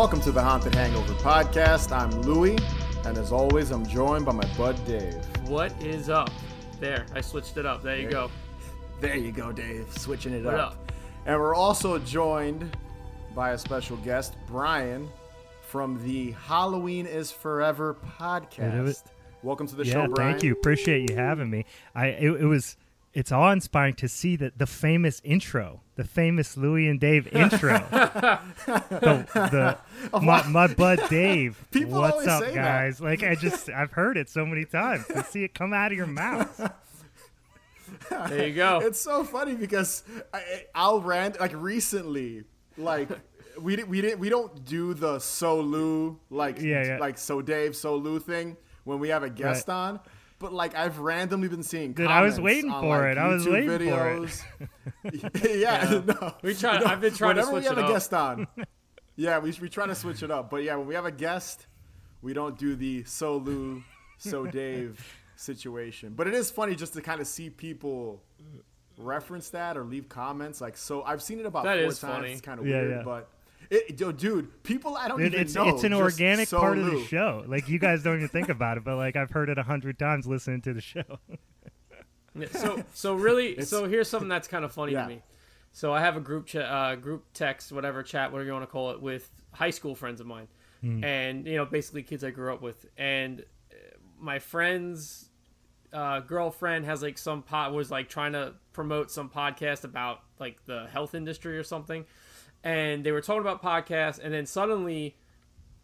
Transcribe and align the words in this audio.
Welcome 0.00 0.22
to 0.22 0.32
the 0.32 0.40
Haunted 0.40 0.74
Hangover 0.74 1.12
podcast. 1.12 1.94
I'm 1.94 2.10
Louie, 2.22 2.56
and 3.04 3.18
as 3.18 3.32
always, 3.32 3.70
I'm 3.70 3.84
joined 3.84 4.24
by 4.24 4.32
my 4.32 4.46
bud 4.56 4.82
Dave. 4.86 5.22
What 5.46 5.72
is 5.82 6.08
up? 6.08 6.30
There, 6.80 7.04
I 7.14 7.20
switched 7.20 7.58
it 7.58 7.66
up. 7.66 7.82
There 7.82 7.98
you 7.98 8.08
go. 8.08 8.30
There 9.02 9.14
you 9.14 9.30
go, 9.30 9.52
Dave, 9.52 9.92
switching 9.92 10.32
it 10.32 10.46
up. 10.46 10.72
up? 10.72 10.92
And 11.26 11.38
we're 11.38 11.54
also 11.54 11.98
joined 11.98 12.74
by 13.34 13.50
a 13.50 13.58
special 13.58 13.98
guest, 13.98 14.36
Brian, 14.46 15.06
from 15.60 16.02
the 16.02 16.30
Halloween 16.30 17.04
is 17.04 17.30
Forever 17.30 17.94
podcast. 18.18 19.02
Welcome 19.42 19.66
to 19.66 19.76
the 19.76 19.84
yeah, 19.84 19.92
show, 19.92 20.06
Brian. 20.08 20.32
thank 20.32 20.42
you. 20.42 20.52
Appreciate 20.52 21.10
you 21.10 21.16
having 21.16 21.50
me. 21.50 21.66
I 21.94 22.06
it, 22.06 22.40
it 22.40 22.46
was 22.46 22.78
it's 23.12 23.32
awe 23.32 23.50
inspiring 23.52 23.94
to 23.94 24.08
see 24.08 24.36
that 24.36 24.58
the 24.58 24.66
famous 24.66 25.20
intro, 25.24 25.80
the 25.96 26.04
famous 26.04 26.56
Louis 26.56 26.88
and 26.88 27.00
Dave 27.00 27.26
intro. 27.32 27.78
the, 27.90 29.78
the 30.12 30.20
my, 30.20 30.46
my 30.46 30.66
bud 30.68 31.00
Dave. 31.08 31.64
People 31.70 32.00
what's 32.00 32.26
up, 32.26 32.42
say 32.44 32.48
that. 32.48 32.54
guys? 32.54 33.00
Like 33.00 33.22
I 33.22 33.34
just 33.34 33.68
I've 33.70 33.92
heard 33.92 34.16
it 34.16 34.28
so 34.28 34.46
many 34.46 34.64
times 34.64 35.06
to 35.08 35.24
see 35.24 35.44
it 35.44 35.54
come 35.54 35.72
out 35.72 35.90
of 35.92 35.96
your 35.96 36.06
mouth. 36.06 36.72
There 38.28 38.48
you 38.48 38.54
go. 38.54 38.80
It's 38.82 38.98
so 39.00 39.22
funny 39.24 39.54
because 39.54 40.02
I, 40.32 40.64
I'll 40.74 41.00
rant 41.00 41.38
like 41.40 41.52
recently, 41.54 42.44
like 42.76 43.08
we 43.60 43.76
didn't 43.76 43.88
we 43.88 44.00
didn't 44.00 44.18
we 44.20 44.28
don't 44.28 44.64
do 44.64 44.94
the 44.94 45.18
so 45.20 45.60
Lou 45.60 46.18
like 46.28 46.60
Yeah, 46.60 46.84
yeah. 46.86 46.98
like 46.98 47.18
so 47.18 47.40
Dave 47.42 47.76
so 47.76 47.96
Lou 47.96 48.18
thing 48.18 48.56
when 48.84 48.98
we 49.00 49.08
have 49.10 49.22
a 49.22 49.30
guest 49.30 49.68
Right. 49.68 49.74
on. 49.74 50.00
But 50.40 50.52
like 50.52 50.74
I've 50.74 50.98
randomly 50.98 51.46
been 51.48 51.62
seeing. 51.62 51.92
Dude, 51.92 52.08
I 52.08 52.22
was 52.22 52.40
waiting 52.40 52.70
on, 52.70 52.82
for 52.82 52.98
like, 53.02 53.12
it. 53.12 53.18
I 53.18 53.28
was 53.28 53.46
YouTube 53.46 53.52
waiting 53.52 53.90
for 53.90 54.08
it. 54.08 54.20
videos. 55.04 55.54
yeah, 55.60 56.00
no. 56.04 56.34
We 56.42 56.54
try. 56.54 56.82
I've 56.82 57.00
been 57.00 57.14
trying 57.14 57.36
to 57.36 57.42
Whenever 57.42 57.50
switch 57.50 57.62
we 57.64 57.68
have 57.68 57.78
it 57.78 57.82
a 57.82 57.84
up. 57.84 57.92
guest 57.92 58.14
on, 58.14 58.46
yeah, 59.16 59.38
we 59.38 59.52
we 59.60 59.68
try 59.68 59.86
to 59.86 59.94
switch 59.94 60.22
it 60.22 60.30
up. 60.30 60.50
But 60.50 60.64
yeah, 60.64 60.74
when 60.76 60.86
we 60.86 60.94
have 60.94 61.04
a 61.04 61.12
guest, 61.12 61.66
we 62.22 62.32
don't 62.32 62.58
do 62.58 62.74
the 62.74 63.04
so 63.04 63.36
Lou, 63.36 63.82
so 64.18 64.46
Dave 64.46 64.98
situation. 65.36 66.14
But 66.16 66.26
it 66.26 66.34
is 66.34 66.50
funny 66.50 66.74
just 66.74 66.94
to 66.94 67.02
kind 67.02 67.20
of 67.20 67.26
see 67.26 67.50
people 67.50 68.22
reference 68.96 69.50
that 69.50 69.76
or 69.76 69.84
leave 69.84 70.08
comments. 70.08 70.60
Like 70.62 70.76
so, 70.78 71.02
I've 71.02 71.22
seen 71.22 71.38
it 71.38 71.44
about 71.46 71.64
That 71.64 71.78
four 71.80 71.88
is 71.88 71.98
times. 72.00 72.14
funny. 72.14 72.32
It's 72.32 72.40
kind 72.40 72.58
of 72.60 72.66
Yeah, 72.66 72.76
weird, 72.80 72.90
yeah. 72.90 73.02
but. 73.04 73.28
It, 73.70 74.00
yo, 74.00 74.10
dude, 74.10 74.62
people 74.64 74.96
I 74.96 75.06
don't 75.08 75.22
It, 75.22 75.26
even 75.26 75.40
it's 75.40 75.54
know. 75.54 75.68
it's 75.68 75.84
an 75.84 75.92
organic 75.94 76.48
so 76.48 76.58
part 76.58 76.76
of 76.76 76.86
the 76.86 77.04
show. 77.04 77.44
Like 77.46 77.68
you 77.68 77.78
guys 77.78 78.02
don't 78.02 78.16
even 78.16 78.28
think 78.28 78.48
about 78.56 78.76
it, 78.78 78.84
but 78.84 78.96
like 78.96 79.14
I've 79.16 79.30
heard 79.30 79.48
it 79.48 79.58
a 79.58 79.62
hundred 79.62 79.98
times 79.98 80.26
listening 80.26 80.60
to 80.62 80.72
the 80.74 80.80
show. 80.80 81.04
So, 82.52 82.82
so 82.94 83.14
really, 83.14 83.50
It's- 83.52 83.68
so 83.68 83.86
here's 83.86 84.08
something 84.08 84.28
that's 84.28 84.48
kind 84.48 84.64
of 84.64 84.72
funny 84.72 84.92
Yeah. 84.92 85.02
to 85.02 85.08
me. 85.08 85.22
So 85.72 85.92
I 85.92 86.00
have 86.00 86.16
a 86.16 86.20
group 86.20 86.46
chat, 86.46 86.64
uh, 86.64 86.96
group 86.96 87.26
text, 87.32 87.70
whatever 87.70 88.02
chat, 88.02 88.32
whatever 88.32 88.46
you 88.46 88.52
want 88.52 88.64
to 88.64 88.70
call 88.70 88.90
it, 88.90 89.00
with 89.00 89.30
high 89.52 89.70
school 89.70 89.94
friends 89.94 90.20
of 90.20 90.26
mine, 90.26 90.48
and 90.82 91.46
you 91.46 91.54
know, 91.56 91.64
basically 91.64 92.02
kids 92.02 92.24
I 92.24 92.30
grew 92.30 92.52
up 92.52 92.60
with. 92.60 92.86
And 92.96 93.42
uh, 93.70 93.74
my 94.18 94.40
friend's 94.40 95.28
uh, 95.92 96.20
girlfriend 96.20 96.86
has 96.86 97.02
like 97.02 97.18
some 97.18 97.42
pot 97.42 97.72
was 97.72 97.88
like 97.88 98.08
trying 98.08 98.32
to 98.32 98.54
promote 98.72 99.12
some 99.12 99.28
podcast 99.30 99.84
about 99.84 100.22
like 100.40 100.64
the 100.66 100.88
health 100.92 101.14
industry 101.14 101.56
or 101.56 101.62
something, 101.62 102.04
and 102.64 103.04
they 103.04 103.12
were 103.12 103.20
talking 103.20 103.40
about 103.40 103.62
podcasts, 103.62 104.18
and 104.22 104.32
then 104.34 104.46
suddenly 104.46 105.16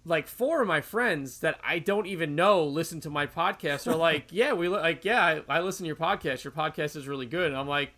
like 0.04 0.28
four 0.28 0.62
of 0.62 0.68
my 0.68 0.80
friends 0.80 1.40
that 1.40 1.58
I 1.64 1.80
don't 1.80 2.06
even 2.06 2.36
know 2.36 2.64
listen 2.64 3.00
to 3.00 3.10
my 3.10 3.26
podcast 3.26 3.86
are 3.86 3.96
like, 3.96 4.26
yeah, 4.30 4.52
we 4.52 4.68
li- 4.68 4.78
like, 4.78 5.04
yeah, 5.04 5.42
I, 5.48 5.56
I 5.56 5.60
listen 5.60 5.82
to 5.84 5.88
your 5.88 5.96
podcast. 5.96 6.44
Your 6.44 6.52
podcast 6.52 6.94
is 6.96 7.08
really 7.08 7.26
good. 7.26 7.48
And 7.48 7.56
I'm 7.56 7.66
like, 7.66 7.90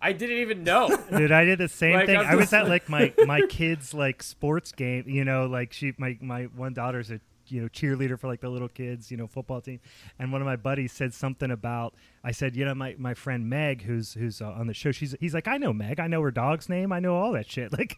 I 0.00 0.12
didn't 0.12 0.38
even 0.38 0.64
know. 0.64 0.88
Dude, 1.16 1.32
I 1.32 1.44
did 1.44 1.58
the 1.58 1.68
same 1.68 1.94
Like, 1.94 2.06
thing. 2.06 2.18
I'm 2.18 2.26
I 2.26 2.34
was 2.34 2.44
just 2.50 2.54
at 2.54 2.68
like 2.68 2.88
my 2.88 3.14
my 3.24 3.40
kid's 3.48 3.94
like 3.94 4.22
sports 4.22 4.72
game. 4.72 5.04
You 5.06 5.24
know, 5.24 5.46
like 5.46 5.72
she 5.72 5.94
my 5.96 6.18
my 6.20 6.44
one 6.44 6.74
daughter's 6.74 7.10
a 7.10 7.20
you 7.48 7.60
know 7.60 7.68
cheerleader 7.68 8.18
for 8.18 8.28
like 8.28 8.40
the 8.40 8.48
little 8.48 8.68
kids 8.68 9.10
you 9.10 9.16
know 9.16 9.26
football 9.26 9.60
team 9.60 9.80
and 10.18 10.32
one 10.32 10.40
of 10.40 10.46
my 10.46 10.56
buddies 10.56 10.92
said 10.92 11.12
something 11.12 11.50
about 11.50 11.94
i 12.22 12.30
said 12.30 12.54
you 12.56 12.64
know 12.64 12.74
my, 12.74 12.94
my 12.98 13.14
friend 13.14 13.48
meg 13.48 13.82
who's 13.82 14.14
who's 14.14 14.40
uh, 14.40 14.46
on 14.46 14.66
the 14.66 14.74
show 14.74 14.92
she's 14.92 15.14
he's 15.20 15.34
like 15.34 15.48
i 15.48 15.56
know 15.56 15.72
meg 15.72 16.00
i 16.00 16.06
know 16.06 16.20
her 16.20 16.30
dog's 16.30 16.68
name 16.68 16.92
i 16.92 17.00
know 17.00 17.16
all 17.16 17.32
that 17.32 17.50
shit 17.50 17.72
like 17.78 17.96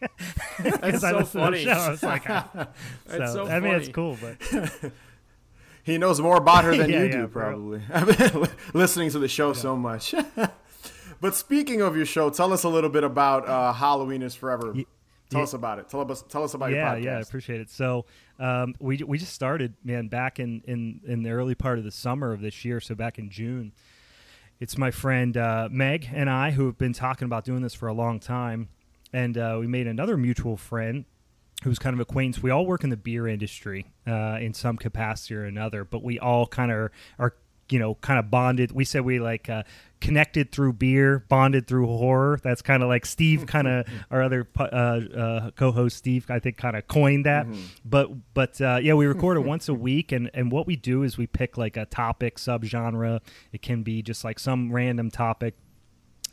because 0.63 1.03
i 1.03 1.11
so 1.11 1.23
funny. 1.25 1.63
to 1.63 1.65
the 1.65 1.73
show 1.73 1.79
i 1.79 1.89
was 1.89 2.03
like 2.03 2.23
ah. 2.29 2.67
so, 3.07 3.25
so 3.25 3.47
i 3.47 3.59
mean 3.59 3.73
it's 3.75 3.89
cool 3.89 4.17
but 4.21 4.91
He 5.85 5.99
knows 5.99 6.19
more 6.19 6.37
about 6.37 6.63
her 6.63 6.75
than 6.75 6.89
Yeah, 6.89 7.01
you 7.01 7.05
yeah, 7.05 7.11
do, 7.11 7.27
probably. 7.27 7.79
I've 7.93 8.17
been 8.17 8.47
listening 8.73 9.11
to 9.11 9.19
the 9.19 9.27
show 9.27 9.53
so 9.53 9.75
much. 9.75 10.15
but 11.21 11.35
speaking 11.35 11.81
of 11.81 11.95
your 11.95 12.07
show, 12.07 12.31
tell 12.31 12.51
us 12.51 12.63
a 12.63 12.69
little 12.69 12.89
bit 12.89 13.03
about 13.03 13.47
uh, 13.47 13.71
Halloween 13.71 14.23
is 14.23 14.33
Forever. 14.33 14.73
Tell 15.29 15.39
yeah. 15.39 15.43
us 15.43 15.53
about 15.53 15.79
it. 15.79 15.89
Tell 15.89 16.09
us 16.09 16.23
tell 16.27 16.43
us 16.43 16.53
about 16.53 16.71
yeah, 16.71 16.75
your 16.75 17.01
podcast. 17.01 17.03
yeah, 17.03 17.17
I 17.17 17.21
appreciate 17.21 17.61
it. 17.61 17.69
So 17.69 18.05
um, 18.39 18.75
we 18.79 18.97
we 18.97 19.17
just 19.17 19.33
started, 19.33 19.73
man, 19.83 20.07
back 20.07 20.39
in, 20.39 20.61
in 20.65 21.01
in 21.05 21.23
the 21.23 21.31
early 21.31 21.55
part 21.55 21.77
of 21.77 21.83
the 21.83 21.91
summer 21.91 22.31
of 22.31 22.41
this 22.41 22.65
year. 22.65 22.79
So 22.79 22.95
back 22.95 23.17
in 23.17 23.29
June, 23.29 23.71
it's 24.59 24.77
my 24.77 24.91
friend 24.91 25.35
uh, 25.35 25.69
Meg 25.71 26.09
and 26.13 26.29
I 26.29 26.51
who 26.51 26.65
have 26.65 26.77
been 26.77 26.93
talking 26.93 27.25
about 27.25 27.45
doing 27.45 27.61
this 27.61 27.73
for 27.73 27.87
a 27.87 27.93
long 27.93 28.19
time, 28.19 28.69
and 29.13 29.37
uh, 29.37 29.57
we 29.59 29.67
made 29.67 29.87
another 29.87 30.17
mutual 30.17 30.57
friend 30.57 31.05
who's 31.63 31.79
kind 31.79 31.93
of 31.93 31.99
acquaintance. 31.99 32.43
We 32.43 32.51
all 32.51 32.65
work 32.65 32.83
in 32.83 32.89
the 32.89 32.97
beer 32.97 33.27
industry 33.27 33.87
uh, 34.05 34.37
in 34.39 34.53
some 34.53 34.77
capacity 34.77 35.35
or 35.35 35.45
another, 35.45 35.83
but 35.83 36.03
we 36.03 36.19
all 36.19 36.47
kind 36.47 36.71
of 36.71 36.77
are, 36.77 36.91
are 37.17 37.35
you 37.69 37.79
know 37.79 37.95
kind 37.95 38.19
of 38.19 38.29
bonded. 38.29 38.71
We 38.71 38.85
said 38.85 39.03
we 39.05 39.19
like 39.19 39.49
uh, 39.49 39.63
connected 40.01 40.51
through 40.51 40.73
beer, 40.73 41.25
bonded 41.29 41.67
through 41.67 41.87
horror. 41.87 42.39
That's 42.43 42.61
kind 42.61 42.83
of 42.83 42.89
like 42.89 43.05
Steve, 43.05 43.45
kind 43.47 43.67
of 43.67 43.87
our 44.11 44.21
other 44.21 44.47
uh, 44.57 44.63
uh, 44.63 45.51
co-host 45.51 45.97
Steve, 45.97 46.25
I 46.29 46.39
think, 46.39 46.57
kind 46.57 46.75
of 46.75 46.87
coined 46.87 47.25
that. 47.25 47.47
But 47.83 48.33
but 48.33 48.59
uh, 48.61 48.79
yeah, 48.81 48.93
we 48.93 49.05
record 49.05 49.37
it 49.37 49.41
once 49.41 49.69
a 49.69 49.73
week, 49.73 50.11
and 50.11 50.29
and 50.33 50.51
what 50.51 50.67
we 50.67 50.75
do 50.75 51.03
is 51.03 51.17
we 51.17 51.27
pick 51.27 51.57
like 51.57 51.77
a 51.77 51.85
topic, 51.85 52.37
subgenre. 52.37 53.19
It 53.51 53.61
can 53.61 53.83
be 53.83 54.01
just 54.01 54.23
like 54.23 54.39
some 54.39 54.71
random 54.71 55.09
topic 55.11 55.55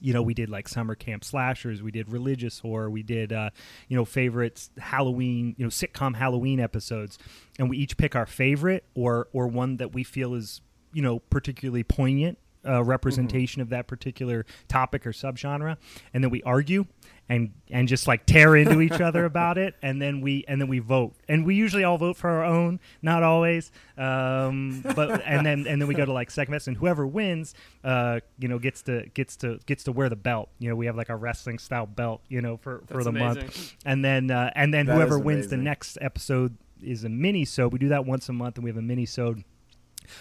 you 0.02 0.12
know, 0.12 0.20
we 0.20 0.34
did 0.34 0.50
like 0.50 0.68
summer 0.68 0.96
camp 0.96 1.24
slashers, 1.24 1.80
we 1.80 1.92
did 1.92 2.10
religious 2.10 2.58
horror, 2.58 2.90
we 2.90 3.04
did, 3.04 3.32
uh, 3.32 3.50
you 3.88 3.96
know, 3.96 4.04
favorites 4.04 4.70
Halloween, 4.78 5.54
you 5.56 5.64
know, 5.64 5.70
sitcom 5.70 6.16
Halloween 6.16 6.58
episodes, 6.58 7.18
and 7.58 7.70
we 7.70 7.78
each 7.78 7.96
pick 7.96 8.16
our 8.16 8.26
favorite 8.26 8.84
or 8.94 9.28
or 9.32 9.46
one 9.46 9.76
that 9.76 9.92
we 9.94 10.02
feel 10.02 10.34
is, 10.34 10.60
you 10.92 11.02
know, 11.02 11.18
particularly 11.18 11.82
poignant 11.82 12.38
uh, 12.66 12.82
representation 12.82 13.60
of 13.60 13.70
that 13.70 13.86
particular 13.86 14.46
topic 14.68 15.06
or 15.06 15.12
subgenre, 15.12 15.76
and 16.14 16.22
then 16.22 16.30
we 16.30 16.42
argue 16.44 16.86
and 17.28 17.52
and 17.70 17.88
just 17.88 18.06
like 18.06 18.26
tear 18.26 18.56
into 18.56 18.80
each 18.80 19.00
other 19.00 19.24
about 19.32 19.58
it, 19.58 19.74
and 19.82 20.00
then 20.00 20.20
we 20.20 20.44
and 20.46 20.60
then 20.60 20.68
we 20.68 20.78
vote, 20.78 21.14
and 21.28 21.46
we 21.46 21.54
usually 21.54 21.84
all 21.84 21.98
vote 21.98 22.16
for 22.16 22.28
our 22.28 22.44
own, 22.44 22.78
not 23.00 23.22
always, 23.22 23.70
um, 23.96 24.82
but 24.94 25.22
and 25.24 25.44
then 25.46 25.66
and 25.66 25.80
then 25.80 25.88
we 25.88 25.94
go 25.94 26.04
to 26.04 26.12
like 26.12 26.30
second 26.30 26.52
best, 26.52 26.68
and 26.68 26.76
whoever 26.76 27.06
wins, 27.06 27.54
uh, 27.84 28.20
you 28.38 28.48
know, 28.48 28.58
gets 28.58 28.82
to 28.82 29.06
gets 29.14 29.36
to 29.36 29.58
gets 29.66 29.84
to 29.84 29.92
wear 29.92 30.08
the 30.08 30.16
belt. 30.16 30.48
You 30.58 30.68
know, 30.68 30.76
we 30.76 30.86
have 30.86 30.96
like 30.96 31.08
a 31.08 31.16
wrestling 31.16 31.58
style 31.58 31.86
belt, 31.86 32.22
you 32.28 32.40
know, 32.42 32.56
for 32.56 32.82
for 32.86 32.94
That's 32.94 33.04
the 33.04 33.10
amazing. 33.10 33.42
month, 33.44 33.76
and 33.84 34.04
then 34.04 34.30
uh, 34.30 34.50
and 34.54 34.72
then 34.72 34.86
That 34.86 34.94
whoever 34.94 35.18
wins 35.18 35.48
the 35.48 35.56
next 35.56 35.98
episode 36.00 36.56
is 36.82 37.04
a 37.04 37.08
mini. 37.08 37.44
So 37.44 37.68
we 37.68 37.78
do 37.78 37.88
that 37.88 38.04
once 38.04 38.28
a 38.28 38.32
month, 38.32 38.56
and 38.56 38.64
we 38.64 38.70
have 38.70 38.76
a 38.76 38.82
mini. 38.82 39.06
So 39.06 39.36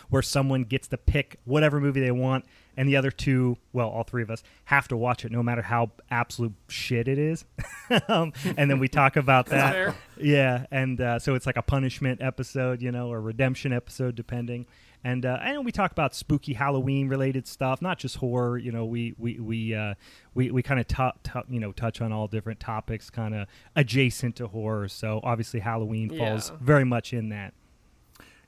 where 0.09 0.21
someone 0.21 0.63
gets 0.63 0.87
to 0.89 0.97
pick 0.97 1.37
whatever 1.45 1.79
movie 1.79 1.99
they 2.01 2.11
want, 2.11 2.45
and 2.77 2.87
the 2.87 2.95
other 2.95 3.11
two, 3.11 3.57
well, 3.73 3.89
all 3.89 4.03
three 4.03 4.23
of 4.23 4.29
us, 4.31 4.43
have 4.65 4.87
to 4.87 4.97
watch 4.97 5.25
it 5.25 5.31
no 5.31 5.43
matter 5.43 5.61
how 5.61 5.91
absolute 6.09 6.53
shit 6.69 7.07
it 7.07 7.17
is. 7.19 7.43
um, 8.07 8.31
and 8.57 8.69
then 8.69 8.79
we 8.79 8.87
talk 8.87 9.15
about 9.17 9.47
that. 9.47 9.73
fair. 9.73 9.95
Yeah, 10.17 10.65
and 10.71 10.99
uh, 11.01 11.19
so 11.19 11.35
it's 11.35 11.45
like 11.45 11.57
a 11.57 11.61
punishment 11.61 12.21
episode, 12.21 12.81
you 12.81 12.91
know, 12.91 13.11
or 13.11 13.19
redemption 13.21 13.73
episode, 13.73 14.15
depending. 14.15 14.65
And 15.03 15.25
uh, 15.25 15.39
and 15.41 15.65
we 15.65 15.71
talk 15.71 15.91
about 15.91 16.13
spooky 16.13 16.53
Halloween 16.53 17.07
related 17.09 17.47
stuff, 17.47 17.81
not 17.81 17.97
just 17.97 18.17
horror. 18.17 18.59
You 18.59 18.71
know, 18.71 18.85
we 18.85 19.15
we 19.17 19.39
we 19.39 19.73
uh, 19.73 19.95
we, 20.35 20.51
we 20.51 20.61
kind 20.61 20.79
of 20.79 20.87
tu- 20.87 21.09
tu- 21.23 21.41
you 21.49 21.59
know 21.59 21.71
touch 21.71 22.01
on 22.01 22.11
all 22.11 22.27
different 22.27 22.59
topics, 22.59 23.09
kind 23.09 23.33
of 23.33 23.47
adjacent 23.75 24.35
to 24.35 24.47
horror. 24.47 24.87
So 24.87 25.19
obviously 25.23 25.59
Halloween 25.59 26.09
falls 26.15 26.51
Yeah. 26.51 26.57
very 26.61 26.83
much 26.85 27.13
in 27.13 27.29
that. 27.29 27.55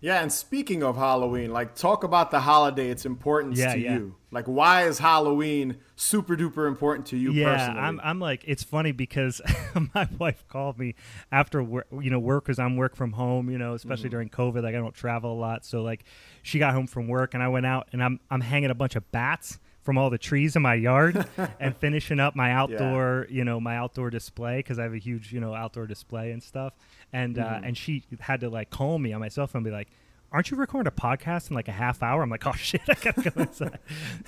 Yeah, 0.03 0.21
and 0.21 0.29
speaking 0.29 0.83
of 0.83 0.97
Halloween, 0.97 1.53
like 1.53 1.75
talk 1.75 2.03
about 2.03 2.29
the 2.29 2.41
holiday, 2.41 2.89
its 2.89 3.05
importance 3.05 3.57
Yeah, 3.57 3.73
to 3.73 3.79
yeah. 3.79 3.93
you. 3.93 4.15
Like 4.31 4.47
why 4.47 4.85
is 4.85 4.99
Halloween 4.99 5.77
super 5.95 6.35
duper 6.35 6.67
important 6.67 7.07
to 7.07 7.17
you 7.17 7.31
yeah, 7.31 7.55
personally? 7.55 7.79
I'm, 7.79 8.01
I'm 8.03 8.19
like, 8.19 8.43
it's 8.45 8.63
funny 8.63 8.91
because 8.91 9.39
my 9.95 10.09
wife 10.19 10.43
called 10.49 10.77
me 10.77 10.95
after 11.31 11.63
work, 11.63 11.87
you 12.01 12.09
know, 12.09 12.19
work 12.19 12.43
because 12.43 12.59
I'm 12.59 12.75
work 12.75 12.97
from 12.97 13.13
home, 13.13 13.49
you 13.49 13.57
know, 13.57 13.75
especially 13.75 14.09
mm-hmm. 14.09 14.11
during 14.11 14.29
COVID. 14.29 14.61
Like 14.61 14.75
I 14.75 14.79
don't 14.79 14.93
travel 14.93 15.31
a 15.31 15.39
lot, 15.39 15.63
so 15.63 15.81
like 15.83 16.03
she 16.41 16.59
got 16.59 16.73
home 16.73 16.87
from 16.87 17.07
work 17.07 17.33
and 17.33 17.41
I 17.41 17.47
went 17.47 17.65
out 17.65 17.87
and 17.93 18.03
I'm 18.03 18.19
I'm 18.29 18.41
hanging 18.41 18.71
a 18.71 18.75
bunch 18.75 18.97
of 18.97 19.09
bats 19.13 19.57
from 19.83 19.97
all 19.97 20.09
the 20.09 20.17
trees 20.17 20.55
in 20.55 20.61
my 20.61 20.73
yard 20.73 21.27
and 21.59 21.75
finishing 21.77 22.19
up 22.19 22.35
my 22.35 22.51
outdoor, 22.51 23.27
you 23.29 23.43
know, 23.43 23.59
my 23.59 23.75
outdoor 23.75 24.09
display 24.09 24.57
because 24.57 24.79
I 24.79 24.83
have 24.83 24.93
a 24.93 24.97
huge, 24.97 25.31
you 25.33 25.39
know, 25.39 25.53
outdoor 25.53 25.85
display 25.87 26.31
and 26.31 26.41
stuff. 26.41 26.73
And 27.11 27.37
uh, 27.37 27.59
and 27.63 27.77
she 27.77 28.03
had 28.19 28.39
to 28.39 28.49
like 28.49 28.69
call 28.69 28.97
me 28.97 29.13
on 29.13 29.19
my 29.19 29.27
cell 29.27 29.45
phone 29.45 29.59
and 29.59 29.65
be 29.65 29.71
like. 29.71 29.89
aren't 30.31 30.49
you 30.49 30.57
recording 30.57 30.87
a 30.87 30.91
podcast 30.91 31.51
in 31.51 31.55
like 31.55 31.67
a 31.67 31.71
half 31.73 32.01
hour? 32.01 32.23
I'm 32.23 32.29
like, 32.31 32.47
oh 32.47 32.51
shit, 32.57 32.81
I 32.89 32.95
gotta 32.95 33.29
go 33.29 33.41
inside. 33.41 33.77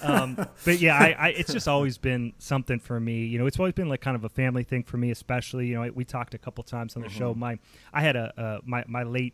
um, 0.03 0.35
but 0.63 0.79
yeah, 0.79 0.95
I, 0.95 1.15
I, 1.17 1.27
it's 1.29 1.51
just 1.51 1.67
always 1.67 1.97
been 1.97 2.33
something 2.37 2.77
for 2.79 2.99
me. 2.99 3.25
You 3.25 3.39
know, 3.39 3.47
it's 3.47 3.57
always 3.57 3.73
been 3.73 3.89
like 3.89 4.01
kind 4.01 4.15
of 4.15 4.23
a 4.23 4.29
family 4.29 4.63
thing 4.63 4.83
for 4.83 4.97
me, 4.97 5.09
especially. 5.09 5.65
You 5.67 5.81
know, 5.81 5.91
we 5.95 6.05
talked 6.05 6.35
a 6.35 6.37
couple 6.37 6.63
times 6.63 6.95
on 6.95 7.01
the 7.01 7.09
show. 7.09 7.33
My, 7.33 7.57
I 7.91 8.01
had 8.01 8.15
a 8.15 8.39
uh, 8.39 8.59
my 8.63 8.83
my 8.87 9.01
late 9.01 9.33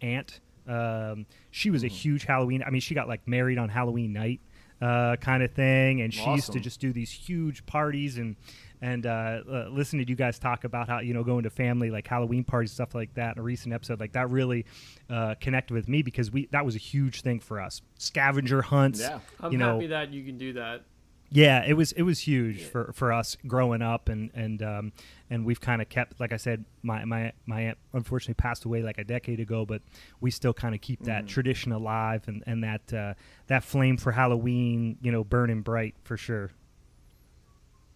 aunt. 0.00 0.38
Um, 0.68 1.26
she 1.50 1.70
was 1.70 1.82
a 1.82 1.88
huge 1.88 2.24
Halloween. 2.24 2.62
I 2.64 2.70
mean, 2.70 2.80
she 2.80 2.94
got 2.94 3.08
like 3.08 3.26
married 3.26 3.58
on 3.58 3.68
Halloween 3.68 4.12
night, 4.12 4.40
uh, 4.82 5.16
kind 5.16 5.42
of 5.42 5.52
thing, 5.52 6.00
and 6.02 6.12
she 6.12 6.28
used 6.30 6.52
to 6.52 6.60
just 6.60 6.80
do 6.80 6.92
these 6.92 7.10
huge 7.10 7.64
parties 7.66 8.18
and 8.18 8.36
and 8.80 9.06
uh, 9.06 9.40
uh, 9.48 9.68
listening 9.70 10.04
to 10.04 10.10
you 10.10 10.16
guys 10.16 10.40
talk 10.40 10.64
about 10.64 10.88
how 10.88 10.98
you 10.98 11.14
know 11.14 11.22
going 11.22 11.44
to 11.44 11.50
family 11.50 11.88
like 11.90 12.06
Halloween 12.08 12.42
parties 12.42 12.72
stuff 12.72 12.94
like 12.96 13.14
that 13.14 13.36
in 13.36 13.38
a 13.38 13.42
recent 13.42 13.72
episode 13.72 14.00
like 14.00 14.12
that 14.12 14.28
really 14.28 14.66
uh, 15.08 15.36
connected 15.40 15.72
with 15.74 15.88
me 15.88 16.02
because 16.02 16.32
we 16.32 16.46
that 16.50 16.64
was 16.64 16.74
a 16.74 16.78
huge 16.80 17.22
thing 17.22 17.38
for 17.38 17.60
us 17.60 17.80
scavenger 17.98 18.60
hunts 18.60 18.98
Yeah. 19.00 19.20
I'm 19.40 19.52
you 19.52 19.58
know 19.58 19.74
happy 19.74 19.86
that 19.86 20.12
you 20.12 20.24
can 20.24 20.36
do 20.36 20.54
that. 20.54 20.82
yeah 21.30 21.64
it 21.64 21.74
was 21.74 21.92
it 21.92 22.02
was 22.02 22.18
huge 22.18 22.62
for, 22.64 22.92
for 22.92 23.12
us 23.12 23.36
growing 23.46 23.82
up 23.82 24.08
and 24.08 24.30
and 24.34 24.60
um, 24.64 24.92
and 25.32 25.44
we've 25.46 25.60
kind 25.60 25.80
of 25.80 25.88
kept 25.88 26.20
like 26.20 26.30
I 26.32 26.36
said 26.36 26.64
my 26.82 27.04
my 27.04 27.32
my 27.46 27.60
aunt 27.62 27.78
unfortunately 27.94 28.34
passed 28.34 28.64
away 28.64 28.82
like 28.82 28.98
a 28.98 29.04
decade 29.04 29.40
ago 29.40 29.64
but 29.64 29.80
we 30.20 30.30
still 30.30 30.52
kind 30.52 30.74
of 30.74 30.80
keep 30.80 31.02
that 31.04 31.26
tradition 31.26 31.72
alive 31.72 32.22
and 32.26 32.42
and 32.46 32.62
that 32.64 32.92
uh, 32.92 33.14
that 33.46 33.64
flame 33.64 33.96
for 33.96 34.12
Halloween 34.12 34.98
you 35.00 35.10
know 35.10 35.24
burning 35.24 35.62
bright 35.62 35.94
for 36.04 36.16
sure 36.16 36.50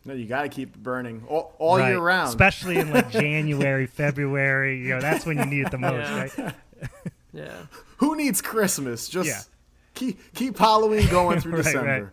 No, 0.06 0.15
you 0.15 0.27
got 0.27 0.43
to 0.43 0.49
keep 0.49 0.77
burning 0.77 1.25
all, 1.29 1.55
all 1.59 1.79
Right. 1.79 1.88
year 1.91 1.99
round. 2.00 2.29
especially 2.29 2.79
in 2.79 2.91
like 2.93 3.11
January, 3.23 3.87
February. 3.87 4.79
You 4.79 4.91
know, 4.91 5.00
that's 5.00 5.27
when 5.27 5.37
you 5.38 5.44
need 5.47 5.67
it 5.67 5.71
the 5.73 5.79
most, 5.79 6.09
Yeah. 6.09 6.21
right? 6.44 6.55
Yeah. 7.33 7.67
Who 7.99 8.15
needs 8.17 8.41
Christmas? 8.41 9.09
Just 9.09 9.29
Yeah. 9.29 9.41
Keep 9.97 10.33
keep 10.35 10.57
Halloween 10.57 11.09
going 11.11 11.41
through 11.41 11.55
Right, 11.63 11.65
December. 11.65 12.13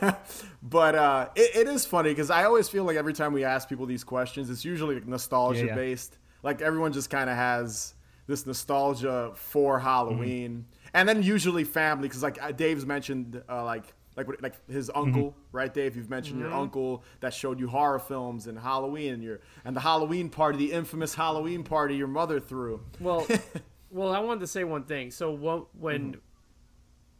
but 0.62 0.94
uh, 0.94 1.28
it, 1.34 1.54
it 1.56 1.68
is 1.68 1.84
funny 1.84 2.10
because 2.10 2.30
I 2.30 2.44
always 2.44 2.68
feel 2.68 2.84
like 2.84 2.96
every 2.96 3.12
time 3.12 3.32
we 3.32 3.44
ask 3.44 3.68
people 3.68 3.86
these 3.86 4.04
questions, 4.04 4.48
it's 4.50 4.64
usually 4.64 4.94
like 4.94 5.06
nostalgia 5.06 5.60
Yeah, 5.60 5.66
yeah. 5.66 5.74
based. 5.74 6.18
Like 6.42 6.62
everyone 6.62 6.92
just 6.92 7.10
kind 7.10 7.28
of 7.28 7.36
has 7.36 7.94
this 8.26 8.46
nostalgia 8.46 9.32
for 9.34 9.78
Halloween, 9.78 10.64
Mm-hmm. 10.66 10.88
and 10.94 11.08
then 11.08 11.22
usually 11.22 11.64
family 11.64 12.08
because 12.08 12.22
like 12.22 12.42
uh, 12.42 12.52
Dave's 12.52 12.86
mentioned 12.86 13.42
uh, 13.48 13.64
like. 13.64 13.84
Like 14.16 14.28
like 14.40 14.54
his 14.70 14.90
Mm-hmm. 14.90 14.98
uncle, 15.16 15.36
right, 15.50 15.74
Dave? 15.74 15.96
You've 15.96 16.08
mentioned 16.08 16.38
your 16.38 16.52
uncle 16.52 17.02
that 17.18 17.34
showed 17.34 17.58
you 17.58 17.66
horror 17.66 17.98
films 17.98 18.46
and 18.46 18.56
Halloween, 18.56 19.12
and 19.14 19.24
your 19.24 19.40
and 19.64 19.74
the 19.74 19.80
Halloween 19.80 20.28
party, 20.28 20.56
the 20.56 20.70
infamous 20.70 21.16
Halloween 21.16 21.64
party 21.64 21.96
your 21.96 22.06
mother 22.06 22.38
threw. 22.38 22.80
Well, 23.00 23.26
well, 23.90 24.12
I 24.12 24.20
wanted 24.20 24.38
to 24.42 24.46
say 24.46 24.62
one 24.62 24.84
thing. 24.84 25.10
So 25.10 25.32
what, 25.32 25.74
when 25.74 26.00
Mm-hmm. 26.12 26.20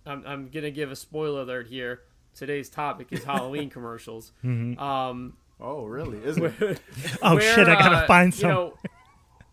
I'm, 0.06 0.24
I'm 0.26 0.48
gonna 0.48 0.70
give 0.70 0.90
a 0.90 0.96
spoiler 0.96 1.42
alert 1.42 1.66
here. 1.68 2.02
Today's 2.34 2.68
topic 2.68 3.08
is 3.10 3.24
Halloween 3.24 3.70
commercials. 3.76 4.32
Mm-hmm. 4.44 4.78
Um, 4.82 5.36
Oh, 5.60 5.84
really? 5.84 6.18
Is 6.18 6.36
it? 6.36 6.80
Oh 7.22 7.36
where, 7.36 7.54
shit! 7.54 7.68
I 7.68 7.74
gotta 7.74 7.96
uh, 7.98 8.06
find 8.06 8.34
You 8.34 8.40
some. 8.40 8.50
know, 8.50 8.74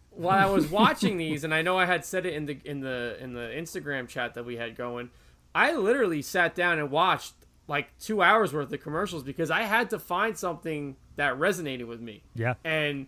while 0.10 0.38
I 0.38 0.52
was 0.52 0.68
watching 0.68 1.18
these, 1.26 1.44
and 1.44 1.54
I 1.54 1.62
know 1.62 1.78
I 1.78 1.86
had 1.86 2.04
said 2.04 2.26
it 2.26 2.34
in 2.34 2.46
the 2.48 2.58
in 2.66 2.80
the 2.82 3.18
in 3.22 3.34
the 3.34 3.42
Instagram 3.42 4.08
chat 4.08 4.34
that 4.34 4.44
we 4.44 4.58
had 4.58 4.76
going, 4.76 5.12
I 5.54 5.74
literally 5.74 6.22
sat 6.24 6.56
down 6.56 6.80
and 6.80 6.90
watched 6.90 7.34
like 7.68 7.96
two 8.00 8.22
hours 8.22 8.52
worth 8.52 8.74
of 8.74 8.82
commercials 8.82 9.24
because 9.24 9.52
I 9.52 9.62
had 9.62 9.92
to 9.92 10.00
find 10.00 10.36
something 10.38 10.98
that 11.18 11.38
resonated 11.38 11.86
with 11.88 12.02
me. 12.02 12.24
yeah, 12.36 12.56
and 12.66 13.06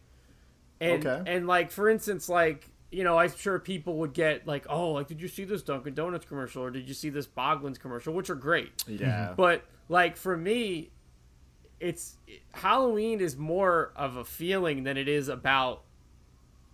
and 0.80 1.06
Okay. 1.06 1.31
and 1.31 1.48
like 1.48 1.72
for 1.72 1.90
instance 1.90 2.30
like 2.30 2.69
you 2.94 3.04
know 3.04 3.18
i'm 3.18 3.36
sure 3.36 3.57
people 3.60 3.98
would 3.98 4.13
get 4.13 4.45
like 4.48 4.66
oh 4.69 4.92
like 4.92 5.07
did 5.07 5.22
you 5.22 5.28
see 5.28 5.44
this 5.44 5.62
dunkin' 5.63 5.94
donuts 5.94 6.25
commercial 6.25 6.63
or 6.63 6.69
did 6.72 6.88
you 6.88 6.94
see 6.94 7.10
this 7.10 7.25
boglins 7.28 7.80
commercial 7.80 8.13
which 8.13 8.30
are 8.30 8.36
great 8.36 8.84
Yeah. 8.88 8.98
Mm-hmm. 9.28 9.36
but 9.36 9.63
like 9.90 10.16
for 10.18 10.38
me 10.38 10.92
it's 11.80 12.18
halloween 12.54 13.19
is 13.19 13.36
more 13.36 13.92
of 13.95 14.16
a 14.16 14.24
feeling 14.24 14.84
than 14.84 14.95
it 14.98 15.07
is 15.07 15.28
about 15.28 15.84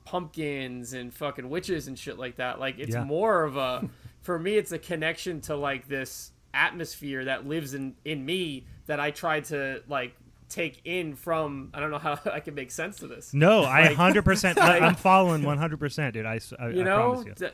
pumpkins 0.05 0.93
and 0.93 1.13
fucking 1.13 1.49
witches 1.49 1.87
and 1.87 1.97
shit 1.97 2.17
like 2.17 2.37
that 2.37 2.59
like 2.59 2.79
it's 2.79 2.95
Yeah. 2.95 3.03
more 3.03 3.43
of 3.43 3.57
a 3.57 3.89
for 4.21 4.39
me 4.39 4.57
it's 4.57 4.71
a 4.71 4.79
connection 4.79 5.41
to 5.41 5.55
like 5.55 5.87
this 5.87 6.31
atmosphere 6.53 7.25
that 7.25 7.47
lives 7.47 7.73
in 7.75 7.95
in 8.03 8.25
me 8.25 8.65
that 8.87 8.99
i 8.99 9.11
try 9.11 9.39
to 9.39 9.83
like 9.87 10.15
take 10.49 10.81
in 10.83 11.15
from 11.15 11.69
i 11.73 11.79
don't 11.79 11.91
know 11.91 11.97
how 11.99 12.17
i 12.33 12.39
can 12.39 12.55
make 12.55 12.71
sense 12.71 12.97
to 12.97 13.07
this 13.07 13.33
no, 13.33 13.63
I 13.65 13.93
hundred 13.93 14.25
percent. 14.25 14.59
I'm 14.59 14.95
following 14.95 15.43
one 15.43 15.57
hundred 15.57 15.79
percent, 15.79 16.13
dude. 16.15 16.25
I, 16.25 16.39
I- 16.59 16.69
you 16.69 16.81
I 16.81 16.83
know 16.83 17.13
promise 17.23 17.39
you. 17.39 17.49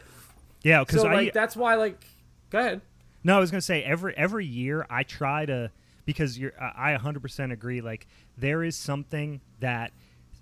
Yeah, 0.64 0.80
because 0.84 1.02
so 1.02 1.08
I 1.08 1.14
like 1.16 1.34
that's 1.34 1.56
why 1.56 1.76
like 1.76 2.04
go 2.50 2.60
ahead 2.60 2.82
No, 3.24 3.38
I 3.38 3.40
was 3.40 3.52
gonna 3.52 3.62
say 3.62 3.84
every 3.84 4.16
every 4.18 4.46
year 4.46 4.86
I 4.90 5.04
try 5.04 5.46
to 5.46 5.72
because 6.06 6.40
you're 6.40 6.54
I 6.60 6.94
I 6.94 6.98
100% 6.98 7.52
agree. 7.52 7.82
Like 7.82 8.08
there 8.38 8.64
is 8.64 8.76
something 8.76 9.42
that 9.60 9.92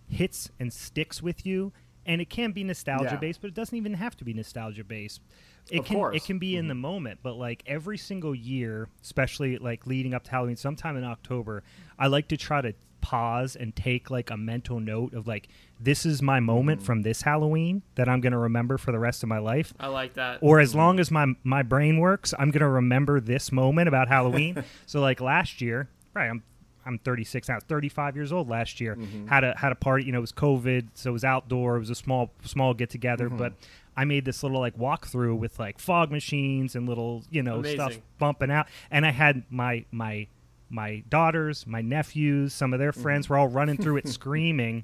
hits 0.08 0.50
and 0.60 0.72
sticks 0.72 1.22
with 1.24 1.46
you, 1.46 1.72
and 2.06 2.22
it 2.22 2.30
can 2.30 2.52
be 2.52 2.64
nostalgia 2.64 3.12
Yeah. 3.12 3.16
based, 3.18 3.42
but 3.42 3.48
it 3.48 3.54
doesn't 3.54 3.76
even 3.78 3.96
have 3.96 4.16
to 4.18 4.24
be 4.26 4.34
nostalgia 4.34 4.84
based. 4.84 5.22
It 5.70 5.80
Of 5.80 5.86
can 5.86 5.96
course. 5.96 6.16
it 6.16 6.26
can 6.26 6.40
be 6.40 6.58
in 6.58 6.68
the 6.68 6.74
mm-hmm. 6.74 6.82
moment, 6.82 7.20
but 7.24 7.36
like 7.36 7.64
every 7.66 7.98
single 7.98 8.36
year, 8.36 8.90
especially 9.02 9.58
like 9.58 9.88
leading 9.88 10.14
up 10.14 10.24
to 10.26 10.32
Halloween, 10.32 10.58
sometime 10.58 10.98
in 10.98 11.04
October, 11.04 11.64
I 11.98 12.08
like 12.08 12.28
to 12.30 12.38
try 12.38 12.62
to 12.62 12.74
pause 13.04 13.58
and 13.58 13.76
take 13.76 14.10
like 14.10 14.30
a 14.30 14.38
mental 14.38 14.80
note 14.80 15.14
of 15.14 15.28
like 15.28 15.50
this 15.78 16.06
is 16.06 16.22
my 16.22 16.40
moment 16.40 16.80
mm-hmm. 16.80 16.86
from 16.86 17.02
this 17.02 17.22
Halloween 17.22 17.82
that 17.96 18.08
I'm 18.08 18.22
gonna 18.22 18.40
remember 18.40 18.78
for 18.78 18.94
the 18.94 19.00
rest 19.00 19.24
of 19.24 19.30
my 19.30 19.40
life 19.40 19.74
i 19.78 19.88
like 19.88 20.14
that 20.14 20.40
or 20.42 20.62
as 20.62 20.70
mm-hmm. 20.70 20.80
long 20.80 21.00
as 21.02 21.12
my 21.12 21.28
my 21.44 21.64
brain 21.64 22.00
works, 22.00 22.34
I'm 22.38 22.52
gonna 22.52 22.70
remember 22.70 23.20
this 23.20 23.52
moment 23.52 23.88
about 23.88 24.08
Halloween. 24.08 24.64
so 24.86 25.02
like 25.02 25.22
last 25.22 25.62
year, 25.62 25.90
right? 26.14 26.30
I'm 26.30 26.44
I'm 26.86 27.00
36 27.00 27.48
now, 27.48 27.60
35 27.68 28.16
years 28.16 28.32
old. 28.32 28.50
Last 28.50 28.82
year 28.82 28.98
had 29.28 29.44
a 29.44 29.58
had 29.58 29.72
a 29.72 29.76
party. 29.76 30.06
You 30.06 30.12
know, 30.12 30.18
it 30.18 30.22
was 30.22 30.34
COVID, 30.34 30.90
so 30.94 31.10
it 31.10 31.14
was 31.14 31.24
outdoor. 31.24 31.78
It 31.78 31.80
was 31.80 31.90
a 31.90 31.96
small 31.96 32.32
small 32.44 32.74
get 32.74 32.90
together, 32.90 33.30
but 33.30 33.54
I 33.96 34.06
made 34.06 34.26
this 34.26 34.44
little 34.44 34.60
like 34.60 34.78
walkthrough 34.78 35.38
with 35.38 35.60
like 35.60 35.80
fog 35.80 36.12
machines 36.12 36.76
and 36.76 36.88
little 36.88 37.24
you 37.30 37.44
know 37.44 37.62
stuff 37.64 37.98
bumping 38.20 38.52
out, 38.52 38.68
and 38.92 39.06
I 39.06 39.12
had 39.12 39.44
my 39.50 39.86
my 39.92 40.28
my 40.70 41.04
daughters, 41.10 41.68
my 41.68 41.82
nephews, 41.82 42.54
some 42.54 42.74
of 42.74 42.80
their 42.80 42.92
mm-hmm. 42.92 43.02
friends 43.02 43.30
were 43.30 43.38
all 43.38 43.48
running 43.48 43.78
through 43.78 43.98
it 43.98 44.08
screaming 44.10 44.84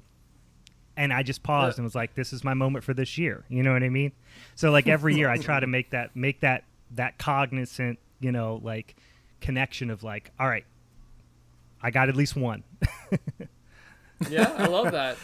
and 0.96 1.12
I 1.12 1.22
just 1.22 1.42
paused 1.42 1.78
and 1.78 1.84
was 1.84 1.94
like, 1.94 2.14
"This 2.14 2.32
is 2.32 2.44
my 2.44 2.52
moment 2.52 2.84
for 2.84 2.92
this 2.92 3.16
year." 3.16 3.44
You 3.48 3.62
know 3.62 3.72
what 3.72 3.82
I 3.82 3.88
mean? 3.88 4.12
So 4.54 4.70
like 4.70 4.86
every 4.86 5.14
year, 5.14 5.30
I 5.30 5.38
try 5.38 5.58
to 5.58 5.66
make 5.66 5.90
that 5.90 6.14
make 6.14 6.40
that 6.40 6.64
that 6.90 7.16
cognizant, 7.16 7.98
you 8.20 8.32
know, 8.32 8.60
like 8.62 8.96
connection 9.40 9.90
of 9.90 10.02
like, 10.02 10.30
all 10.38 10.46
right, 10.46 10.66
I 11.82 11.90
got 11.90 12.10
at 12.10 12.16
least 12.16 12.36
one. 12.36 12.64
yeah 14.28 14.52
i 14.58 14.66
love 14.66 14.92
that 14.92 15.16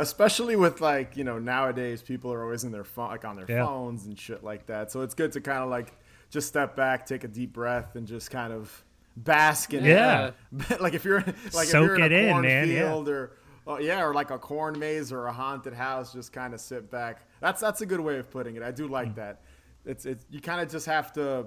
especially 0.00 0.56
with 0.56 0.80
like 0.80 1.16
you 1.16 1.24
know 1.24 1.38
nowadays 1.38 2.02
people 2.02 2.32
are 2.32 2.42
always 2.42 2.64
in 2.64 2.72
their 2.72 2.84
phone 2.84 3.10
like 3.10 3.24
on 3.24 3.36
their 3.36 3.46
Yeah. 3.48 3.64
phones 3.66 4.06
and 4.06 4.18
shit 4.18 4.42
like 4.42 4.66
that 4.66 4.90
so 4.90 5.00
it's 5.02 5.14
good 5.14 5.32
to 5.32 5.40
kind 5.40 5.58
of 5.62 5.70
like 5.70 5.92
just 6.30 6.48
step 6.48 6.74
back 6.76 7.06
take 7.06 7.24
a 7.24 7.28
deep 7.28 7.52
breath 7.52 7.96
and 7.96 8.06
just 8.06 8.30
kind 8.30 8.52
of 8.52 8.84
bask 9.16 9.74
in 9.74 9.84
Yeah. 9.84 10.30
it 10.70 10.80
like 10.80 10.94
if 10.94 11.04
you're 11.04 11.20
like 11.54 11.66
if 11.68 11.72
you're 11.72 11.94
in 11.96 12.12
a 12.12 12.16
in, 12.36 12.40
man, 12.42 12.68
yeah. 12.68 12.82
cornfield 12.92 13.08
or 13.08 13.32
uh, 13.68 13.78
yeah 13.78 14.02
or 14.02 14.14
like 14.14 14.30
a 14.30 14.38
corn 14.38 14.78
maze 14.78 15.12
or 15.12 15.26
a 15.26 15.32
haunted 15.32 15.74
house 15.74 16.12
just 16.12 16.32
kind 16.32 16.54
of 16.54 16.60
sit 16.60 16.90
back 16.90 17.22
that's 17.40 17.60
that's 17.60 17.80
a 17.80 17.86
good 17.86 18.00
way 18.00 18.18
of 18.18 18.30
putting 18.30 18.56
it 18.56 18.62
i 18.62 18.70
do 18.70 18.86
Mm. 18.88 18.90
like 18.90 19.14
that 19.16 19.40
it's 19.84 20.06
it's 20.06 20.24
you 20.30 20.40
kind 20.40 20.60
of 20.60 20.70
just 20.70 20.86
have 20.86 21.12
to 21.14 21.46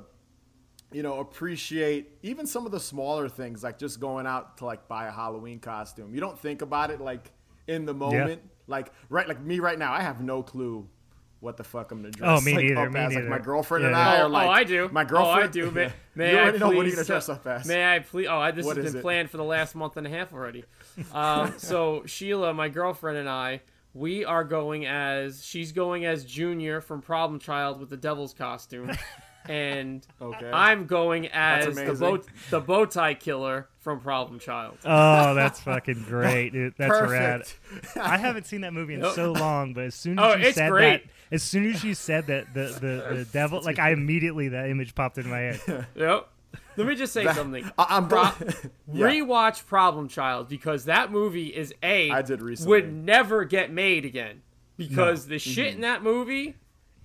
you 0.92 1.02
know, 1.02 1.20
appreciate 1.22 2.20
even 2.22 2.46
some 2.46 2.68
of 2.68 2.72
the 2.72 2.80
smaller 2.80 3.28
things, 3.28 3.64
like 3.64 3.80
just 3.80 4.00
going 4.00 4.28
out 4.28 4.58
to 4.58 4.66
like 4.66 4.88
buy 4.88 5.08
a 5.08 5.12
Halloween 5.12 5.58
costume. 5.58 6.14
You 6.14 6.22
don't 6.22 6.38
think 6.38 6.62
about 6.62 6.92
it 6.92 7.02
like 7.02 7.32
in 7.68 7.86
the 7.86 7.94
moment, 7.94 8.42
like 8.68 8.92
right, 9.10 9.28
like 9.28 9.42
me 9.42 9.60
right 9.60 9.78
now. 9.78 9.94
I 9.94 10.02
have 10.02 10.22
no 10.22 10.44
clue 10.44 10.88
what 11.44 11.58
the 11.58 11.64
fuck 11.64 11.92
I'm 11.92 12.00
gonna 12.00 12.12
dress. 12.12 12.42
Oh, 12.42 12.42
me 12.42 12.56
like, 12.56 12.66
neither, 12.66 12.88
up 12.88 12.92
me 12.94 13.00
as. 13.00 13.06
Like 13.08 13.16
neither. 13.16 13.30
my 13.30 13.40
girlfriend 13.40 13.86
and 13.86 13.94
Yeah. 13.94 14.10
I 14.10 14.22
oh, 14.22 14.26
are 14.26 14.30
like, 14.30 14.48
oh, 14.48 14.52
I 14.52 14.64
do. 14.64 14.90
My 14.92 15.04
girlfriend. 15.04 15.40
Oh, 15.40 15.44
I 15.44 15.48
do. 15.48 15.72
May, 15.72 15.94
may 16.16 16.32
you 16.32 16.38
I 16.38 16.42
already 16.42 16.60
know 16.60 16.68
what 16.68 16.74
are 16.74 16.76
you 16.78 16.84
please, 16.84 16.96
gonna 16.96 17.06
dress 17.06 17.30
up 17.30 17.46
as? 17.46 17.68
May 17.68 17.96
I 17.96 18.00
please? 18.00 18.28
Oh, 18.30 18.38
I, 18.38 18.52
this 18.52 18.66
What 18.66 18.78
has 18.78 18.92
been 18.92 19.00
it? 19.00 19.02
planned 19.02 19.30
for 19.30 19.38
the 19.38 19.44
last 19.44 19.76
month 19.76 19.98
and 19.98 20.08
a 20.08 20.10
half 20.10 20.32
already. 20.34 20.64
Um, 21.12 21.54
so 21.58 22.04
Sheila, 22.06 22.54
my 22.54 22.70
girlfriend, 22.70 23.18
and 23.18 23.28
I, 23.28 23.62
we 23.94 24.24
are 24.24 24.44
going 24.44 24.86
as 24.86 25.46
she's 25.46 25.74
going 25.74 26.06
as 26.06 26.24
Junior 26.24 26.80
from 26.80 27.02
Problem 27.02 27.40
Child 27.40 27.80
with 27.80 27.90
the 27.90 27.98
Devil's 27.98 28.34
costume, 28.34 28.92
and 29.50 30.06
Okay. 30.22 30.50
I'm 30.52 30.86
going 30.86 31.28
as 31.30 31.66
the 31.76 31.84
amazing. 31.84 31.96
bow 32.00 32.22
the 32.50 32.60
bow 32.60 32.86
tie 32.86 33.14
killer 33.14 33.68
from 33.80 34.00
Problem 34.00 34.40
Child. 34.40 34.78
Oh, 34.86 35.34
that's 35.36 35.60
fucking 35.60 36.04
great, 36.08 36.52
dude. 36.54 36.74
That's 36.78 37.12
rad. 37.12 37.44
I 38.02 38.18
haven't 38.18 38.46
seen 38.46 38.62
that 38.62 38.74
movie 38.74 38.94
in 38.94 39.02
Nope. 39.02 39.16
so 39.16 39.32
long, 39.34 39.74
but 39.74 39.84
as 39.86 39.96
soon 39.96 40.18
as 40.20 40.26
Oh, 40.26 40.38
you 40.38 40.46
it's 40.48 40.56
said 40.56 40.70
great. 40.72 41.04
that, 41.04 41.12
as 41.32 41.44
soon 41.44 41.66
as 41.70 41.84
you 41.84 41.94
said 41.94 42.28
that 42.28 42.54
the 42.54 42.68
the, 42.80 43.16
the 43.18 43.28
devil, 43.32 43.62
like 43.64 43.80
I 43.80 43.92
immediately 43.92 44.50
that 44.50 44.70
image 44.70 44.96
popped 44.96 45.18
in 45.18 45.30
my 45.30 45.40
head. 45.40 45.88
Yep. 45.96 46.30
Let 46.76 46.88
me 46.88 46.96
just 46.96 47.14
say 47.14 47.26
something. 47.34 47.70
I- 47.78 47.86
I'm 47.98 48.08
Pro- 48.08 48.22
Yeah. 48.92 49.06
Rewatch 49.08 49.66
Problem 49.68 50.08
Child 50.08 50.50
because 50.50 50.86
that 50.86 51.12
movie 51.12 51.48
is 51.48 51.72
a 51.84 52.10
I 52.10 52.22
did 52.24 52.42
recently. 52.42 52.70
would 52.70 52.94
never 52.94 53.44
get 53.46 53.72
made 53.72 54.06
again 54.06 54.42
because 54.78 55.28
the 55.28 55.38
shit 55.38 55.68
Mm-hmm. 55.68 55.76
in 55.76 55.82
that 55.82 56.02
movie 56.04 56.56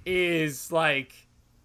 is 0.06 0.72
like 0.72 1.12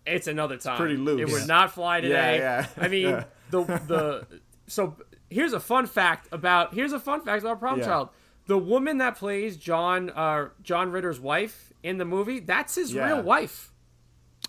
it's 0.05 0.27
another 0.27 0.57
time. 0.57 0.77
pretty 0.77 0.98
loose. 0.98 1.22
It 1.22 1.31
would 1.33 1.48
not 1.48 1.72
fly 1.72 2.01
today. 2.01 2.38
yeah. 2.39 2.67
yeah. 2.77 2.83
I 2.83 2.88
mean 2.88 3.10
Yeah. 3.10 3.24
the 3.51 3.63
the 3.63 4.27
so 4.67 4.95
here's 5.29 5.53
a 5.53 5.60
fun 5.60 5.86
fact 5.88 6.27
about 6.31 6.74
here's 6.74 6.93
a 6.93 7.00
fun 7.00 7.22
fact 7.22 7.43
about 7.43 7.60
Problem 7.60 7.79
Yeah. 7.81 7.86
Child. 7.88 8.10
The 8.45 8.57
woman 8.57 8.98
that 8.98 9.15
plays 9.17 9.55
John 9.57 10.10
uh, 10.10 10.50
John 10.62 10.91
Ritter's 10.91 11.19
wife 11.19 11.72
in 11.81 11.98
the 11.98 12.05
movie, 12.05 12.39
that's 12.39 12.75
his 12.75 12.93
Yeah. 12.93 13.05
real 13.07 13.22
wife. 13.24 13.72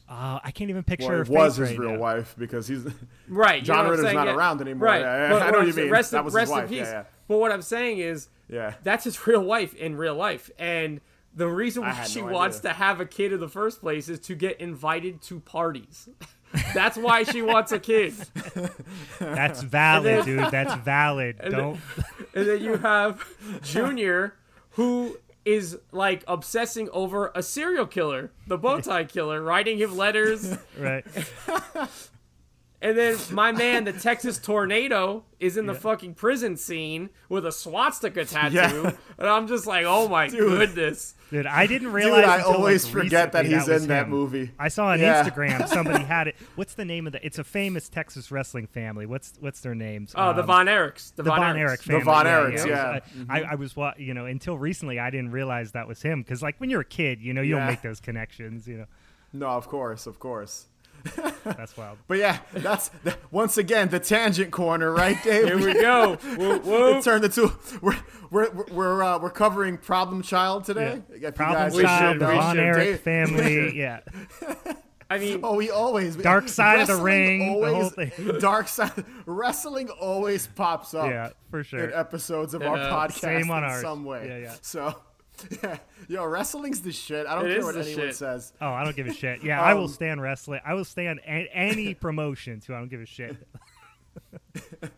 Uh, 0.09 0.39
I 0.45 0.51
can't 0.51 0.69
even 0.69 0.83
picture 0.83 1.07
Well, 1.09 1.17
her 1.19 1.23
it 1.23 1.29
was 1.29 1.57
his 1.57 1.71
right 1.71 1.79
real 1.79 1.93
now. 1.93 1.99
wife 1.99 2.35
because 2.37 2.67
he's 2.67 2.85
Right. 3.29 3.61
you 3.61 3.67
John 3.67 3.85
know 3.85 3.91
Ritter's 3.93 4.05
saying? 4.07 4.17
not 4.17 4.27
Yeah. 4.27 4.35
around 4.35 4.61
anymore. 4.61 4.87
Right. 4.89 5.01
Yeah, 5.01 5.23
yeah, 5.29 5.33
But 5.33 5.43
I 5.47 5.51
know 5.51 5.59
what 5.59 5.67
you 5.69 5.73
mean. 5.75 5.91
Rest, 5.91 6.11
That 6.11 6.19
in- 6.19 6.25
was 6.25 6.33
his 6.35 6.37
rest 6.37 6.53
in 6.53 6.59
wife. 6.59 6.69
peace. 6.69 6.79
Yeah, 6.81 6.93
yeah. 6.93 7.05
But 7.29 7.39
what 7.39 7.53
I'm 7.53 7.63
saying 7.63 7.99
is 7.99 8.29
Yeah. 8.49 8.75
that's 8.83 9.05
his 9.05 9.27
real 9.27 9.43
wife 9.43 9.75
in 9.75 9.97
real 9.97 10.15
life. 10.17 10.51
And 10.59 11.01
the 11.35 11.49
reason 11.49 11.83
why 11.83 12.05
she 12.05 12.21
no 12.23 12.29
wants 12.33 12.59
idea. 12.61 12.71
to 12.71 12.77
have 12.77 13.01
a 13.01 13.07
kid 13.07 13.33
in 13.33 13.41
the 13.41 13.49
first 13.49 13.81
place 13.81 14.09
is 14.09 14.21
to 14.21 14.35
get 14.35 14.61
invited 14.61 15.21
to 15.23 15.41
parties. 15.41 16.09
That's 16.75 16.97
why 16.97 17.25
she 17.25 17.43
wants 17.43 17.73
a 17.73 17.81
kid. 17.81 18.15
That's 19.19 19.63
valid, 19.63 20.05
then- 20.05 20.25
dude. 20.25 20.51
That's 20.53 20.75
valid. 20.75 21.37
then- 21.43 21.51
Don't. 21.51 21.81
And 22.35 22.49
then 22.49 22.63
you 22.63 22.77
have 22.77 23.27
Junior, 23.63 24.37
who 24.71 25.19
is 25.45 25.79
like 25.93 26.23
obsessing 26.29 26.89
over 26.91 27.31
a 27.35 27.43
serial 27.43 27.87
killer, 27.87 28.31
the 28.47 28.57
bow 28.57 28.81
tie 28.81 29.05
killer, 29.05 29.43
writing 29.43 29.79
him 29.79 29.97
letters. 29.97 30.57
right. 30.79 31.05
And 32.81 32.99
then 32.99 33.17
my 33.31 33.51
man, 33.51 33.85
the 33.85 33.95
Texas 33.95 34.39
tornado, 34.39 35.25
is 35.41 35.57
in 35.57 35.65
the 35.65 35.75
fucking 35.75 36.15
prison 36.15 36.59
scene 36.59 37.09
with 37.31 37.47
a 37.47 37.53
swastika 37.53 38.27
tattoo. 38.27 38.55
Yeah. 38.57 38.91
And 39.17 39.27
I'm 39.27 39.47
just 39.49 39.67
like, 39.67 39.87
oh 39.87 40.07
my 40.07 40.29
goodness. 40.29 41.15
Dude, 41.35 41.47
I 41.47 41.67
didn't 41.67 41.91
realize. 41.91 42.15
Dude, 42.15 42.25
realize. 42.25 42.31
I 42.31 42.37
until, 42.37 42.51
like, 42.53 42.59
always 42.61 42.87
forget 42.87 43.33
that 43.33 43.45
he's 43.45 43.67
was 43.69 43.83
in 43.83 43.89
that 43.89 44.05
him. 44.05 44.11
movie. 44.11 44.53
I 44.57 44.69
saw 44.69 44.87
on 44.87 45.01
Yeah. 45.01 45.25
Instagram 45.25 45.67
somebody 45.79 46.05
had 46.05 46.29
it. 46.29 46.37
What's 46.55 46.75
the 46.75 46.85
name 46.85 47.09
of 47.09 47.13
the? 47.13 47.27
It's 47.27 47.41
a 47.41 47.45
famous 47.45 47.89
Texas 47.89 48.31
wrestling 48.31 48.69
family. 48.69 49.05
What's 49.05 49.33
what's 49.41 49.61
their 49.61 49.75
names? 49.75 50.13
Oh, 50.17 50.33
the 50.33 50.43
Um, 50.43 50.47
Von 50.47 50.67
Erichs. 50.67 51.13
The, 51.17 51.25
the 51.25 51.31
Von, 51.31 51.41
Von 51.41 51.57
Erichs. 51.57 51.59
Erich 51.59 51.83
family. 51.83 52.05
Von 52.05 52.27
yeah, 52.27 52.33
Erichs, 52.41 52.67
yeah. 52.67 53.01
yeah. 53.17 53.25
I, 53.29 53.41
I, 53.41 53.43
I 53.51 53.55
was, 53.57 53.75
wa- 53.75 53.95
you 53.99 54.15
know, 54.15 54.27
until 54.27 54.57
recently, 54.57 55.01
I 55.01 55.11
didn't 55.11 55.33
realize 55.33 55.73
that 55.73 55.89
was 55.89 56.01
him 56.03 56.23
because, 56.23 56.41
like, 56.41 56.61
when 56.61 56.71
you're 56.71 56.83
a 56.83 56.85
kid, 56.85 57.21
you 57.21 57.35
know, 57.35 57.43
you 57.43 57.57
don't 57.57 57.67
make 57.67 57.83
those 57.83 57.99
connections. 57.99 58.69
You 58.69 58.79
know, 58.79 58.87
No, 59.33 59.49
of 59.49 59.67
course, 59.67 60.07
of 60.07 60.21
course. 60.21 60.67
that's 61.45 61.77
wild. 61.77 61.99
But 62.09 62.19
yeah, 62.19 62.39
that's 62.53 62.91
th- 63.05 63.17
once 63.31 63.57
again 63.59 63.89
the 63.89 64.01
tangent 64.01 64.51
corner, 64.51 64.91
right, 64.93 65.23
Dave? 65.23 65.47
Here 65.47 65.57
we 65.59 65.75
go. 65.81 66.17
Whoop, 66.37 66.65
whoop. 66.65 66.97
it 66.97 67.05
turned 67.05 67.25
into 67.25 67.53
we're 67.83 67.97
we're 68.31 68.51
we're 68.71 69.03
uh, 69.03 69.19
we're 69.19 69.31
covering 69.31 69.77
Problem 69.79 70.23
Child 70.23 70.65
today. 70.65 71.03
If 71.11 71.23
you 71.23 71.31
Problem 71.33 71.63
guys 71.63 71.75
We 71.75 71.83
Child, 71.83 72.15
should- 72.15 72.21
the 72.23 72.27
we 72.29 72.35
Von 72.35 72.55
should. 72.57 72.65
Erich 72.65 72.85
Dave- 72.89 73.01
family. 73.01 73.77
Yeah, 73.85 74.01
I 75.11 75.19
mean, 75.19 75.41
Oh, 75.43 75.55
we 75.57 75.71
always 75.71 76.17
Dark 76.17 76.49
Side 76.49 76.81
of 76.81 76.87
the 76.87 76.95
wrestling 76.95 77.05
Ring, 77.05 77.61
the 77.61 77.67
whole 77.69 77.75
always- 77.75 77.93
thing. 77.93 78.39
Dark 78.39 78.69
side 78.69 79.05
wrestling 79.27 79.89
always 79.91 80.47
pops 80.47 80.95
up. 80.95 81.11
yeah, 81.11 81.31
for 81.51 81.63
sure. 81.63 81.85
in 81.85 81.93
episodes 81.93 82.55
of 82.55 82.63
our 82.63 82.77
Yeah. 82.79 82.89
podcast 82.89 83.13
Same 83.21 83.51
on 83.51 83.63
in 83.65 83.71
ours. 83.71 83.83
some 83.83 84.05
way. 84.05 84.27
Yeah, 84.29 84.39
yeah. 84.39 84.55
So, 84.63 84.97
yeah, 85.63 85.79
yo, 86.09 86.25
wrestling's 86.25 86.81
the 86.83 86.93
shit. 86.93 87.27
I 87.27 87.35
don't 87.35 87.47
It 87.51 87.55
care 87.57 87.65
what 87.65 87.77
anyone 87.77 87.95
shit. 88.07 88.17
says. 88.17 88.53
Oh, 88.61 88.69
I 88.71 88.85
don't 88.85 88.95
give 88.97 89.07
a 89.07 89.13
shit. 89.15 89.43
Yeah, 89.43 89.61
I 89.61 89.75
will 89.75 89.83
Um, 89.85 89.89
stand 89.89 90.21
wrestling. 90.23 90.61
I 90.65 90.75
will 90.75 90.85
stand 90.85 91.21
a- 91.27 91.49
any 91.53 91.95
promotion 91.95 92.61
too. 92.61 92.75
I 92.75 92.79
don't 92.79 92.89
give 92.91 93.01
a 93.01 93.07
shit. 93.07 93.37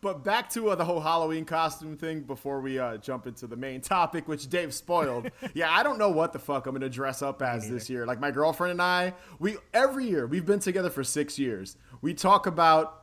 But 0.00 0.22
back 0.22 0.50
to 0.50 0.68
uh, 0.70 0.74
the 0.74 0.84
whole 0.84 1.00
Halloween 1.00 1.44
costume 1.44 1.96
thing 1.96 2.20
before 2.20 2.60
we 2.60 2.78
uh, 2.78 2.98
jump 2.98 3.26
into 3.26 3.46
the 3.46 3.56
main 3.56 3.80
topic, 3.80 4.28
which 4.28 4.48
Dave 4.48 4.72
spoiled. 4.74 5.30
yeah, 5.54 5.70
I 5.72 5.82
don't 5.82 5.98
know 5.98 6.10
what 6.10 6.32
the 6.32 6.38
fuck 6.38 6.66
I'm 6.66 6.74
gonna 6.74 6.88
dress 6.88 7.22
up 7.22 7.42
as 7.42 7.68
this 7.68 7.88
year. 7.90 8.06
Like 8.06 8.20
my 8.20 8.30
girlfriend 8.30 8.72
and 8.72 8.82
I, 8.82 9.14
we 9.38 9.56
every 9.72 10.06
year 10.06 10.26
we've 10.26 10.44
been 10.46 10.60
together 10.60 10.90
for 10.90 11.02
six 11.02 11.38
years. 11.38 11.76
We 12.02 12.14
talk 12.14 12.46
about 12.46 13.02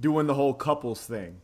doing 0.00 0.26
the 0.26 0.34
whole 0.34 0.54
couples 0.54 1.04
thing, 1.06 1.40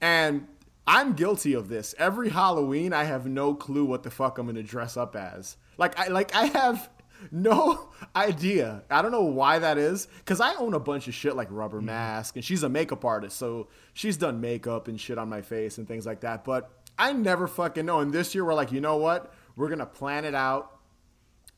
and 0.00 0.46
I'm 0.88 1.12
guilty 1.12 1.52
of 1.52 1.68
this. 1.68 1.94
Every 1.98 2.30
Halloween, 2.30 2.94
I 2.94 3.04
have 3.04 3.26
no 3.26 3.54
clue 3.54 3.84
what 3.84 4.02
the 4.04 4.10
fuck 4.10 4.38
I'm 4.38 4.46
gonna 4.46 4.62
dress 4.62 4.96
up 4.96 5.14
as. 5.14 5.58
Like 5.76 5.98
I 5.98 6.08
like 6.08 6.34
I 6.34 6.46
have 6.46 6.88
no 7.30 7.90
idea. 8.16 8.84
I 8.88 9.02
don't 9.02 9.12
know 9.12 9.24
why 9.24 9.58
that 9.58 9.76
is. 9.76 10.08
Cause 10.24 10.40
I 10.40 10.54
own 10.54 10.72
a 10.72 10.80
bunch 10.80 11.06
of 11.06 11.12
shit 11.12 11.36
like 11.36 11.48
rubber 11.50 11.82
mask, 11.82 12.36
and 12.36 12.44
she's 12.44 12.62
a 12.62 12.70
makeup 12.70 13.04
artist, 13.04 13.36
so 13.36 13.68
she's 13.92 14.16
done 14.16 14.40
makeup 14.40 14.88
and 14.88 14.98
shit 14.98 15.18
on 15.18 15.28
my 15.28 15.42
face 15.42 15.76
and 15.76 15.86
things 15.86 16.06
like 16.06 16.20
that. 16.20 16.42
But 16.42 16.70
I 16.98 17.12
never 17.12 17.46
fucking 17.46 17.84
know. 17.84 18.00
And 18.00 18.10
this 18.10 18.34
year 18.34 18.46
we're 18.46 18.54
like, 18.54 18.72
you 18.72 18.80
know 18.80 18.96
what? 18.96 19.34
We're 19.56 19.68
gonna 19.68 19.84
plan 19.84 20.24
it 20.24 20.34
out. 20.34 20.74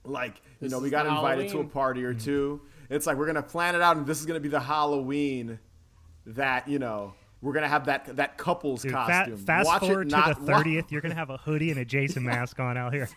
Like, 0.03 0.43
you 0.61 0.67
This 0.67 0.73
know, 0.73 0.81
we 0.81 0.91
got 0.91 1.07
invited 1.07 1.51
to 1.51 1.61
a 1.61 1.65
party 1.65 2.03
or 2.03 2.15
two. 2.15 2.63
It's 2.89 3.07
like 3.07 3.17
we're 3.17 3.27
gonna 3.27 3.45
plan 3.45 3.77
it 3.77 3.81
out, 3.81 3.97
and 3.97 4.09
this 4.09 4.19
is 4.19 4.27
gonna 4.27 4.41
be 4.41 4.49
the 4.49 4.59
Halloween 4.59 5.61
that 6.27 6.67
you 6.67 6.81
know 6.81 7.15
we're 7.43 7.53
gonna 7.53 7.69
have 7.69 7.87
that 7.87 8.17
that 8.17 8.37
couples 8.37 8.83
Dude, 8.83 8.93
fa- 8.93 9.05
costume. 9.09 9.37
fast 9.39 9.67
Watch 9.67 9.83
it 9.83 9.87
forward 9.87 10.11
to 10.11 10.25
the 10.29 10.35
thirtieth, 10.47 10.91
you're 10.93 11.01
gonna 11.01 11.15
have 11.15 11.31
a 11.31 11.37
hoodie 11.39 11.71
and 11.71 11.79
a 11.81 11.85
Jason 11.85 12.23
mask 12.25 12.59
on 12.61 12.77
out 12.77 12.93
here. 12.93 13.09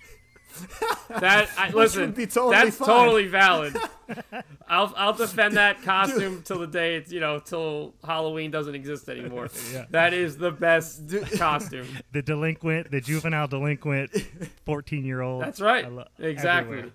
that 1.10 1.50
I, 1.58 1.72
listen, 1.72 2.14
totally 2.14 2.52
that's 2.56 2.78
fine. 2.78 2.88
totally 2.88 3.28
valid. 3.28 3.76
I'll 4.68 4.94
I'll 4.96 5.14
defend 5.14 5.58
that 5.58 5.82
costume 5.82 6.44
till 6.44 6.60
the 6.60 6.68
day 6.68 6.96
it's 6.96 7.12
you 7.12 7.20
know 7.20 7.40
till 7.40 7.96
Halloween 8.06 8.52
doesn't 8.52 8.76
exist 8.76 9.10
anymore. 9.10 9.50
Yeah. 9.74 9.86
That 9.90 10.14
is 10.14 10.38
the 10.38 10.52
best 10.52 11.02
costume. 11.38 11.88
The 12.12 12.22
delinquent, 12.22 12.92
the 12.92 13.02
juvenile 13.02 13.48
delinquent, 13.48 14.12
fourteen-year-old. 14.66 15.42
That's 15.42 15.60
right. 15.60 15.92
Lo- 15.92 16.06
exactly. 16.20 16.78
everywhere. 16.78 16.94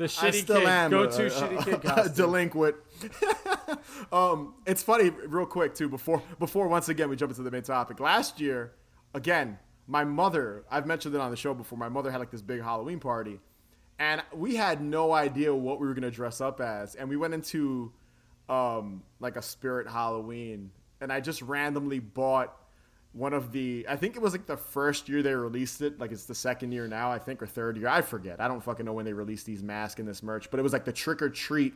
The 0.00 0.18
I 0.22 0.30
still 0.30 0.60
kid, 0.60 0.66
am 0.68 0.90
go 0.90 1.02
a- 1.02 1.10
to 1.10 1.26
a- 1.26 1.30
shitty 1.30 1.64
kid 1.64 1.82
costume. 1.84 2.14
delinquent. 2.14 2.76
um, 4.12 4.54
it's 4.66 4.82
funny, 4.82 5.10
real 5.10 5.46
quick 5.46 5.74
too. 5.74 5.88
Before 5.88 6.22
before 6.38 6.68
once 6.68 6.88
again 6.88 7.08
we 7.10 7.16
jump 7.16 7.30
into 7.30 7.42
the 7.42 7.50
main 7.50 7.62
topic. 7.62 8.00
Last 8.00 8.40
year, 8.40 8.72
again, 9.14 9.58
my 9.86 10.04
mother. 10.04 10.64
I've 10.70 10.86
mentioned 10.86 11.14
it 11.14 11.20
on 11.20 11.30
the 11.30 11.36
show 11.36 11.52
before. 11.54 11.78
My 11.78 11.88
mother 11.88 12.10
had 12.10 12.18
like 12.18 12.30
this 12.30 12.42
big 12.42 12.62
Halloween 12.62 12.98
party, 12.98 13.40
and 13.98 14.22
we 14.34 14.56
had 14.56 14.80
no 14.80 15.12
idea 15.12 15.54
what 15.54 15.80
we 15.80 15.86
were 15.86 15.94
gonna 15.94 16.10
dress 16.10 16.40
up 16.40 16.60
as, 16.60 16.94
and 16.94 17.08
we 17.08 17.16
went 17.16 17.34
into 17.34 17.92
um, 18.48 19.02
like 19.20 19.36
a 19.36 19.42
spirit 19.42 19.86
Halloween, 19.88 20.70
and 21.00 21.12
I 21.12 21.20
just 21.20 21.42
randomly 21.42 21.98
bought 21.98 22.56
one 23.12 23.32
of 23.32 23.50
the 23.52 23.86
I 23.88 23.96
think 23.96 24.14
it 24.16 24.22
was 24.22 24.32
like 24.32 24.46
the 24.46 24.56
first 24.56 25.08
year 25.08 25.22
they 25.22 25.34
released 25.34 25.80
it, 25.82 25.98
like 25.98 26.12
it's 26.12 26.24
the 26.26 26.34
second 26.34 26.72
year 26.72 26.86
now, 26.86 27.10
I 27.10 27.18
think, 27.18 27.42
or 27.42 27.46
third 27.46 27.76
year. 27.76 27.88
I 27.88 28.02
forget. 28.02 28.40
I 28.40 28.46
don't 28.48 28.60
fucking 28.62 28.86
know 28.86 28.92
when 28.92 29.04
they 29.04 29.12
released 29.12 29.46
these 29.46 29.62
masks 29.62 29.98
and 29.98 30.08
this 30.08 30.22
merch, 30.22 30.50
but 30.50 30.60
it 30.60 30.62
was 30.62 30.72
like 30.72 30.84
the 30.84 30.92
trick 30.92 31.20
or 31.20 31.28
treat, 31.28 31.74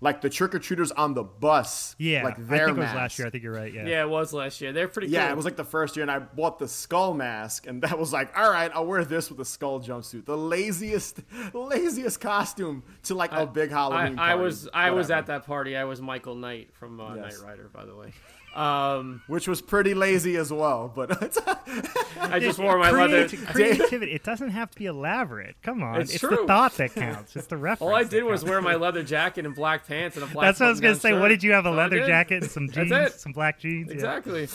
like 0.00 0.20
the 0.22 0.28
trick 0.28 0.52
or 0.56 0.58
treaters 0.58 0.90
on 0.90 1.14
the 1.14 1.22
bus. 1.22 1.94
Yeah, 1.98 2.24
like 2.24 2.36
their 2.36 2.44
I 2.46 2.48
their 2.48 2.66
think 2.66 2.76
it 2.78 2.80
was 2.80 2.86
mask. 2.86 2.96
last 2.96 3.18
year. 3.20 3.28
I 3.28 3.30
think 3.30 3.44
you're 3.44 3.52
right. 3.52 3.72
Yeah. 3.72 3.86
yeah, 3.86 4.02
it 4.02 4.08
was 4.08 4.32
last 4.32 4.60
year. 4.60 4.72
They're 4.72 4.88
pretty 4.88 5.06
Yeah, 5.06 5.26
cool. 5.26 5.32
it 5.34 5.36
was 5.36 5.44
like 5.44 5.54
the 5.54 5.62
first 5.64 5.94
year, 5.94 6.02
and 6.02 6.10
I 6.10 6.18
bought 6.18 6.58
the 6.58 6.66
skull 6.66 7.14
mask, 7.14 7.68
and 7.68 7.80
that 7.82 7.96
was 7.96 8.12
like, 8.12 8.36
all 8.36 8.50
right, 8.50 8.70
I'll 8.74 8.84
wear 8.86 9.04
this 9.04 9.30
with 9.30 9.38
a 9.38 9.44
skull 9.44 9.78
jumpsuit. 9.80 10.24
The 10.24 10.36
laziest, 10.36 11.20
laziest 11.54 12.20
costume 12.20 12.82
to 13.04 13.14
like 13.14 13.30
a 13.30 13.46
big 13.46 13.70
Halloween. 13.70 14.18
I 14.18 14.30
party. 14.30 14.42
was 14.42 14.68
I 14.74 14.90
was 14.90 15.12
at 15.12 15.26
that 15.26 15.46
party. 15.46 15.76
I 15.76 15.84
was 15.84 16.00
Michael 16.02 16.34
Knight 16.34 16.70
from 16.74 16.98
uh, 16.98 17.14
Yes. 17.14 17.38
Knight 17.40 17.50
Rider, 17.50 17.70
by 17.72 17.84
the 17.84 17.94
way. 17.94 18.12
Um, 18.54 19.22
which 19.28 19.48
was 19.48 19.62
pretty 19.62 19.94
lazy 19.94 20.36
as 20.36 20.52
well, 20.52 20.92
but 20.94 21.10
I 22.20 22.38
just 22.38 22.58
wore 22.58 22.76
my 22.78 22.90
leather. 22.90 23.24
Creati- 23.24 23.46
creativity. 23.46 24.12
It 24.12 24.24
doesn't 24.24 24.50
have 24.50 24.70
to 24.72 24.78
be 24.78 24.84
elaborate. 24.86 25.56
Come 25.62 25.82
on, 25.82 26.02
It's 26.02 26.10
it's, 26.12 26.20
true. 26.20 26.36
the 26.36 26.46
thought 26.46 26.74
that 26.76 26.94
counts. 26.94 27.34
It's 27.34 27.46
the 27.46 27.56
reference. 27.56 27.80
All 27.90 27.94
I 27.96 28.04
did 28.04 28.24
was 28.24 28.40
counts. 28.42 28.50
wear 28.50 28.60
my 28.60 28.74
leather 28.84 29.02
jacket 29.02 29.46
and 29.46 29.54
black 29.54 29.86
pants 29.86 30.16
and 30.16 30.24
a 30.24 30.28
black. 30.28 30.44
That's 30.48 30.60
what 30.60 30.66
I 30.66 30.70
was 30.70 30.80
gonna 30.80 30.94
button-down 30.94 31.16
say. 31.16 31.20
What 31.20 31.28
did 31.28 31.42
you 31.42 31.52
have? 31.52 31.64
A 31.64 31.70
That's 31.70 31.74
all 31.74 31.80
I 31.80 31.82
leather 31.84 32.06
jacket 32.06 32.42
and 32.42 32.50
some 32.52 32.66
That's 32.66 32.88
jeans, 32.90 32.92
it. 33.14 33.20
some 33.20 33.32
black 33.32 33.58
jeans. 33.58 33.88
Yeah. 33.88 33.94
Exactly. 33.94 34.46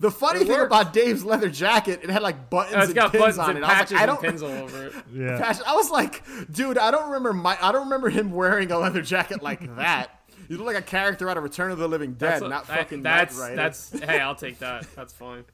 the 0.00 0.10
funny 0.10 0.40
It 0.40 0.46
thing 0.46 0.52
worked. 0.56 0.66
about 0.72 0.92
Dave's 0.92 1.24
leather 1.24 1.50
jacket. 1.50 2.00
It 2.02 2.10
had 2.10 2.22
like 2.22 2.48
buttons 2.50 2.74
Uh, 2.76 2.78
it's 2.78 2.86
and 2.88 2.94
got 2.94 3.12
pins 3.12 3.22
buttons 3.22 3.38
on 3.38 3.50
and 3.50 3.58
it. 3.58 3.64
I 3.64 3.80
was 3.82 3.90
like, 3.92 4.00
I 4.00 4.02
and 4.04 4.08
don't. 4.12 4.22
pins 4.22 4.42
all 4.42 4.50
over 4.50 4.86
it. 4.86 4.92
Yeah. 5.12 5.52
I 5.66 5.74
was 5.74 5.90
like, 5.90 6.22
dude, 6.50 6.78
I 6.78 6.90
don't 6.90 7.06
remember 7.06 7.32
my. 7.32 7.58
I 7.60 7.72
don't 7.72 7.84
remember 7.84 8.08
him 8.08 8.30
wearing 8.32 8.70
a 8.72 8.78
leather 8.78 9.02
jacket 9.02 9.42
like 9.42 9.60
that. 9.76 10.15
You 10.48 10.56
look 10.58 10.66
like 10.66 10.76
a 10.76 10.82
character 10.82 11.28
out 11.28 11.36
of 11.36 11.42
Return 11.42 11.70
of 11.70 11.78
the 11.78 11.88
Living 11.88 12.14
Dead, 12.14 12.40
That's, 12.40 12.42
not 12.42 12.70
I- 12.70 12.76
fucking 12.78 13.02
that's 13.02 13.34
Knight 13.36 13.42
Rider. 13.42 13.56
that's. 13.56 13.90
Hey, 14.00 14.20
I'll 14.20 14.34
take 14.34 14.58
that. 14.60 14.86
That's 14.94 15.12
fine. 15.12 15.44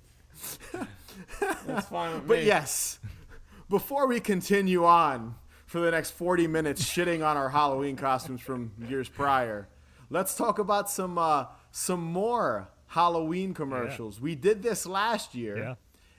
That's 1.67 1.87
fine 1.89 2.15
with 2.15 2.27
But 2.29 2.39
me. 2.41 2.47
yes, 2.47 2.99
before 3.69 4.07
we 4.07 4.19
continue 4.21 4.85
on 4.85 5.35
for 5.67 5.81
the 5.81 5.91
next 5.91 6.13
40 6.13 6.47
minutes 6.47 6.83
shitting 6.85 7.25
on 7.25 7.37
our 7.37 7.51
Halloween 7.51 7.97
costumes 7.97 8.41
from 8.41 8.73
years 8.89 9.09
prior, 9.09 9.69
let's 10.11 10.35
talk 10.35 10.59
about 10.59 10.91
some 10.91 11.19
uh, 11.19 11.47
some 11.71 12.01
more 12.03 12.69
Halloween 12.89 13.55
commercials. 13.55 14.21
We 14.21 14.35
did 14.35 14.63
this 14.63 14.87
last 14.87 15.35
year. 15.35 15.57
Yeah. 15.59 15.75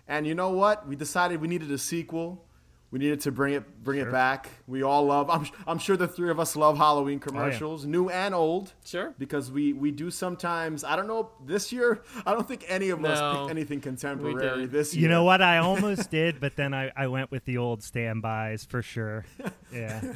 And 0.07 0.27
you 0.27 0.35
know 0.35 0.49
what? 0.51 0.87
We 0.87 0.95
decided 0.95 1.41
we 1.41 1.47
needed 1.47 1.71
a 1.71 1.77
sequel. 1.77 2.45
We 2.93 3.00
needed 3.00 3.21
to 3.21 3.31
bring 3.31 3.55
it 3.55 3.83
bring 3.83 4.00
it 4.00 4.12
back. 4.12 4.51
We 4.67 4.83
all 4.83 5.07
love. 5.07 5.27
I'm 5.27 5.47
I'm 5.65 5.79
sure 5.79 5.97
the 5.97 6.07
three 6.07 6.29
of 6.29 6.39
us 6.39 6.55
love 6.55 6.77
Halloween 6.77 7.19
Oh, 7.23 7.27
commercials, 7.27 7.88
new 7.88 8.07
and 8.09 8.35
old. 8.35 8.71
Sure. 8.85 9.15
Because 9.17 9.51
we 9.51 9.73
we 9.73 9.89
do 9.89 10.12
sometimes. 10.12 10.83
I 10.83 10.95
don't 10.95 11.07
know 11.07 11.31
this 11.43 11.71
year. 11.71 12.03
I 12.23 12.33
don't 12.33 12.47
think 12.47 12.65
any 12.67 12.91
of 12.91 13.03
us 13.03 13.35
picked 13.35 13.50
anything 13.50 13.81
contemporary 13.81 14.67
this 14.67 14.93
year. 14.93 15.01
You 15.01 15.09
know 15.09 15.23
what? 15.23 15.41
I 15.41 15.57
almost 15.69 16.12
did, 16.12 16.39
but 16.39 16.55
then 16.55 16.75
I, 16.75 16.91
I 16.95 17.07
went 17.07 17.31
with 17.31 17.45
the 17.45 17.57
old 17.57 17.81
standbys 17.81 18.63
for 18.63 18.83
sure. 18.83 19.25
Yeah. 19.73 20.13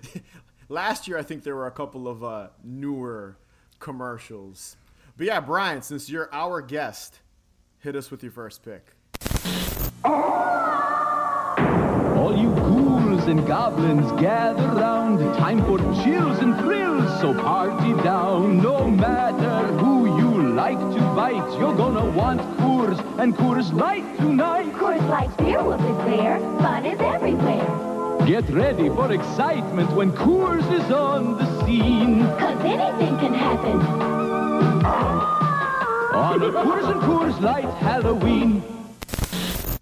Last 0.68 1.08
year, 1.08 1.16
I 1.16 1.22
think 1.22 1.42
there 1.42 1.56
were 1.56 1.68
a 1.68 1.72
couple 1.72 2.06
of 2.06 2.22
uh, 2.22 2.48
newer 2.62 3.38
commercials. 3.78 4.76
But 5.16 5.26
yeah, 5.26 5.40
Brian, 5.40 5.80
since 5.80 6.10
you're 6.10 6.28
our 6.34 6.60
guest, 6.60 7.20
hit 7.78 7.96
us 7.96 8.10
with 8.10 8.22
your 8.22 8.32
first 8.32 8.62
pick. 8.62 8.94
All 13.20 13.28
you 13.28 13.34
ghouls 13.34 13.38
and 13.38 13.46
goblins 13.46 14.20
gather 14.20 14.66
round. 14.80 15.18
Time 15.36 15.62
for 15.64 15.78
chills 16.02 16.38
and 16.38 16.56
thrills, 16.58 17.20
so 17.20 17.34
party 17.34 17.92
down. 18.02 18.62
No 18.62 18.90
matter 18.90 19.66
who 19.78 20.06
you 20.18 20.54
like 20.54 20.78
to 20.78 21.00
bite, 21.14 21.58
you're 21.58 21.76
gonna 21.76 22.10
want 22.12 22.40
Coors 22.58 22.98
and 23.18 23.34
Coors 23.36 23.72
Light 23.74 24.04
tonight. 24.16 24.72
Coors 24.72 25.06
Light 25.08 25.36
Beer 25.36 25.62
will 25.62 25.76
be 25.76 26.10
there. 26.10 26.38
Fun 26.60 26.86
is 26.86 27.00
everywhere. 27.00 28.26
Get 28.26 28.48
ready 28.48 28.88
for 28.88 29.12
excitement 29.12 29.90
when 29.92 30.12
Coors 30.12 30.66
is 30.72 30.90
on 30.90 31.36
the 31.36 31.64
scene. 31.64 32.20
Cause 32.38 32.64
anything 32.64 33.18
can 33.18 33.34
happen. 33.34 33.80
On 36.14 36.42
a 36.42 36.52
Coors 36.52 36.90
and 36.90 37.00
Coors 37.02 37.40
Light 37.40 37.68
Halloween. 37.82 38.62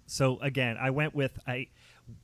So 0.07 0.39
again, 0.41 0.77
I 0.77 0.89
went 0.89 1.15
with 1.15 1.39
I. 1.47 1.67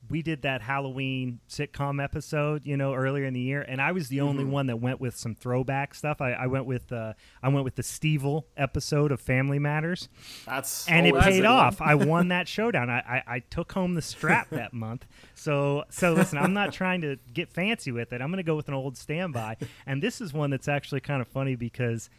We 0.09 0.21
did 0.21 0.43
that 0.43 0.61
Halloween 0.61 1.39
sitcom 1.49 2.03
episode, 2.03 2.65
you 2.65 2.77
know, 2.77 2.93
earlier 2.93 3.25
in 3.25 3.33
the 3.33 3.39
year, 3.39 3.61
and 3.61 3.81
I 3.81 3.91
was 3.91 4.07
the 4.07 4.21
only 4.21 4.43
one 4.43 4.67
that 4.67 4.77
went 4.77 5.01
with 5.01 5.15
some 5.15 5.33
throwback 5.33 5.95
stuff. 5.95 6.21
I, 6.21 6.33
I 6.33 6.47
went 6.47 6.65
with 6.65 6.91
uh, 6.91 7.13
I 7.41 7.49
went 7.49 7.63
with 7.63 7.75
the 7.75 7.81
Stevil 7.81 8.43
episode 8.55 9.11
of 9.11 9.19
Family 9.19 9.57
Matters, 9.57 10.07
That's 10.45 10.87
and 10.87 11.07
it 11.07 11.15
paid 11.15 11.45
off. 11.45 11.81
I 11.81 11.95
won 11.95 12.27
that 12.27 12.47
showdown. 12.55 12.89
I, 12.89 12.99
I, 12.99 13.23
I 13.27 13.39
took 13.39 13.71
home 13.71 13.95
the 13.95 14.01
strap 14.01 14.49
that 14.51 14.73
month. 14.73 15.07
So 15.33 15.85
so 15.89 16.13
listen, 16.13 16.37
I'm 16.37 16.53
not 16.53 16.71
trying 16.71 17.01
to 17.01 17.17
get 17.33 17.49
fancy 17.49 17.91
with 17.91 18.13
it. 18.13 18.21
I'm 18.21 18.29
going 18.29 18.37
to 18.37 18.43
go 18.43 18.55
with 18.55 18.67
an 18.67 18.73
old 18.75 18.97
standby, 18.97 19.57
and 19.85 20.03
this 20.03 20.21
is 20.21 20.33
one 20.33 20.51
that's 20.51 20.67
actually 20.67 21.01
kind 21.01 21.21
of 21.21 21.27
funny 21.27 21.55
because 21.55 22.09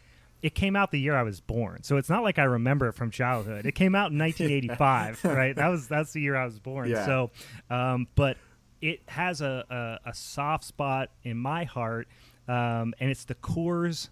it 0.42 0.54
came 0.54 0.76
out 0.76 0.90
the 0.90 1.00
year 1.00 1.16
I 1.16 1.22
was 1.22 1.40
born. 1.40 1.82
So 1.82 1.96
it's 1.96 2.08
not 2.08 2.22
like 2.22 2.38
I 2.38 2.44
remember 2.44 2.88
it 2.88 2.92
from 2.92 3.10
childhood. 3.10 3.66
It 3.66 3.74
came 3.74 3.94
out 3.94 4.12
in 4.12 4.18
1985, 4.18 5.24
right? 5.24 5.56
That 5.56 5.68
was 5.68 5.88
that's 5.88 6.12
the 6.12 6.20
year 6.20 6.36
I 6.36 6.44
was 6.44 6.58
born. 6.58 6.90
Yeah. 6.90 7.06
So, 7.06 7.30
um, 7.70 8.06
but 8.14 8.36
it 8.80 9.00
has 9.08 9.40
a, 9.40 9.64
a, 10.04 10.10
a 10.10 10.14
soft 10.14 10.64
spot 10.64 11.10
in 11.22 11.36
my 11.36 11.64
heart, 11.64 12.08
um, 12.48 12.94
and 13.00 13.10
it's 13.10 13.24
the 13.24 13.34
Coors 13.34 14.08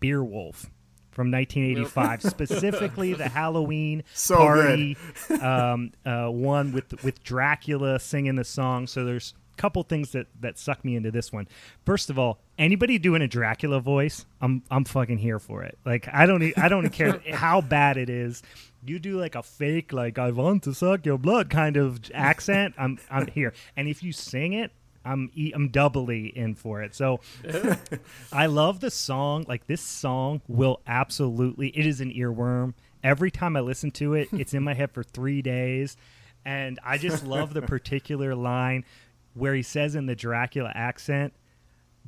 Beer 0.00 0.24
Wolf 0.24 0.70
from 1.10 1.30
1985, 1.30 2.22
specifically 2.30 3.14
the 3.14 3.28
Halloween 3.28 4.04
So 4.14 4.36
party 4.36 4.96
um, 5.40 5.92
uh, 6.06 6.28
one 6.28 6.72
with 6.72 7.02
with 7.04 7.22
Dracula 7.22 8.00
singing 8.00 8.36
the 8.36 8.44
song. 8.44 8.86
So 8.86 9.04
there's 9.04 9.34
couple 9.60 9.82
things 9.82 10.12
that 10.12 10.26
that 10.40 10.58
suck 10.58 10.82
me 10.86 10.96
into 10.96 11.10
this 11.10 11.30
one. 11.30 11.46
First 11.84 12.08
of 12.08 12.18
all, 12.18 12.38
anybody 12.58 12.98
doing 12.98 13.20
a 13.20 13.28
Dracula 13.28 13.78
voice, 13.78 14.24
I'm 14.40 14.62
I'm 14.70 14.84
fucking 14.86 15.18
here 15.18 15.38
for 15.38 15.62
it. 15.62 15.78
Like 15.84 16.08
I 16.10 16.24
don't 16.24 16.42
e- 16.42 16.54
I 16.56 16.68
don't 16.68 16.88
care 16.88 17.20
how 17.32 17.60
bad 17.60 17.98
it 17.98 18.08
is. 18.08 18.42
You 18.82 18.98
do 18.98 19.20
like 19.20 19.34
a 19.34 19.42
fake 19.42 19.92
like 19.92 20.18
I 20.18 20.30
want 20.30 20.62
to 20.62 20.72
suck 20.72 21.04
your 21.04 21.18
blood 21.18 21.50
kind 21.50 21.76
of 21.76 22.00
accent. 22.14 22.74
I'm 22.78 22.98
I'm 23.10 23.26
here. 23.34 23.52
And 23.76 23.86
if 23.86 24.02
you 24.02 24.12
sing 24.12 24.54
it, 24.54 24.72
I'm 25.04 25.30
e- 25.34 25.52
I'm 25.54 25.68
doubly 25.68 26.28
in 26.28 26.54
for 26.54 26.82
it. 26.82 26.94
So 26.94 27.20
I 28.32 28.46
love 28.46 28.80
the 28.80 28.90
song. 28.90 29.44
Like 29.46 29.66
this 29.66 29.82
song 29.82 30.40
will 30.48 30.80
absolutely 30.86 31.68
it 31.68 31.84
is 31.84 32.00
an 32.00 32.10
earworm. 32.12 32.72
Every 33.04 33.30
time 33.30 33.56
I 33.56 33.60
listen 33.60 33.90
to 33.92 34.14
it, 34.14 34.28
it's 34.32 34.54
in 34.54 34.62
my 34.62 34.72
head 34.74 34.92
for 34.92 35.02
3 35.02 35.42
days. 35.42 35.96
And 36.44 36.78
I 36.82 36.96
just 36.96 37.26
love 37.26 37.52
the 37.52 37.60
particular 37.60 38.34
line 38.34 38.84
where 39.34 39.54
he 39.54 39.62
says 39.62 39.94
in 39.94 40.06
the 40.06 40.14
Dracula 40.16 40.72
accent 40.74 41.32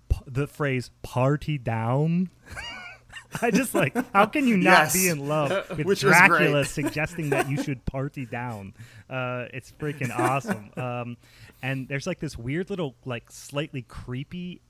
p- 0.09 0.19
the 0.27 0.47
phrase 0.47 0.91
party 1.03 1.59
down. 1.59 2.31
I 3.41 3.51
just 3.51 3.75
like 3.75 3.97
how 4.13 4.27
can 4.27 4.47
you 4.47 4.59
not 4.59 4.65
Yes. 4.71 4.93
be 4.93 5.09
in 5.09 5.27
love 5.27 5.67
with 5.79 5.87
Which 5.87 6.01
Dracula 6.01 6.65
suggesting 6.67 7.31
that 7.31 7.49
you 7.49 7.63
should 7.63 7.85
party 7.87 8.27
down? 8.27 8.75
Uh, 9.09 9.47
it's 9.55 9.73
freaking 9.81 10.11
awesome. 10.17 10.71
Um, 10.77 11.17
and 11.63 11.89
there's 11.89 12.07
like 12.07 12.19
this 12.21 12.37
weird 12.37 12.69
little 12.69 12.95
like 13.07 13.31
slightly 13.31 13.83
creepy 13.83 14.61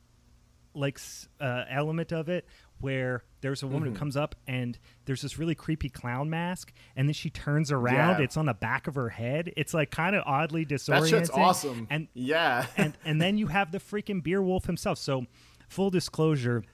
like 0.74 0.98
uh, 1.40 1.64
element 1.70 2.12
of 2.12 2.28
it 2.28 2.46
where 2.80 3.22
there's 3.42 3.62
a 3.62 3.66
woman 3.66 3.88
Mm-hmm. 3.90 3.92
who 3.94 3.98
comes 3.98 4.16
up 4.16 4.34
and 4.46 4.76
there's 5.04 5.22
this 5.22 5.38
really 5.38 5.54
creepy 5.54 5.88
clown 5.88 6.28
mask 6.30 6.72
and 6.96 7.08
then 7.08 7.12
she 7.14 7.30
turns 7.30 7.70
around 7.70 8.18
Yeah. 8.18 8.24
it's 8.24 8.36
on 8.36 8.46
the 8.46 8.54
back 8.54 8.86
of 8.88 8.96
her 8.96 9.08
head 9.08 9.52
it's 9.56 9.72
like 9.74 9.90
kind 9.90 10.16
of 10.16 10.24
oddly 10.26 10.64
That 10.64 10.74
disorienting 10.74 11.08
shit's 11.10 11.30
awesome. 11.30 11.86
and 11.90 12.08
yeah, 12.14 12.66
and 12.76 12.96
and 13.04 13.20
then 13.22 13.38
you 13.38 13.46
have 13.48 13.70
the 13.72 13.78
freaking 13.78 14.22
beer 14.22 14.42
wolf 14.42 14.64
himself. 14.66 14.98
So, 14.98 15.26
full 15.68 15.90
disclosure, 15.90 16.64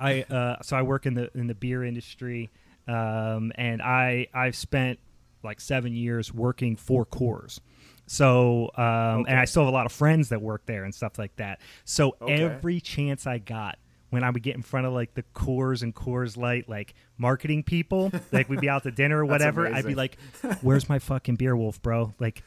I 0.00 0.22
uh, 0.22 0.62
so 0.62 0.76
I 0.76 0.82
work 0.82 1.06
in 1.06 1.14
the 1.14 1.30
in 1.36 1.46
the 1.46 1.54
beer 1.54 1.84
industry, 1.84 2.50
um, 2.88 3.52
and 3.54 3.80
I 3.82 4.26
I've 4.34 4.56
spent 4.56 4.98
like 5.44 5.60
seven 5.60 5.94
years 5.94 6.32
working 6.34 6.74
for 6.76 7.06
Coors. 7.06 7.60
So, 8.06 8.70
um, 8.76 9.24
and 9.28 9.38
I 9.38 9.44
still 9.46 9.62
have 9.64 9.72
a 9.72 9.76
lot 9.76 9.86
of 9.86 9.92
friends 9.92 10.28
that 10.28 10.40
work 10.40 10.62
there 10.66 10.84
and 10.84 10.94
stuff 10.94 11.18
like 11.18 11.34
that. 11.36 11.60
So 11.84 12.16
Okay. 12.22 12.34
every 12.42 12.80
chance 12.80 13.26
I 13.26 13.38
got. 13.38 13.78
When 14.10 14.22
I 14.22 14.30
would 14.30 14.44
get 14.44 14.54
in 14.54 14.62
front 14.62 14.86
of 14.86 14.92
like 14.92 15.14
the 15.14 15.24
Coors 15.34 15.82
and 15.82 15.92
Coors 15.94 16.36
Light 16.36 16.68
like 16.68 16.94
marketing 17.18 17.64
people, 17.64 18.12
like 18.30 18.48
we'd 18.48 18.60
be 18.60 18.68
out 18.68 18.84
to 18.84 18.90
dinner 18.92 19.18
or 19.24 19.26
That's 19.26 19.32
whatever, 19.32 19.66
I'd 19.66 19.84
be 19.84 19.96
like, 19.96 20.16
"Where's 20.62 20.88
my 20.88 21.00
fucking 21.00 21.34
beer 21.34 21.56
wolf, 21.56 21.82
bro? 21.82 22.14
Like, 22.20 22.44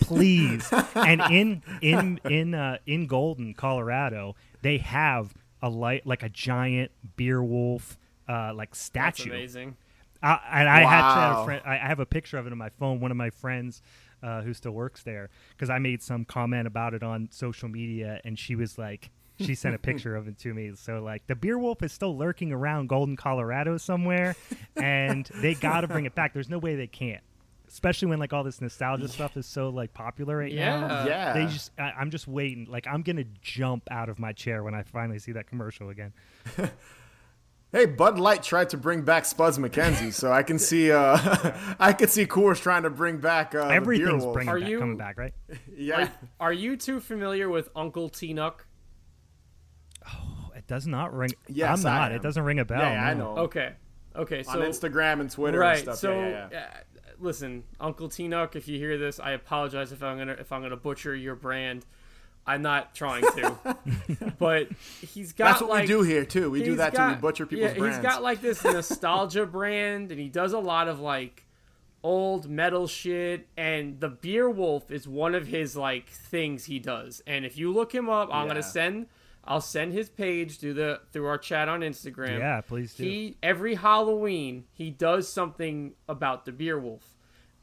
please 0.00 0.70
and 0.94 1.22
in 1.32 1.62
in 1.80 2.20
in 2.28 2.54
uh, 2.54 2.76
in 2.86 3.06
golden 3.06 3.54
colorado 3.54 4.36
they 4.60 4.76
have 4.78 5.32
a 5.62 5.70
light 5.70 6.06
like 6.06 6.22
a 6.22 6.28
giant 6.28 6.90
beer 7.16 7.42
wolf 7.42 7.96
uh, 8.28 8.52
like 8.54 8.70
That's 8.70 8.80
statue 8.80 9.30
amazing. 9.30 9.76
I, 10.22 10.38
and 10.52 10.68
I 10.68 10.84
had 10.84 11.02
to 11.14 11.20
have 11.20 11.36
Wow. 11.36 11.42
a 11.42 11.44
friend, 11.44 11.62
I 11.66 11.74
I 11.74 11.86
have 11.88 12.00
a 12.00 12.06
picture 12.06 12.38
of 12.38 12.46
it 12.46 12.52
on 12.52 12.58
my 12.58 12.70
phone. 12.70 13.00
One 13.00 13.10
of 13.10 13.16
my 13.16 13.30
friends 13.30 13.82
uh, 14.24 14.42
who 14.42 14.54
still 14.54 14.72
works 14.72 15.02
there, 15.02 15.28
because 15.50 15.68
I 15.70 15.78
made 15.78 16.02
some 16.02 16.24
comment 16.24 16.66
about 16.66 16.94
it 16.94 17.02
on 17.02 17.28
social 17.30 17.68
media, 17.68 18.20
and 18.24 18.38
she 18.38 18.54
was 18.54 18.78
like, 18.78 19.10
she 19.38 19.54
sent 19.54 19.74
a 19.74 19.78
picture 19.90 20.16
of 20.16 20.26
it 20.28 20.38
to 20.38 20.54
me. 20.54 20.72
So 20.74 21.02
like, 21.02 21.26
the 21.26 21.34
beer 21.34 21.58
wolf 21.58 21.82
is 21.82 21.92
still 21.92 22.16
lurking 22.16 22.52
around 22.52 22.88
Golden, 22.88 23.16
Colorado 23.16 23.76
somewhere, 23.76 24.34
and 24.76 25.28
they 25.36 25.54
got 25.54 25.82
to 25.82 25.88
bring 25.88 26.06
it 26.06 26.14
back. 26.14 26.32
There's 26.32 26.48
no 26.48 26.58
way 26.58 26.74
they 26.74 26.86
can't, 26.86 27.22
especially 27.68 28.08
when 28.08 28.18
like 28.18 28.32
all 28.32 28.44
this 28.44 28.60
nostalgia 28.60 29.08
stuff 29.08 29.36
is 29.36 29.46
so 29.46 29.68
like 29.68 29.92
popular 29.92 30.38
right 30.38 30.54
now. 30.54 30.88
Yeah. 30.88 31.06
yeah. 31.06 31.32
They 31.34 31.46
just, 31.46 31.70
I, 31.78 31.92
I'm 31.98 32.10
just 32.10 32.26
waiting. 32.26 32.66
Like, 32.68 32.86
I'm 32.86 33.02
gonna 33.02 33.24
jump 33.42 33.82
out 33.90 34.08
of 34.08 34.18
my 34.18 34.32
chair 34.32 34.62
when 34.62 34.74
I 34.74 34.82
finally 34.82 35.18
see 35.18 35.32
that 35.32 35.46
commercial 35.46 35.90
again. 35.90 36.12
Hey, 37.74 37.86
Bud 37.86 38.20
Light 38.20 38.44
tried 38.44 38.70
to 38.70 38.76
bring 38.76 39.02
back 39.02 39.24
Spuds 39.24 39.58
MacKenzie, 39.58 40.12
so 40.12 40.30
I 40.30 40.44
can 40.44 40.60
see 40.60 40.92
uh, 40.92 41.18
I 41.80 41.92
can 41.92 42.06
see 42.06 42.24
Coors 42.24 42.62
trying 42.62 42.84
to 42.84 42.90
bring 42.90 43.16
back 43.18 43.52
uh, 43.52 43.62
the 43.62 43.64
Beer 43.66 43.76
Everything's 43.76 44.24
bringing 44.26 44.48
Are 44.48 44.60
back, 44.60 44.68
you- 44.68 44.78
coming 44.78 44.96
back, 44.96 45.18
right? 45.18 45.34
Yeah, 45.76 46.08
Are 46.38 46.52
you 46.52 46.76
too 46.76 47.00
familiar 47.00 47.48
with 47.48 47.68
Uncle 47.74 48.08
Tinook? 48.08 48.60
It 50.54 50.68
does 50.68 50.86
not 50.86 51.12
ring. 51.12 51.30
Yes, 51.48 51.84
I'm 51.84 51.92
I 51.92 51.98
not. 51.98 52.10
am. 52.12 52.16
It 52.16 52.22
doesn't 52.22 52.44
ring 52.44 52.60
a 52.60 52.64
bell. 52.64 52.78
yeah, 52.78 52.92
yeah, 52.92 53.06
I 53.08 53.14
know. 53.14 53.36
Okay. 53.38 53.72
Okay. 54.14 54.44
So 54.44 54.52
On 54.52 54.58
Instagram 54.60 55.20
and 55.20 55.28
Twitter 55.28 55.58
right. 55.58 55.72
and 55.74 55.82
stuff. 55.82 55.96
So 55.96 56.12
yeah, 56.14 56.28
yeah, 56.28 56.48
yeah. 56.52 56.70
uh, 56.74 57.00
listen, 57.18 57.64
Uncle 57.80 58.08
Tinook, 58.08 58.54
if 58.54 58.68
you 58.68 58.78
hear 58.78 58.96
this, 58.96 59.18
I 59.18 59.32
apologize 59.32 59.90
if 59.90 60.00
I'm 60.00 60.16
gonna 60.16 60.36
if 60.38 60.52
I'm 60.52 60.62
gonna 60.62 60.76
butcher 60.76 61.14
your 61.16 61.34
brand. 61.34 61.84
I'm 62.46 62.60
not 62.62 62.94
trying 62.94 63.22
to, 63.22 63.76
but 64.38 64.68
he's 65.00 65.32
got 65.32 65.44
That's 65.46 65.60
what 65.62 65.70
like 65.70 65.82
we 65.82 65.86
do 65.88 66.02
here 66.02 66.24
too. 66.26 66.50
We 66.50 66.62
do 66.62 66.70
he's 66.70 66.76
that 66.78 66.90
too. 66.90 66.98
got- 66.98 67.16
We 67.16 67.20
butcher 67.20 67.46
people's 67.46 67.72
yeah, 67.72 67.78
brands. 67.78 67.96
He's 67.96 68.02
got 68.04 68.22
like 68.22 68.40
this 68.42 68.62
nostalgia 68.64 69.46
brand, 69.58 70.10
and 70.10 70.20
he 70.20 70.28
does 70.28 70.52
a 70.52 70.58
lot 70.58 70.88
of 70.88 71.00
like 71.00 71.46
old 72.02 72.48
metal 72.50 72.86
shit. 72.86 73.48
And 73.56 73.98
the 73.98 74.08
Beer 74.10 74.50
Wolf 74.50 74.90
is 74.90 75.08
one 75.08 75.34
of 75.34 75.46
his 75.46 75.74
like 75.76 76.08
things 76.10 76.66
he 76.66 76.78
does. 76.78 77.22
And 77.26 77.44
if 77.46 77.56
you 77.56 77.72
look 77.72 77.94
him 77.94 78.10
up, 78.10 78.28
I'm 78.32 78.42
Yeah. 78.42 78.48
gonna 78.48 78.62
send. 78.62 79.06
I'll 79.46 79.60
send 79.60 79.92
his 79.92 80.08
page 80.08 80.58
through 80.58 80.74
the 80.74 81.00
through 81.12 81.26
our 81.26 81.36
chat 81.38 81.68
on 81.68 81.80
Instagram. 81.80 82.38
Yeah, 82.38 82.60
please 82.62 82.94
do. 82.94 83.04
He 83.04 83.36
every 83.42 83.74
Halloween 83.74 84.64
he 84.72 84.90
does 84.90 85.28
something 85.30 85.92
about 86.08 86.44
the 86.46 86.52
Beer 86.52 86.78
Wolf, 86.78 87.14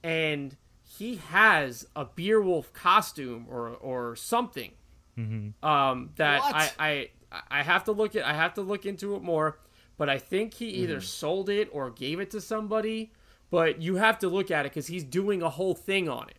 and 0.03 0.55
he 0.97 1.15
has 1.17 1.87
a 1.95 2.05
Beer 2.05 2.41
Wolf 2.41 2.71
costume 2.73 3.45
or 3.49 3.69
or 3.69 4.15
something. 4.15 4.71
Um, 5.17 6.09
that 6.15 6.41
I, 6.41 6.49
What? 6.65 6.75
I 6.79 7.09
I 7.49 7.61
have 7.63 7.83
to 7.85 7.91
look 7.91 8.15
at 8.15 8.25
I 8.25 8.33
have 8.33 8.55
to 8.55 8.61
look 8.61 8.85
into 8.85 9.15
it 9.15 9.21
more, 9.21 9.59
but 9.97 10.09
I 10.09 10.17
think 10.17 10.55
he 10.55 10.65
either 10.81 10.95
Mm-hmm. 10.95 11.03
sold 11.03 11.49
it 11.49 11.69
or 11.71 11.91
gave 11.91 12.19
it 12.19 12.31
to 12.31 12.41
somebody. 12.41 13.11
But 13.51 13.81
you 13.81 13.95
have 13.95 14.17
to 14.19 14.29
look 14.29 14.49
at 14.49 14.65
it 14.65 14.71
because 14.71 14.87
he's 14.87 15.03
doing 15.03 15.41
a 15.43 15.49
whole 15.49 15.75
thing 15.75 16.07
on 16.09 16.29
it. 16.29 16.37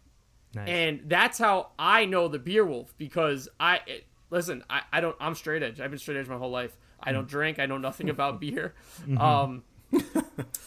Nice. 0.54 0.68
And 0.68 1.00
that's 1.06 1.38
how 1.38 1.70
I 1.78 2.06
know 2.06 2.26
the 2.28 2.38
Beer 2.38 2.64
Wolf 2.64 2.92
because 2.98 3.48
I 3.60 3.80
it, 3.86 4.06
listen. 4.30 4.64
I, 4.68 4.82
I 4.92 5.00
don't. 5.00 5.16
I'm 5.20 5.34
straight 5.34 5.62
edge. 5.62 5.80
I've 5.80 5.90
been 5.90 5.98
straight 5.98 6.16
edge 6.18 6.28
my 6.28 6.38
whole 6.38 6.50
life. 6.50 6.76
I 7.00 7.12
don't 7.12 7.28
drink. 7.28 7.58
I 7.58 7.66
know 7.66 7.78
nothing 7.78 8.08
about 8.10 8.40
beer. 8.40 8.74
Um, 9.18 9.62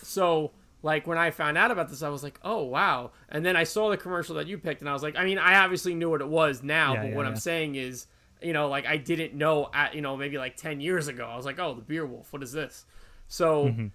so 0.03 0.51
like 0.85 1.07
when 1.07 1.17
I 1.17 1.31
found 1.31 1.57
out 1.57 1.71
about 1.71 1.89
this, 1.89 2.03
I 2.03 2.09
was 2.09 2.21
like, 2.21 2.39
oh 2.43 2.61
wow. 2.61 3.11
And 3.27 3.43
then 3.43 3.57
I 3.57 3.63
saw 3.63 3.89
the 3.89 3.97
commercial 3.97 4.35
that 4.35 4.45
you 4.45 4.59
picked, 4.59 4.81
and 4.81 4.89
I 4.89 4.93
was 4.93 5.01
like, 5.01 5.15
I 5.17 5.25
mean, 5.25 5.39
I 5.39 5.57
obviously 5.63 5.95
knew 5.95 6.11
what 6.11 6.21
it 6.21 6.27
was 6.27 6.61
now, 6.61 6.93
Yeah, 6.93 7.01
but 7.01 7.09
yeah, 7.09 7.15
what 7.15 7.23
yeah. 7.23 7.29
I'm 7.29 7.35
saying 7.37 7.73
is, 7.73 8.05
you 8.39 8.53
know, 8.53 8.69
like 8.69 8.85
I 8.85 8.97
didn't 8.97 9.33
know 9.33 9.67
at 9.73 9.95
you 9.95 10.01
know 10.01 10.15
maybe 10.15 10.37
like 10.37 10.57
ten 10.57 10.79
years 10.79 11.07
ago. 11.07 11.25
I 11.25 11.35
was 11.35 11.45
like, 11.45 11.57
oh, 11.57 11.73
the 11.73 11.81
Beer 11.81 12.05
Wolf. 12.05 12.31
What 12.31 12.43
is 12.43 12.53
this? 12.53 12.85
So. 13.27 13.65
Mm-hmm. 13.65 13.87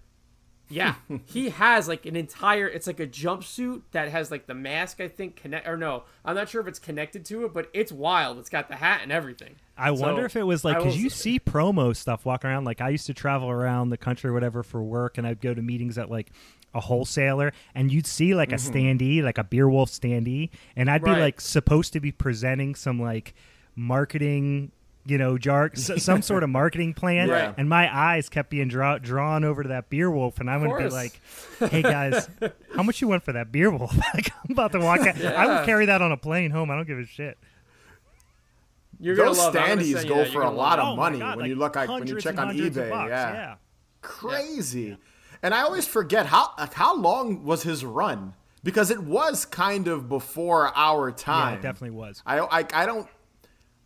Yeah, 0.69 0.95
he 1.25 1.49
has 1.49 1.89
like 1.89 2.05
an 2.05 2.15
entire. 2.15 2.65
It's 2.65 2.87
like 2.87 3.01
a 3.01 3.07
jumpsuit 3.07 3.81
that 3.91 4.07
has 4.07 4.31
like 4.31 4.47
the 4.47 4.53
mask. 4.53 5.01
I 5.01 5.09
think 5.09 5.35
connect 5.35 5.67
or 5.67 5.75
no, 5.75 6.03
I'm 6.23 6.33
not 6.33 6.47
sure 6.47 6.61
if 6.61 6.67
it's 6.67 6.79
connected 6.79 7.25
to 7.25 7.43
it, 7.43 7.53
but 7.53 7.69
it's 7.73 7.91
wild. 7.91 8.39
It's 8.39 8.47
got 8.49 8.69
the 8.69 8.77
hat 8.77 9.01
and 9.03 9.11
everything. 9.11 9.55
I 9.77 9.91
wonder 9.91 10.23
if 10.23 10.37
it 10.37 10.43
was 10.43 10.63
like 10.63 10.77
because 10.77 10.95
you 10.95 11.09
see 11.09 11.41
promo 11.41 11.93
stuff 11.93 12.23
walking 12.23 12.49
around. 12.49 12.63
Like 12.63 12.79
I 12.79 12.87
used 12.87 13.07
to 13.07 13.13
travel 13.13 13.49
around 13.49 13.89
the 13.89 13.97
country 13.97 14.29
or 14.29 14.33
whatever 14.33 14.63
for 14.63 14.81
work, 14.81 15.17
and 15.17 15.27
I'd 15.27 15.41
go 15.41 15.53
to 15.53 15.61
meetings 15.61 15.97
at 15.97 16.09
like 16.09 16.31
a 16.73 16.79
wholesaler, 16.79 17.51
and 17.75 17.91
you'd 17.91 18.07
see 18.07 18.33
like 18.35 18.51
a 18.51 18.55
standee, 18.55 19.21
like 19.21 19.37
a 19.37 19.43
Beer 19.43 19.69
Wolf 19.69 19.89
standee, 19.91 20.49
and 20.75 20.89
I'd 20.89 21.03
be 21.03 21.09
Mm-hmm. 21.11 21.19
Like 21.21 21.41
supposed 21.41 21.93
to 21.93 21.99
be 21.99 22.11
presenting 22.11 22.75
some 22.75 23.01
like 23.01 23.33
marketing. 23.75 24.71
You 25.03 25.17
know, 25.17 25.35
jar 25.39 25.71
s- 25.73 25.89
some 26.03 26.21
sort 26.21 26.43
of 26.43 26.51
marketing 26.51 26.93
plan, 26.93 27.27
Right. 27.27 27.55
and 27.57 27.67
my 27.67 27.89
eyes 27.91 28.29
kept 28.29 28.51
being 28.51 28.67
draw- 28.67 28.99
drawn 28.99 29.43
over 29.43 29.63
to 29.63 29.69
that 29.69 29.89
beer 29.89 30.11
wolf, 30.11 30.39
and 30.39 30.47
I 30.47 30.57
would 30.57 30.77
be 30.77 30.89
like, 30.89 31.19
"Hey 31.59 31.81
guys, 31.81 32.29
how 32.75 32.83
much 32.83 33.01
you 33.01 33.07
want 33.07 33.23
for 33.23 33.33
that 33.33 33.51
beer 33.51 33.71
wolf?" 33.71 33.97
like 34.13 34.31
I'm 34.45 34.51
about 34.51 34.71
to 34.73 34.79
walk 34.79 34.99
out. 34.99 35.19
I 35.25 35.47
would 35.57 35.65
carry 35.65 35.87
that 35.87 36.03
on 36.03 36.11
a 36.11 36.17
plane 36.17 36.51
home. 36.51 36.69
I 36.69 36.75
don't 36.75 36.87
give 36.87 36.99
a 36.99 37.05
shit. 37.07 37.39
You're 38.99 39.15
Those 39.15 39.39
love 39.39 39.55
it. 39.55 39.57
Gonna 39.57 39.81
standees 39.81 40.07
go 40.07 40.17
that. 40.17 40.31
for 40.31 40.43
a 40.43 40.51
lot 40.51 40.77
love 40.77 40.87
of 40.89 40.93
Oh 40.93 40.95
money 40.95 41.17
God, 41.17 41.37
when 41.37 41.47
you 41.47 41.55
look 41.55 41.75
like 41.75 41.89
when 41.89 42.05
you 42.05 42.21
check 42.21 42.37
on 42.37 42.55
eBay. 42.55 42.89
bucks, 42.91 43.09
yeah. 43.09 43.33
yeah. 43.33 43.55
crazy. 44.03 44.97
And 45.43 45.53
I 45.53 45.61
always 45.63 45.87
forget 45.87 46.27
how 46.27 46.51
like, 46.57 46.73
how 46.73 46.95
long 46.95 47.43
was 47.43 47.63
his 47.63 47.83
run 47.83 48.33
because 48.63 48.91
it 48.91 49.01
was 49.03 49.45
kind 49.45 49.87
of 49.87 50.07
before 50.07 50.71
our 50.75 51.09
Yeah, 51.09 51.15
time. 51.15 51.57
it 51.59 51.61
definitely 51.61 51.95
was. 51.97 52.21
I 52.25 52.39
I, 52.39 52.65
I 52.73 52.85
don't 52.85 53.07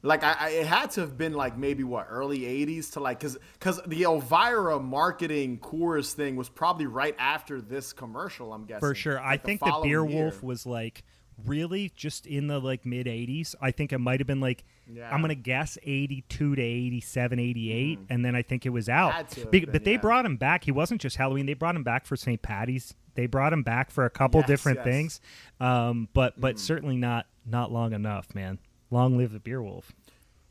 like 0.02 0.24
I, 0.24 0.36
I 0.40 0.50
it 0.50 0.66
had 0.68 0.92
to 0.92 1.02
have 1.02 1.18
been 1.18 1.34
like 1.34 1.58
maybe 1.58 1.84
what 1.84 2.08
early 2.10 2.40
80s 2.42 2.92
to 2.94 3.00
like 3.00 3.20
cuz 3.22 3.38
cuz 3.60 3.80
the 3.88 4.04
Elvira 4.04 4.80
marketing 4.80 5.60
Coors 5.60 6.12
thing 6.14 6.36
was 6.36 6.50
probably 6.50 6.86
right 6.88 7.16
after 7.18 7.62
this 7.62 7.94
commercial 7.94 8.54
I'm 8.54 8.66
guessing. 8.66 8.80
For 8.82 8.94
sure. 8.96 9.20
I 9.20 9.32
Like, 9.32 9.44
think 9.46 9.60
the 9.62 9.80
Beer 9.84 10.06
year. 10.06 10.24
Wolf 10.24 10.44
was 10.44 10.66
like 10.66 11.04
really 11.46 11.92
just 11.96 12.26
in 12.28 12.48
the 12.48 12.60
like 12.60 12.86
mid 12.86 13.08
80s. 13.08 13.56
I 13.62 13.72
think 13.72 13.94
it 13.94 14.00
might 14.00 14.20
have 14.20 14.28
been 14.28 14.42
like 14.42 14.64
Yeah. 14.92 15.10
I'm 15.12 15.20
going 15.22 15.30
to 15.30 15.36
guess 15.36 15.78
82 15.84 16.56
to 16.56 16.62
87, 16.62 17.40
88 17.40 18.00
and 18.10 18.24
then 18.24 18.36
I 18.36 18.42
think 18.44 18.66
it 18.66 18.70
was 18.70 18.88
out. 18.88 19.14
Had 19.14 19.30
to 19.32 19.40
have 19.42 19.52
Be- 19.52 19.62
been, 19.62 19.72
but 19.72 19.84
they 19.84 19.94
yeah. 19.94 19.98
brought 19.98 20.26
him 20.26 20.38
back. 20.38 20.64
He 20.64 20.72
wasn't 20.72 21.02
just 21.02 21.16
Halloween. 21.16 21.46
They 21.48 21.54
brought 21.56 21.76
him 21.76 21.84
back 21.84 22.06
for 22.06 22.16
St. 22.16 22.42
Patty's. 22.42 22.94
They 23.16 23.26
brought 23.28 23.52
him 23.54 23.64
back 23.64 23.90
for 23.92 24.06
a 24.06 24.10
couple 24.10 24.42
Yes, 24.42 24.48
different 24.48 24.78
yes. 24.80 24.86
Things. 24.86 25.22
Um, 25.60 26.10
but 26.14 26.40
but 26.40 26.60
certainly 26.60 26.98
not 26.98 27.26
not 27.46 27.72
long 27.72 27.94
enough, 27.94 28.34
man. 28.36 28.60
Long 28.92 29.18
live 29.18 29.32
the 29.34 29.40
Beer 29.40 29.62
Wolf. 29.62 29.92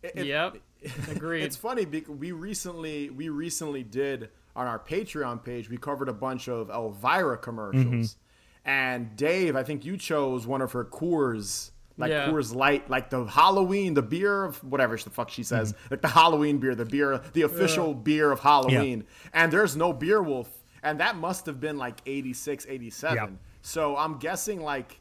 It- 0.03 0.27
Yep. 0.27 0.57
Agreed. 1.11 1.45
It's 1.45 1.57
funny 1.57 1.85
because 1.85 2.15
we 2.17 2.33
recently 2.33 3.11
we 3.11 3.29
recently 3.29 3.83
did 3.83 4.31
on 4.57 4.67
our 4.67 4.79
Patreon 4.79 5.45
page 5.45 5.69
we 5.71 5.77
covered 5.77 6.09
a 6.09 6.13
bunch 6.13 6.49
of 6.49 6.71
Elvira 6.71 7.39
commercials, 7.39 7.85
Mm-hmm. 7.85 8.69
and 8.71 9.17
Dave, 9.17 9.57
I 9.57 9.63
think 9.63 9.85
you 9.85 9.97
chose 9.97 10.47
one 10.47 10.61
of 10.63 10.73
her 10.73 10.85
Coors, 10.85 11.71
like 11.97 12.11
Yeah. 12.11 12.29
Coors 12.29 12.55
Light, 12.55 12.89
like 12.91 13.11
the 13.11 13.25
Halloween, 13.25 13.95
the 13.95 14.03
beer 14.03 14.45
of 14.45 14.63
whatever 14.65 14.97
the 14.97 15.11
fuck 15.11 15.31
she 15.31 15.43
says, 15.43 15.73
Mm-hmm. 15.73 15.87
like 15.93 16.03
the 16.03 16.09
Halloween 16.09 16.59
beer, 16.59 16.75
the 16.75 16.85
beer, 16.85 17.21
the 17.33 17.43
official 17.43 17.95
beer 17.95 18.31
of 18.33 18.41
Halloween, 18.41 19.05
and 19.33 19.53
there's 19.53 19.77
no 19.77 19.93
Beer 19.93 20.23
Wolf, 20.23 20.49
and 20.83 21.01
that 21.01 21.17
must 21.17 21.47
have 21.47 21.61
been 21.61 21.79
like 21.79 22.01
86, 22.07 22.67
87. 22.69 23.17
Yeah. 23.17 23.29
So 23.63 23.97
I'm 23.97 24.19
guessing 24.19 24.61
like 24.63 25.01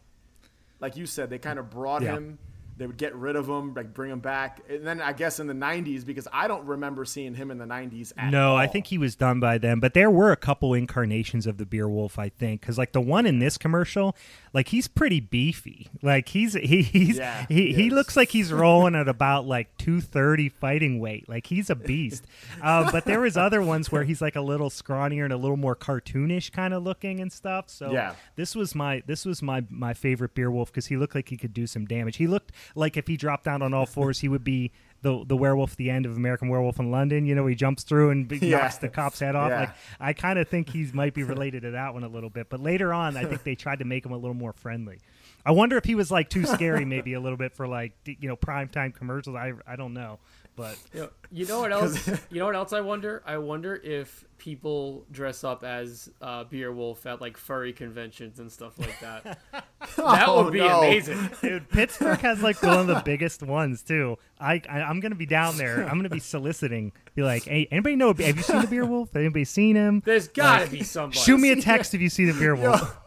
like 0.80 0.98
you 0.98 1.06
said, 1.06 1.30
they 1.30 1.40
kind 1.40 1.60
of 1.60 1.70
brought 1.70 2.02
Yeah. 2.02 2.14
him. 2.14 2.38
They 2.76 2.88
would 2.88 2.98
get 2.98 3.14
rid 3.16 3.36
of 3.36 3.48
him, 3.48 3.74
like 3.76 3.94
bring 3.94 4.12
him 4.12 4.20
back, 4.20 4.62
and 4.68 4.86
then 4.86 5.00
I 5.00 5.14
guess 5.14 5.40
in 5.40 5.46
the 5.48 5.54
'90s, 5.54 6.04
because 6.06 6.28
I 6.34 6.48
don't 6.48 6.66
remember 6.66 7.06
seeing 7.06 7.36
him 7.36 7.52
in 7.52 7.60
the 7.60 7.66
'90s. 7.66 8.14
At 8.18 8.32
No, 8.32 8.56
I 8.56 8.66
think 8.66 8.88
he 8.88 8.98
was 8.98 9.16
done 9.16 9.40
by 9.40 9.60
then. 9.60 9.80
But 9.80 9.94
there 9.94 10.10
were 10.10 10.32
a 10.32 10.36
couple 10.38 10.74
incarnations 10.74 11.46
of 11.46 11.58
the 11.58 11.66
Beer 11.68 11.88
Wolf, 11.88 12.18
I 12.18 12.30
think, 12.30 12.62
because 12.62 12.78
like 12.80 12.92
the 12.92 13.02
one 13.02 13.26
in 13.28 13.38
this 13.38 13.58
commercial, 13.60 14.16
like 14.54 14.70
he's 14.70 14.88
pretty 14.88 15.20
beefy. 15.20 15.88
Like 16.02 16.30
he's 16.30 16.54
he, 16.56 16.82
he's 16.82 17.18
Yeah, 17.18 17.46
he, 17.48 17.74
he 17.74 17.84
he 17.84 17.90
looks 17.92 18.18
like 18.18 18.30
he's 18.30 18.52
rolling 18.52 18.96
at 18.96 19.08
about 19.14 19.46
like 19.46 19.78
two 19.78 20.02
thirty 20.02 20.50
fighting 20.50 21.00
weight. 21.00 21.30
Like 21.30 21.48
he's 21.48 21.70
a 21.70 21.76
beast. 21.76 22.26
um, 22.62 22.90
but 22.92 23.06
there 23.06 23.20
was 23.20 23.38
other 23.38 23.62
ones 23.62 23.92
where 23.92 24.04
he's 24.04 24.22
like 24.22 24.36
a 24.36 24.42
little 24.42 24.70
scrawnier 24.72 25.24
and 25.26 25.34
a 25.34 25.38
little 25.38 25.58
more 25.58 25.76
cartoonish 25.76 26.52
kind 26.52 26.74
of 26.74 26.82
looking 26.84 27.20
and 27.20 27.32
stuff. 27.32 27.70
So 27.70 27.92
Yeah. 27.92 28.16
this 28.36 28.56
was 28.56 28.74
my 28.74 29.04
this 29.06 29.26
was 29.26 29.42
my 29.44 29.64
my 29.70 29.94
favorite 29.94 30.34
Beer 30.34 30.50
Wolf 30.50 30.72
because 30.72 30.88
he 30.88 30.98
looked 30.98 31.14
like 31.14 31.30
he 31.30 31.38
could 31.38 31.54
do 31.54 31.68
some 31.68 31.86
damage. 31.86 32.18
He 32.18 32.26
looked 32.28 32.52
like 32.76 32.98
if 32.98 33.08
he 33.08 33.18
dropped 33.18 33.44
down 33.46 33.62
on 33.62 33.74
all 33.74 33.86
fours, 33.86 34.20
he 34.20 34.28
would 34.28 34.44
be 34.44 34.72
the 35.02 35.24
the 35.26 35.36
werewolf 35.36 35.72
at 35.72 35.78
the 35.78 35.90
end 35.90 36.06
of 36.06 36.16
American 36.16 36.48
Werewolf 36.50 36.80
in 36.80 36.90
London. 36.92 37.26
You 37.26 37.36
know, 37.36 37.46
he 37.46 37.56
jumps 37.56 37.84
through 37.84 38.12
and 38.12 38.32
Yeah. 38.32 38.60
knocks 38.60 38.78
the 38.78 38.90
cop's 38.90 39.20
head 39.20 39.36
off. 39.36 39.50
Yeah. 39.50 39.60
Like 39.60 39.70
I 40.00 40.14
kind 40.14 40.40
of 40.40 40.48
think 40.48 40.70
he 40.70 40.90
might 40.94 41.14
be 41.14 41.24
related 41.34 41.64
to 41.64 41.72
that 41.72 41.94
one 41.94 42.04
a 42.04 42.08
little 42.08 42.30
bit. 42.30 42.50
But 42.50 42.62
later 42.62 42.94
on, 42.94 43.18
I 43.18 43.26
think 43.26 43.44
they 43.44 43.56
tried 43.56 43.80
to 43.80 43.86
make 43.86 44.06
him 44.06 44.12
a 44.14 44.18
little 44.18 44.34
more 44.34 44.54
friendly. 44.54 45.00
I 45.46 45.52
wonder 45.52 45.76
if 45.78 45.84
he 45.84 45.96
was 45.96 46.10
like 46.10 46.30
too 46.30 46.46
scary, 46.46 46.86
maybe 46.86 47.14
a 47.14 47.20
little 47.20 47.38
bit 47.38 47.54
for 47.54 47.68
like 47.68 47.92
you 48.06 48.30
know 48.30 48.38
primetime 48.38 48.94
commercials. 48.96 49.36
I 49.36 49.54
I 49.68 49.76
don't 49.76 49.94
know, 49.94 50.20
but 50.56 50.78
You 50.94 51.02
know, 51.02 51.10
you 51.32 51.46
know 51.46 51.60
what 51.62 51.72
else? 51.74 52.08
You 52.30 52.40
know 52.40 52.46
what 52.46 52.56
else? 52.56 52.74
I 52.74 52.82
wonder. 52.82 53.24
I 53.26 53.38
wonder 53.38 53.76
if 53.84 54.26
people 54.38 55.06
dress 55.12 55.44
up 55.44 55.64
as 55.64 56.10
uh, 56.22 56.44
Beer 56.44 56.72
Wolf 56.74 57.06
at 57.06 57.22
like 57.22 57.38
furry 57.38 57.72
conventions 57.74 58.40
and 58.40 58.52
stuff 58.52 58.78
like 58.78 59.00
that. 59.00 59.40
that 59.52 60.26
Oh, 60.28 60.44
would 60.44 60.54
be 60.54 60.60
no. 60.60 60.80
amazing. 60.80 61.30
Dude, 61.42 61.70
Pittsburgh 61.70 62.20
has 62.20 62.42
like 62.44 62.62
one 62.62 62.78
of 62.80 62.88
the 62.88 63.02
biggest 63.06 63.42
ones 63.42 63.82
too. 63.84 64.18
I, 64.40 64.62
I 64.70 64.82
I'm 64.82 65.00
gonna 65.00 65.16
be 65.16 65.26
down 65.26 65.58
there. 65.58 65.84
I'm 65.88 65.98
gonna 65.98 66.10
be 66.10 66.20
soliciting. 66.20 66.92
Be 67.16 67.22
like, 67.24 67.44
hey, 67.44 67.68
anybody 67.72 67.96
know? 67.96 68.14
Have 68.14 68.36
you 68.38 68.44
seen 68.44 68.62
the 68.62 68.68
Beer 68.68 68.86
Wolf? 68.86 69.16
Anybody 69.16 69.46
seen 69.46 69.76
him? 69.76 70.02
There's 70.06 70.28
got 70.28 70.66
to 70.66 70.72
be 70.72 70.84
somebody. 70.84 71.20
Shoot 71.20 71.38
me 71.38 71.52
a 71.52 71.62
text 71.62 71.94
if 71.94 72.02
you 72.02 72.10
see 72.10 72.26
the 72.26 72.38
Beer 72.38 72.56
Wolf. 72.56 73.00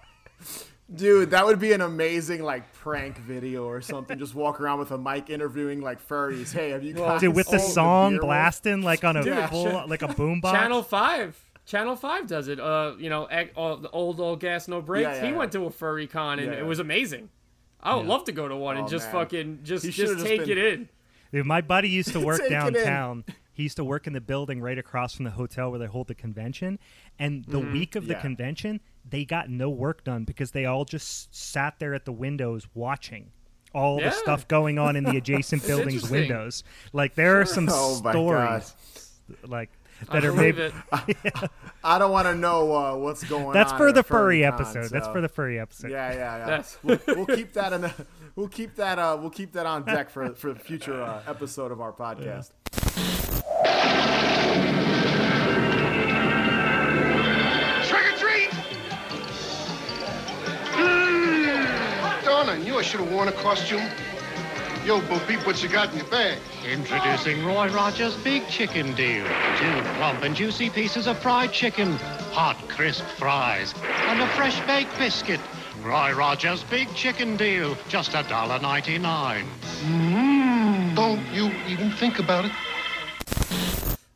Dude, 0.95 1.31
that 1.31 1.45
would 1.45 1.59
be 1.59 1.73
an 1.73 1.81
amazing 1.81 2.45
like 2.45 2.73
prank 2.73 3.19
video 3.19 3.65
or 3.65 3.81
something. 3.81 4.19
Just 4.19 4.37
walk 4.37 4.61
around 4.61 4.79
with 4.79 4.93
a 4.93 4.99
mic 4.99 5.31
interviewing 5.31 5.81
like 5.81 6.07
furries. 6.07 6.53
Hey, 6.53 6.71
have 6.71 6.85
you 6.85 6.93
guys 6.95 7.21
Dude, 7.21 7.35
with 7.35 7.49
the 7.49 7.59
song 7.59 8.13
Beer 8.13 8.19
Wolf? 8.21 8.29
blasting 8.29 8.83
like 8.83 9.03
on 9.03 9.17
a 9.17 9.23
Dude, 9.25 9.49
full, 9.49 9.65
cha- 9.65 9.85
like 9.85 10.03
a 10.03 10.09
boombox. 10.09 10.53
Channel 10.53 10.83
Five. 10.85 11.37
Channel 11.65 11.97
Five 11.97 12.29
does 12.29 12.47
it. 12.47 12.61
Uh, 12.61 12.93
you 12.99 13.11
know, 13.11 13.27
ec- 13.27 13.53
uh, 13.57 13.75
the 13.75 13.91
old 13.91 14.21
All 14.21 14.37
Gas 14.37 14.69
No 14.69 14.81
Brakes. 14.81 15.03
Yeah, 15.09 15.15
yeah, 15.17 15.23
he 15.23 15.31
yeah. 15.33 15.37
went 15.37 15.51
to 15.53 15.65
a 15.65 15.71
furry 15.71 16.07
con 16.07 16.39
and 16.39 16.53
Yeah, 16.53 16.59
it 16.61 16.67
was 16.67 16.79
amazing. 16.79 17.31
I 17.83 17.97
would 17.97 18.07
love 18.07 18.23
to 18.25 18.33
go 18.33 18.47
to 18.47 18.55
one 18.57 18.77
and 18.77 18.87
Oh, 18.87 18.89
just 18.89 19.07
man. 19.07 19.13
fucking 19.15 19.59
just 19.65 19.85
He 19.85 19.91
just 19.91 19.99
should've 19.99 20.19
just 20.19 20.27
take 20.29 20.41
been- 20.47 20.51
it 20.51 20.59
in. 20.59 20.89
Dude, 21.33 21.47
my 21.47 21.61
buddy 21.63 21.89
used 21.89 22.13
to 22.13 22.21
work 22.25 22.41
Take 22.43 22.53
it 22.53 22.55
in. 22.55 22.73
downtown. 22.75 23.25
He 23.53 23.65
used 23.65 23.77
to 23.79 23.85
work 23.85 24.07
in 24.07 24.13
the 24.13 24.21
building 24.21 24.61
right 24.61 24.79
across 24.79 25.15
from 25.15 25.25
the 25.25 25.33
hotel 25.33 25.71
where 25.71 25.81
they 25.81 25.87
hold 25.87 26.07
the 26.07 26.15
convention. 26.15 26.79
And 27.19 27.45
the 27.47 27.59
week 27.59 27.97
of 27.97 28.07
the 28.07 28.13
Yeah. 28.15 28.21
convention, 28.21 28.81
they 29.09 29.25
got 29.25 29.49
no 29.49 29.71
work 29.71 30.05
done 30.05 30.25
because 30.25 30.51
they 30.51 30.65
all 30.65 30.85
just 30.85 31.35
sat 31.35 31.79
there 31.79 31.95
at 31.95 32.05
the 32.05 32.13
windows 32.13 32.67
watching 32.75 33.31
all 33.75 34.01
Yeah. 34.01 34.09
the 34.11 34.15
stuff 34.17 34.49
going 34.49 34.79
on 34.79 34.97
in 34.97 35.05
the 35.05 35.17
adjacent 35.17 35.67
building's 35.67 36.09
windows. 36.11 36.65
Like 36.93 37.15
there 37.15 37.41
are 37.41 37.45
some 37.47 37.69
Oh 37.71 37.95
stories 37.95 38.75
like 39.47 39.71
I 40.11 40.15
that 40.21 40.25
are 40.27 40.33
maybe 40.33 40.63
it. 40.63 40.75
I 41.85 41.99
don't 41.99 42.11
want 42.13 42.27
to 42.27 42.35
know 42.35 42.75
uh, 42.75 42.97
what's 42.97 43.25
going 43.25 43.47
on. 43.47 43.53
That's 43.55 43.73
on. 43.73 43.79
for 43.79 43.93
the 43.93 44.01
a 44.01 44.03
furry 44.03 44.43
con, 44.43 44.53
episode. 44.55 44.91
That's 44.91 45.07
for 45.09 45.21
the 45.21 45.29
furry 45.29 45.59
episode. 45.59 45.91
Yeah, 45.91 46.13
yeah, 46.13 46.37
yeah. 46.39 46.49
Yes. 46.49 46.79
We'll, 46.83 46.99
we'll 47.09 47.27
keep 47.27 47.53
that 47.55 47.73
in 47.73 47.81
the. 47.83 47.93
We'll 48.35 48.49
keep 48.49 48.75
that. 48.75 48.99
Uh, 48.99 49.17
we'll 49.19 49.31
keep 49.31 49.53
that 49.53 49.65
on 49.67 49.85
deck 49.85 50.11
for 50.11 50.35
for 50.35 50.53
the 50.53 50.61
future 50.61 51.01
uh, 51.03 51.23
episode 51.27 51.73
of 51.73 51.81
our 51.81 51.93
podcast. 51.95 52.51
Trick 53.77 54.96
I 62.57 62.59
knew 62.61 62.79
I 62.79 62.83
should 62.83 63.01
have 63.01 63.13
worn 63.13 63.29
a 63.29 63.33
costume. 63.33 63.83
Yo, 64.87 65.03
Bo 65.03 65.19
Peep, 65.27 65.47
what 65.47 65.63
you 65.63 65.69
got 65.69 65.93
in 65.93 65.99
your 65.99 66.07
bag? 66.07 66.39
Introducing 66.67 67.45
Roy 67.45 67.69
Rogers' 67.69 68.17
Big 68.25 68.49
Chicken 68.49 68.95
Deal. 68.95 69.27
Two 69.59 69.83
plump 69.99 70.23
and 70.23 70.35
juicy 70.35 70.71
pieces 70.71 71.07
of 71.07 71.19
fried 71.19 71.53
chicken, 71.53 71.93
hot, 72.33 72.57
crisp 72.67 73.05
fries, 73.19 73.75
and 73.85 74.23
a 74.23 74.27
fresh 74.29 74.59
baked 74.67 74.97
biscuit. 74.97 75.39
Roy 75.83 76.15
Rogers' 76.15 76.65
Big 76.71 76.93
Chicken 76.95 77.37
Deal, 77.37 77.77
just 77.91 78.15
a 78.15 78.23
dollar 78.23 78.59
ninety-nine. 78.59 79.45
Don't 80.95 81.21
you 81.35 81.51
even 81.69 81.91
think 81.91 82.21
about 82.21 82.47
it. 82.47 82.53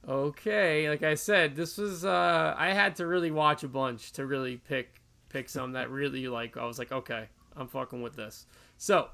Okay, 0.08 0.88
like 0.88 1.02
I 1.02 1.14
said, 1.14 1.56
this 1.56 1.76
was 1.76 2.06
uh 2.06 2.54
I 2.56 2.72
had 2.72 2.96
to 2.96 3.06
really 3.06 3.30
watch 3.30 3.64
a 3.64 3.68
bunch 3.68 4.12
to 4.12 4.24
really 4.24 4.56
pick 4.56 4.98
pick 5.28 5.50
some 5.50 5.72
that 5.72 5.90
really 5.90 6.26
like 6.26 6.56
I 6.56 6.64
was 6.64 6.78
like, 6.78 6.90
okay, 6.90 7.28
I'm 7.56 7.68
fucking 7.68 8.02
with 8.02 8.16
this. 8.16 8.46
So, 8.76 9.08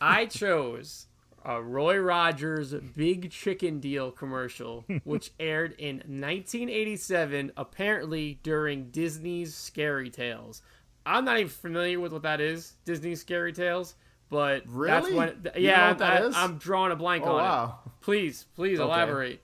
I 0.00 0.26
chose 0.26 1.06
a 1.44 1.60
Roy 1.62 1.98
Rogers 1.98 2.72
Big 2.96 3.30
Chicken 3.30 3.78
Deal 3.80 4.10
commercial, 4.10 4.84
which 5.04 5.30
aired 5.40 5.72
in 5.78 5.96
1987, 5.96 7.52
apparently 7.56 8.38
during 8.42 8.90
Disney's 8.90 9.54
Scary 9.54 10.10
Tales. 10.10 10.62
I'm 11.06 11.24
not 11.26 11.38
even 11.38 11.50
familiar 11.50 12.00
with 12.00 12.12
what 12.12 12.22
that 12.22 12.40
is, 12.40 12.72
Disney's 12.86 13.20
Scary 13.20 13.52
Tales, 13.52 13.94
but 14.30 14.60
that's 14.64 14.68
Really? 14.70 15.14
when. 15.14 15.28
You 15.28 15.34
know 15.44 15.50
yeah, 15.58 15.88
what 15.88 15.98
that 15.98 16.22
I? 16.34 16.42
I'm 16.44 16.56
drawing 16.56 16.92
a 16.92 16.96
blank 16.96 17.24
Oh, 17.26 17.32
on 17.32 17.42
wow. 17.42 17.78
it. 17.84 17.90
Please, 18.00 18.46
please 18.56 18.80
Okay. 18.80 18.88
elaborate. 18.88 19.42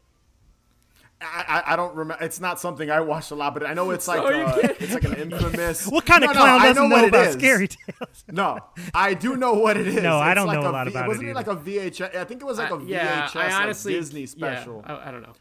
I, 1.23 1.63
I, 1.67 1.73
I 1.73 1.77
don't 1.77 1.95
remember. 1.95 2.25
It's 2.25 2.41
not 2.41 2.59
something 2.59 2.91
I 2.91 3.01
watched 3.01 3.31
a 3.31 3.35
lot, 3.35 3.53
but 3.55 3.67
I 3.67 3.75
know 3.75 3.91
it's 3.91 4.09
like 4.09 4.19
So 4.23 4.27
uh, 4.29 4.57
it's 4.81 4.95
like 4.95 5.05
an 5.05 5.15
infamous. 5.15 5.87
What 5.87 6.07
kind 6.07 6.23
No, 6.23 6.31
of 6.31 6.35
no, 6.35 6.41
clown 6.41 6.61
I 6.61 6.69
doesn't 6.69 6.89
know, 6.89 6.95
what 6.97 7.05
it 7.05 7.09
about 7.09 7.27
is. 7.27 7.33
scary 7.35 7.69
tales? 7.69 8.25
No, 8.31 8.59
I 8.95 9.15
do 9.15 9.37
know 9.37 9.53
what 9.55 9.77
it 9.77 9.87
is. 9.87 10.03
No, 10.03 10.19
I 10.19 10.33
don't 10.35 10.47
like 10.47 10.61
know 10.61 10.71
a 10.71 10.73
lot 10.73 10.87
V- 10.87 10.93
about 10.93 11.05
it 11.05 11.09
Wasn't 11.09 11.27
it 11.27 11.31
either. 11.31 11.35
like 11.35 11.47
a 11.49 11.57
VHS? 11.57 12.17
I 12.17 12.25
think 12.25 12.41
it 12.41 12.45
was 12.47 12.59
like 12.59 12.71
a 12.71 12.75
Uh, 12.77 12.79
yeah, 12.85 13.27
VHS 13.29 13.37
I 13.37 13.63
honestly 13.63 13.93
like 13.93 14.01
Disney 14.01 14.27
yeah. 14.37 14.65
I, 14.87 15.09
I 15.09 15.11
don't 15.11 15.23
know. 15.23 15.33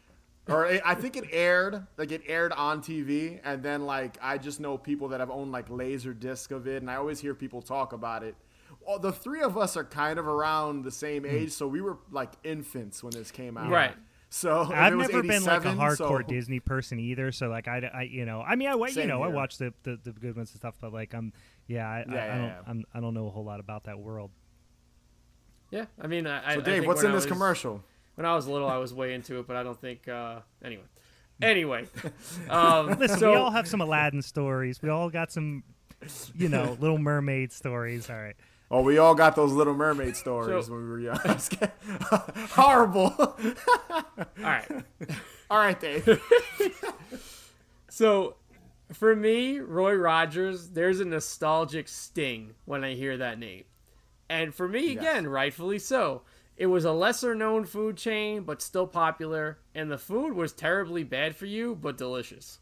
or 0.48 0.66
it, 0.66 0.82
I 0.84 0.94
think 0.94 1.16
it 1.16 1.24
aired 1.32 1.86
like 1.96 2.12
it 2.12 2.22
aired 2.26 2.52
on 2.52 2.82
TV, 2.82 3.40
and 3.44 3.62
then 3.62 3.86
like 3.86 4.18
I 4.20 4.36
just 4.38 4.60
know 4.60 4.76
people 4.76 5.08
that 5.08 5.20
have 5.20 5.30
owned 5.30 5.50
like 5.52 5.70
laser 5.70 6.12
disc 6.12 6.50
of 6.50 6.66
it, 6.66 6.82
and 6.82 6.90
I 6.90 6.96
always 6.96 7.20
hear 7.20 7.34
people 7.34 7.62
talk 7.62 7.92
about 7.94 8.22
it. 8.22 8.34
Well, 8.86 8.98
the 8.98 9.12
three 9.12 9.40
of 9.42 9.56
us 9.58 9.76
are 9.76 9.84
kind 9.84 10.18
of 10.18 10.26
around 10.26 10.84
the 10.84 10.90
same 10.90 11.24
Hmm. 11.24 11.30
age, 11.30 11.52
so 11.52 11.66
we 11.66 11.80
were 11.80 11.98
like 12.10 12.32
infants 12.44 13.02
when 13.02 13.12
this 13.12 13.30
came 13.30 13.56
out. 13.56 13.70
Right. 13.70 13.94
So 14.32 14.60
I've 14.72 14.92
it 14.92 14.96
was 14.96 15.08
never 15.08 15.22
been 15.22 15.44
like 15.44 15.64
a 15.64 15.68
hardcore 15.74 15.96
so- 15.96 16.22
Disney 16.22 16.60
person 16.60 16.98
either. 17.00 17.32
So 17.32 17.48
like 17.48 17.66
I, 17.68 17.90
I 17.92 18.02
you 18.02 18.24
know, 18.24 18.40
I 18.42 18.54
mean, 18.56 18.68
I 18.68 18.74
wa- 18.76 18.86
you 18.86 18.92
Same 18.92 19.08
know, 19.08 19.22
I 19.22 19.28
watch 19.28 19.58
the, 19.58 19.74
the 19.82 19.98
the 20.02 20.12
good 20.12 20.36
ones 20.36 20.50
and 20.52 20.58
stuff, 20.60 20.76
but 20.80 20.92
like 20.92 21.12
I'm, 21.14 21.32
yeah, 21.66 21.86
I, 21.88 21.98
I, 21.98 22.04
Yeah, 22.14 22.24
I 22.24 22.38
don't, 22.38 22.44
yeah. 22.46 22.58
I'm, 22.66 22.84
I 22.94 23.00
don't 23.00 23.14
know 23.14 23.26
a 23.26 23.30
whole 23.30 23.44
lot 23.44 23.60
about 23.60 23.84
that 23.84 23.98
world. 23.98 24.30
Yeah, 25.70 25.86
I 26.00 26.06
mean, 26.06 26.26
I, 26.26 26.38
I- 26.38 26.54
So 26.54 26.60
I 26.60 26.62
Dave, 26.64 26.64
think 26.82 26.86
what's 26.86 27.02
in 27.02 27.10
I 27.10 27.14
this 27.14 27.24
was- 27.24 27.32
commercial? 27.32 27.82
When 28.16 28.26
I 28.26 28.34
was 28.34 28.46
little, 28.46 28.68
I 28.68 28.76
was 28.76 28.92
way 28.92 29.14
into 29.14 29.38
it, 29.38 29.46
but 29.46 29.56
I 29.56 29.62
don't 29.62 29.80
think. 29.80 30.06
Uh, 30.06 30.40
anyway, 30.62 30.82
anyway. 31.40 31.86
Um, 32.50 32.88
Listen, 32.98 33.18
so, 33.18 33.30
we 33.30 33.36
all 33.36 33.50
have 33.50 33.66
some 33.66 33.80
Aladdin 33.80 34.20
stories. 34.20 34.82
We 34.82 34.90
all 34.90 35.08
got 35.08 35.32
some, 35.32 35.62
you 36.34 36.48
know, 36.50 36.76
Little 36.80 36.98
Mermaid 36.98 37.50
stories. 37.52 38.10
All 38.10 38.16
right. 38.16 38.36
Oh, 38.70 38.82
we 38.82 38.98
all 38.98 39.14
got 39.16 39.34
those 39.34 39.52
Little 39.52 39.74
Mermaid 39.74 40.16
stories 40.16 40.66
So- 40.66 40.72
when 40.72 40.82
we 40.82 40.88
were 40.88 41.00
young. 41.00 41.18
Horrible. 42.50 43.14
All 43.18 43.36
right. 44.38 44.84
all 45.50 45.58
right, 45.58 45.80
Dave. 45.80 46.20
So, 47.88 48.36
for 48.92 49.14
me, 49.16 49.58
Roy 49.58 49.94
Rogers, 49.94 50.70
there's 50.70 51.00
a 51.00 51.04
nostalgic 51.04 51.88
sting 51.88 52.54
when 52.64 52.84
I 52.84 52.94
hear 52.94 53.16
that 53.16 53.38
name. 53.38 53.64
And 54.28 54.54
for 54.54 54.68
me, 54.68 54.92
again, 54.92 55.26
rightfully 55.26 55.78
so. 55.80 56.22
It 56.56 56.66
was 56.66 56.84
a 56.84 56.92
lesser 56.92 57.34
known 57.34 57.64
food 57.64 57.96
chain, 57.96 58.42
but 58.42 58.62
still 58.62 58.86
popular, 58.86 59.58
and 59.74 59.90
the 59.90 59.98
food 59.98 60.34
was 60.34 60.52
terribly 60.52 61.02
bad 61.02 61.34
for 61.34 61.46
you, 61.46 61.74
but 61.74 61.96
delicious. 61.98 62.60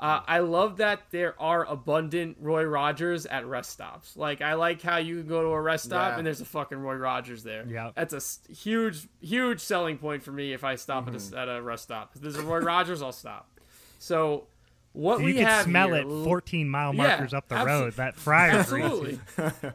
Uh, 0.00 0.20
I 0.28 0.38
love 0.40 0.76
that 0.76 1.00
there 1.10 1.34
are 1.42 1.64
abundant 1.64 2.36
Roy 2.40 2.62
Rogers 2.64 3.26
at 3.26 3.44
rest 3.46 3.70
stops. 3.70 4.16
Like, 4.16 4.40
I 4.40 4.54
like 4.54 4.80
how 4.80 4.98
you 4.98 5.18
can 5.20 5.26
go 5.28 5.42
to 5.42 5.48
a 5.48 5.60
rest 5.60 5.86
stop 5.86 6.12
Yeah. 6.12 6.18
and 6.18 6.26
there's 6.26 6.40
a 6.40 6.44
fucking 6.44 6.78
Roy 6.78 6.94
Rogers 6.94 7.42
there. 7.42 7.66
Yeah. 7.68 7.90
That's 7.96 8.14
a 8.14 8.52
huge, 8.52 9.08
huge 9.20 9.60
selling 9.60 9.98
point 9.98 10.22
for 10.22 10.30
me 10.30 10.52
if 10.52 10.62
I 10.62 10.76
stop 10.76 11.08
at, 11.08 11.14
a, 11.14 11.16
s- 11.16 11.32
at 11.32 11.48
a 11.48 11.60
rest 11.60 11.82
stop. 11.84 12.12
If 12.14 12.20
there's 12.20 12.36
a 12.36 12.42
Roy 12.42 12.58
Rogers, 12.60 13.02
I'll 13.02 13.10
stop. 13.10 13.50
So, 13.98 14.46
what 14.92 15.18
You 15.18 15.26
we 15.26 15.32
could 15.34 15.42
have 15.46 15.64
smell 15.64 15.88
here, 15.88 15.96
it 16.02 16.24
14 16.24 16.68
mile 16.68 16.94
Yeah, 16.94 17.02
markers 17.08 17.34
up 17.34 17.48
the 17.48 17.56
abso- 17.56 17.66
road. 17.66 17.92
That 17.94 18.14
fryer 18.16 18.62
grease. 18.64 19.18
Absolutely. 19.36 19.70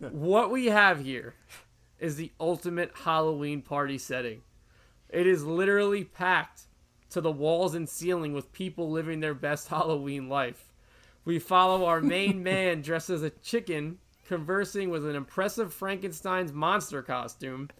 what 0.10 0.50
we 0.50 0.66
have 0.66 1.00
here 1.04 1.34
is 1.98 2.16
the 2.16 2.32
ultimate 2.40 2.92
Halloween 3.04 3.62
party 3.62 3.98
setting. 3.98 4.42
It 5.08 5.26
is 5.26 5.44
literally 5.44 6.04
packed 6.04 6.62
to 7.10 7.20
the 7.20 7.30
walls 7.32 7.74
and 7.74 7.88
ceiling 7.88 8.32
with 8.32 8.52
people 8.52 8.90
living 8.90 9.20
their 9.20 9.34
best 9.34 9.68
Halloween 9.70 10.28
life. 10.28 10.72
We 11.24 11.38
follow 11.38 11.84
our 11.86 12.00
main 12.00 12.42
man 12.44 12.82
dressed 12.82 13.10
as 13.10 13.22
a 13.22 13.30
chicken 13.30 13.98
conversing 14.26 14.90
with 14.90 15.06
an 15.06 15.14
impressive 15.14 15.72
Frankenstein's 15.72 16.52
monster 16.52 17.02
costume 17.02 17.70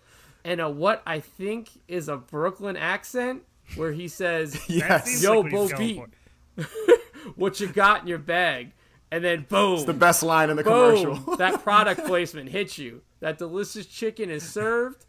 and 0.44 0.60
a 0.60 0.70
what 0.70 1.02
I 1.06 1.18
think 1.20 1.70
is 1.88 2.08
a 2.08 2.16
Brooklyn 2.16 2.76
accent 2.76 3.42
where 3.74 3.92
he 3.92 4.06
says, 4.06 4.60
Yes. 4.68 5.22
Yo, 5.22 5.40
like 5.40 5.52
what 5.52 5.52
Bo 5.52 5.76
going 5.76 6.10
Peep. 6.56 6.66
What 7.34 7.58
you 7.60 7.66
got 7.66 8.02
in 8.02 8.06
your 8.08 8.18
bag? 8.18 8.72
And 9.10 9.24
then 9.24 9.46
boom. 9.48 9.74
It's 9.74 9.84
the 9.84 9.92
best 9.92 10.22
line 10.22 10.50
in 10.50 10.56
the 10.56 10.64
Boom! 10.64 10.96
commercial. 11.06 11.36
that 11.36 11.62
product 11.62 12.06
placement 12.06 12.48
hits 12.50 12.78
you. 12.78 13.02
That 13.20 13.38
delicious 13.38 13.86
chicken 13.86 14.30
is 14.30 14.42
served. 14.48 15.06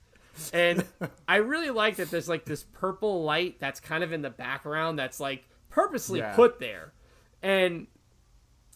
And 0.53 0.85
I 1.27 1.37
really 1.37 1.69
like 1.69 1.97
that 1.97 2.09
there's 2.11 2.29
like 2.29 2.45
this 2.45 2.63
purple 2.63 3.23
light 3.23 3.59
that's 3.59 3.79
kind 3.79 4.03
of 4.03 4.11
in 4.11 4.21
the 4.21 4.29
background 4.29 4.97
that's 4.99 5.19
like 5.19 5.47
purposely 5.69 6.19
Yeah. 6.19 6.35
put 6.35 6.59
there. 6.59 6.93
And 7.41 7.87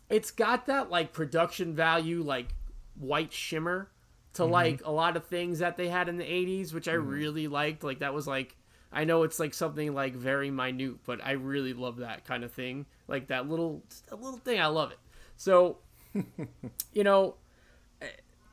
it's 0.09 0.31
got 0.31 0.65
that 0.67 0.89
like 0.89 1.13
production 1.13 1.73
value, 1.73 2.21
like 2.23 2.53
white 2.95 3.31
shimmer 3.33 3.89
to 4.33 4.45
like 4.45 4.81
a 4.85 4.91
lot 4.91 5.17
of 5.17 5.25
things 5.25 5.59
that 5.59 5.77
they 5.77 5.89
had 5.89 6.07
in 6.09 6.17
the 6.17 6.23
80s, 6.23 6.73
which 6.73 6.87
I 6.87 6.93
really 6.93 7.47
liked. 7.47 7.83
Like 7.83 7.99
that 7.99 8.13
was 8.13 8.27
like 8.27 8.55
I 8.93 9.05
know 9.05 9.23
it's 9.23 9.39
like 9.39 9.53
something 9.53 9.93
like 9.93 10.13
very 10.15 10.51
minute, 10.51 10.97
but 11.05 11.23
I 11.23 11.31
really 11.31 11.73
love 11.73 11.97
that 11.97 12.25
kind 12.25 12.43
of 12.43 12.51
thing. 12.51 12.85
Like 13.07 13.27
that 13.27 13.47
little 13.49 13.83
little 14.11 14.37
thing, 14.39 14.59
I 14.59 14.67
love 14.67 14.91
it. 14.91 14.99
So, 15.37 15.77
you 16.93 17.03
know, 17.03 17.35
eh, 18.01 18.07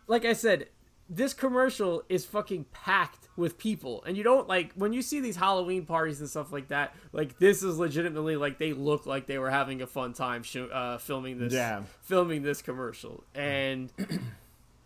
like 0.06 0.24
I 0.24 0.32
said, 0.32 0.68
this 1.08 1.32
commercial 1.34 2.02
is 2.08 2.24
fucking 2.26 2.66
packed 2.72 3.28
with 3.36 3.56
people, 3.58 4.02
and 4.06 4.16
you 4.16 4.22
don't 4.22 4.48
like 4.48 4.72
when 4.74 4.92
you 4.92 5.00
see 5.02 5.20
these 5.20 5.36
Halloween 5.36 5.86
parties 5.86 6.20
and 6.20 6.28
stuff 6.28 6.52
like 6.52 6.68
that. 6.68 6.94
Like 7.12 7.38
this 7.38 7.62
is 7.62 7.78
legitimately 7.78 8.36
like 8.36 8.58
they 8.58 8.72
look 8.72 9.06
like 9.06 9.26
they 9.26 9.38
were 9.38 9.50
having 9.50 9.80
a 9.82 9.86
fun 9.86 10.12
time 10.12 10.42
show, 10.42 10.66
uh, 10.66 10.98
filming 10.98 11.38
this, 11.38 11.52
Yeah. 11.52 11.82
filming 12.02 12.42
this 12.42 12.62
commercial, 12.62 13.24
and. 13.34 13.92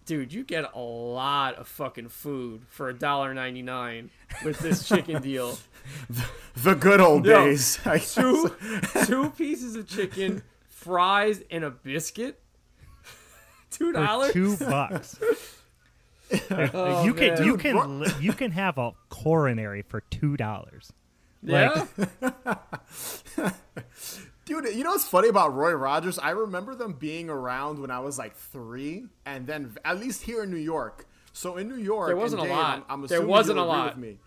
Dude, 0.05 0.33
you 0.33 0.43
get 0.43 0.69
a 0.75 0.81
lot 0.81 1.55
of 1.55 1.69
fucking 1.69 2.09
food 2.09 2.63
for 2.69 2.89
a 2.89 2.93
dollar 2.93 3.33
ninety 3.35 3.63
nine 3.63 4.11
with 4.45 4.59
this 4.59 4.89
chicken 4.89 5.23
deal. 5.23 5.57
the 6.57 6.75
good 6.75 7.01
old 7.01 7.25
Yo, 7.25 7.45
days. 7.45 7.79
Two 8.13 8.51
two 9.05 9.31
pieces 9.31 9.77
of 9.77 9.87
chicken, 9.89 10.43
fries, 10.69 11.45
and 11.53 11.63
a 11.63 11.71
biscuit. 11.71 12.41
Two 13.71 13.93
dollars. 13.93 14.33
two 14.33 14.57
bucks. 14.57 15.21
Oh, 16.75 17.05
you 17.05 17.15
can 17.15 17.35
man. 17.35 17.45
you 17.45 17.57
can 17.57 18.01
li- 18.01 18.13
you 18.21 18.33
can 18.33 18.51
have 18.53 18.79
a 18.79 18.93
coronary 19.09 19.83
for 19.83 20.01
two 20.01 20.37
dollars. 20.37 20.93
Yeah. 21.43 21.87
Dude, 24.45 24.75
you 24.75 24.83
know 24.83 24.91
what's 24.91 25.09
funny 25.09 25.29
about 25.29 25.55
Roy 25.55 25.73
Rogers? 25.73 26.19
I 26.19 26.31
remember 26.31 26.75
them 26.75 26.95
being 26.95 27.31
around 27.31 27.79
when 27.81 27.91
I 27.91 28.01
was 28.01 28.19
like 28.19 28.35
three, 28.35 29.05
and 29.25 29.47
then 29.47 29.77
at 29.85 30.01
least 30.01 30.23
here 30.23 30.43
in 30.43 30.51
New 30.51 30.57
York. 30.57 31.07
So 31.33 31.57
in 31.57 31.69
New 31.69 31.77
York, 31.77 32.09
There 32.09 32.17
wasn't 32.17 32.43
and 32.43 32.51
a 32.51 32.55
lot. 32.55 32.85
I'm, 32.89 33.03
I'm 33.03 33.07
There 33.07 33.19
assuming 33.19 33.31
wasn't 33.31 33.59
a 33.59 33.63
agree 33.63 33.73
lot. 33.73 33.97
With 33.97 34.03
me. 34.05 34.19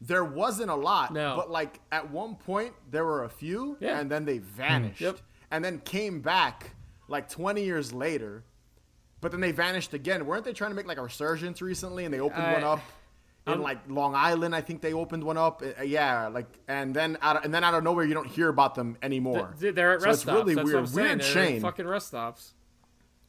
There 0.00 0.24
wasn't 0.24 0.70
a 0.70 0.74
lot. 0.74 1.12
No. 1.12 1.34
But 1.36 1.50
like 1.50 1.78
at 1.92 2.10
one 2.10 2.36
point, 2.36 2.72
there 2.90 3.04
were 3.04 3.24
a 3.24 3.28
few, 3.28 3.76
Yeah. 3.80 4.00
and 4.00 4.10
then 4.10 4.24
they 4.24 4.38
hmm. 4.38 4.44
vanished, 4.44 5.00
Yep. 5.00 5.18
and 5.50 5.64
then 5.64 5.78
came 5.80 6.20
back 6.20 6.74
like 7.08 7.28
20 7.28 7.62
years 7.62 7.92
later. 7.92 8.44
But 9.20 9.32
then 9.32 9.40
they 9.40 9.52
vanished 9.52 9.92
again. 9.94 10.24
Weren't 10.26 10.44
they 10.44 10.52
trying 10.52 10.70
to 10.70 10.74
make 10.76 10.86
like 10.86 10.98
a 10.98 11.02
resurgence 11.02 11.60
recently? 11.60 12.04
And 12.04 12.14
they 12.14 12.20
opened 12.20 12.42
I- 12.42 12.52
one 12.54 12.64
up 12.64 12.80
in 13.46 13.52
I'm- 13.54 13.62
like 13.62 13.78
Long 13.88 14.14
Island. 14.14 14.54
I 14.54 14.60
think 14.62 14.80
they 14.80 14.92
opened 14.92 15.24
one 15.24 15.36
up. 15.36 15.62
Uh, 15.62 15.82
yeah, 15.82 16.28
like 16.28 16.46
and 16.68 16.94
then 16.94 17.18
out 17.22 17.36
of, 17.36 17.44
and 17.44 17.52
then 17.52 17.62
out 17.64 17.74
of 17.74 17.82
nowhere, 17.84 18.04
you 18.04 18.14
don't 18.14 18.28
hear 18.28 18.48
about 18.48 18.74
them 18.74 18.96
anymore. 19.02 19.54
Th- 19.60 19.74
They're 19.74 19.92
at 19.92 20.00
So 20.00 20.06
rest 20.06 20.14
it's 20.16 20.22
stops. 20.22 20.36
really 20.38 20.54
That's 20.54 20.64
weird. 20.64 20.74
what 20.74 20.80
I'm 20.80 20.86
saying. 20.86 21.06
Weird 21.08 21.20
They're 21.20 21.34
chain. 21.46 21.56
at 21.56 21.62
fucking 21.62 21.86
rest 21.86 22.06
stops. 22.08 22.54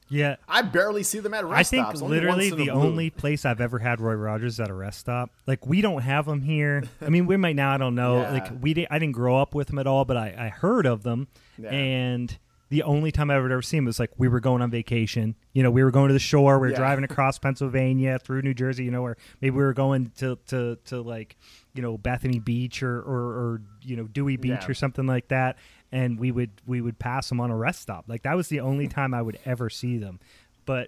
Yeah. 0.10 0.36
I 0.48 0.62
barely 0.62 1.04
see 1.04 1.20
them 1.20 1.34
at 1.34 1.46
rest 1.46 1.70
stops. 1.70 1.80
I 1.80 1.84
think 1.92 1.98
stops. 1.98 2.02
literally 2.12 2.52
once 2.52 2.62
the 2.66 2.70
only 2.72 3.10
place 3.10 3.46
I've 3.46 3.62
ever 3.62 3.80
had 3.80 4.02
Roy 4.02 4.16
Rogers 4.16 4.60
at 4.60 4.70
a 4.70 4.74
rest 4.74 5.00
stop. 5.00 5.30
Like 5.48 5.66
we 5.66 5.80
don't 5.80 6.02
have 6.02 6.26
them 6.26 6.42
here. 6.42 6.84
I 7.02 7.08
mean, 7.10 7.28
we 7.28 7.38
might 7.38 7.56
now. 7.56 7.74
I 7.74 7.78
don't 7.78 7.96
know. 7.96 8.18
Yeah. 8.22 8.32
Like 8.32 8.48
we 8.62 8.74
didn't. 8.74 8.92
I 8.92 9.00
didn't 9.00 9.14
grow 9.14 9.38
up 9.38 9.56
with 9.56 9.68
them 9.68 9.80
at 9.80 9.88
all, 9.88 10.04
but 10.04 10.18
I, 10.18 10.36
I 10.38 10.50
heard 10.50 10.86
of 10.86 11.04
them. 11.04 11.30
Yeah. 11.58 11.70
And 11.70 12.38
the 12.72 12.84
only 12.84 13.12
time 13.12 13.30
I 13.30 13.38
would 13.38 13.52
ever 13.52 13.62
see 13.62 13.78
them 13.78 13.84
was 13.84 14.00
like 14.00 14.12
we 14.18 14.30
were 14.30 14.40
going 14.40 14.62
on 14.62 14.72
vacation. 14.72 15.36
You 15.52 15.62
know, 15.62 15.70
we 15.70 15.84
were 15.84 15.92
going 15.92 16.08
to 16.08 16.14
the 16.14 16.20
shore. 16.20 16.58
We 16.58 16.68
were 16.68 16.72
Yeah. 16.72 16.78
driving 16.78 17.04
across 17.10 17.38
Pennsylvania 17.38 18.18
through 18.18 18.44
New 18.44 18.54
Jersey. 18.54 18.86
You 18.86 18.92
know, 18.92 19.04
or 19.04 19.18
maybe 19.42 19.52
we 19.58 19.62
were 19.62 19.74
going 19.74 20.14
to 20.20 20.38
to 20.48 20.78
to 20.86 21.02
like 21.02 21.36
you 21.74 21.82
know 21.82 21.98
Bethany 21.98 22.40
Beach 22.40 22.82
or 22.82 23.02
or, 23.02 23.20
or 23.20 23.62
you 23.82 23.98
know 23.98 24.06
Dewey 24.06 24.38
Beach 24.38 24.62
Yeah. 24.62 24.68
or 24.70 24.74
something 24.74 25.06
like 25.06 25.28
that. 25.28 25.58
And 25.92 26.18
we 26.18 26.32
would 26.32 26.52
we 26.66 26.80
would 26.80 26.98
pass 26.98 27.28
them 27.28 27.42
on 27.42 27.52
a 27.52 27.58
rest 27.58 27.82
stop. 27.82 28.06
Like 28.08 28.24
that 28.24 28.38
was 28.38 28.48
the 28.48 28.62
only 28.62 28.86
hmm. 28.86 28.92
time 28.92 29.14
I 29.14 29.22
would 29.22 29.38
ever 29.46 29.70
see 29.70 29.98
them. 29.98 30.22
But 30.66 30.88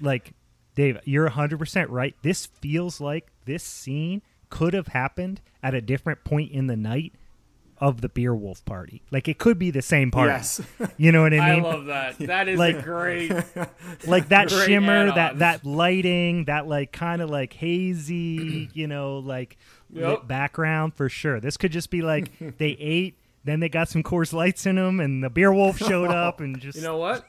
like 0.00 0.32
Dave, 0.74 0.98
you're 1.04 1.28
100% 1.28 1.86
right. 1.90 2.16
This 2.22 2.46
feels 2.46 3.02
like 3.02 3.30
this 3.44 3.62
scene 3.62 4.22
could 4.48 4.72
have 4.72 4.88
happened 4.88 5.42
at 5.62 5.74
a 5.74 5.82
different 5.82 6.24
point 6.24 6.52
in 6.52 6.68
the 6.68 6.76
night 6.76 7.12
of 7.82 8.00
the 8.00 8.08
Beer 8.08 8.32
Wolf 8.34 8.64
party. 8.64 9.02
Like 9.10 9.26
it 9.26 9.38
could 9.38 9.58
be 9.58 9.72
the 9.72 9.82
same 9.82 10.10
party. 10.12 10.30
Yes. 10.32 10.60
You 10.96 11.10
know 11.10 11.22
what 11.22 11.34
I 11.34 11.54
mean? 11.54 11.64
I 11.64 11.68
love 11.68 11.86
that. 11.86 12.16
That 12.18 12.46
is 12.48 12.56
Like- 12.58 12.76
a 12.78 12.82
great. 12.82 13.30
like 14.06 14.28
that 14.28 14.48
Great 14.48 14.66
shimmer, 14.66 14.92
add-on. 15.08 15.14
that 15.16 15.38
that 15.40 15.64
lighting, 15.66 16.44
that 16.44 16.68
like 16.68 16.92
kind 16.92 17.20
of 17.20 17.28
like 17.28 17.52
hazy, 17.54 18.70
you 18.74 18.86
know, 18.86 19.18
like 19.18 19.58
lit 19.90 20.04
Yep. 20.08 20.28
background 20.28 20.94
for 20.94 21.08
sure. 21.08 21.40
This 21.40 21.56
could 21.56 21.72
just 21.72 21.90
be 21.90 22.02
like 22.02 22.30
they 22.58 22.70
ate, 22.78 23.16
then 23.44 23.58
they 23.58 23.68
got 23.68 23.88
some 23.88 24.04
Coors 24.04 24.32
Lights 24.32 24.64
in 24.64 24.76
them, 24.76 25.00
and 25.00 25.22
the 25.24 25.30
Beer 25.30 25.52
Wolf 25.52 25.78
showed 25.78 26.10
up 26.10 26.40
and 26.40 26.60
just 26.60 26.76
You 26.76 26.84
know 26.84 26.98
what? 26.98 27.26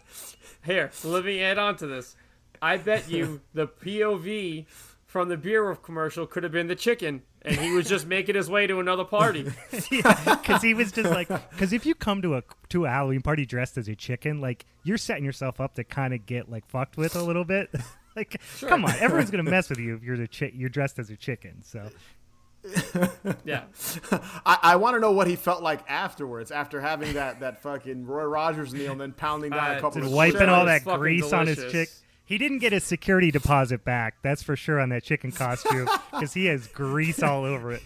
Here, 0.63 0.92
let 1.04 1.26
me 1.26 1.42
add 1.42 1.58
on 1.58 1.76
to 1.78 1.88
this. 1.88 2.16
I 2.62 2.78
bet 2.78 3.10
you 3.10 3.42
the 3.56 3.68
POV 3.68 4.66
from 5.13 5.30
the 5.30 5.38
beer 5.38 5.76
commercial 5.76 6.26
could 6.26 6.41
have 6.41 6.52
been 6.52 6.65
the 6.65 6.76
chicken, 6.76 7.21
and 7.43 7.56
he 7.56 7.71
was 7.71 7.88
just 7.88 8.08
making 8.08 8.34
his 8.34 8.49
way 8.49 8.65
to 8.65 8.80
another 8.80 9.04
party. 9.06 9.43
because 9.71 10.63
he 10.63 10.73
was 10.73 10.91
just 10.91 11.12
like 11.12 11.28
because 11.52 11.71
if 11.71 11.86
you 11.86 11.93
come 11.93 12.23
to 12.23 12.36
a 12.36 12.41
to 12.69 12.86
a 12.86 12.89
Halloween 12.89 13.21
party 13.21 13.45
dressed 13.45 13.78
as 13.78 13.88
a 13.88 13.95
chicken, 13.95 14.41
like 14.41 14.65
you're 14.84 14.97
setting 14.97 15.23
yourself 15.23 15.62
up 15.62 15.76
to 15.76 15.84
kind 15.84 16.15
of 16.15 16.26
get 16.26 16.49
like 16.49 16.67
fucked 16.67 16.97
with 16.97 17.15
a 17.15 17.21
little 17.21 17.45
bit. 17.45 17.69
like, 18.15 18.41
come 18.62 18.86
on, 18.86 18.95
everyone's 18.95 19.30
gonna 19.30 19.43
mess 19.43 19.69
with 19.69 19.78
you 19.78 19.93
if 19.93 20.02
you're 20.02 20.17
the 20.17 20.28
chi- 20.28 20.52
you're 20.56 20.67
dressed 20.67 20.97
as 20.97 21.12
a 21.12 21.15
chicken. 21.15 21.62
So 21.62 21.88
Yeah. 23.45 23.65
I, 24.47 24.58
I 24.63 24.76
want 24.78 24.95
to 24.95 24.99
know 24.99 25.12
what 25.12 25.28
he 25.28 25.36
felt 25.36 25.62
like 25.62 25.82
afterwards, 25.88 26.49
after 26.49 26.82
having 26.82 27.13
that, 27.13 27.41
that 27.41 27.62
fucking 27.62 28.08
Roy 28.08 28.23
Rogers 28.23 28.73
meal 28.73 28.93
and 28.93 29.02
then 29.02 29.12
pounding 29.12 29.52
down 29.52 29.76
Uh, 29.76 29.78
a 29.78 29.82
couple 29.82 30.02
just 30.02 30.12
of 30.12 30.15
wiping 30.17 30.39
Sure, 30.39 30.49
all 30.49 30.65
that 30.65 30.82
fucking 30.82 30.99
grease 30.99 31.32
on 31.34 31.45
his 31.45 31.63
chick. 31.71 31.89
He 32.25 32.38
didn't 32.38 32.59
get 32.59 32.71
his 32.71 32.83
security 32.83 33.31
deposit 33.31 33.83
back. 33.83 34.15
That's 34.21 34.41
for 34.41 34.55
sure 34.55 34.79
on 34.79 34.89
that 34.89 35.03
chicken 35.03 35.31
costume 35.31 35.89
because 36.12 36.33
he 36.33 36.45
has 36.45 36.67
grease 36.67 37.21
all 37.21 37.43
over 37.43 37.71
it. 37.71 37.83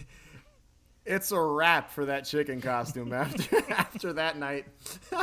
It's 1.04 1.32
a 1.32 1.40
wrap 1.40 1.90
for 1.90 2.04
that 2.04 2.26
chicken 2.26 2.60
costume 2.60 3.12
after 3.12 3.56
after 3.72 4.12
that 4.12 4.36
night. 4.36 4.66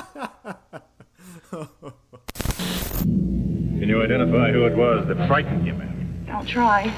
Can 3.86 3.90
you 3.90 4.02
identify 4.02 4.52
who 4.52 4.66
it 4.66 4.76
was 4.76 5.08
that 5.08 5.28
frightened 5.28 5.66
you, 5.66 5.74
ma'am? 5.74 6.26
I'll 6.32 6.46
try. 6.46 6.92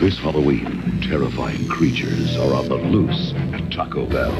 This 0.00 0.18
Halloween, 0.18 1.00
terrifying 1.02 1.68
creatures 1.68 2.36
are 2.36 2.54
on 2.54 2.68
the 2.68 2.76
loose 2.76 3.32
at 3.52 3.70
Taco 3.70 4.06
Bell. 4.06 4.32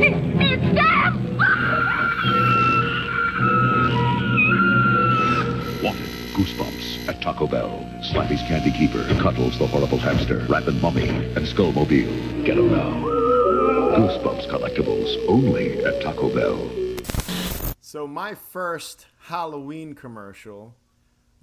It's 0.00 0.74
them! 0.74 1.29
Goosebumps 6.40 7.06
at 7.06 7.20
Taco 7.20 7.46
Bell. 7.46 7.86
Slappy's 8.02 8.40
Candy 8.48 8.70
Keeper, 8.70 9.04
Cuddles 9.20 9.58
the 9.58 9.66
Horrible 9.66 9.98
Hamster, 9.98 10.38
Rapid 10.48 10.80
Mummy, 10.80 11.06
and 11.10 11.44
Skullmobile. 11.46 12.46
Get 12.46 12.56
'em 12.56 12.72
now. 12.72 12.90
Goosebumps 13.98 14.48
collectibles 14.48 15.22
only 15.28 15.84
at 15.84 16.00
Taco 16.00 16.34
Bell. 16.34 16.56
So 17.82 18.06
my 18.06 18.34
first 18.34 19.06
Halloween 19.24 19.94
commercial. 19.94 20.74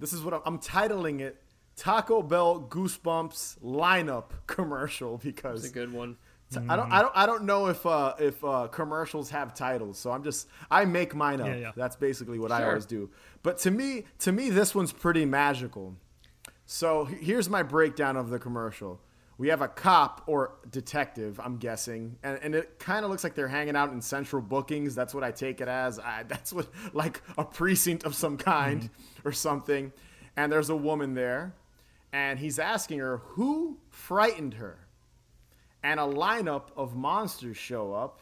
This 0.00 0.12
is 0.12 0.22
what 0.24 0.34
I'm, 0.34 0.40
I'm 0.44 0.58
titling 0.58 1.20
it: 1.20 1.40
Taco 1.76 2.20
Bell 2.20 2.60
Goosebumps 2.68 3.60
lineup 3.62 4.30
commercial 4.48 5.18
because 5.18 5.62
It's 5.64 5.70
a 5.70 5.74
good 5.74 5.92
one. 5.92 6.16
t- 6.50 6.58
I 6.68 6.74
don't 6.74 6.90
I 6.90 7.02
don't 7.02 7.12
I 7.14 7.24
don't 7.26 7.44
know 7.44 7.66
if 7.68 7.86
uh, 7.86 8.14
if 8.18 8.42
uh, 8.44 8.66
commercials 8.66 9.30
have 9.30 9.54
titles, 9.54 9.96
so 9.96 10.10
I'm 10.10 10.24
just 10.24 10.48
I 10.72 10.86
make 10.86 11.14
mine 11.14 11.40
up. 11.40 11.46
Yeah, 11.46 11.54
yeah. 11.56 11.72
That's 11.76 11.94
basically 11.94 12.40
what 12.40 12.50
I 12.50 12.64
always 12.66 12.84
do. 12.86 13.10
But 13.48 13.56
to 13.60 13.70
me 13.70 14.04
to 14.18 14.30
me 14.30 14.50
this 14.50 14.74
one's 14.74 14.92
pretty 14.92 15.24
magical. 15.24 15.96
So 16.66 17.06
here's 17.06 17.48
my 17.48 17.62
breakdown 17.62 18.18
of 18.18 18.28
the 18.28 18.38
commercial. 18.38 19.00
We 19.38 19.48
have 19.48 19.62
a 19.62 19.68
cop 19.68 20.24
or 20.26 20.58
detective, 20.70 21.40
I'm 21.42 21.56
guessing, 21.56 22.18
and, 22.22 22.38
and 22.42 22.54
it 22.54 22.78
kind 22.78 23.06
of 23.06 23.10
looks 23.10 23.24
like 23.24 23.34
they're 23.34 23.48
hanging 23.48 23.74
out 23.74 23.90
in 23.90 24.02
central 24.02 24.42
bookings. 24.42 24.94
That's 24.94 25.14
what 25.14 25.24
I 25.24 25.30
take 25.30 25.62
it 25.62 25.68
as. 25.68 25.98
I, 25.98 26.24
that's 26.28 26.52
what 26.52 26.68
like 26.92 27.22
a 27.38 27.44
precinct 27.44 28.04
of 28.04 28.14
some 28.14 28.36
kind 28.36 28.82
mm-hmm. 28.82 29.28
or 29.28 29.32
something. 29.32 29.94
And 30.36 30.52
there's 30.52 30.68
a 30.68 30.76
woman 30.76 31.14
there, 31.14 31.54
and 32.12 32.38
he's 32.38 32.58
asking 32.58 32.98
her 32.98 33.22
who 33.28 33.78
frightened 33.88 34.52
her 34.54 34.76
and 35.82 35.98
a 35.98 36.02
lineup 36.02 36.64
of 36.76 36.94
monsters 36.94 37.56
show 37.56 37.94
up. 37.94 38.20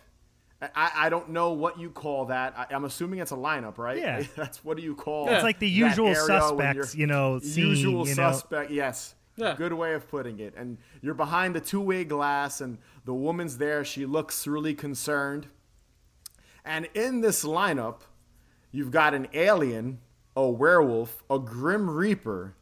I, 0.62 0.90
I 0.96 1.08
don't 1.10 1.30
know 1.30 1.52
what 1.52 1.78
you 1.78 1.90
call 1.90 2.26
that. 2.26 2.54
I, 2.56 2.74
I'm 2.74 2.84
assuming 2.84 3.18
it's 3.20 3.32
a 3.32 3.36
lineup, 3.36 3.76
right? 3.78 3.98
Yeah. 3.98 4.22
That's 4.36 4.64
what 4.64 4.76
do 4.78 4.82
you 4.82 4.94
call? 4.94 5.28
It's 5.28 5.42
like 5.44 5.58
the 5.58 5.68
usual 5.68 6.14
suspects, 6.14 6.94
you're- 6.94 7.00
you 7.00 7.06
know, 7.06 7.38
scene, 7.40 7.68
usual 7.68 8.08
you 8.08 8.14
know. 8.14 8.32
suspect. 8.32 8.70
Yes. 8.70 9.14
Yeah. 9.36 9.54
Good 9.54 9.74
way 9.74 9.92
of 9.92 10.08
putting 10.08 10.38
it. 10.40 10.54
And 10.56 10.78
you're 11.02 11.12
behind 11.12 11.54
the 11.54 11.60
two-way 11.60 12.04
glass, 12.04 12.62
and 12.62 12.78
the 13.04 13.12
woman's 13.12 13.58
there. 13.58 13.84
She 13.84 14.06
looks 14.06 14.46
really 14.46 14.72
concerned. 14.72 15.48
And 16.64 16.88
in 16.94 17.20
this 17.20 17.44
lineup, 17.44 18.00
you've 18.72 18.90
got 18.90 19.12
an 19.12 19.28
alien, 19.34 19.98
a 20.34 20.48
werewolf, 20.48 21.22
a 21.30 21.38
grim 21.38 21.88
reaper, 21.90 22.54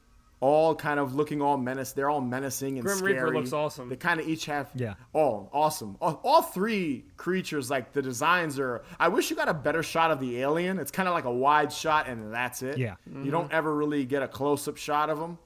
all 0.44 0.74
kind 0.74 1.00
of 1.00 1.14
looking 1.14 1.40
all 1.40 1.56
menace. 1.56 1.92
They're 1.92 2.10
all 2.10 2.20
menacing 2.20 2.76
and 2.76 2.84
Grim 2.84 2.98
scary. 2.98 3.14
Reaper 3.14 3.34
looks 3.34 3.54
awesome. 3.54 3.88
They 3.88 3.96
kind 3.96 4.20
of 4.20 4.28
each 4.28 4.44
have 4.44 4.70
Yeah. 4.74 4.92
Oh, 5.14 5.48
awesome! 5.54 5.96
All, 6.02 6.20
all 6.22 6.42
three 6.42 7.06
creatures, 7.16 7.70
like 7.70 7.94
the 7.94 8.02
designs 8.02 8.58
are. 8.58 8.84
I 9.00 9.08
wish 9.08 9.30
you 9.30 9.36
got 9.36 9.48
a 9.48 9.54
better 9.54 9.82
shot 9.82 10.10
of 10.10 10.20
the 10.20 10.42
alien. 10.42 10.78
It's 10.78 10.90
kind 10.90 11.08
of 11.08 11.14
like 11.14 11.24
a 11.24 11.32
wide 11.32 11.72
shot, 11.72 12.08
and 12.08 12.30
that's 12.30 12.62
it. 12.62 12.76
Yeah. 12.76 12.96
You 13.06 13.30
don't 13.30 13.44
mm-hmm. 13.44 13.54
ever 13.54 13.74
really 13.74 14.04
get 14.04 14.22
a 14.22 14.28
close-up 14.28 14.76
shot 14.76 15.08
of 15.08 15.18
them. 15.18 15.38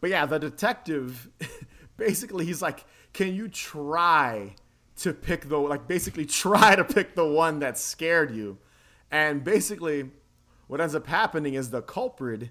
But 0.00 0.10
yeah, 0.10 0.26
the 0.26 0.40
detective, 0.40 1.30
basically, 1.96 2.44
he's 2.44 2.60
like, 2.60 2.84
"Can 3.12 3.36
you 3.36 3.46
try 3.46 4.56
to 4.96 5.12
pick 5.12 5.48
the 5.48 5.58
like? 5.58 5.86
Basically, 5.86 6.26
try 6.26 6.74
to 6.74 6.82
pick 6.82 7.14
the 7.14 7.24
one 7.24 7.60
that 7.60 7.78
scared 7.78 8.34
you." 8.34 8.58
And 9.12 9.44
basically, 9.44 10.10
what 10.66 10.80
ends 10.80 10.96
up 10.96 11.06
happening 11.06 11.54
is 11.54 11.70
the 11.70 11.82
culprit 11.82 12.50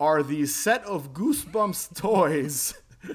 are 0.00 0.22
these 0.22 0.54
set 0.54 0.84
of 0.84 1.12
Goosebumps 1.12 1.96
toys 1.96 2.74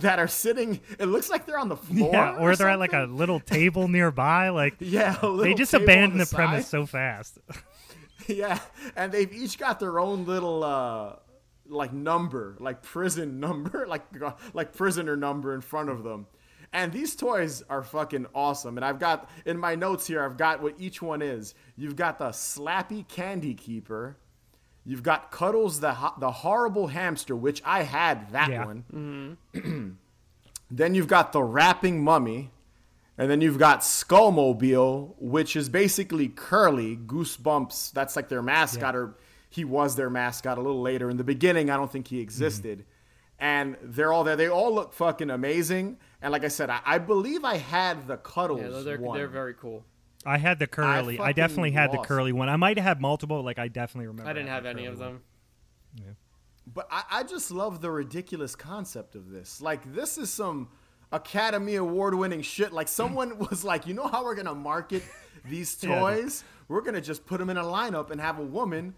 that 0.00 0.18
are 0.18 0.28
sitting. 0.28 0.80
It 0.98 1.06
looks 1.06 1.30
like 1.30 1.46
they're 1.46 1.58
on 1.58 1.68
the 1.68 1.76
floor. 1.76 2.10
Yeah, 2.12 2.36
or 2.36 2.56
they're 2.56 2.68
at 2.68 2.78
like 2.78 2.92
a 2.92 3.04
little 3.04 3.40
table 3.40 3.88
nearby. 3.88 4.50
Like 4.56 4.76
Yeah, 4.78 5.16
they 5.42 5.54
just 5.54 5.74
abandoned 5.74 6.20
the 6.20 6.24
the, 6.24 6.34
premise 6.34 6.68
so 6.68 6.86
fast. 6.86 7.38
yeah, 8.26 8.58
and 8.94 9.12
they've 9.12 9.32
each 9.32 9.58
got 9.58 9.80
their 9.80 9.98
own 10.00 10.24
little 10.24 10.64
uh 10.64 11.16
like 11.68 11.92
number, 11.92 12.56
like 12.58 12.82
prison 12.82 13.40
number, 13.40 13.86
like 13.86 14.04
like 14.54 14.72
prisoner 14.72 15.16
number 15.16 15.54
in 15.54 15.60
front 15.60 15.90
of 15.90 16.04
them. 16.04 16.26
And 16.72 16.92
these 16.92 17.14
toys 17.16 17.62
are 17.68 17.82
fucking 17.82 18.26
awesome. 18.34 18.76
And 18.76 18.84
I've 18.84 18.98
got 18.98 19.30
in 19.44 19.58
my 19.58 19.74
notes 19.74 20.06
here, 20.06 20.24
I've 20.24 20.36
got 20.36 20.62
what 20.62 20.74
each 20.78 21.00
one 21.00 21.22
is. 21.22 21.54
You've 21.76 21.96
got 21.96 22.18
the 22.18 22.28
Slappy 22.28 23.06
Candy 23.08 23.54
Keeper. 23.54 24.16
You've 24.86 25.02
got 25.02 25.30
Cuddles 25.32 25.80
the 25.80 25.94
ho- 25.94 26.14
the 26.18 26.30
horrible 26.30 26.86
hamster, 26.86 27.34
which 27.34 27.60
I 27.64 27.82
had 27.82 28.30
that 28.30 28.50
Yeah. 28.50 28.64
one. 28.66 29.38
Mm-hmm. 29.54 29.90
then 30.70 30.94
you've 30.94 31.08
got 31.08 31.32
the 31.32 31.42
rapping 31.42 32.02
mummy. 32.04 32.50
And 33.18 33.30
then 33.30 33.40
you've 33.40 33.58
got 33.58 33.80
Skullmobile, 33.80 35.14
which 35.18 35.56
is 35.56 35.70
basically 35.70 36.28
Curly, 36.28 36.96
Goosebumps. 36.98 37.92
That's 37.92 38.14
like 38.14 38.28
their 38.28 38.42
mascot, 38.42 38.94
or 38.94 39.14
he 39.48 39.64
was 39.64 39.96
their 39.96 40.10
mascot 40.10 40.58
a 40.58 40.60
little 40.60 40.82
later. 40.82 41.08
In 41.08 41.16
the 41.16 41.24
beginning, 41.24 41.70
I 41.70 41.76
don't 41.76 41.90
think 41.90 42.08
he 42.08 42.20
existed. 42.20 42.80
Mm-hmm. 42.80 42.90
And 43.38 43.76
they're 43.82 44.12
all 44.12 44.22
there. 44.22 44.36
They 44.36 44.48
all 44.48 44.74
look 44.74 44.92
fucking 44.92 45.30
amazing. 45.30 45.96
And 46.20 46.30
like 46.30 46.44
I 46.44 46.48
said, 46.48 46.68
I, 46.68 46.80
I 46.84 46.98
believe 46.98 47.42
I 47.44 47.56
had 47.56 48.06
the 48.06 48.18
Cuddles 48.18 48.60
Yeah, 48.60 48.82
they're, 48.82 48.98
one. 48.98 49.16
they're 49.16 49.28
very 49.28 49.54
cool. 49.54 49.82
I 50.24 50.38
had 50.38 50.58
the 50.58 50.66
curly. 50.66 51.14
I, 51.14 51.18
fucking 51.18 51.34
definitely 51.34 51.70
had 51.72 51.92
the 51.92 51.98
curly 51.98 52.32
one. 52.32 52.48
I 52.48 52.56
might 52.56 52.76
have 52.78 52.84
had 52.84 53.00
multiple. 53.00 53.42
Like 53.42 53.58
I 53.58 53.68
definitely 53.68 54.08
remember. 54.08 54.30
I 54.30 54.32
didn't 54.32 54.48
have 54.48 54.66
any 54.66 54.86
of 54.86 54.98
curly 54.98 55.10
them. 55.12 55.22
But 56.72 56.88
I, 56.90 57.04
I 57.10 57.22
just 57.22 57.50
love 57.50 57.80
the 57.80 57.90
ridiculous 57.90 58.56
concept 58.56 59.14
of 59.14 59.30
this. 59.30 59.60
Like, 59.60 59.94
this 59.94 60.18
is 60.18 60.32
some 60.32 60.68
Academy 61.12 61.76
Award 61.76 62.14
winning 62.14 62.42
shit. 62.42 62.72
Like, 62.72 62.88
someone 62.88 63.38
was 63.50 63.62
like, 63.64 63.86
you 63.86 63.94
know 63.94 64.08
how 64.08 64.24
we're 64.24 64.34
going 64.34 64.46
to 64.46 64.54
market 64.54 65.04
these 65.44 65.76
Yeah. 65.82 66.00
toys? 66.00 66.42
We're 66.68 66.80
going 66.80 66.94
to 66.94 67.00
just 67.00 67.24
put 67.24 67.38
them 67.38 67.50
in 67.50 67.56
a 67.56 67.62
lineup 67.62 68.10
and 68.10 68.20
have 68.20 68.40
a 68.40 68.42
woman 68.42 68.94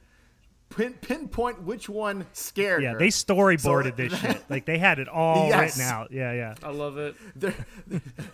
pin, 0.70 0.94
pinpoint 1.00 1.62
which 1.62 1.88
one 1.88 2.26
scared 2.32 2.82
Yeah, 2.82 2.92
her. 2.92 2.98
they 2.98 3.08
storyboarded 3.08 3.90
So 3.90 4.08
this 4.08 4.18
shit. 4.20 4.44
Like 4.50 4.64
they 4.66 4.78
had 4.78 4.98
it 4.98 5.08
all 5.08 5.48
Yes. 5.48 5.76
written 5.78 5.92
out. 5.92 6.12
Yeah, 6.12 6.32
yeah. 6.32 6.54
I 6.62 6.70
love 6.70 6.98
it. 6.98 7.14
there, 7.36 7.54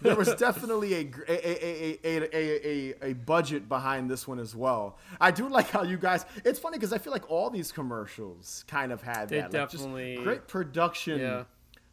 there 0.02 0.16
was 0.16 0.34
definitely 0.34 0.94
a, 0.94 1.04
gr- 1.04 1.22
a, 1.28 1.32
a, 1.32 1.98
a, 2.04 2.18
a, 2.34 2.94
a, 3.02 3.10
a 3.10 3.12
budget 3.14 3.68
behind 3.68 4.10
this 4.10 4.26
one 4.28 4.38
as 4.38 4.54
well. 4.54 4.98
I 5.20 5.30
do 5.30 5.48
like 5.48 5.70
how 5.70 5.82
you 5.82 5.96
guys. 5.96 6.24
It's 6.44 6.58
funny 6.58 6.76
because 6.78 6.92
I 6.92 6.98
feel 6.98 7.12
like 7.12 7.30
all 7.30 7.50
these 7.50 7.72
commercials 7.72 8.64
kind 8.68 8.92
of 8.92 9.02
had 9.02 9.28
They 9.28 9.40
that. 9.40 9.52
like, 9.52 9.70
just 9.70 9.84
definitely- 9.84 10.16
great 10.22 10.46
production 10.48 11.20
Yeah. 11.20 11.44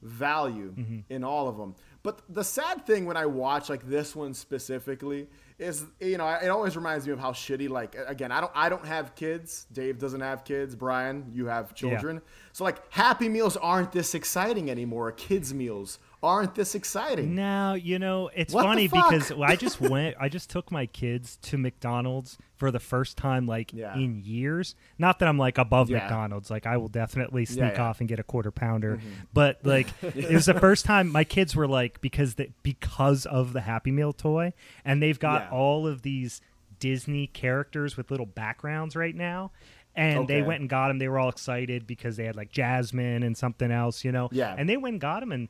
Value 0.01 0.73
Mm-hmm. 0.77 0.99
in 1.13 1.23
all 1.23 1.47
of 1.47 1.57
them. 1.57 1.75
But 2.03 2.21
the 2.29 2.43
sad 2.43 2.85
thing 2.87 3.05
when 3.05 3.15
I 3.17 3.27
watch 3.27 3.69
like 3.69 3.87
this 3.87 4.15
one 4.15 4.33
specifically 4.33 5.27
is 5.59 5.85
you 5.99 6.17
know 6.17 6.27
it 6.27 6.47
always 6.49 6.75
reminds 6.75 7.05
me 7.05 7.13
of 7.13 7.19
how 7.19 7.31
shitty 7.31 7.69
like 7.69 7.95
again 8.07 8.31
I 8.31 8.41
don't 8.41 8.51
I 8.55 8.69
don't 8.69 8.85
have 8.85 9.13
kids. 9.15 9.67
Dave 9.71 9.99
doesn't 9.99 10.21
have 10.21 10.43
kids. 10.43 10.75
Brian, 10.75 11.29
you 11.33 11.45
have 11.45 11.75
children. 11.75 12.21
So 12.53 12.63
like 12.63 12.91
Happy 12.91 13.29
Meals 13.29 13.55
aren't 13.57 13.91
this 13.91 14.15
exciting 14.15 14.71
anymore. 14.71 15.11
Kids 15.11 15.53
meals 15.53 15.99
aren't 16.23 16.53
this 16.55 16.75
exciting. 16.75 17.33
Now 17.35 17.73
you 17.73 17.97
know 17.99 18.29
it's 18.35 18.53
What 18.53 18.63
funny 18.65 18.87
because 18.87 19.31
I 19.31 19.55
just 19.55 19.81
went. 19.81 20.15
I 20.19 20.29
just 20.29 20.49
took 20.49 20.71
my 20.71 20.85
kids 20.85 21.37
to 21.43 21.57
McDonald's 21.57 22.37
for 22.55 22.69
the 22.69 22.79
first 22.79 23.17
time 23.17 23.47
like 23.47 23.73
Yeah. 23.73 23.95
in 23.95 24.21
years. 24.23 24.75
Not 24.99 25.19
that 25.19 25.27
I'm 25.27 25.37
like 25.39 25.57
above 25.57 25.89
Yeah. 25.89 25.99
McDonald's. 25.99 26.51
Like 26.51 26.65
I 26.67 26.77
will 26.77 26.89
definitely 26.89 27.45
sneak 27.45 27.59
Yeah, 27.59 27.69
Mm-hmm. 27.71 27.81
off 27.81 27.99
and 28.01 28.07
get 28.09 28.19
a 28.19 28.23
quarter 28.23 28.51
pounder. 28.51 28.99
But 29.33 29.59
like 29.63 29.87
it 30.03 30.31
was 30.31 30.45
the 30.45 30.53
first 30.59 30.85
time 30.85 31.11
my 31.11 31.23
kids 31.23 31.55
were 31.55 31.67
like 31.67 32.01
because 32.01 32.35
the, 32.35 32.49
because 32.61 33.25
of 33.25 33.53
the 33.53 33.61
Happy 33.61 33.91
Meal 33.91 34.13
toy, 34.13 34.53
and 34.85 35.01
they've 35.01 35.19
got 35.19 35.49
all 35.51 35.87
of 35.87 36.03
these 36.03 36.39
Disney 36.79 37.27
characters 37.27 37.97
with 37.97 38.11
little 38.11 38.25
backgrounds 38.25 38.95
right 38.95 39.15
now. 39.15 39.51
And 39.95 40.25
they 40.27 40.41
went 40.41 40.61
and 40.61 40.69
got 40.69 40.87
them. 40.87 40.99
They 40.99 41.09
were 41.09 41.19
all 41.19 41.27
excited 41.29 41.85
because 41.85 42.15
they 42.15 42.23
had 42.25 42.35
like 42.37 42.49
Jasmine 42.51 43.23
and 43.23 43.35
something 43.35 43.71
else, 43.71 44.05
you 44.05 44.11
know. 44.13 44.29
Yeah. 44.31 44.55
And 44.57 44.69
they 44.69 44.77
went 44.77 44.93
and 44.93 45.01
got 45.01 45.19
them, 45.19 45.31
and 45.33 45.49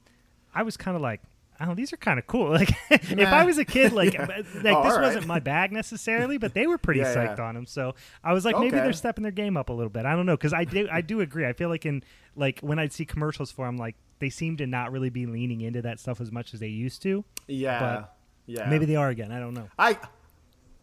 I 0.54 0.64
was 0.64 0.78
kind 0.78 0.96
of 0.96 1.02
like, 1.02 1.22
oh, 1.60 1.76
these 1.76 1.94
are 1.94 1.98
kind 1.98 2.18
of 2.20 2.28
cool. 2.28 2.50
Like, 2.52 2.72
if 2.90 3.12
Nah. 3.16 3.24
I 3.30 3.46
was 3.46 3.58
a 3.58 3.66
kid, 3.66 3.94
like, 4.02 4.14
Yeah. 4.14 4.26
like 4.26 4.46
this 4.46 4.64
right. 4.64 5.02
wasn't 5.02 5.28
my 5.28 5.40
bag 5.40 5.72
necessarily, 5.72 6.38
but 6.38 6.54
they 6.54 6.68
were 6.68 6.78
pretty 6.78 7.02
Yeah, 7.02 7.14
psyched 7.16 7.38
yeah. 7.38 7.44
on 7.46 7.56
them. 7.56 7.66
So 7.66 7.96
I 8.24 8.34
was 8.34 8.46
like, 8.46 8.58
maybe 8.58 8.72
they're 8.72 8.94
stepping 8.94 9.24
their 9.24 9.32
game 9.32 9.58
up 9.58 9.70
a 9.70 9.74
little 9.74 9.90
bit. 9.92 10.06
I 10.06 10.16
don't 10.16 10.26
know, 10.26 10.36
because 10.38 10.54
I 10.54 10.64
do, 10.64 10.88
I 10.92 11.02
do 11.02 11.22
agree. 11.22 11.46
I 11.46 11.54
feel 11.54 11.70
like 11.70 11.86
in 11.86 12.04
like 12.36 12.60
when 12.62 12.80
I'd 12.80 12.94
see 12.94 13.06
commercials 13.06 13.52
for 13.52 13.66
them, 13.66 13.78
like 13.78 13.96
they 14.20 14.30
seem 14.30 14.58
to 14.58 14.68
not 14.68 14.92
really 14.92 15.10
be 15.10 15.26
leaning 15.26 15.62
into 15.62 15.82
that 15.84 16.00
stuff 16.00 16.22
as 16.22 16.32
much 16.32 16.54
as 16.54 16.60
they 16.60 16.68
used 16.68 17.02
to. 17.04 17.24
Yeah. 17.48 17.80
But 17.80 18.16
yeah. 18.48 18.70
Maybe 18.70 18.86
they 18.86 18.96
are 18.96 19.10
again. 19.10 19.32
I 19.32 19.40
don't 19.40 19.54
know. 19.54 19.68
I 19.78 19.98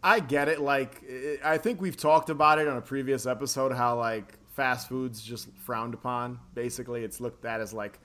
I 0.03 0.21
get 0.21 0.49
it. 0.49 0.61
Like 0.61 1.03
i 1.45 1.55
I 1.55 1.59
think 1.59 1.81
we've 1.81 1.97
talked 1.97 2.31
about 2.31 2.59
it 2.59 2.69
on 2.69 2.77
a 2.77 2.81
previous 2.81 3.27
episode 3.27 3.73
how 3.73 3.97
like 3.99 4.35
fast 4.51 4.89
foods 4.89 5.21
just 5.23 5.49
frowned 5.64 5.95
upon. 5.95 6.39
Basically, 6.55 7.03
it's 7.05 7.21
looked 7.21 7.45
at 7.45 7.61
as 7.61 7.73
like 7.73 7.99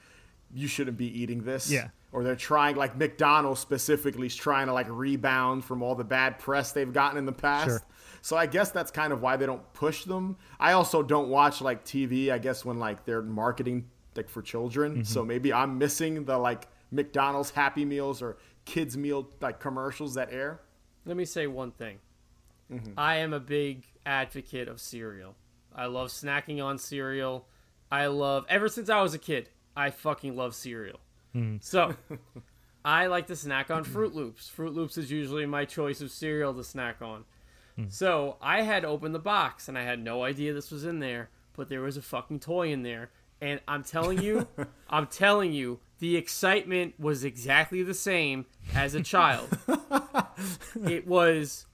you 0.54 0.68
shouldn't 0.68 0.98
be 0.98 1.08
eating 1.20 1.44
this. 1.44 1.72
Yeah. 1.72 1.90
Or 2.12 2.24
they're 2.24 2.36
trying 2.36 2.76
like 2.76 2.96
McDonald's 2.96 3.60
specifically 3.60 4.28
is 4.28 4.36
trying 4.36 4.68
to 4.68 4.74
like 4.74 4.88
rebound 4.90 5.66
from 5.66 5.82
all 5.82 5.96
the 5.96 6.04
bad 6.04 6.38
press 6.38 6.72
they've 6.72 6.94
gotten 6.94 7.18
in 7.18 7.26
the 7.26 7.32
past. 7.32 7.66
Sure. 7.66 7.82
So 8.22 8.38
I 8.38 8.46
guess 8.46 8.72
that's 8.72 8.92
kind 8.92 9.12
of 9.12 9.22
why 9.22 9.36
they 9.36 9.46
don't 9.46 9.74
push 9.74 10.04
them. 10.04 10.38
I 10.60 10.74
also 10.74 11.02
don't 11.02 11.30
watch 11.30 11.60
like 11.60 11.84
TV. 11.84 12.32
I 12.32 12.38
guess 12.38 12.64
when 12.64 12.80
like 12.80 13.04
they're 13.06 13.24
marketing 13.24 13.90
like 14.16 14.30
for 14.30 14.42
children. 14.42 14.94
Mm-hmm. 14.94 15.04
So 15.04 15.26
maybe 15.26 15.52
I'm 15.52 15.78
missing 15.78 16.24
the 16.26 16.38
like 16.38 16.68
McDonald's 16.92 17.50
Happy 17.50 17.84
Meals 17.84 18.22
or 18.22 18.38
kids 18.66 18.96
meal 18.96 19.30
like 19.42 19.60
commercials 19.60 20.14
that 20.14 20.32
air. 20.32 20.62
Let 21.06 21.18
me 21.18 21.26
say 21.26 21.48
one 21.48 21.72
thing. 21.72 21.98
Mm-hmm. 22.72 22.94
I 22.98 23.18
am 23.18 23.34
a 23.34 23.40
big 23.40 23.86
advocate 24.06 24.68
of 24.68 24.80
cereal. 24.80 25.36
I 25.76 25.88
love 25.88 26.10
snacking 26.10 26.64
on 26.64 26.78
cereal. 26.78 27.48
I 27.92 28.06
love 28.06 28.46
ever 28.48 28.70
since 28.70 28.90
I 28.90 29.02
was 29.02 29.14
a 29.14 29.20
kid. 29.20 29.50
I 29.76 29.90
fucking 29.90 30.36
love 30.36 30.56
cereal. 30.56 31.00
So 31.62 31.96
I 32.86 33.08
like 33.08 33.28
to 33.28 33.36
snack 33.36 33.72
on 33.72 33.84
Froot 33.84 34.14
Loops. 34.14 34.52
Froot 34.56 34.76
Loops 34.76 34.98
is 34.98 35.12
usually 35.12 35.46
my 35.46 35.66
choice 35.66 36.02
of 36.02 36.12
cereal 36.12 36.54
to 36.54 36.64
snack 36.64 37.02
on. 37.02 37.26
So 37.90 38.38
I 38.40 38.62
had 38.62 38.86
opened 38.86 39.16
the 39.16 39.20
box 39.20 39.68
and 39.68 39.78
I 39.78 39.84
had 39.84 40.00
no 40.00 40.24
idea 40.24 40.54
this 40.54 40.70
was 40.70 40.86
in 40.86 41.00
there, 41.00 41.30
but 41.56 41.70
there 41.70 41.82
was 41.82 41.98
a 41.98 42.04
fucking 42.04 42.40
toy 42.40 42.72
in 42.72 42.84
there. 42.84 43.10
And 43.42 43.60
I'm 43.68 43.84
telling 43.84 44.22
you, 44.22 44.48
I'm 44.90 45.08
telling 45.08 45.54
you, 45.54 45.80
the 45.98 46.16
excitement 46.16 47.00
was 47.00 47.24
exactly 47.24 47.82
the 47.82 47.96
same 47.96 48.46
as 48.76 48.94
a 48.94 49.02
child. 49.02 49.58
it 50.88 51.08
was 51.08 51.66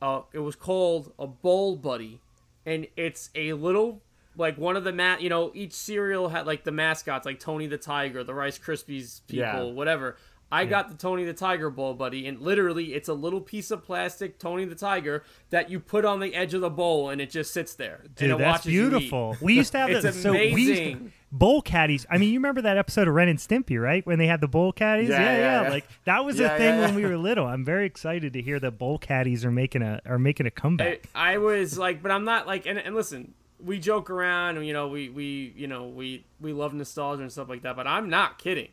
uh, 0.00 0.22
it 0.32 0.38
was 0.38 0.56
called 0.56 1.12
a 1.18 1.26
bowl 1.26 1.76
buddy 1.76 2.20
and 2.64 2.86
it's 2.96 3.30
a 3.34 3.52
little 3.52 4.02
like 4.36 4.56
one 4.58 4.76
of 4.76 4.84
the 4.84 4.92
ma- 4.92 5.16
you 5.18 5.28
know 5.28 5.50
each 5.54 5.72
cereal 5.72 6.28
had 6.28 6.46
like 6.46 6.64
the 6.64 6.72
mascots 6.72 7.26
like 7.26 7.38
tony 7.40 7.66
the 7.66 7.78
tiger 7.78 8.24
the 8.24 8.34
rice 8.34 8.58
krispies 8.58 9.20
people 9.26 9.44
Yeah. 9.46 9.62
whatever 9.62 10.16
i 10.50 10.64
got 10.66 10.88
the 10.88 10.94
tony 10.94 11.24
the 11.24 11.32
tiger 11.34 11.70
bowl 11.70 11.94
buddy 11.94 12.26
and 12.26 12.40
literally 12.40 12.94
it's 12.94 13.08
a 13.08 13.14
little 13.14 13.40
piece 13.40 13.70
of 13.70 13.82
plastic 13.84 14.38
tony 14.38 14.64
the 14.66 14.74
tiger 14.74 15.22
that 15.50 15.70
you 15.70 15.80
put 15.80 16.04
on 16.04 16.20
the 16.20 16.34
edge 16.34 16.52
of 16.54 16.60
the 16.60 16.70
bowl 16.70 17.08
and 17.10 17.20
it 17.20 17.30
just 17.30 17.52
sits 17.52 17.74
there 17.74 18.00
and 18.04 18.14
Dude, 18.14 18.30
it 18.32 18.38
that's 18.38 18.58
watches 18.60 18.72
you 18.72 18.86
eat. 18.86 18.90
beautiful. 18.90 19.36
We 19.40 19.54
used 19.54 19.72
to 19.72 19.78
have 19.78 19.90
it's 19.90 20.02
that. 20.02 20.14
So 20.14 20.32
we 20.32 20.38
to, 20.38 20.52
amazing 20.52 21.12
bowl 21.34 21.62
caddies. 21.62 22.04
I 22.10 22.18
mean, 22.18 22.28
you 22.34 22.38
remember 22.38 22.60
that 22.60 22.76
episode 22.76 23.08
of 23.08 23.14
Ren 23.14 23.28
and 23.28 23.38
Stimpy, 23.38 23.80
right? 23.82 24.04
When 24.06 24.18
they 24.18 24.26
had 24.26 24.42
the 24.42 24.48
bowl 24.48 24.70
caddies. 24.70 25.08
Yeah, 25.08 25.22
Yeah, 25.22 25.36
yeah, 25.38 25.62
yeah. 25.62 25.70
Like 25.70 25.86
that 26.04 26.22
was 26.26 26.38
Yeah, 26.38 26.54
a 26.54 26.58
thing 26.58 26.74
yeah, 26.74 26.80
when 26.82 26.94
we 26.94 27.06
were 27.06 27.16
little. 27.16 27.46
I'm 27.46 27.64
very 27.64 27.86
excited 27.86 28.34
to 28.34 28.42
hear 28.42 28.60
that 28.60 28.72
bowl 28.72 28.98
caddies 28.98 29.42
are 29.46 29.50
making 29.50 29.80
a 29.80 30.02
are 30.04 30.18
making 30.18 30.44
a 30.44 30.50
comeback. 30.50 31.08
I, 31.14 31.32
I 31.34 31.38
was 31.38 31.78
like, 31.78 32.02
but 32.02 32.10
I'm 32.12 32.24
not 32.26 32.46
like, 32.46 32.66
and, 32.66 32.78
and 32.78 32.94
listen, 32.94 33.32
we 33.62 33.78
joke 33.78 34.10
around, 34.10 34.56
and 34.56 34.66
you 34.66 34.72
know, 34.72 34.88
we 34.88 35.08
we 35.08 35.52
you 35.56 35.66
know 35.66 35.88
we 35.88 36.26
we 36.40 36.52
love 36.52 36.74
nostalgia 36.74 37.22
and 37.22 37.30
stuff 37.32 37.48
like 37.48 37.62
that, 37.62 37.76
but 37.76 37.86
I'm 37.86 38.08
not 38.10 38.38
kidding. 38.38 38.68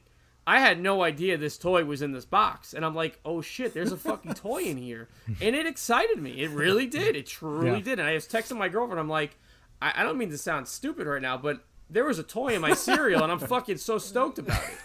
I 0.47 0.59
had 0.59 0.81
no 0.81 1.03
idea 1.03 1.37
this 1.37 1.57
toy 1.59 1.85
was 1.85 2.01
in 2.01 2.11
this 2.11 2.25
box, 2.25 2.73
and 2.73 2.83
I'm 2.83 2.95
like, 2.95 3.19
oh 3.23 3.39
shit, 3.41 3.73
there's 3.75 3.91
a 3.91 3.97
fucking 3.97 4.33
toy 4.35 4.63
in 4.63 4.77
here, 4.77 5.07
and 5.41 5.55
it 5.55 5.67
excited 5.67 6.17
me. 6.17 6.41
It 6.41 6.49
really 6.49 6.87
did. 6.87 7.15
It 7.15 7.27
truly 7.27 7.67
Yeah. 7.77 7.79
did. 7.83 7.99
And 7.99 8.07
I 8.07 8.15
was 8.15 8.27
texting 8.27 8.57
my 8.57 8.67
girlfriend. 8.69 8.99
I'm 8.99 9.09
like, 9.09 9.37
I, 9.81 9.93
I 9.97 10.03
don't 10.03 10.17
mean 10.17 10.31
to 10.31 10.37
sound 10.39 10.67
stupid 10.67 11.05
right 11.05 11.21
now, 11.21 11.37
but 11.37 11.63
there 11.89 12.05
was 12.05 12.17
a 12.17 12.23
toy 12.23 12.55
in 12.55 12.61
my 12.61 12.73
cereal, 12.73 13.21
and 13.21 13.31
I'm 13.31 13.37
fucking 13.39 13.77
so 13.77 13.97
stoked 13.99 14.39
about 14.39 14.63
it. 14.63 14.77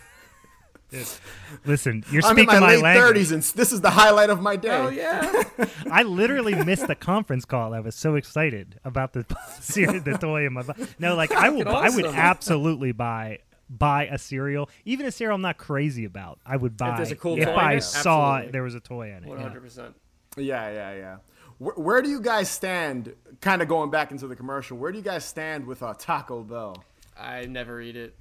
Listen, 1.64 2.04
you're 2.10 2.22
I'm 2.24 2.38
in 2.38 2.44
speaking 2.44 2.60
my 2.60 2.60
my, 2.60 2.74
late 2.76 2.82
language. 2.82 3.16
30s 3.28 3.32
and 3.32 3.42
this 3.42 3.72
is 3.72 3.80
the 3.80 3.90
highlight 3.90 4.30
of 4.30 4.40
my 4.40 4.56
day. 4.56 4.68
Hell 4.68 4.92
yeah! 4.92 5.42
I 5.90 6.02
literally 6.04 6.54
missed 6.64 6.86
the 6.86 6.94
conference 6.94 7.44
call. 7.44 7.74
I 7.74 7.80
was 7.80 7.94
so 7.94 8.14
excited 8.14 8.78
about 8.84 9.12
the 9.12 9.22
the 9.24 10.18
toy 10.20 10.46
in 10.46 10.52
my. 10.52 10.62
bo- 10.62 10.74
No, 10.98 11.14
like 11.16 11.32
I 11.32 11.48
will. 11.48 11.64
Fucking 11.64 11.92
I 11.92 11.96
would 11.96 12.06
absolutely 12.06 12.92
buy 12.92 13.40
buy 13.68 14.06
a 14.06 14.18
cereal, 14.18 14.68
even 14.84 15.06
a 15.06 15.10
cereal 15.10 15.34
I'm 15.34 15.42
not 15.42 15.56
crazy 15.58 16.04
about. 16.04 16.38
I 16.46 16.56
would 16.56 16.76
buy 16.76 16.96
there's 16.96 17.10
a 17.10 17.16
cool 17.16 17.38
if 17.38 17.44
toy 17.46 17.52
I 17.54 17.72
it, 17.74 17.80
saw 17.82 18.34
absolutely. 18.36 18.52
there 18.52 18.62
was 18.62 18.74
a 18.74 18.80
toy 18.80 19.12
in 19.12 19.24
it. 19.24 19.38
Hundred 19.38 19.62
percent. 19.62 19.96
Yeah, 20.36 20.70
yeah, 20.70 20.94
yeah. 20.94 21.16
Where, 21.58 21.74
where 21.74 22.02
do 22.02 22.08
you 22.08 22.20
guys 22.20 22.48
stand? 22.50 23.14
Kind 23.40 23.62
of 23.62 23.68
going 23.68 23.90
back 23.90 24.10
into 24.12 24.26
the 24.26 24.36
commercial. 24.36 24.76
Where 24.76 24.92
do 24.92 24.98
you 24.98 25.04
guys 25.04 25.24
stand 25.24 25.66
with 25.66 25.82
uh, 25.82 25.94
Taco 25.98 26.42
Bell? 26.42 26.84
I 27.18 27.46
never 27.46 27.80
eat 27.80 27.96
it. 27.96 28.16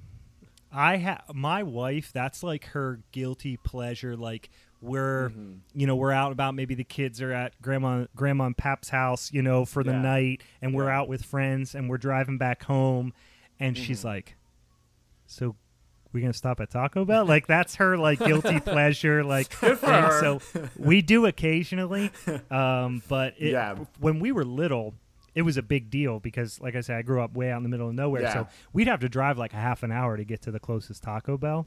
I 0.74 0.96
have 0.96 1.22
my 1.34 1.62
wife. 1.62 2.10
That's 2.12 2.42
like 2.42 2.66
her 2.66 3.00
guilty 3.12 3.56
pleasure. 3.56 4.16
Like 4.16 4.50
we're, 4.82 5.30
Mm-hmm. 5.30 5.52
you 5.74 5.86
know, 5.86 5.96
we're 5.96 6.12
out 6.12 6.32
about. 6.32 6.54
Maybe 6.54 6.74
the 6.74 6.84
kids 6.84 7.22
are 7.22 7.32
at 7.32 7.60
grandma, 7.62 8.06
grandma 8.16 8.46
and 8.46 8.56
pap's 8.56 8.88
house, 8.90 9.32
you 9.32 9.40
know, 9.40 9.64
for 9.64 9.82
the 9.84 9.92
Yeah. 9.92 10.02
night, 10.02 10.42
and 10.60 10.74
we're 10.74 10.90
out 10.90 11.08
with 11.08 11.24
friends, 11.24 11.74
and 11.74 11.88
we're 11.88 11.96
driving 11.98 12.36
back 12.38 12.64
home, 12.64 13.12
and 13.60 13.76
Mm-hmm. 13.76 13.84
she's 13.84 14.04
like, 14.04 14.36
"So, 15.26 15.56
we 16.12 16.20
gonna 16.20 16.32
stop 16.32 16.60
at 16.60 16.70
Taco 16.70 17.04
Bell?" 17.04 17.24
Like 17.24 17.46
that's 17.46 17.76
her 17.76 17.96
like 17.96 18.18
guilty 18.18 18.60
pleasure. 18.72 19.24
Like, 19.24 19.50
for 19.52 19.68
and 19.70 19.78
her. 19.78 20.20
so 20.20 20.40
we 20.76 21.00
do 21.02 21.24
occasionally, 21.26 22.10
um, 22.50 23.02
but 23.08 23.34
it, 23.38 23.52
Yeah. 23.52 23.76
when 24.00 24.18
we 24.20 24.32
were 24.32 24.44
little. 24.44 24.94
It 25.34 25.42
was 25.42 25.56
a 25.56 25.62
big 25.62 25.90
deal 25.90 26.20
because, 26.20 26.60
like 26.60 26.76
I 26.76 26.80
said, 26.80 26.96
I 26.96 27.02
grew 27.02 27.20
up 27.22 27.34
way 27.34 27.50
out 27.50 27.56
in 27.58 27.62
the 27.64 27.68
middle 27.68 27.88
of 27.88 27.94
nowhere. 27.94 28.22
Yeah. 28.22 28.32
So 28.32 28.48
we'd 28.72 28.86
have 28.88 29.00
to 29.00 29.08
drive 29.08 29.36
like 29.38 29.52
a 29.52 29.56
half 29.56 29.82
an 29.82 29.90
hour 29.92 30.16
to 30.16 30.24
get 30.24 30.42
to 30.42 30.50
the 30.50 30.60
closest 30.60 31.02
Taco 31.02 31.36
Bell. 31.36 31.66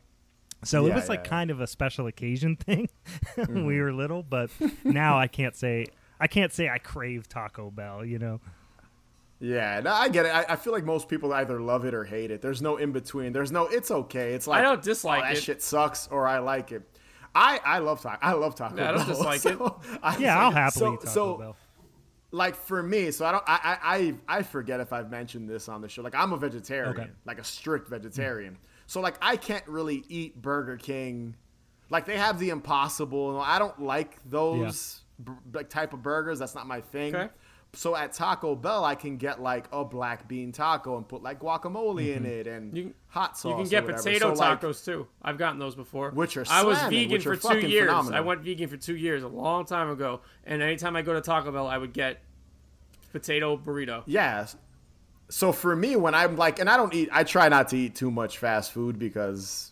So 0.63 0.86
it 0.86 0.89
Yeah, 0.89 0.95
was 0.95 1.09
like 1.09 1.20
yeah, 1.20 1.24
yeah. 1.26 1.30
kind 1.30 1.51
of 1.51 1.61
a 1.61 1.68
special 1.68 2.07
occasion 2.07 2.55
thing 2.65 2.89
when 3.36 3.47
Mm-hmm. 3.47 3.65
we 3.65 3.80
were 3.82 3.91
little, 3.93 4.24
but 4.24 4.49
now 4.84 5.20
I 5.20 5.28
can't 5.28 5.55
say 5.55 5.88
I 6.20 6.28
can't 6.28 6.51
say 6.53 6.68
I 6.70 6.78
crave 6.80 7.28
Taco 7.28 7.70
Bell, 7.70 8.03
you 8.05 8.18
know. 8.20 8.39
Yeah, 9.39 9.82
no, 9.82 9.91
I 9.93 10.09
get 10.09 10.26
it. 10.26 10.30
I, 10.34 10.45
I 10.49 10.55
feel 10.55 10.74
like 10.74 10.84
most 10.84 11.07
people 11.09 11.32
either 11.32 11.61
love 11.61 11.86
it 11.86 11.93
or 11.93 12.03
hate 12.03 12.32
it. 12.32 12.41
There's 12.41 12.59
no 12.61 12.78
in 12.78 12.91
between. 12.91 13.34
There's 13.34 13.51
no. 13.51 13.68
It's 13.68 13.91
okay. 13.91 14.34
It's 14.34 14.47
like 14.47 14.59
I 14.59 14.61
don't 14.63 14.82
dislike 14.82 15.22
oh, 15.24 15.28
that 15.28 15.38
it. 15.38 15.43
shit 15.43 15.61
sucks 15.61 16.07
or 16.07 16.26
I 16.28 16.39
like 16.39 16.72
it. 16.72 16.82
I 17.36 17.59
I 17.63 17.78
love 17.80 18.01
taco. 18.01 18.18
I 18.26 18.32
love 18.34 18.55
Taco 18.55 18.78
Yeah, 18.78 18.89
I 18.89 18.91
don't 18.93 19.07
dislike 19.07 19.45
it. 19.45 19.59
I- 20.01 20.18
Yeah, 20.18 20.39
I'll 20.39 20.49
happily 20.51 20.80
so, 20.86 20.95
Taco 20.95 21.07
so, 21.09 21.38
Bell. 21.38 21.55
Like 22.32 22.55
for 22.55 22.84
me, 22.84 23.11
so 23.11 23.25
I 23.25 23.32
don't. 23.32 23.43
I, 23.47 23.78
I 24.28 24.38
I 24.39 24.43
forget 24.43 24.80
if 24.80 24.91
I've 24.91 25.09
mentioned 25.09 25.49
this 25.49 25.69
on 25.69 25.82
the 25.82 25.89
show. 25.89 26.01
Like 26.01 26.15
I'm 26.15 26.34
a 26.34 26.38
vegetarian, 26.38 26.97
Okay. 26.97 27.09
like 27.25 27.39
a 27.39 27.43
strict 27.43 27.88
mm. 27.88 27.91
vegetarian. 27.91 28.57
So 28.86 29.01
like 29.01 29.15
I 29.21 29.38
can't 29.38 29.67
really 29.67 30.03
eat 30.09 30.41
Burger 30.41 30.78
King. 30.78 31.36
Like 31.89 32.05
they 32.05 32.17
have 32.17 32.39
the 32.39 32.49
Impossible. 32.49 33.36
and 33.36 33.45
I 33.49 33.59
don't 33.59 33.82
like 33.82 34.17
those 34.30 35.01
b- 35.23 35.32
like 35.53 35.69
type 35.69 35.93
of 35.93 36.03
burgers. 36.03 36.39
That's 36.39 36.55
not 36.55 36.67
my 36.67 36.82
thing. 36.82 37.15
Okay. 37.15 37.34
So 37.78 37.95
at 37.95 38.11
Taco 38.11 38.55
Bell, 38.55 38.84
I 38.84 38.95
can 38.95 39.17
get 39.17 39.39
like 39.39 39.67
a 39.71 39.86
black 39.86 40.28
bean 40.28 40.51
taco 40.51 40.97
and 40.97 41.07
put 41.07 41.21
like 41.21 41.39
guacamole 41.39 42.15
in 42.15 42.23
Mm-hmm. 42.23 42.25
it 42.25 42.47
and 42.47 42.75
You 42.75 42.84
can- 42.86 42.93
hot 43.07 43.38
sauce. 43.38 43.51
You 43.51 43.55
can 43.57 43.69
get 43.69 43.84
whatever. 43.84 44.01
potato 44.03 44.34
So, 44.34 44.39
like, 44.41 44.61
tacos 44.61 44.84
too. 44.84 45.07
I've 45.21 45.38
gotten 45.38 45.59
those 45.59 45.75
before. 45.75 46.09
Which 46.09 46.38
are 46.38 46.45
I 46.49 46.63
was 46.63 46.80
vegan 46.89 47.21
for 47.21 47.36
two 47.36 47.59
years. 47.59 47.86
phenomenal. 47.88 48.17
I 48.17 48.21
went 48.21 48.41
vegan 48.41 48.67
for 48.67 48.78
two 48.78 48.95
years, 48.95 49.21
a 49.21 49.28
long 49.28 49.65
time 49.65 49.89
ago. 49.91 50.21
And 50.43 50.61
anytime 50.63 50.95
I 50.95 51.03
go 51.03 51.13
to 51.13 51.21
Taco 51.21 51.51
Bell, 51.51 51.67
I 51.67 51.78
would 51.78 51.93
get 51.93 52.19
potato 53.11 53.57
burrito. 53.57 54.03
Yes. 54.05 54.55
So 55.30 55.51
for 55.51 55.75
me, 55.75 55.95
when 55.95 56.15
I'm 56.15 56.36
like, 56.38 56.59
and 56.59 56.69
I 56.69 56.78
don't 56.78 56.93
eat, 56.93 57.09
I 57.11 57.23
try 57.23 57.49
not 57.49 57.67
to 57.69 57.78
eat 57.78 57.95
too 57.95 58.09
much 58.09 58.38
fast 58.38 58.71
food 58.71 58.97
because 58.97 59.71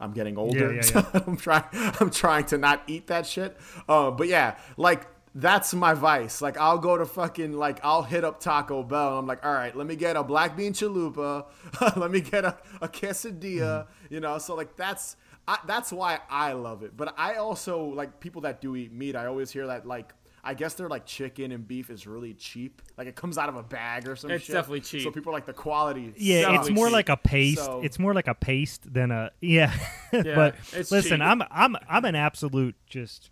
I'm 0.00 0.12
getting 0.12 0.36
older. 0.36 0.74
yeah, 0.74 0.80
so 0.82 1.06
I'm 1.26 1.36
trying. 1.36 1.64
I'm 1.72 2.10
trying 2.10 2.44
to 2.46 2.58
not 2.58 2.82
eat 2.88 3.06
that 3.06 3.26
shit. 3.26 3.56
Uh, 3.88 4.10
but 4.10 4.26
yeah, 4.28 4.56
like 4.76 5.06
that's 5.40 5.72
my 5.72 5.94
vice. 5.94 6.42
Like 6.42 6.56
I'll 6.58 6.78
go 6.78 6.96
to 6.98 7.06
fucking 7.06 7.52
like 7.52 7.78
I'll 7.84 8.02
hit 8.02 8.24
up 8.24 8.40
Taco 8.40 8.82
Bell. 8.82 9.18
I'm 9.18 9.26
like, 9.26 9.44
all 9.44 9.52
right, 9.52 9.74
let 9.76 9.86
me 9.86 9.94
get 9.96 10.16
a 10.16 10.24
black 10.24 10.56
bean 10.56 10.72
chalupa. 10.72 11.46
let 11.96 12.10
me 12.10 12.20
get 12.20 12.44
a, 12.44 12.56
a 12.82 12.88
quesadilla. 12.88 13.60
Mm-hmm. 13.86 14.14
You 14.14 14.20
know, 14.20 14.38
so 14.38 14.54
like 14.54 14.76
that's 14.76 15.16
I, 15.46 15.58
that's 15.66 15.92
why 15.92 16.18
I 16.28 16.52
love 16.52 16.82
it. 16.82 16.96
But 16.96 17.14
I 17.16 17.36
also 17.36 17.84
like 17.84 18.20
people 18.20 18.42
that 18.42 18.60
do 18.60 18.74
eat 18.76 18.92
meat. 18.92 19.14
I 19.16 19.26
always 19.26 19.50
hear 19.50 19.66
that 19.68 19.86
like. 19.86 20.12
I 20.44 20.54
guess 20.54 20.74
they're 20.74 20.88
like 20.88 21.04
chicken 21.04 21.50
and 21.50 21.66
beef 21.66 21.90
is 21.90 22.06
really 22.06 22.32
cheap. 22.32 22.80
Like 22.96 23.08
it 23.08 23.16
comes 23.16 23.36
out 23.36 23.48
of 23.48 23.56
a 23.56 23.62
bag 23.62 24.08
or 24.08 24.14
some 24.14 24.30
It's 24.30 24.44
shit. 24.44 24.54
definitely 24.54 24.80
cheap. 24.80 25.02
So 25.02 25.10
people 25.10 25.30
are 25.30 25.34
like 25.34 25.46
the 25.46 25.52
quality. 25.52 26.14
Yeah, 26.16 26.58
it's 26.60 26.70
more 26.70 26.88
like 26.88 27.08
a 27.08 27.16
paste. 27.16 27.62
So- 27.64 27.80
It's 27.82 27.98
more 27.98 28.14
like 28.14 28.28
a 28.28 28.34
paste 28.34 28.90
than 28.90 29.10
a 29.10 29.30
yeah. 29.42 29.74
Yeah, 30.12 30.22
but 30.36 30.54
listen, 30.72 31.18
cheap. 31.18 31.20
I'm 31.20 31.42
I'm 31.50 31.76
I'm 31.88 32.04
an 32.04 32.14
absolute 32.14 32.76
just 32.86 33.30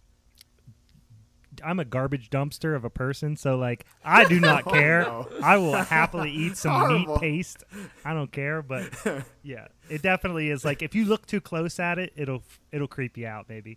I'm 1.66 1.80
a 1.80 1.84
garbage 1.84 2.30
dumpster 2.30 2.76
of 2.76 2.84
a 2.84 2.90
person, 2.90 3.36
so 3.36 3.56
like 3.56 3.84
I 4.04 4.24
do 4.24 4.38
not 4.38 4.62
oh, 4.66 4.70
care. 4.70 5.08
Oh, 5.08 5.28
no. 5.30 5.38
I 5.44 5.56
will 5.56 5.74
happily 5.74 6.30
eat 6.30 6.56
some 6.56 6.72
Horrible. 6.72 7.14
meat 7.14 7.20
paste. 7.20 7.64
I 8.04 8.14
don't 8.14 8.30
care, 8.30 8.62
but 8.62 8.84
yeah, 9.42 9.66
it 9.90 10.02
definitely 10.02 10.50
is 10.50 10.64
like 10.64 10.82
if 10.82 10.94
you 10.94 11.04
look 11.04 11.26
too 11.26 11.40
close 11.40 11.80
at 11.80 11.98
it, 11.98 12.12
it'll 12.16 12.42
it'll 12.70 12.86
creep 12.86 13.16
you 13.18 13.26
out, 13.26 13.48
maybe. 13.48 13.76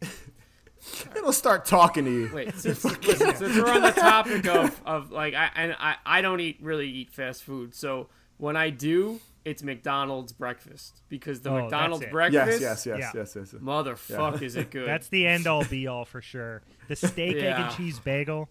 It'll 1.16 1.34
start 1.34 1.66
talking 1.66 2.06
to 2.06 2.12
you. 2.12 2.30
Wait, 2.34 2.56
since, 2.56 2.86
listen, 2.86 3.36
since 3.36 3.58
we're 3.58 3.70
on 3.70 3.82
the 3.82 3.92
topic 3.92 4.48
of, 4.48 4.82
of 4.86 5.12
like, 5.12 5.34
I 5.34 5.50
and 5.56 5.76
I, 5.78 5.96
I 6.06 6.22
don't 6.22 6.40
eat 6.40 6.60
really 6.62 6.88
eat 6.88 7.12
fast 7.12 7.44
food. 7.44 7.76
So 7.76 8.08
when 8.38 8.56
I 8.56 8.70
do, 8.70 9.20
it's 9.50 9.64
McDonald's 9.64 10.32
breakfast 10.32 11.02
because 11.10 11.42
the 11.42 11.50
Oh, 11.52 11.62
McDonald's 11.62 12.06
breakfast, 12.08 12.62
Yes, 12.62 12.86
yes, 12.86 12.86
yes, 12.86 13.00
Yeah. 13.00 13.12
yes, 13.22 13.34
yes. 13.36 13.50
yes. 13.54 13.62
motherfuck, 13.62 14.42
is 14.42 14.56
it 14.56 14.72
good? 14.72 14.88
That's 14.88 15.08
the 15.10 15.26
end 15.28 15.48
all 15.48 15.66
be 15.66 15.88
all 15.88 16.06
for 16.06 16.22
sure. 16.22 16.62
The 16.88 16.96
steak, 16.96 17.38
egg, 17.38 17.60
and 17.60 17.76
cheese 17.76 18.00
bagel. 18.00 18.50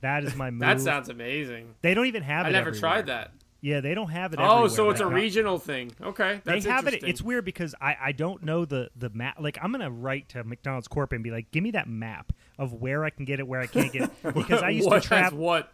That 0.00 0.22
is 0.24 0.36
my 0.36 0.50
move. 0.50 0.60
that 0.60 0.80
sounds 0.80 1.08
amazing. 1.08 1.74
They 1.82 1.92
don't 1.94 2.06
even 2.06 2.22
have 2.22 2.46
it. 2.46 2.50
I 2.50 2.52
never 2.52 2.68
everywhere. 2.68 2.80
tried 2.92 3.06
that. 3.06 3.32
Yeah, 3.60 3.80
they 3.80 3.92
don't 3.92 4.10
have 4.10 4.32
it. 4.32 4.38
Oh, 4.38 4.44
everywhere 4.44 4.68
so 4.70 4.90
it's 4.90 5.00
a 5.00 5.06
right 5.06 5.10
now. 5.10 5.16
regional 5.16 5.58
thing. 5.58 5.90
Okay, 6.00 6.40
that's 6.44 6.64
they 6.64 6.70
have 6.70 6.84
it. 6.84 6.94
interesting. 6.94 7.10
It's 7.10 7.20
weird 7.22 7.44
because 7.44 7.74
I, 7.80 7.96
I 8.00 8.12
don't 8.12 8.44
know 8.44 8.64
the 8.64 8.90
the 8.94 9.10
map. 9.10 9.38
Like 9.40 9.58
I'm 9.60 9.72
gonna 9.72 9.90
write 9.90 10.28
to 10.30 10.44
McDonald's 10.44 10.86
Corp 10.86 11.12
and 11.12 11.24
be 11.24 11.32
like, 11.32 11.50
give 11.50 11.64
me 11.64 11.72
that 11.72 11.88
map 11.88 12.32
of 12.56 12.72
where 12.72 13.04
I 13.04 13.10
can 13.10 13.24
get 13.24 13.40
it, 13.40 13.48
where 13.48 13.60
I 13.60 13.66
can't 13.66 13.92
get 13.92 14.02
it. 14.02 14.10
Because 14.34 14.62
I 14.62 14.68
used 14.70 14.86
what 14.86 15.02
to 15.02 15.08
has 15.14 15.22
travel. 15.30 15.38
what? 15.40 15.72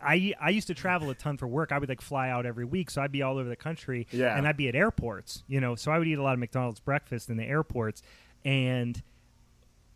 I 0.00 0.32
I 0.40 0.50
used 0.50 0.68
to 0.68 0.74
travel 0.74 1.10
a 1.10 1.14
ton 1.14 1.36
for 1.36 1.46
work. 1.46 1.72
I 1.72 1.78
would 1.78 1.88
like 1.88 2.00
fly 2.00 2.30
out 2.30 2.46
every 2.46 2.64
week, 2.64 2.90
so 2.90 3.02
I'd 3.02 3.12
be 3.12 3.22
all 3.22 3.36
over 3.38 3.48
the 3.48 3.56
country. 3.56 4.06
Yeah. 4.12 4.36
and 4.36 4.46
I'd 4.46 4.56
be 4.56 4.68
at 4.68 4.74
airports. 4.74 5.42
You 5.48 5.60
know, 5.60 5.74
so 5.74 5.90
I 5.90 5.98
would 5.98 6.06
eat 6.08 6.18
a 6.18 6.22
lot 6.22 6.34
of 6.34 6.38
McDonald's 6.38 6.80
breakfast 6.80 7.28
in 7.30 7.36
the 7.36 7.44
airports, 7.44 8.02
and 8.44 9.02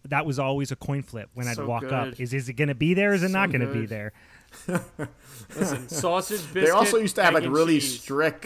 that 0.05 0.25
was 0.27 0.39
always 0.39 0.71
a 0.73 0.77
coin 0.77 1.03
flip 1.03 1.31
when 1.35 1.49
I'd 1.49 1.57
So 1.57 1.67
walk 1.67 1.85
up. 1.85 2.11
good. 2.11 2.21
Is 2.21 2.35
is 2.35 2.49
it 2.49 2.55
going 2.55 2.69
to 2.69 2.75
be 2.75 2.95
there? 2.95 3.13
Is 3.15 3.23
it 3.23 3.31
not 3.31 3.51
So 3.51 3.59
going 3.59 3.69
to 3.69 3.73
be 3.75 3.81
good. 3.87 3.89
there? 3.89 4.13
Listen, 5.57 5.89
sausage 5.89 6.41
biscuit. 6.53 6.65
They 6.65 6.71
also 6.71 6.97
used 6.99 7.17
to 7.17 7.23
have 7.23 7.31
egg 7.31 7.35
like 7.35 7.45
and 7.45 7.53
really 7.55 7.81
cheese. 7.81 8.01
strict. 8.01 8.45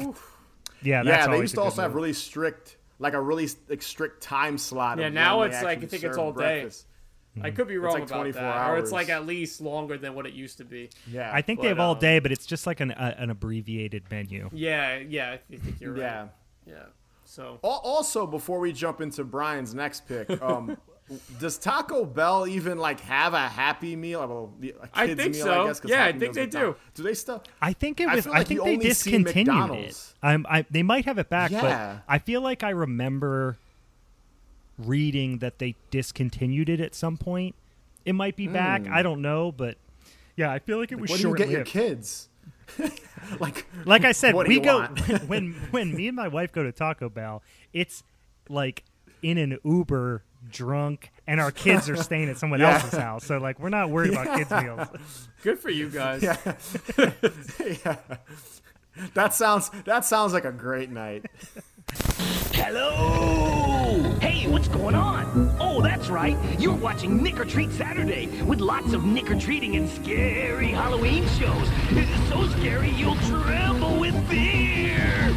Yeah, 0.82 1.02
that's 1.02 1.06
yeah, 1.06 1.26
they 1.26 1.32
always 1.32 1.40
used 1.42 1.54
a 1.54 1.56
to 1.56 1.60
good 1.60 1.64
also 1.64 1.82
have 1.82 1.90
move. 1.90 1.96
really 1.96 2.12
strict, 2.14 2.76
like 2.98 3.12
a 3.14 3.20
really 3.20 3.48
like 3.68 3.82
strict 3.82 4.22
time 4.22 4.56
slot. 4.58 4.98
Yeah, 4.98 5.06
of 5.08 5.12
now 5.12 5.40
they 5.40 5.46
it's 5.48 5.56
like, 5.56 5.64
I 5.66 5.72
actually 5.72 5.88
think 5.88 6.04
it's 6.04 6.16
serve 6.16 6.24
all 6.24 6.32
day. 6.32 6.60
breakfast. 6.60 6.86
I 7.42 7.50
could 7.50 7.68
be 7.68 7.78
wrong 7.78 7.94
like 7.94 8.02
about 8.04 8.16
24 8.16 8.42
that, 8.42 8.70
or 8.70 8.78
it's 8.78 8.92
like 8.92 9.08
at 9.08 9.24
least 9.26 9.60
longer 9.60 9.96
than 9.96 10.14
what 10.14 10.26
it 10.26 10.32
used 10.34 10.58
to 10.58 10.64
be. 10.64 10.90
Yeah, 11.10 11.30
I 11.32 11.42
think 11.42 11.58
But, 11.58 11.62
they 11.62 11.68
have 11.68 11.80
all 11.80 11.92
um, 11.94 11.98
day, 12.00 12.18
but 12.18 12.32
it's 12.32 12.44
just 12.46 12.66
like 12.66 12.80
an 12.80 12.90
uh, 12.92 13.14
an 13.18 13.30
abbreviated 13.30 14.04
menu. 14.10 14.48
Yeah, 14.52 14.98
yeah, 14.98 15.32
I 15.52 15.56
think 15.56 15.80
you're 15.80 15.92
right. 15.92 16.00
Yeah. 16.00 16.26
Yeah. 16.66 16.74
So 17.24 17.60
Also, 17.62 18.26
before 18.26 18.58
we 18.58 18.72
jump 18.72 19.00
into 19.00 19.22
Brian's 19.24 19.72
next 19.74 20.06
pick, 20.08 20.28
um, 20.42 20.76
does 21.40 21.58
Taco 21.58 22.04
Bell 22.04 22.46
even 22.48 22.78
like 22.78 22.98
have 23.00 23.34
a 23.34 23.48
Happy 23.48 23.94
Meal? 23.94 24.20
Well, 24.26 24.52
the- 24.58 24.74
a 24.82 24.88
I 24.92 25.06
kids 25.06 25.22
think 25.22 25.34
meal, 25.36 25.44
so. 25.44 25.62
I 25.62 25.66
guess, 25.68 25.80
'cause 25.80 25.90
Yeah, 25.90 26.04
I 26.06 26.12
think 26.12 26.34
they 26.34 26.42
McDonald's. 26.42 26.78
do. 26.96 27.02
Do 27.02 27.08
they 27.08 27.14
still? 27.14 27.42
I 27.62 27.72
think 27.72 28.00
it 28.00 28.08
I 28.08 28.16
was. 28.16 28.26
I, 28.26 28.30
like 28.38 28.48
think 28.48 28.64
they 28.64 28.76
discontinued 28.76 29.28
it. 29.28 29.46
McDonald's. 29.46 30.14
I'm, 30.22 30.44
I, 30.50 30.66
they 30.70 30.82
might 30.82 31.04
have 31.04 31.18
it 31.18 31.28
back, 31.30 31.52
Yeah. 31.52 31.60
but 31.60 32.02
I 32.12 32.18
feel 32.18 32.40
like 32.40 32.64
I 32.64 32.70
remember 32.70 33.56
reading 34.86 35.38
that 35.38 35.58
they 35.58 35.74
discontinued 35.90 36.68
it 36.68 36.80
at 36.80 36.94
some 36.94 37.16
point. 37.16 37.54
It 38.04 38.14
might 38.14 38.36
be 38.36 38.46
back. 38.48 38.86
Hmm. 38.86 38.92
I 38.94 39.02
don't 39.02 39.22
know, 39.22 39.52
but 39.52 39.76
yeah, 40.36 40.50
I 40.50 40.58
feel 40.58 40.78
like 40.78 40.90
it 40.92 40.98
was 41.00 41.10
What 41.10 41.16
do 41.16 41.22
you 41.22 41.28
short 41.28 41.38
get 41.38 41.50
your 41.50 41.64
kids? 41.64 42.28
like, 43.40 43.66
Like 43.84 44.04
I 44.04 44.12
said, 44.12 44.34
What 44.34 44.48
we 44.48 44.60
go 44.60 44.78
want? 44.80 45.00
when 45.28 45.52
when 45.70 45.94
me 45.94 46.08
and 46.08 46.16
my 46.16 46.28
wife 46.28 46.52
go 46.52 46.62
to 46.62 46.72
Taco 46.72 47.08
Bell. 47.08 47.42
It's 47.72 48.02
like 48.48 48.84
in 49.22 49.36
an 49.38 49.58
Uber, 49.64 50.22
drunk, 50.50 51.10
and 51.26 51.40
our 51.40 51.50
kids 51.50 51.88
are 51.90 51.96
staying 51.96 52.28
at 52.30 52.38
someone 52.38 52.60
Yeah. 52.60 52.74
else's 52.74 52.98
house. 52.98 53.24
So 53.26 53.38
like, 53.38 53.60
we're 53.60 53.68
not 53.68 53.90
worried 53.90 54.12
about 54.12 54.38
kids 54.38 54.50
meals. 54.50 55.28
good 55.42 55.58
for 55.58 55.68
you 55.70 55.90
guys. 55.90 56.22
yeah. 56.22 57.96
That 59.14 59.34
sounds 59.34 59.70
that 59.84 60.04
sounds 60.04 60.32
like 60.32 60.44
a 60.44 60.52
great 60.52 60.90
night. 60.90 61.26
Hello! 62.52 63.69
Hey, 64.30 64.46
what's 64.46 64.68
going 64.68 64.94
on? 64.94 65.56
Oh, 65.58 65.82
that's 65.82 66.08
right. 66.08 66.38
You're 66.56 66.76
watching 66.76 67.20
Nick 67.20 67.40
or 67.40 67.44
Treat 67.44 67.72
Saturday 67.72 68.28
with 68.44 68.60
lots 68.60 68.92
of 68.92 69.04
Nick 69.04 69.28
or 69.28 69.36
Treating 69.36 69.74
and 69.74 69.88
scary 69.88 70.68
Halloween 70.68 71.26
shows. 71.30 71.68
It's 71.90 72.28
So 72.28 72.46
scary 72.50 72.90
you'll 72.90 73.16
tremble 73.16 73.98
with 73.98 74.14
fear. 74.28 75.34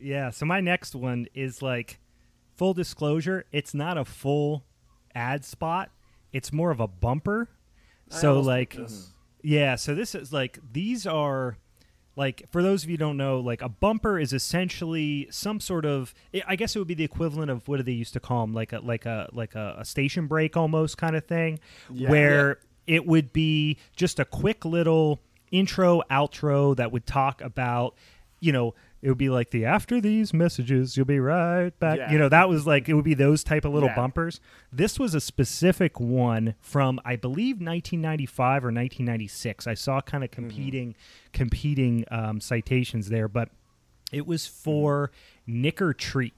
Yeah, 0.00 0.30
so 0.30 0.44
my 0.44 0.60
next 0.60 0.96
one 0.96 1.28
is 1.32 1.62
like 1.62 2.00
full 2.56 2.74
disclosure, 2.74 3.44
it's 3.52 3.72
not 3.72 3.96
a 3.96 4.04
full 4.04 4.64
ad 5.14 5.44
spot. 5.44 5.92
It's 6.32 6.52
more 6.52 6.72
of 6.72 6.80
a 6.80 6.88
bumper. 6.88 7.48
So 8.08 8.40
like 8.40 8.74
this. 8.74 9.10
yeah, 9.44 9.76
so 9.76 9.94
this 9.94 10.16
is 10.16 10.32
like 10.32 10.58
these 10.72 11.06
are 11.06 11.56
like 12.16 12.44
for 12.50 12.62
those 12.62 12.84
of 12.84 12.90
you 12.90 12.94
who 12.94 12.98
don't 12.98 13.16
know, 13.16 13.40
like 13.40 13.60
a 13.62 13.68
bumper 13.68 14.18
is 14.18 14.32
essentially 14.32 15.26
some 15.30 15.60
sort 15.60 15.84
of 15.84 16.14
I- 16.46 16.56
guess 16.56 16.74
it 16.76 16.78
would 16.78 16.88
be 16.88 16.94
the 16.94 17.04
equivalent 17.04 17.50
of 17.50 17.66
what 17.68 17.78
do 17.78 17.82
they 17.82 17.92
used 17.92 18.12
to 18.14 18.20
call 18.20 18.42
them 18.46 18.54
like 18.54 18.72
a 18.72 18.78
like 18.80 19.04
a 19.06 19.28
like 19.32 19.54
a, 19.54 19.76
a 19.78 19.84
station 19.84 20.26
break 20.26 20.56
almost 20.56 20.96
kind 20.98 21.16
of 21.16 21.24
thing 21.26 21.58
Yeah. 21.90 22.10
where 22.10 22.58
it 22.86 23.06
would 23.06 23.32
be 23.32 23.78
just 23.96 24.18
a 24.20 24.24
quick 24.24 24.64
little 24.64 25.20
intro 25.50 26.02
outro 26.10 26.76
that 26.76 26.92
would 26.92 27.06
talk 27.06 27.40
about 27.40 27.94
you 28.40 28.52
know 28.52 28.74
it 29.04 29.08
would 29.10 29.18
be 29.18 29.28
like 29.28 29.50
the 29.50 29.64
after 29.66 30.00
these 30.00 30.32
messages 30.32 30.96
you'll 30.96 31.04
be 31.06 31.20
right 31.20 31.78
back 31.78 31.98
Yeah. 31.98 32.10
you 32.10 32.18
know 32.18 32.28
that 32.30 32.48
was 32.48 32.66
like 32.66 32.88
it 32.88 32.94
would 32.94 33.04
be 33.04 33.12
those 33.14 33.44
type 33.44 33.64
of 33.66 33.72
little 33.74 33.90
Yeah. 33.90 33.94
bumpers 33.96 34.40
this 34.72 34.98
was 34.98 35.14
a 35.14 35.20
specific 35.20 36.00
one 36.00 36.54
from 36.60 36.98
i 37.04 37.14
believe 37.14 37.56
1995 37.56 38.64
or 38.64 38.68
1996 38.72 39.66
i 39.66 39.74
saw 39.74 40.00
kind 40.00 40.24
of 40.24 40.30
competing 40.30 40.94
competing 41.34 42.04
um, 42.10 42.40
citations 42.40 43.10
there 43.10 43.28
but 43.28 43.50
it 44.10 44.26
was 44.26 44.46
for 44.46 45.10
nick 45.46 45.82
or 45.82 45.92
treat 45.92 46.32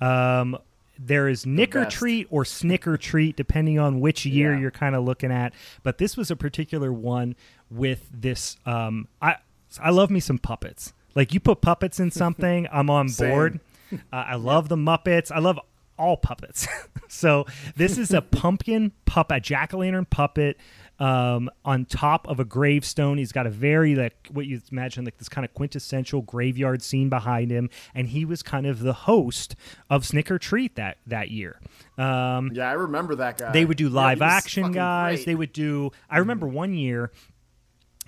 um, 0.00 0.56
there 0.98 1.28
is 1.28 1.44
or 1.46 1.66
best. 1.66 1.96
treat 1.96 2.26
or 2.30 2.44
snicker 2.44 2.96
treat, 2.96 3.36
depending 3.36 3.78
on 3.78 4.00
which 4.00 4.24
year 4.26 4.54
Yeah. 4.54 4.60
you're 4.60 4.70
kind 4.72 4.94
of 4.96 5.04
looking 5.04 5.30
at. 5.30 5.52
But 5.84 5.98
this 5.98 6.16
was 6.16 6.30
a 6.30 6.36
particular 6.36 6.92
one 6.92 7.36
with 7.70 8.08
this. 8.12 8.56
Um, 8.66 9.06
I 9.22 9.36
I 9.80 9.90
love 9.90 10.10
me 10.10 10.18
some 10.20 10.38
puppets. 10.38 10.92
Like 11.18 11.34
you 11.34 11.40
put 11.40 11.60
puppets 11.60 11.98
in 12.00 12.10
something, 12.22 12.68
I'm 12.72 12.88
on 12.88 13.08
Same. 13.08 13.28
board. 13.30 13.60
Uh, 13.92 13.96
I 14.12 14.36
love 14.36 14.68
the 14.68 14.76
Muppets. 14.76 15.30
I 15.32 15.40
love 15.40 15.58
all 15.98 16.16
puppets. 16.16 16.68
so 17.08 17.44
this 17.76 17.98
is 17.98 18.12
a 18.12 18.22
pumpkin 18.42 18.92
puppet, 19.04 19.36
a 19.38 19.40
jack 19.40 19.74
o' 19.74 19.78
lantern 19.78 20.04
puppet. 20.06 20.56
Um, 21.00 21.48
on 21.64 21.84
top 21.84 22.26
of 22.28 22.40
a 22.40 22.44
gravestone, 22.44 23.18
he's 23.18 23.30
got 23.30 23.46
a 23.46 23.50
very 23.50 23.94
like 23.94 24.28
what 24.32 24.46
you 24.46 24.60
imagine 24.72 25.04
like 25.04 25.16
this 25.18 25.28
kind 25.28 25.44
of 25.44 25.54
quintessential 25.54 26.22
graveyard 26.22 26.82
scene 26.82 27.08
behind 27.08 27.50
him, 27.52 27.70
and 27.94 28.08
he 28.08 28.24
was 28.24 28.42
kind 28.42 28.66
of 28.66 28.80
the 28.80 28.92
host 28.92 29.54
of 29.88 30.04
Snicker 30.04 30.38
Treat 30.40 30.74
that 30.76 30.98
that 31.06 31.30
year. 31.30 31.60
Um, 31.96 32.50
Yeah, 32.52 32.68
I 32.68 32.72
remember 32.72 33.14
that 33.16 33.38
guy. 33.38 33.52
they 33.52 33.64
would 33.64 33.76
do 33.76 33.88
live 33.88 34.18
was 34.20 34.28
action 34.30 34.72
guys. 34.72 35.18
great. 35.18 35.26
They 35.26 35.34
would 35.36 35.52
do. 35.52 35.92
I 36.10 36.18
remember 36.18 36.48
one 36.48 36.74
year, 36.74 37.12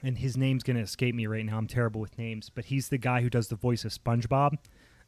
and 0.03 0.19
his 0.19 0.37
name's 0.37 0.63
gonna 0.63 0.81
escape 0.81 1.15
me 1.15 1.27
right 1.27 1.45
now. 1.45 1.59
I'm 1.59 1.67
terrible 1.67 2.01
with 2.01 2.17
names, 2.19 2.51
but 2.55 2.67
he's 2.67 2.89
the 2.89 2.99
guy 2.99 3.23
who 3.23 3.31
does 3.31 3.49
the 3.49 3.57
voice 3.57 3.85
of 3.85 3.93
SpongeBob. 3.93 4.57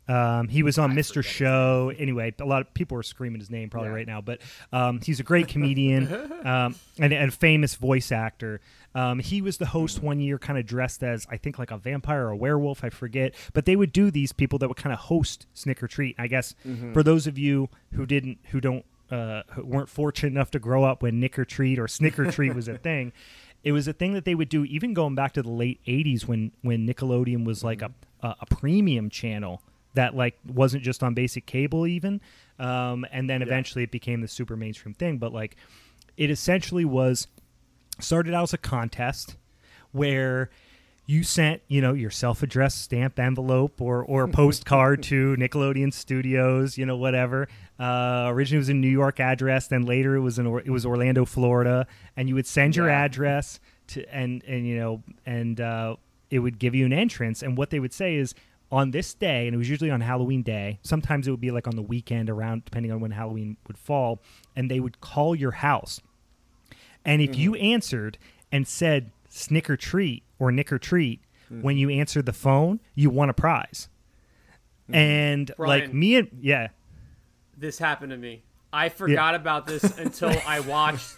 Um, 0.08 0.48
he 0.48 0.64
was 0.64 0.78
on 0.78 0.94
Mr. 0.94 1.22
Show. 1.24 1.92
Anyway, 1.96 2.34
a 2.40 2.44
lot 2.44 2.60
of 2.60 2.74
people 2.74 2.98
are 2.98 3.04
screaming 3.04 3.38
his 3.38 3.50
name 3.50 3.70
probably 3.70 3.90
Yeah. 3.90 3.94
right 3.94 4.06
now, 4.06 4.20
but 4.20 4.40
um, 4.72 5.00
he's 5.00 5.20
a 5.20 5.22
great 5.22 5.46
comedian 5.46 6.12
um, 6.44 6.74
and, 6.98 7.12
and 7.12 7.32
famous 7.32 7.76
voice 7.76 8.10
actor. 8.10 8.60
Um, 8.96 9.20
he 9.20 9.40
was 9.40 9.58
the 9.58 9.66
host 9.66 10.02
one 10.02 10.18
year, 10.18 10.38
kind 10.40 10.58
of 10.58 10.66
dressed 10.66 11.04
as 11.04 11.24
I 11.30 11.36
think 11.36 11.56
like 11.56 11.70
a 11.70 11.78
vampire 11.78 12.26
or 12.26 12.30
a 12.30 12.36
werewolf, 12.36 12.82
I 12.82 12.90
forget. 12.90 13.34
But 13.52 13.64
they 13.64 13.76
would 13.76 13.92
do 13.92 14.10
these 14.10 14.32
people 14.32 14.58
that 14.58 14.66
would 14.66 14.76
kind 14.76 14.92
of 14.92 14.98
host 14.98 15.46
Snicker 15.54 15.86
Treat. 15.86 16.16
I 16.18 16.26
guess 16.26 16.56
for 16.92 17.04
those 17.04 17.28
of 17.28 17.38
you 17.38 17.68
who 17.92 18.04
didn't, 18.04 18.38
who 18.50 18.60
don't, 18.60 18.84
uh, 19.08 19.42
who 19.52 19.64
weren't 19.64 19.88
fortunate 19.88 20.30
enough 20.32 20.50
to 20.50 20.58
grow 20.58 20.82
up 20.82 21.02
when 21.04 21.20
Nick 21.20 21.38
or 21.38 21.44
Treat 21.44 21.78
or 21.78 21.86
Snicker 21.86 22.28
Treat 22.32 22.56
was 22.56 22.66
a 22.66 22.76
thing. 22.76 23.12
It 23.64 23.72
was 23.72 23.86
a 23.86 23.92
thing 23.92 24.12
that 24.14 24.24
they 24.24 24.34
would 24.34 24.48
do 24.48 24.64
even 24.64 24.92
going 24.92 25.14
back 25.14 25.32
to 25.34 25.42
the 25.42 25.50
late 25.50 25.80
'80s 25.86 26.26
when 26.26 26.52
when 26.62 26.86
Nickelodeon 26.86 27.44
was 27.44 27.62
like 27.62 27.82
a 27.82 27.92
a, 28.22 28.36
a 28.40 28.46
premium 28.46 29.10
channel 29.10 29.62
that 29.94 30.14
like 30.14 30.38
wasn't 30.46 30.82
just 30.82 31.02
on 31.02 31.14
basic 31.14 31.46
cable 31.46 31.86
even, 31.86 32.20
um, 32.58 33.04
and 33.12 33.28
then 33.28 33.42
eventually 33.42 33.84
it 33.84 33.90
became 33.90 34.20
the 34.20 34.28
super 34.28 34.56
mainstream 34.56 34.94
thing. 34.94 35.18
But 35.18 35.32
like, 35.32 35.56
it 36.16 36.30
essentially 36.30 36.84
was 36.84 37.28
started 38.00 38.34
out 38.34 38.44
as 38.44 38.54
a 38.54 38.58
contest 38.58 39.36
where 39.92 40.50
you 41.04 41.22
sent 41.22 41.60
you 41.68 41.80
know 41.80 41.92
your 41.92 42.10
self-addressed 42.10 42.80
stamp 42.80 43.18
envelope 43.18 43.80
or 43.80 44.04
or 44.04 44.26
postcard 44.28 45.02
to 45.04 45.36
Nickelodeon 45.36 45.92
Studios, 45.92 46.78
you 46.78 46.86
know 46.86 46.96
whatever. 46.96 47.48
Uh, 47.82 48.28
originally 48.30 48.58
it 48.58 48.60
was 48.60 48.68
a 48.68 48.74
New 48.74 48.88
York 48.88 49.18
address, 49.18 49.66
then 49.66 49.82
later 49.82 50.14
it 50.14 50.20
was 50.20 50.38
in 50.38 50.46
Or- 50.46 50.60
it 50.60 50.70
was 50.70 50.86
Orlando, 50.86 51.24
Florida, 51.24 51.86
and 52.16 52.28
you 52.28 52.34
would 52.36 52.46
send 52.46 52.76
your 52.76 52.88
Yeah. 52.88 53.02
address 53.04 53.58
to 53.88 54.14
and 54.14 54.44
and 54.44 54.66
you 54.66 54.76
know 54.76 55.02
and 55.26 55.60
uh, 55.60 55.96
it 56.30 56.38
would 56.38 56.58
give 56.58 56.74
you 56.74 56.86
an 56.86 56.92
entrance. 56.92 57.42
And 57.42 57.56
what 57.58 57.70
they 57.70 57.80
would 57.80 57.92
say 57.92 58.14
is 58.14 58.34
on 58.70 58.92
this 58.92 59.12
day, 59.14 59.46
and 59.46 59.54
it 59.54 59.58
was 59.58 59.68
usually 59.68 59.90
on 59.90 60.00
Halloween 60.00 60.42
day. 60.42 60.78
Sometimes 60.82 61.26
it 61.26 61.30
would 61.32 61.40
be 61.40 61.50
like 61.50 61.66
on 61.66 61.74
the 61.76 61.82
weekend 61.82 62.30
around, 62.30 62.64
depending 62.64 62.92
on 62.92 63.00
when 63.00 63.10
Halloween 63.10 63.56
would 63.66 63.76
fall, 63.76 64.20
and 64.56 64.70
they 64.70 64.78
would 64.80 65.00
call 65.00 65.34
your 65.34 65.50
house. 65.52 66.00
And 67.04 67.20
if 67.20 67.36
you 67.36 67.54
answered 67.56 68.16
and 68.52 68.66
said 68.66 69.10
snicker 69.28 69.76
treat 69.76 70.22
or 70.38 70.52
nick 70.52 70.72
or 70.72 70.78
treat 70.78 71.20
when 71.50 71.76
you 71.76 71.90
answered 71.90 72.24
the 72.26 72.32
phone, 72.32 72.78
you 72.94 73.10
won 73.10 73.28
a 73.28 73.34
prize. 73.34 73.88
And 74.92 75.50
like 75.58 75.92
me 75.92 76.16
and 76.16 76.28
yeah, 76.40 76.68
This 77.56 77.78
happened 77.78 78.10
to 78.10 78.16
me. 78.18 78.42
I 78.72 78.88
forgot 78.88 79.34
about 79.34 79.66
this 79.66 79.84
until 79.98 80.34
I 80.46 80.60
watched 80.60 81.16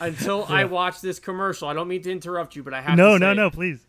until 0.00 0.44
I 0.48 0.64
watched 0.64 1.02
this 1.02 1.18
commercial. 1.18 1.68
I 1.68 1.74
don't 1.74 1.88
mean 1.88 2.02
to 2.02 2.12
interrupt 2.12 2.54
you, 2.56 2.62
but 2.62 2.72
I 2.74 2.80
have 2.80 2.96
no, 2.96 3.14
to 3.14 3.18
no, 3.18 3.32
say 3.32 3.36
no, 3.36 3.50
please. 3.50 3.86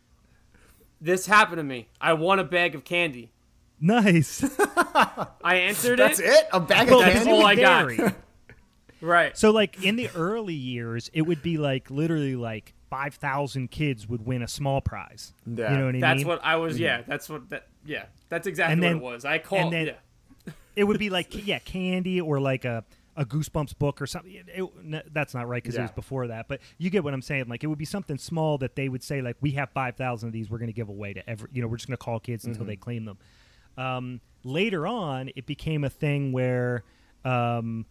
This 0.99 1.27
happened 1.27 1.57
to 1.57 1.63
me. 1.63 1.87
I 2.01 2.13
won 2.13 2.39
a 2.39 2.43
bag 2.43 2.73
of 2.73 2.83
candy. 2.83 3.31
Nice. 3.79 4.43
I 5.43 5.55
answered 5.55 5.99
That's 5.99 6.19
it. 6.19 6.25
That's 6.25 6.39
it. 6.41 6.47
A 6.53 6.59
bag 6.59 6.89
Well, 6.89 6.99
of 7.01 7.05
because 7.05 7.13
That's 7.13 7.25
candy. 7.25 7.31
all 7.31 7.37
would 7.37 7.99
I 7.99 8.05
got. 8.05 8.15
Right. 9.01 9.37
So 9.37 9.51
like 9.51 9.83
in 9.83 9.97
the 9.97 10.09
early 10.15 10.55
years, 10.55 11.11
it 11.13 11.21
would 11.23 11.43
be 11.43 11.57
like 11.57 11.91
literally 11.91 12.35
like 12.35 12.73
five 12.89 13.13
thousand 13.15 13.69
kids 13.69 14.07
would 14.07 14.25
win 14.25 14.41
a 14.41 14.47
small 14.47 14.81
prize. 14.81 15.33
Yeah. 15.45 15.71
You 15.73 15.77
know 15.77 15.85
what 15.85 15.95
I 15.95 15.99
That's 15.99 16.17
mean? 16.17 16.17
That's 16.17 16.25
what 16.25 16.39
I 16.43 16.55
was. 16.55 16.79
Yeah. 16.79 17.03
That's 17.05 17.29
what 17.29 17.49
that. 17.51 17.67
Yeah. 17.85 18.05
That's 18.29 18.47
exactly 18.47 18.73
And 18.73 18.81
then- 18.81 18.99
what 19.01 19.11
it 19.11 19.13
was. 19.15 19.25
I 19.25 19.37
called. 19.37 19.73
then- 19.73 19.87
yeah. 19.87 19.93
It 20.75 20.83
would 20.83 20.99
be 20.99 21.09
like 21.09 21.45
yeah, 21.47 21.59
candy 21.59 22.19
or 22.21 22.39
like 22.39 22.65
a 22.65 22.83
a 23.17 23.23
Goosebumps 23.25 23.77
book 23.77 24.01
or 24.01 24.07
something. 24.07 24.33
It- 24.33 24.45
it- 24.53 24.69
n- 24.83 25.01
that's 25.13 25.33
not 25.33 25.47
right 25.47 25.63
because 25.63 25.75
it 25.75 25.83
was 25.83 25.91
before 25.91 26.27
that. 26.27 26.47
But 26.49 26.59
you 26.77 26.89
get 26.89 27.03
what 27.03 27.13
I'm 27.13 27.21
saying. 27.21 27.45
Like 27.47 27.63
it 27.63 27.67
would 27.67 27.77
be 27.77 27.85
something 27.85 28.17
small 28.17 28.57
that 28.57 28.75
they 28.75 28.89
would 28.89 29.03
say 29.03 29.21
like 29.21 29.37
we 29.39 29.51
have 29.51 29.69
five 29.71 29.95
thousand 29.95 30.27
of 30.29 30.33
these. 30.33 30.49
We're 30.49 30.57
going 30.57 30.67
to 30.67 30.73
give 30.73 30.89
away 30.89 31.13
to 31.13 31.29
every. 31.29 31.49
You 31.53 31.61
know, 31.61 31.67
we're 31.69 31.77
just 31.77 31.87
going 31.87 31.97
to 31.97 32.03
call 32.03 32.19
kids 32.19 32.43
until 32.45 32.65
they 32.65 32.75
claim 32.75 33.05
them. 33.05 33.17
Um, 33.77 34.21
later 34.43 34.85
on, 34.85 35.29
it 35.35 35.45
became 35.45 35.83
a 35.83 35.89
thing 35.89 36.31
where. 36.33 36.83
Um, 37.23 37.85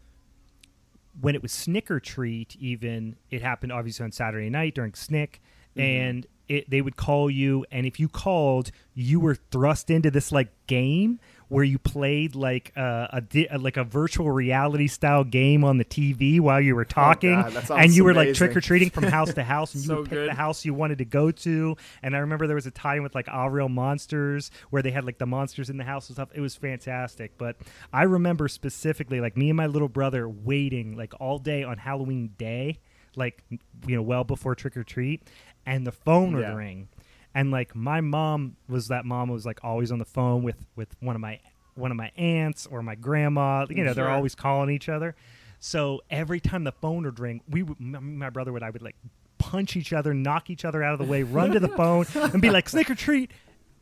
when 1.21 1.35
it 1.35 1.43
was 1.43 1.53
Snicker 1.53 2.01
Treat, 2.01 2.57
even 2.57 3.17
it 3.31 3.41
happened 3.41 3.73
obviously 3.73 4.05
on 4.05 4.11
Saturday 4.13 4.51
night 4.51 4.75
during 4.75 4.95
Snick, 4.95 5.41
and 5.77 6.27
it, 6.49 6.69
they 6.69 6.83
would 6.83 6.97
call 6.97 7.31
you, 7.31 7.65
and 7.71 7.87
if 7.87 7.99
you 8.01 8.09
called, 8.09 8.71
you 8.95 9.21
were 9.21 9.35
thrust 9.37 9.91
into 9.91 10.11
this 10.11 10.33
like 10.33 10.49
game 10.67 11.21
where 11.55 11.65
you 11.65 11.79
played 11.79 12.35
like 12.35 12.73
uh, 12.77 13.07
a 13.13 13.21
di- 13.21 13.49
uh, 13.49 13.59
like 13.59 13.77
a 13.77 13.85
virtual 13.85 14.31
reality 14.31 14.89
style 14.89 15.25
game 15.25 15.63
on 15.65 15.79
the 15.79 15.85
TV 15.85 16.41
while 16.41 16.61
you 16.61 16.75
were 16.75 16.85
talking, 16.85 17.35
God, 17.41 17.53
that 17.53 17.71
and 17.71 17.95
you 17.95 18.05
were 18.05 18.13
like 18.13 18.35
trick 18.35 18.57
or 18.57 18.61
treating 18.61 18.91
from 18.91 19.05
house 19.05 19.33
to 19.35 19.43
house, 19.45 19.75
and 19.75 19.83
you 19.85 19.89
So 19.89 19.97
would 19.99 20.05
pick 20.11 20.19
good. 20.19 20.29
the 20.31 20.35
house 20.35 20.65
you 20.65 20.75
wanted 20.75 20.99
to 20.99 21.05
go 21.05 21.31
to. 21.31 21.77
And 22.03 22.17
I 22.17 22.19
remember 22.19 22.47
there 22.47 22.57
was 22.57 22.67
a 22.67 22.71
tie-in 22.71 23.03
with 23.03 23.15
like 23.15 23.29
Real 23.51 23.69
Monsters 23.69 24.51
where 24.71 24.83
they 24.83 24.91
had 24.91 25.05
like 25.05 25.19
the 25.19 25.27
monsters 25.27 25.71
in 25.71 25.77
the 25.77 25.85
house 25.85 26.09
and 26.09 26.17
stuff. 26.17 26.31
It 26.35 26.41
was 26.41 26.57
fantastic. 26.57 27.39
But 27.39 27.57
I 27.93 28.03
remember 28.03 28.49
specifically 28.49 29.21
like 29.21 29.37
me 29.37 29.51
and 29.51 29.57
my 29.57 29.67
little 29.67 29.89
brother 29.89 30.29
waiting 30.29 30.97
like 30.97 31.13
all 31.21 31.39
day 31.39 31.63
on 31.63 31.79
Halloween 31.79 32.31
day, 32.37 32.81
like 33.17 33.43
you 33.87 33.95
know, 33.97 34.03
well 34.03 34.25
before 34.25 34.55
trick 34.55 34.77
or 34.77 34.83
treat, 34.83 35.23
and 35.67 35.87
the 35.87 35.93
phone 35.93 36.35
would 36.35 36.43
Yeah. 36.43 36.55
ring. 36.55 36.89
And 37.35 37.51
like 37.51 37.75
my 37.75 38.01
mom 38.01 38.57
was 38.69 38.89
that 38.89 39.05
mom 39.05 39.29
was 39.29 39.45
like 39.45 39.61
always 39.63 39.91
on 39.91 39.99
the 39.99 40.05
phone 40.05 40.43
with 40.43 40.65
with 40.77 40.95
one 41.01 41.17
of 41.17 41.21
my 41.21 41.41
one 41.75 41.91
of 41.91 41.97
my 41.97 42.11
aunts 42.17 42.67
or 42.67 42.83
my 42.83 42.95
grandma. 42.95 43.67
You 43.69 43.85
know, 43.85 43.95
they're 43.95 44.11
always 44.11 44.35
calling 44.35 44.71
each 44.71 44.89
other. 44.89 45.17
So 45.59 46.03
every 46.11 46.41
time 46.41 46.65
the 46.65 46.73
phone 46.73 47.05
would 47.05 47.19
ring, 47.19 47.41
we 47.49 47.63
would, 47.63 47.81
my 47.81 48.29
brother 48.31 48.53
would 48.53 48.63
I 48.63 48.71
would 48.71 48.83
like 48.83 48.97
punch 49.39 49.77
each 49.77 49.93
other, 49.93 50.13
knock 50.13 50.51
each 50.51 50.65
other 50.65 50.83
out 50.83 50.93
of 50.93 50.99
the 50.99 51.11
way, 51.11 51.23
run 51.23 51.53
to 51.53 51.61
the 51.61 51.69
phone, 51.77 52.07
and 52.15 52.41
be 52.41 52.51
like 52.51 52.69
snicker 52.69 52.95
treat. 52.95 53.31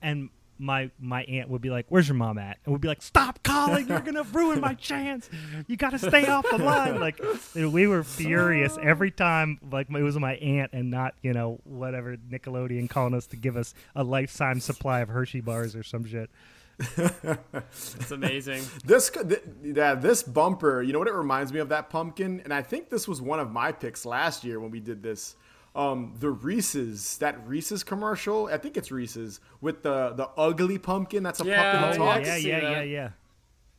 And 0.00 0.30
my 0.62 0.90
my 1.00 1.24
aunt 1.24 1.50
would 1.50 1.60
be 1.60 1.70
like, 1.70 1.86
"Where's 1.88 2.08
your 2.08 2.14
mom 2.14 2.38
at?" 2.38 2.58
And 2.64 2.72
we'd 2.72 2.80
be 2.80 2.88
like, 2.88 3.02
"Stop 3.02 3.42
calling! 3.42 3.88
You're 3.88 4.00
gonna 4.00 4.22
ruin 4.22 4.60
my 4.60 4.74
chance. 4.90 5.28
You 5.66 5.76
got 5.76 5.90
to 5.90 5.98
stay 5.98 6.26
off 6.26 6.46
the 6.48 6.58
line." 6.58 7.00
Like 7.00 7.20
we 7.54 7.86
were 7.86 8.04
furious 8.04 8.78
every 8.80 9.10
time. 9.10 9.58
Like 9.70 9.88
it 9.90 10.02
was 10.02 10.18
my 10.18 10.34
aunt 10.36 10.72
and 10.72 10.90
not 10.90 11.14
you 11.22 11.32
know 11.32 11.60
whatever 11.64 12.16
Nickelodeon 12.16 12.88
calling 12.88 13.14
us 13.14 13.26
to 13.28 13.36
give 13.36 13.56
us 13.56 13.74
a 13.96 14.04
lifetime 14.04 14.60
supply 14.60 15.00
of 15.00 15.08
Hershey 15.08 15.40
bars 15.40 15.74
or 15.74 15.82
some 15.82 16.04
shit. 16.04 16.30
It's 16.78 18.10
amazing. 18.10 18.62
This 18.84 19.10
th- 19.10 19.42
yeah, 19.62 19.94
this 19.94 20.22
bumper. 20.22 20.82
You 20.82 20.92
know 20.92 20.98
what 20.98 21.08
it 21.08 21.14
reminds 21.14 21.52
me 21.52 21.60
of 21.60 21.68
that 21.70 21.90
pumpkin, 21.90 22.40
and 22.44 22.52
I 22.54 22.62
think 22.62 22.88
this 22.88 23.06
was 23.08 23.20
one 23.20 23.40
of 23.40 23.50
my 23.50 23.72
picks 23.72 24.06
last 24.06 24.44
year 24.44 24.60
when 24.60 24.70
we 24.70 24.80
did 24.80 25.02
this. 25.02 25.36
Um, 25.75 26.14
the 26.18 26.31
Reese's 26.31 27.16
that 27.18 27.47
Reese's 27.49 27.83
commercial. 27.83 28.47
I 28.47 28.59
think 28.59 28.77
it's 28.77 28.91
Reese's 28.93 29.41
with 29.61 29.83
the 29.83 30.11
the 30.11 30.29
ugly 30.37 30.79
pumpkin. 30.79 31.23
That's 31.23 31.41
a 31.41 31.45
Yeah, 31.47 31.62
pumpkin 31.73 31.81
that 31.83 32.01
oh, 32.01 32.05
yeah, 32.05 32.14
talks. 32.16 32.29
can 32.29 32.43
yeah, 32.47 32.59
yeah, 32.61 32.70
yeah, 32.70 32.83
yeah. 32.83 33.09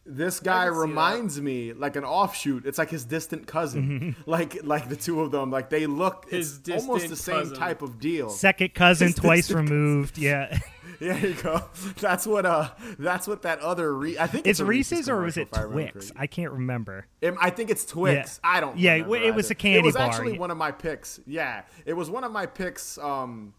This 0.06 0.40
guy 0.42 0.66
can 0.66 0.74
that. 0.74 0.80
reminds 0.80 1.40
me 1.40 1.72
like 1.72 1.96
an 1.96 2.04
offshoot. 2.04 2.66
It's 2.66 2.78
like 2.78 2.90
his 2.90 3.06
distant 3.06 3.46
cousin. 3.48 4.16
like 4.26 4.64
like 4.64 4.90
the 4.90 4.96
two 4.96 5.22
of 5.22 5.32
them. 5.32 5.52
Like 5.52 5.70
they 5.70 5.86
look. 5.86 6.30
His 6.30 6.58
it's 6.66 6.70
almost 6.82 7.08
distant 7.08 7.10
the 7.10 7.16
same 7.16 7.36
cousin. 7.42 7.56
type 7.58 7.82
of 7.84 8.00
deal. 8.00 8.30
Second 8.30 8.74
cousin, 8.74 9.08
His 9.08 9.16
twice 9.16 9.48
distant 9.48 9.70
removed. 9.70 10.18
Yeah. 10.18 10.58
There 11.04 11.18
you 11.28 11.34
go. 11.34 11.62
That's 12.00 12.26
what 12.26 12.46
uh. 12.46 12.70
That's 12.98 13.28
what 13.28 13.42
that 13.44 13.60
other. 13.60 13.94
Re- 13.96 14.18
I 14.18 14.28
think 14.28 14.48
It's 14.48 14.60
it's, 14.60 14.60
a 14.62 14.66
Reese's 14.66 15.10
or 15.10 15.22
was 15.22 15.38
it 15.38 15.50
if 15.52 15.58
I 15.58 15.64
Twix? 15.64 16.12
I 16.16 16.28
can't 16.28 16.52
remember. 16.52 17.08
It- 17.22 17.34
I 17.40 17.50
think 17.50 17.70
it's 17.70 17.86
Twix. 17.86 18.40
Yeah. 18.44 18.50
I 18.50 18.60
don't. 18.62 18.78
Yeah, 18.78 18.94
remember 18.94 19.16
it 19.18 19.36
was 19.36 19.52
a 19.52 19.56
candy 19.56 19.80
It 19.80 19.86
was 19.86 19.96
bar. 19.96 20.08
actually 20.10 20.38
one 20.38 20.52
of 20.52 20.58
my 20.58 20.72
picks. 20.72 21.20
Yeah, 21.26 21.64
it 21.86 21.94
was 21.94 22.10
one 22.10 22.24
of 22.24 22.32
my 22.32 22.46
picks. 22.46 22.98
Um, 22.98 23.54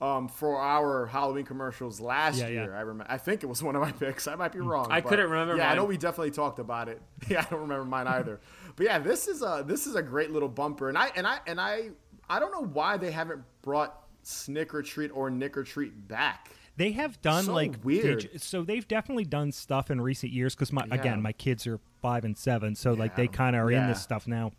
um, 0.00 0.28
for 0.28 0.58
our 0.58 1.06
Halloween 1.06 1.44
commercials 1.46 2.00
last 2.00 2.36
Yeah, 2.38 2.48
yeah. 2.48 2.64
year. 2.64 2.74
I 2.74 2.80
remember. 2.80 3.06
I 3.10 3.16
think 3.16 3.42
it 3.42 3.46
was 3.46 3.62
one 3.62 3.74
of 3.76 3.80
my 3.80 3.92
picks. 4.04 4.26
I 4.28 4.34
might 4.34 4.52
be 4.52 4.58
wrong. 4.60 4.88
I 4.90 5.00
but 5.00 5.08
couldn't 5.08 5.30
remember 5.30 5.56
Yeah, 5.56 5.70
I 5.70 5.74
know 5.76 5.84
we 5.84 5.96
definitely 5.96 6.32
talked 6.32 6.58
about 6.58 6.88
it. 6.88 7.00
Yeah, 7.28 7.40
I 7.40 7.50
don't 7.50 7.60
remember 7.60 7.84
mine 7.86 8.06
either. 8.08 8.40
But 8.76 8.86
yeah, 8.86 8.98
this 8.98 9.28
is 9.28 9.40
a 9.42 9.64
this 9.66 9.86
is 9.86 9.94
a 9.94 10.02
great 10.02 10.30
little 10.30 10.48
bumper, 10.48 10.88
and 10.88 10.98
I 10.98 11.10
and 11.16 11.26
I 11.26 11.38
and 11.46 11.60
I 11.60 11.90
I 12.28 12.38
don't 12.38 12.52
know 12.52 12.64
why 12.72 12.96
they 12.98 13.12
haven't 13.12 13.42
brought 13.62 14.02
Snicker 14.22 14.82
Treat 14.82 15.10
or 15.14 15.30
Nick 15.30 15.56
or 15.56 15.62
Treat 15.64 16.06
back. 16.08 16.50
They 16.76 16.92
have 16.92 17.20
done 17.22 17.44
So 17.44 17.54
like 17.54 17.84
weird. 17.84 18.20
dig- 18.32 18.40
so 18.40 18.62
they've 18.62 18.86
definitely 18.86 19.24
done 19.24 19.52
stuff 19.52 19.90
in 19.90 20.00
recent 20.00 20.32
years 20.32 20.54
because 20.54 20.72
my 20.72 20.84
Yeah. 20.88 20.94
again 20.94 21.22
my 21.22 21.32
kids 21.32 21.66
are 21.66 21.78
five 22.02 22.24
and 22.24 22.36
seven, 22.36 22.74
so 22.74 22.92
like 22.92 23.14
they 23.16 23.28
kind 23.28 23.54
of 23.56 23.62
are 23.62 23.70
in 23.70 23.86
this 23.86 24.02
stuff 24.02 24.26
now. 24.26 24.52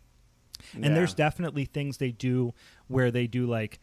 And 0.74 0.84
Yeah. 0.84 0.94
there's 0.94 1.12
definitely 1.14 1.66
things 1.66 1.98
they 1.98 2.12
do 2.12 2.54
where 2.88 3.10
they 3.10 3.26
do 3.26 3.46
like 3.46 3.78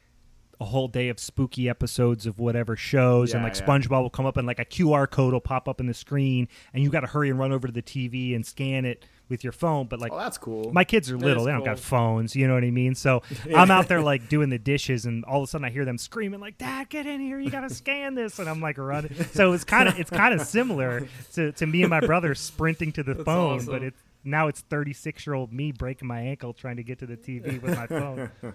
a 0.59 0.65
whole 0.65 0.87
day 0.87 1.09
of 1.09 1.19
spooky 1.19 1.67
episodes 1.67 2.25
of 2.25 2.39
whatever 2.39 2.75
shows, 2.75 3.33
and 3.33 3.41
Yeah, 3.41 3.49
like 3.49 3.59
yeah. 3.59 3.65
SpongeBob 3.65 4.01
will 4.01 4.09
come 4.09 4.25
up 4.25 4.37
and 4.37 4.47
like 4.47 4.59
a 4.59 4.65
QR 4.65 5.05
code 5.07 5.33
will 5.33 5.41
pop 5.41 5.67
up 5.67 5.79
in 5.79 5.87
the 5.87 5.93
screen, 5.93 6.47
and 6.73 6.81
you 6.83 6.89
got 6.89 7.01
to 7.01 7.07
hurry 7.07 7.29
and 7.29 7.37
run 7.37 7.51
over 7.51 7.67
to 7.67 7.73
the 7.73 7.81
TV 7.81 8.33
and 8.33 8.45
scan 8.45 8.85
it 8.85 9.05
with 9.29 9.43
your 9.43 9.53
phone. 9.53 9.87
But 9.87 9.99
like, 9.99 10.11
Oh, 10.11 10.17
that's 10.17 10.37
cool. 10.37 10.71
my 10.73 10.83
kids 10.83 11.09
are 11.11 11.17
little; 11.17 11.45
they 11.45 11.51
don't 11.51 11.63
got 11.63 11.79
phones. 11.79 12.35
You 12.35 12.47
know 12.47 12.53
what 12.53 12.63
I 12.63 12.71
mean? 12.71 12.95
So 12.95 13.23
I'm 13.55 13.71
out 13.71 13.87
there 13.87 14.01
like 14.01 14.29
doing 14.29 14.49
the 14.49 14.59
dishes, 14.59 15.05
and 15.05 15.23
all 15.25 15.39
of 15.39 15.43
a 15.43 15.47
sudden 15.47 15.65
I 15.65 15.69
hear 15.69 15.85
them 15.85 15.97
screaming 15.97 16.39
like, 16.39 16.57
"Dad, 16.57 16.89
get 16.89 17.05
in 17.05 17.19
here! 17.21 17.39
You 17.39 17.49
got 17.49 17.67
to 17.67 17.73
scan 17.73 18.15
this!" 18.15 18.39
And 18.39 18.49
I'm 18.49 18.61
like 18.61 18.77
running. 18.77 19.13
So 19.31 19.53
it's 19.53 19.63
kind 19.63 19.89
of 19.89 19.99
it's 19.99 20.09
kind 20.09 20.33
of 20.33 20.41
similar 20.45 21.07
to, 21.33 21.51
to 21.53 21.65
me 21.65 21.81
and 21.81 21.89
my 21.89 21.99
brother 21.99 22.35
sprinting 22.35 22.91
to 22.93 23.03
the 23.03 23.15
phone, 23.15 23.57
awesome. 23.57 23.73
but 23.73 23.83
it's 23.83 24.01
now 24.23 24.47
it's 24.47 24.61
36 24.61 25.25
year 25.27 25.33
old 25.33 25.51
me 25.51 25.71
breaking 25.71 26.07
my 26.07 26.21
ankle 26.21 26.53
trying 26.53 26.77
to 26.77 26.83
get 26.83 26.99
to 26.99 27.05
the 27.05 27.17
TV 27.17 27.61
with 27.61 27.75
my 27.75 27.87
phone. 27.87 28.31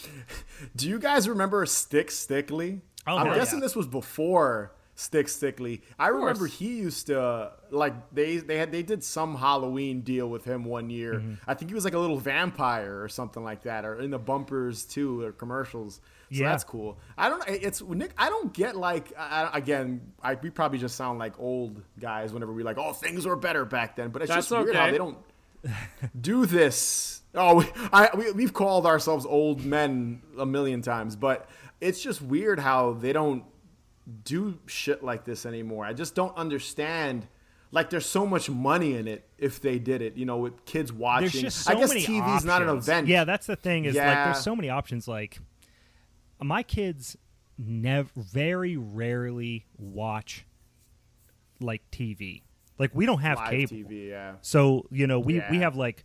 Do 0.76 0.88
you 0.88 0.98
guys 0.98 1.28
remember 1.28 1.64
Stick 1.66 2.10
Stickly? 2.10 2.80
Oh, 3.06 3.16
I'm 3.16 3.34
guessing 3.34 3.58
yeah. 3.58 3.64
this 3.64 3.76
was 3.76 3.86
before 3.86 4.72
Stick 5.02 5.28
Stickly. 5.28 5.82
I 5.98 6.08
remember 6.08 6.46
he 6.46 6.78
used 6.78 7.08
to 7.08 7.52
like 7.70 7.94
they 8.14 8.36
they 8.38 8.56
had 8.58 8.70
they 8.72 8.82
did 8.82 9.02
some 9.04 9.34
Halloween 9.36 10.00
deal 10.02 10.28
with 10.28 10.44
him 10.44 10.64
one 10.64 10.88
year. 10.90 11.14
Mm-hmm. 11.14 11.34
I 11.46 11.54
think 11.54 11.70
he 11.70 11.74
was 11.74 11.84
like 11.84 11.94
a 11.94 11.98
little 11.98 12.18
vampire 12.18 13.02
or 13.02 13.08
something 13.08 13.42
like 13.42 13.62
that, 13.64 13.84
or 13.84 13.98
in 14.00 14.10
the 14.10 14.18
bumpers 14.18 14.84
too, 14.84 15.22
or 15.22 15.32
commercials. 15.32 15.96
So 16.30 16.38
Yeah. 16.42 16.48
that's 16.50 16.64
cool. 16.64 16.98
I 17.18 17.28
don't. 17.28 17.42
It's 17.46 17.82
Nick. 17.82 18.12
I 18.16 18.30
don't 18.30 18.52
get 18.52 18.76
like. 18.76 19.12
I, 19.18 19.50
again, 19.52 20.00
I, 20.22 20.34
we 20.34 20.48
probably 20.50 20.78
just 20.78 20.96
sound 20.96 21.18
like 21.18 21.38
old 21.38 21.82
guys 22.00 22.32
whenever 22.32 22.52
we 22.52 22.62
like. 22.62 22.78
Oh, 22.78 22.92
things 22.92 23.26
were 23.26 23.36
better 23.36 23.64
back 23.64 23.96
then. 23.96 24.10
But 24.10 24.22
it's 24.22 24.30
That's 24.30 24.48
just 24.48 24.64
weird 24.64 24.74
how 24.76 24.90
they 24.90 24.98
don't 24.98 25.18
do 26.18 26.46
this. 26.46 27.20
Oh, 27.34 27.56
we, 27.56 27.66
I, 27.92 28.10
we, 28.16 28.30
we've 28.32 28.52
called 28.52 28.86
ourselves 28.86 29.24
old 29.24 29.64
men 29.64 30.20
a 30.38 30.44
million 30.46 30.82
times, 30.82 31.16
but 31.16 31.48
it's 31.80 32.00
just 32.02 32.20
weird 32.20 32.58
how 32.58 32.92
they 32.92 33.12
don't 33.12 33.44
do 34.24 34.58
shit 34.66 35.02
like 35.02 35.24
this 35.24 35.46
anymore. 35.46 35.84
I 35.84 35.92
just 35.92 36.14
don't 36.14 36.36
understand. 36.36 37.26
Like, 37.70 37.88
there's 37.88 38.06
so 38.06 38.26
much 38.26 38.50
money 38.50 38.96
in 38.96 39.08
it 39.08 39.26
if 39.38 39.60
they 39.60 39.78
did 39.78 40.02
it. 40.02 40.16
You 40.16 40.26
know, 40.26 40.38
with 40.38 40.64
kids 40.64 40.92
watching. 40.92 41.30
There's 41.30 41.42
just 41.54 41.64
so 41.64 41.72
I 41.72 41.74
guess 41.76 41.88
many 41.88 42.02
TV's 42.02 42.44
not 42.44 42.62
an 42.62 42.68
event. 42.68 43.08
Yeah, 43.08 43.24
that's 43.24 43.46
the 43.46 43.56
thing. 43.56 43.84
Is 43.84 43.96
like 43.96 44.24
there's 44.24 44.42
so 44.42 44.54
many 44.54 44.68
options. 44.70 45.08
Like 45.08 45.38
my 46.40 46.62
kids 46.62 47.16
never, 47.58 48.10
very 48.16 48.76
rarely 48.76 49.66
watch 49.78 50.44
like 51.60 51.82
TV. 51.90 52.42
Like 52.78 52.90
we 52.94 53.06
don't 53.06 53.20
have 53.20 53.38
Live 53.38 53.50
cable. 53.50 53.76
TV, 53.88 54.08
yeah. 54.08 54.34
So 54.40 54.86
you 54.90 55.06
know 55.06 55.20
we 55.20 55.42
we 55.50 55.58
have 55.58 55.76
like 55.76 56.04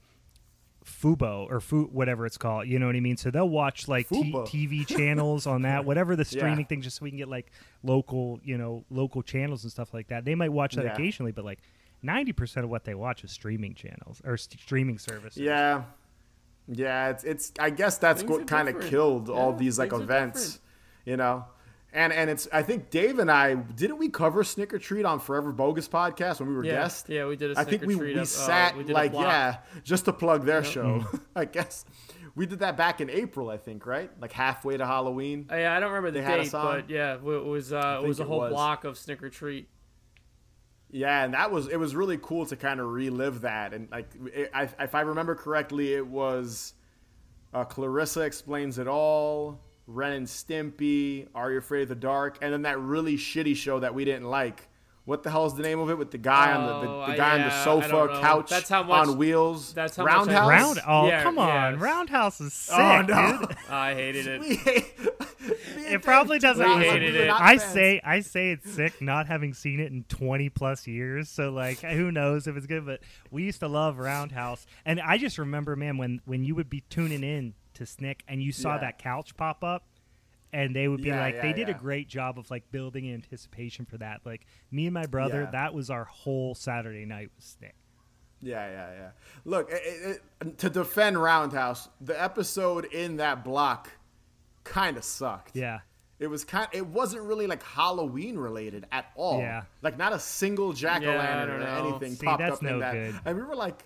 Fubo 0.88 1.46
or 1.52 1.60
Fu 1.60 1.84
whatever 1.86 2.26
it's 2.26 2.38
called. 2.38 2.68
You 2.68 2.80
know 2.80 2.86
what 2.88 2.96
I 2.96 3.00
mean? 3.00 3.18
So 3.18 3.30
they'll 3.30 3.48
watch 3.50 3.88
like 3.88 4.08
t- 4.10 4.32
TV 4.32 4.86
channels 4.98 5.46
on 5.46 5.62
that, 5.64 5.86
whatever 5.86 6.16
the 6.16 6.24
Yeah. 6.24 6.40
streaming 6.40 6.66
thing, 6.66 6.82
just 6.82 6.98
so 6.98 7.04
we 7.04 7.12
can 7.12 7.18
get 7.18 7.28
like 7.28 7.52
local, 7.84 8.40
you 8.44 8.58
know, 8.58 8.84
local 8.90 9.22
channels 9.22 9.64
and 9.64 9.72
stuff 9.72 9.94
like 9.94 10.08
that. 10.08 10.26
They 10.26 10.36
might 10.36 10.52
watch 10.52 10.76
that 10.76 10.86
Yeah. 10.86 10.94
occasionally, 10.94 11.32
but 11.32 11.46
like 11.46 11.60
ninety 12.02 12.32
percent 12.32 12.64
of 12.64 12.70
what 12.70 12.84
they 12.86 12.96
watch 12.96 13.24
is 13.24 13.32
streaming 13.32 13.74
channels 13.76 14.22
or 14.24 14.38
st- 14.38 14.60
streaming 14.62 14.98
services. 14.98 15.38
Yeah, 15.42 15.84
yeah. 16.68 17.10
It's 17.10 17.24
it's. 17.24 17.52
I 17.60 17.70
guess 17.70 17.98
that's 17.98 18.22
Things 18.22 18.32
what 18.32 18.48
kind 18.48 18.68
of 18.70 18.76
different. 18.76 18.90
killed 18.92 19.30
all 19.30 19.54
these 19.54 19.78
like 19.78 19.94
events. 19.94 20.60
You 21.06 21.18
know, 21.18 21.46
and 21.94 22.12
and 22.14 22.30
it's. 22.30 22.48
I 22.52 22.62
think 22.64 22.90
Dave 22.90 23.20
and 23.20 23.32
I 23.32 23.56
didn't 23.56 23.98
we 23.98 24.10
cover 24.10 24.44
Snicker 24.44 24.78
Treat 24.80 25.06
on 25.06 25.20
Forever 25.20 25.52
Bogus 25.52 25.88
podcast 25.88 26.40
when 26.40 26.50
we 26.50 26.56
were 26.56 26.64
Yeah, 26.66 26.74
guests. 26.74 27.10
yeah, 27.10 27.26
we 27.26 27.36
did 27.36 27.52
a 27.56 27.60
I 27.60 27.64
think 27.64 27.84
we 27.84 27.96
Treat 27.96 28.16
we 28.16 28.20
up- 28.20 28.24
uh, 28.24 28.26
sat 28.26 28.78
we 28.78 28.84
like 28.86 29.14
yeah, 29.14 29.58
just 29.84 30.06
to 30.06 30.14
plug 30.14 30.46
their 30.46 30.64
Yep. 30.64 30.66
show. 30.72 31.06
I 31.36 31.46
guess 31.46 31.86
we 32.36 32.46
did 32.46 32.60
that 32.60 32.78
back 32.78 33.02
in 33.02 33.10
April. 33.10 33.50
I 33.50 33.58
think 33.58 33.86
right, 33.86 34.12
like 34.22 34.32
halfway 34.34 34.78
to 34.78 34.86
Halloween. 34.86 35.48
Uh, 35.52 35.56
yeah, 35.56 35.76
I 35.76 35.80
don't 35.80 35.92
remember 35.92 36.12
the 36.12 36.26
date, 36.26 36.52
but 36.52 36.90
yeah, 36.90 37.16
it 37.16 37.22
was 37.24 37.72
uh, 37.74 38.02
it 38.04 38.08
was 38.08 38.20
a 38.20 38.26
whole 38.26 38.40
was. 38.42 38.52
block 38.52 38.84
of 38.84 38.98
Snicker 38.98 39.30
Treat. 39.30 39.70
Yeah, 40.90 41.26
and 41.26 41.34
that 41.34 41.52
was 41.52 41.68
it 41.68 41.78
was 41.78 41.96
really 41.96 42.18
cool 42.22 42.46
to 42.46 42.56
kind 42.56 42.80
of 42.80 42.88
relive 42.88 43.42
that. 43.42 43.74
And 43.74 43.90
like, 43.92 44.08
it, 44.34 44.50
I, 44.54 44.70
if 44.80 44.96
I 44.96 45.02
remember 45.02 45.36
correctly, 45.36 45.94
it 45.94 46.08
was 46.08 46.74
uh, 47.54 47.66
Clarissa 47.66 48.22
explains 48.22 48.78
it 48.80 48.88
all, 48.88 49.60
Ren 49.88 50.12
and 50.14 50.28
Stimpy, 50.28 51.28
Are 51.34 51.52
You 51.52 51.58
Afraid 51.60 51.84
of 51.84 51.90
the 51.90 51.96
Dark, 51.96 52.38
and 52.42 52.52
then 52.54 52.64
that 52.64 52.80
really 52.80 53.16
shitty 53.18 53.56
show 53.56 53.80
that 53.80 53.94
we 53.96 54.06
didn't 54.06 54.30
like. 54.30 54.68
What 55.06 55.24
the 55.24 55.32
hell 55.32 55.46
is 55.46 55.54
the 55.54 55.64
name 55.64 55.80
of 55.80 55.90
it 55.90 55.98
with 55.98 56.12
the 56.12 56.18
guy 56.18 56.52
on 56.52 56.66
the, 56.68 56.82
the, 56.86 56.94
Oh, 56.94 57.06
the 57.08 57.14
I- 57.14 57.16
guy 57.16 57.36
on 57.36 57.42
the 57.48 57.64
sofa 57.64 58.20
couch 58.22 58.50
That's 58.50 58.68
how 58.68 58.84
much- 58.84 59.08
on 59.08 59.18
wheels? 59.18 59.72
that's 59.74 59.96
how 59.96 60.04
much 60.04 60.12
I- 60.14 60.18
Roundhouse. 60.18 60.50
Round 60.50 60.80
oh 60.86 61.08
Yeah, 61.08 61.24
come 61.24 61.40
on, 61.40 61.74
yes. 61.76 61.82
Roundhouse 61.82 62.42
is 62.42 62.70
oh, 62.74 62.76
sick, 62.76 62.78
Oh, 62.78 63.02
no. 63.32 63.38
dude. 63.48 63.58
Oh, 63.70 63.74
I 63.74 63.94
hated 63.94 64.28
it. 64.28 64.42
Hate- 64.60 65.94
It 65.94 66.02
probably 66.02 66.40
doesn't. 66.40 66.68
We 66.68 66.86
hated 66.86 67.16
it. 67.16 67.30
I 67.30 67.58
fans. 67.58 67.72
say 67.72 68.02
I 68.04 68.20
say 68.20 68.52
it's 68.52 68.70
sick 68.70 69.02
not 69.02 69.28
having 69.28 69.54
seen 69.54 69.80
it 69.80 69.90
in 69.94 70.04
20 70.10 70.50
plus 70.50 70.86
years. 70.88 71.30
So 71.30 71.52
like, 71.52 71.80
who 71.80 72.12
knows 72.12 72.46
if 72.48 72.58
it's 72.58 72.66
good? 72.68 72.86
But 72.86 73.00
we 73.32 73.44
used 73.44 73.62
to 73.62 73.70
love 73.70 73.98
Roundhouse, 73.98 74.68
and 74.86 75.00
I 75.00 75.18
just 75.18 75.38
remember, 75.38 75.78
man, 75.78 75.98
when 75.98 76.20
when 76.26 76.44
you 76.44 76.54
would 76.56 76.70
be 76.70 76.82
tuning 76.90 77.24
in 77.24 77.54
to 77.78 77.86
Snick 77.86 78.24
and 78.28 78.42
you 78.44 78.52
saw 78.52 78.76
Yeah. 78.76 78.82
that 78.82 78.98
couch 79.00 79.36
pop 79.38 79.64
up. 79.64 79.84
And 80.54 80.74
they 80.74 80.88
would 80.88 81.02
be 81.02 81.10
Yeah, 81.10 81.20
like, 81.20 81.36
yeah, 81.36 81.42
they 81.42 81.54
did 81.54 81.68
yeah. 81.68 81.76
a 81.76 81.78
great 81.78 82.08
job 82.08 82.40
of 82.40 82.50
like 82.50 82.72
building 82.72 83.12
anticipation 83.12 83.86
for 83.86 83.98
that. 83.98 84.22
Like 84.26 84.46
me 84.72 84.86
and 84.88 84.94
my 84.94 85.06
brother, 85.06 85.42
Yeah. 85.44 85.52
that 85.52 85.74
was 85.74 85.90
our 85.90 86.06
whole 86.06 86.56
Saturday 86.56 87.06
night 87.06 87.32
with 87.36 87.44
Snick. 87.44 87.76
Yeah, 88.42 88.66
yeah, 88.70 88.94
yeah. 88.94 89.10
Look, 89.46 89.70
it, 89.72 89.82
it, 89.84 90.22
it- 90.42 90.58
to 90.60 90.70
defend 90.70 91.22
Roundhouse, 91.22 91.90
the 92.00 92.20
episode 92.22 92.86
in 92.86 93.18
that 93.18 93.44
block 93.44 93.92
kind 94.64 94.96
of 94.96 95.04
sucked. 95.04 95.56
Yeah, 95.56 95.80
It 96.20 96.28
was 96.28 96.46
kind. 96.46 96.68
It 96.72 96.86
wasn't 96.88 97.24
really 97.24 97.46
like 97.48 97.62
Halloween 97.64 98.38
related 98.38 98.86
at 98.92 99.08
all. 99.16 99.40
Yeah. 99.40 99.64
Like 99.82 99.98
not 99.98 100.14
a 100.14 100.20
single 100.20 100.72
jack 100.72 101.02
o' 101.04 101.08
lantern 101.08 101.60
don't 101.60 101.68
or 101.68 101.82
know. 101.84 101.90
anything 101.90 102.16
See, 102.16 102.26
popped 102.26 102.40
that's 102.40 102.54
up 102.58 102.62
in 102.64 102.68
no 102.70 102.80
that. 102.80 102.94
good. 102.94 103.20
And 103.26 103.38
we 103.38 103.44
were 103.44 103.56
like, 103.56 103.84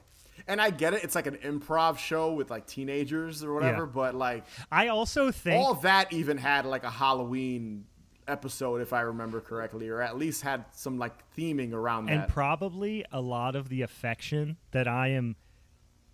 and 0.47 0.61
I 0.61 0.69
get 0.69 0.93
it. 0.93 1.03
It's 1.03 1.15
like 1.15 1.27
an 1.27 1.37
improv 1.37 1.97
show 1.97 2.33
with 2.33 2.49
like 2.49 2.65
teenagers 2.67 3.43
or 3.43 3.53
whatever. 3.53 3.83
Yeah. 3.83 3.91
But 3.93 4.15
like 4.15 4.45
I 4.71 4.87
also 4.89 5.31
think 5.31 5.63
all 5.63 5.75
that 5.75 6.11
even 6.13 6.37
had 6.37 6.65
like 6.65 6.83
a 6.83 6.89
Halloween 6.89 7.85
episode, 8.27 8.81
if 8.81 8.93
I 8.93 9.01
remember 9.01 9.41
correctly, 9.41 9.89
or 9.89 10.01
at 10.01 10.17
least 10.17 10.41
had 10.43 10.65
some 10.73 10.97
like 10.97 11.13
theming 11.35 11.73
around 11.73 12.09
and 12.09 12.21
that. 12.21 12.29
probably 12.29 13.05
a 13.11 13.21
lot 13.21 13.55
of 13.55 13.69
the 13.69 13.81
affection 13.81 14.57
that 14.71 14.87
I 14.87 15.09
am 15.09 15.35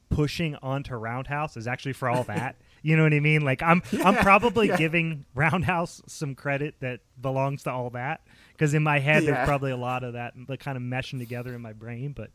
pushing 0.10 0.56
onto 0.62 0.96
Roundhouse 0.96 1.58
is 1.58 1.68
actually 1.68 1.94
for 1.94 2.10
all 2.10 2.24
that. 2.24 2.56
you 2.82 2.96
know 2.96 3.04
what 3.04 3.14
I 3.14 3.20
mean? 3.20 3.42
Like 3.42 3.62
I'm 3.62 3.82
I'm 4.04 4.16
probably 4.16 4.70
giving 4.70 5.26
Roundhouse 5.36 6.02
some 6.08 6.34
credit 6.36 6.76
that 6.80 7.02
belongs 7.22 7.64
to 7.64 7.72
all 7.72 7.90
that 7.92 8.22
because 8.54 8.74
in 8.74 8.84
my 8.84 9.00
head 9.00 9.24
Yeah. 9.24 9.32
there's 9.32 9.48
probably 9.48 9.72
a 9.72 9.78
lot 9.78 10.04
of 10.04 10.14
that 10.14 10.34
like 10.48 10.60
kind 10.60 10.78
of 10.78 10.84
meshing 10.84 11.20
together 11.20 11.54
in 11.54 11.62
my 11.62 11.74
brain. 11.74 12.14
But 12.14 12.30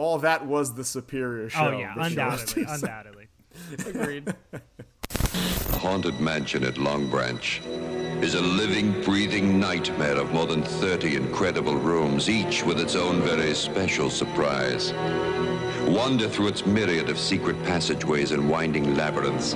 all 0.00 0.18
that 0.18 0.46
was 0.46 0.74
the 0.74 0.84
superior 0.84 1.44
oh, 1.44 1.48
show. 1.48 1.68
oh 1.68 1.78
yeah, 1.78 1.94
the 1.94 2.00
show 2.00 2.06
undoubtedly, 2.08 2.64
undoubtedly. 2.66 3.28
Agreed. 3.86 4.34
The 4.50 5.78
haunted 5.78 6.18
Mansion 6.20 6.64
at 6.64 6.78
Long 6.78 7.08
Branch 7.10 7.60
is 8.22 8.34
a 8.34 8.40
living, 8.40 9.02
breathing 9.02 9.60
nightmare 9.60 10.16
of 10.16 10.32
more 10.32 10.46
than 10.46 10.62
30 10.62 11.16
incredible 11.16 11.76
rooms, 11.76 12.30
each 12.30 12.64
with 12.64 12.80
its 12.80 12.96
own 12.96 13.20
very 13.20 13.54
special 13.54 14.08
surprise. 14.08 14.94
Wander 15.86 16.28
through 16.28 16.48
its 16.48 16.64
myriad 16.64 17.10
of 17.10 17.18
secret 17.18 17.62
passageways 17.64 18.32
and 18.32 18.48
winding 18.48 18.94
labyrinths. 18.94 19.52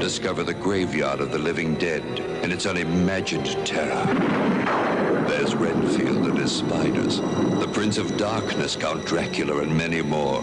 Discover 0.00 0.44
the 0.44 0.54
graveyard 0.54 1.20
of 1.20 1.32
the 1.32 1.38
living 1.38 1.76
dead 1.76 2.02
and 2.42 2.52
its 2.52 2.66
unimagined 2.66 3.66
terror. 3.66 4.87
There's 5.28 5.54
Renfield 5.54 6.26
and 6.26 6.38
his 6.38 6.56
spiders, 6.56 7.20
the 7.20 7.70
Prince 7.74 7.98
of 7.98 8.16
Darkness, 8.16 8.76
Count 8.76 9.04
Dracula, 9.04 9.58
and 9.58 9.76
many 9.76 10.00
more. 10.00 10.42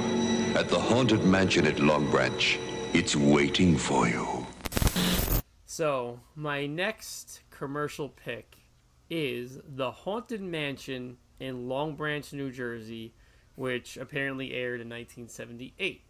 At 0.55 0.69
the 0.69 0.79
Haunted 0.79 1.25
Mansion 1.25 1.65
at 1.65 1.79
Long 1.79 2.09
Branch, 2.11 2.59
it's 2.93 3.15
waiting 3.15 3.77
for 3.77 4.07
you. 4.07 4.45
So, 5.65 6.19
my 6.35 6.67
next 6.67 7.41
commercial 7.49 8.09
pick 8.09 8.57
is 9.09 9.57
The 9.67 9.89
Haunted 9.89 10.41
Mansion 10.41 11.17
in 11.39 11.67
Long 11.67 11.95
Branch, 11.95 12.31
New 12.31 12.51
Jersey, 12.51 13.15
which 13.55 13.97
apparently 13.97 14.53
aired 14.53 14.81
in 14.81 14.87
1978. 14.87 16.03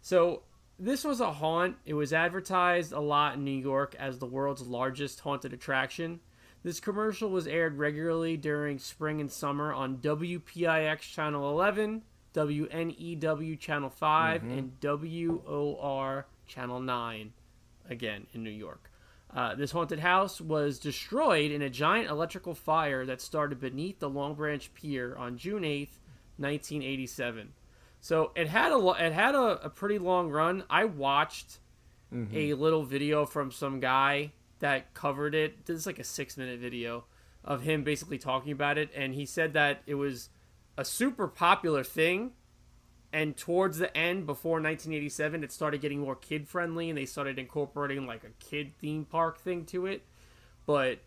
So, 0.00 0.44
this 0.78 1.04
was 1.04 1.20
a 1.20 1.34
haunt. 1.34 1.76
It 1.84 1.94
was 1.94 2.14
advertised 2.14 2.92
a 2.92 3.00
lot 3.00 3.34
in 3.34 3.44
New 3.44 3.50
York 3.50 3.94
as 3.98 4.18
the 4.18 4.26
world's 4.26 4.66
largest 4.66 5.20
haunted 5.20 5.52
attraction. 5.52 6.20
This 6.64 6.78
commercial 6.80 7.28
was 7.30 7.46
aired 7.46 7.76
regularly 7.78 8.36
during 8.36 8.78
spring 8.78 9.20
and 9.20 9.30
summer 9.30 9.72
on 9.72 9.96
WPIX 9.98 11.00
Channel 11.00 11.50
11, 11.50 12.02
WNEW 12.34 13.58
Channel 13.58 13.90
5, 13.90 14.42
and 14.44 14.72
WOR 14.80 16.26
Channel 16.46 16.80
9 16.80 17.32
again 17.88 18.26
in 18.32 18.42
New 18.44 18.50
York. 18.50 18.90
Uh, 19.34 19.54
this 19.54 19.72
haunted 19.72 19.98
house 19.98 20.40
was 20.40 20.78
destroyed 20.78 21.50
in 21.50 21.62
a 21.62 21.70
giant 21.70 22.08
electrical 22.10 22.54
fire 22.54 23.04
that 23.06 23.20
started 23.20 23.58
beneath 23.58 23.98
the 23.98 24.08
Long 24.08 24.34
Branch 24.34 24.72
Pier 24.74 25.16
on 25.16 25.38
June 25.38 25.62
8th, 25.62 25.98
1987. 26.36 27.52
So 28.00 28.30
it 28.36 28.48
had 28.48 28.72
a 28.72 28.76
lo- 28.76 28.92
it 28.94 29.12
had 29.12 29.34
a, 29.34 29.64
a 29.64 29.70
pretty 29.70 29.98
long 29.98 30.28
run. 30.30 30.64
I 30.68 30.84
watched 30.84 31.58
a 32.34 32.52
little 32.54 32.82
video 32.84 33.24
from 33.24 33.50
some 33.50 33.80
guy 33.80 34.32
that 34.62 34.94
covered 34.94 35.34
it. 35.34 35.66
This 35.66 35.76
is 35.76 35.86
like 35.86 35.98
a 35.98 36.04
six 36.04 36.36
minute 36.36 36.58
video 36.58 37.04
of 37.44 37.62
him 37.62 37.82
basically 37.84 38.18
talking 38.18 38.52
about 38.52 38.78
it, 38.78 38.88
and 38.94 39.14
he 39.14 39.26
said 39.26 39.52
that 39.52 39.82
it 39.86 39.96
was 39.96 40.30
a 40.78 40.84
super 40.84 41.28
popular 41.28 41.84
thing 41.84 42.32
and 43.12 43.36
towards 43.36 43.76
the 43.76 43.94
end 43.94 44.24
before 44.24 44.52
1987 44.52 45.44
it 45.44 45.52
started 45.52 45.82
getting 45.82 46.00
more 46.00 46.16
kid 46.16 46.48
friendly 46.48 46.88
and 46.88 46.96
they 46.96 47.04
started 47.04 47.38
incorporating 47.38 48.06
like 48.06 48.24
a 48.24 48.30
kid 48.42 48.72
theme 48.78 49.04
park 49.04 49.38
thing 49.38 49.66
to 49.66 49.84
it 49.84 50.02
but 50.64 51.00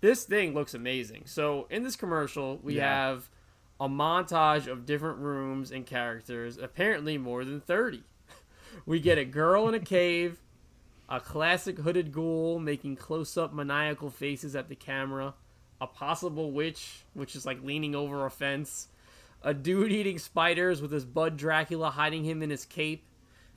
this 0.00 0.24
thing 0.24 0.54
looks 0.54 0.74
amazing 0.74 1.22
so 1.24 1.68
in 1.70 1.84
this 1.84 1.94
commercial 1.94 2.58
we 2.64 2.78
Yeah. 2.78 2.88
have 2.92 3.30
a 3.78 3.88
montage 3.88 4.66
of 4.66 4.84
different 4.86 5.18
rooms 5.18 5.70
and 5.70 5.86
characters 5.86 6.58
apparently 6.58 7.16
more 7.16 7.44
than 7.44 7.60
30 7.60 8.02
we 8.86 8.98
get 8.98 9.16
a 9.16 9.24
girl 9.24 9.68
in 9.68 9.74
a 9.74 9.78
cave 9.78 10.40
a 11.08 11.20
classic 11.20 11.78
hooded 11.78 12.12
ghoul 12.12 12.58
making 12.58 12.96
close-up 12.96 13.52
maniacal 13.52 14.10
faces 14.10 14.56
at 14.56 14.68
the 14.68 14.74
camera 14.74 15.34
a 15.80 15.86
possible 15.86 16.52
witch 16.52 17.04
which 17.14 17.36
is 17.36 17.44
like 17.44 17.62
leaning 17.62 17.94
over 17.94 18.24
a 18.24 18.30
fence 18.30 18.88
a 19.44 19.52
dude 19.52 19.92
eating 19.92 20.18
spiders 20.18 20.80
with 20.80 20.90
his 20.90 21.04
bud 21.04 21.36
Dracula 21.36 21.90
hiding 21.90 22.24
him 22.24 22.42
in 22.42 22.48
his 22.48 22.64
cape. 22.64 23.04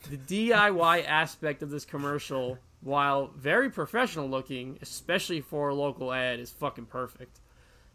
The 0.10 0.18
DIY 0.18 1.06
aspect 1.08 1.64
of 1.64 1.70
this 1.70 1.86
commercial, 1.86 2.60
while 2.82 3.32
very 3.36 3.70
professional 3.70 4.30
looking, 4.30 4.78
especially 4.82 5.40
for 5.40 5.70
a 5.70 5.76
local 5.76 6.12
ad, 6.12 6.42
is 6.42 6.52
fucking 6.52 6.88
perfect. 6.88 7.40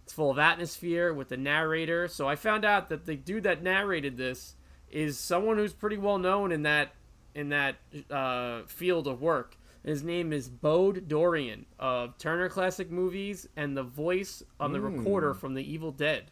It's 0.03 0.15
full 0.15 0.31
of 0.31 0.39
atmosphere 0.39 1.13
with 1.13 1.29
the 1.29 1.37
narrator. 1.37 2.09
So 2.09 2.27
I 2.27 2.35
found 2.35 2.65
out 2.65 2.89
that 2.89 3.05
the 3.05 3.15
dude 3.15 3.45
that 3.45 3.63
narrated 3.63 4.17
this 4.17 4.57
is 4.91 5.19
someone 5.19 5.59
who's 5.59 5.75
pretty 5.75 5.99
well 5.99 6.19
known 6.19 6.51
in 6.51 6.63
that 6.63 6.95
in 7.35 7.49
that 7.51 7.77
uh, 8.11 8.63
field 8.67 9.07
of 9.07 9.21
work. 9.23 9.57
His 9.85 10.03
name 10.05 10.33
is 10.33 10.49
Bob 10.49 11.09
Dorian 11.09 11.67
of 11.79 12.17
Turner 12.19 12.49
Classic 12.49 12.91
Movies 12.91 13.49
and 13.57 13.77
the 13.77 13.83
voice 13.83 14.43
on 14.61 14.73
the 14.73 14.81
recorder 14.81 15.35
from 15.35 15.55
The 15.55 15.73
Evil 15.73 15.91
Dead. 15.93 16.31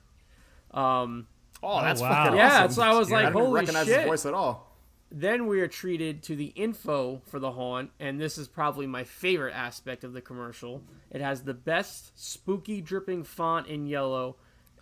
Um, 0.73 1.27
Oh, 1.63 1.83
that's 1.83 2.01
wow. 2.01 2.25
fucking 2.25 2.39
Yeah, 2.39 2.65
awesome. 2.65 2.73
so 2.73 2.83
I 2.83 2.99
was 2.99 3.11
like, 3.11 3.27
I 3.27 3.29
didn't 3.31 3.43
holy 3.45 3.61
recognize 3.61 3.87
shit. 3.87 3.99
his 4.01 4.07
voice 4.07 4.25
at 4.27 4.33
all. 4.35 4.75
then 5.11 5.47
we 5.47 5.61
are 5.61 5.69
treated 5.69 6.23
to 6.23 6.37
the 6.37 6.47
info 6.55 7.21
for 7.27 7.39
the 7.39 7.51
haunt, 7.53 7.91
and 8.01 8.19
this 8.21 8.39
is 8.39 8.49
probably 8.49 8.87
my 8.87 9.05
favorite 9.05 9.53
aspect 9.53 10.03
of 10.05 10.13
the 10.15 10.23
commercial. 10.23 10.83
It 11.11 11.21
has 11.21 11.43
the 11.43 11.53
best 11.53 12.13
spooky 12.19 12.81
dripping 12.81 13.25
font 13.25 13.67
in 13.67 13.87
yellow, 13.87 14.37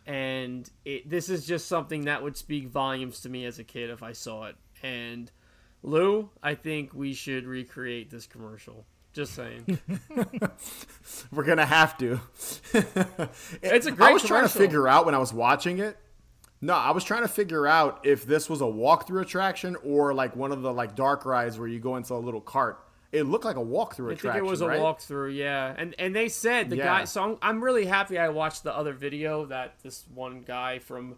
and 0.07 0.71
it, 0.85 1.09
this 1.09 1.29
is 1.29 1.47
just 1.47 1.67
something 1.67 2.05
that 2.05 2.23
would 2.23 2.37
speak 2.37 2.69
volumes 2.69 3.21
to 3.23 3.29
me 3.29 3.45
as 3.45 3.59
a 3.59 3.65
kid 3.65 3.91
if 3.91 4.03
I 4.03 4.13
saw 4.13 4.45
it. 4.45 4.57
And 4.83 5.33
Lou, 5.83 6.31
I 6.43 6.55
think 6.55 6.93
we 6.93 7.15
should 7.15 7.47
recreate 7.47 8.11
this 8.11 8.27
commercial. 8.27 8.85
Just 9.13 9.35
saying. 9.35 9.79
We're 11.33 11.45
gonna 11.45 11.67
have 11.67 11.97
to. 11.99 12.21
It's 13.63 13.87
a 13.87 13.91
I 13.93 13.95
great 13.95 14.13
was 14.13 14.23
trying 14.23 14.43
to 14.45 14.49
figure 14.49 14.87
out 14.87 15.07
when 15.07 15.15
I 15.15 15.19
was 15.19 15.33
watching 15.33 15.79
it. 15.79 15.97
No, 16.61 16.75
I 16.75 16.91
was 16.91 17.05
trying 17.05 17.23
to 17.23 17.29
figure 17.29 17.67
out 17.67 18.01
if 18.05 18.27
this 18.27 18.51
was 18.51 18.61
a 18.61 18.65
walkthrough 18.65 19.23
attraction 19.23 19.77
or 19.85 20.13
like 20.13 20.35
one 20.35 20.51
of 20.53 20.63
the 20.63 20.73
like 20.73 20.95
dark 20.97 21.25
rides 21.25 21.59
where 21.59 21.69
you 21.69 21.79
go 21.79 21.97
into 21.97 22.15
a 22.15 22.17
little 22.17 22.41
cart. 22.41 22.85
It 23.11 23.23
looked 23.23 23.45
like 23.47 23.57
a 23.57 23.61
walkthrough 23.61 24.13
I 24.13 24.17
think 24.17 24.35
it 24.35 24.45
was 24.45 24.61
a 24.61 24.69
right? 24.69 24.81
walkthrough, 24.81 25.35
yeah. 25.35 25.75
And 25.79 25.95
and 25.99 26.15
they 26.15 26.29
said 26.29 26.69
the 26.69 26.77
Yeah. 26.77 26.85
guy. 26.85 27.05
So 27.05 27.23
I'm, 27.23 27.39
I'm 27.41 27.65
really 27.65 27.87
happy 27.87 28.19
I 28.19 28.29
watched 28.29 28.65
the 28.65 28.77
other 28.77 28.93
video 28.93 29.47
that 29.47 29.77
this 29.83 30.05
one 30.15 30.43
guy 30.43 30.79
from. 30.79 31.17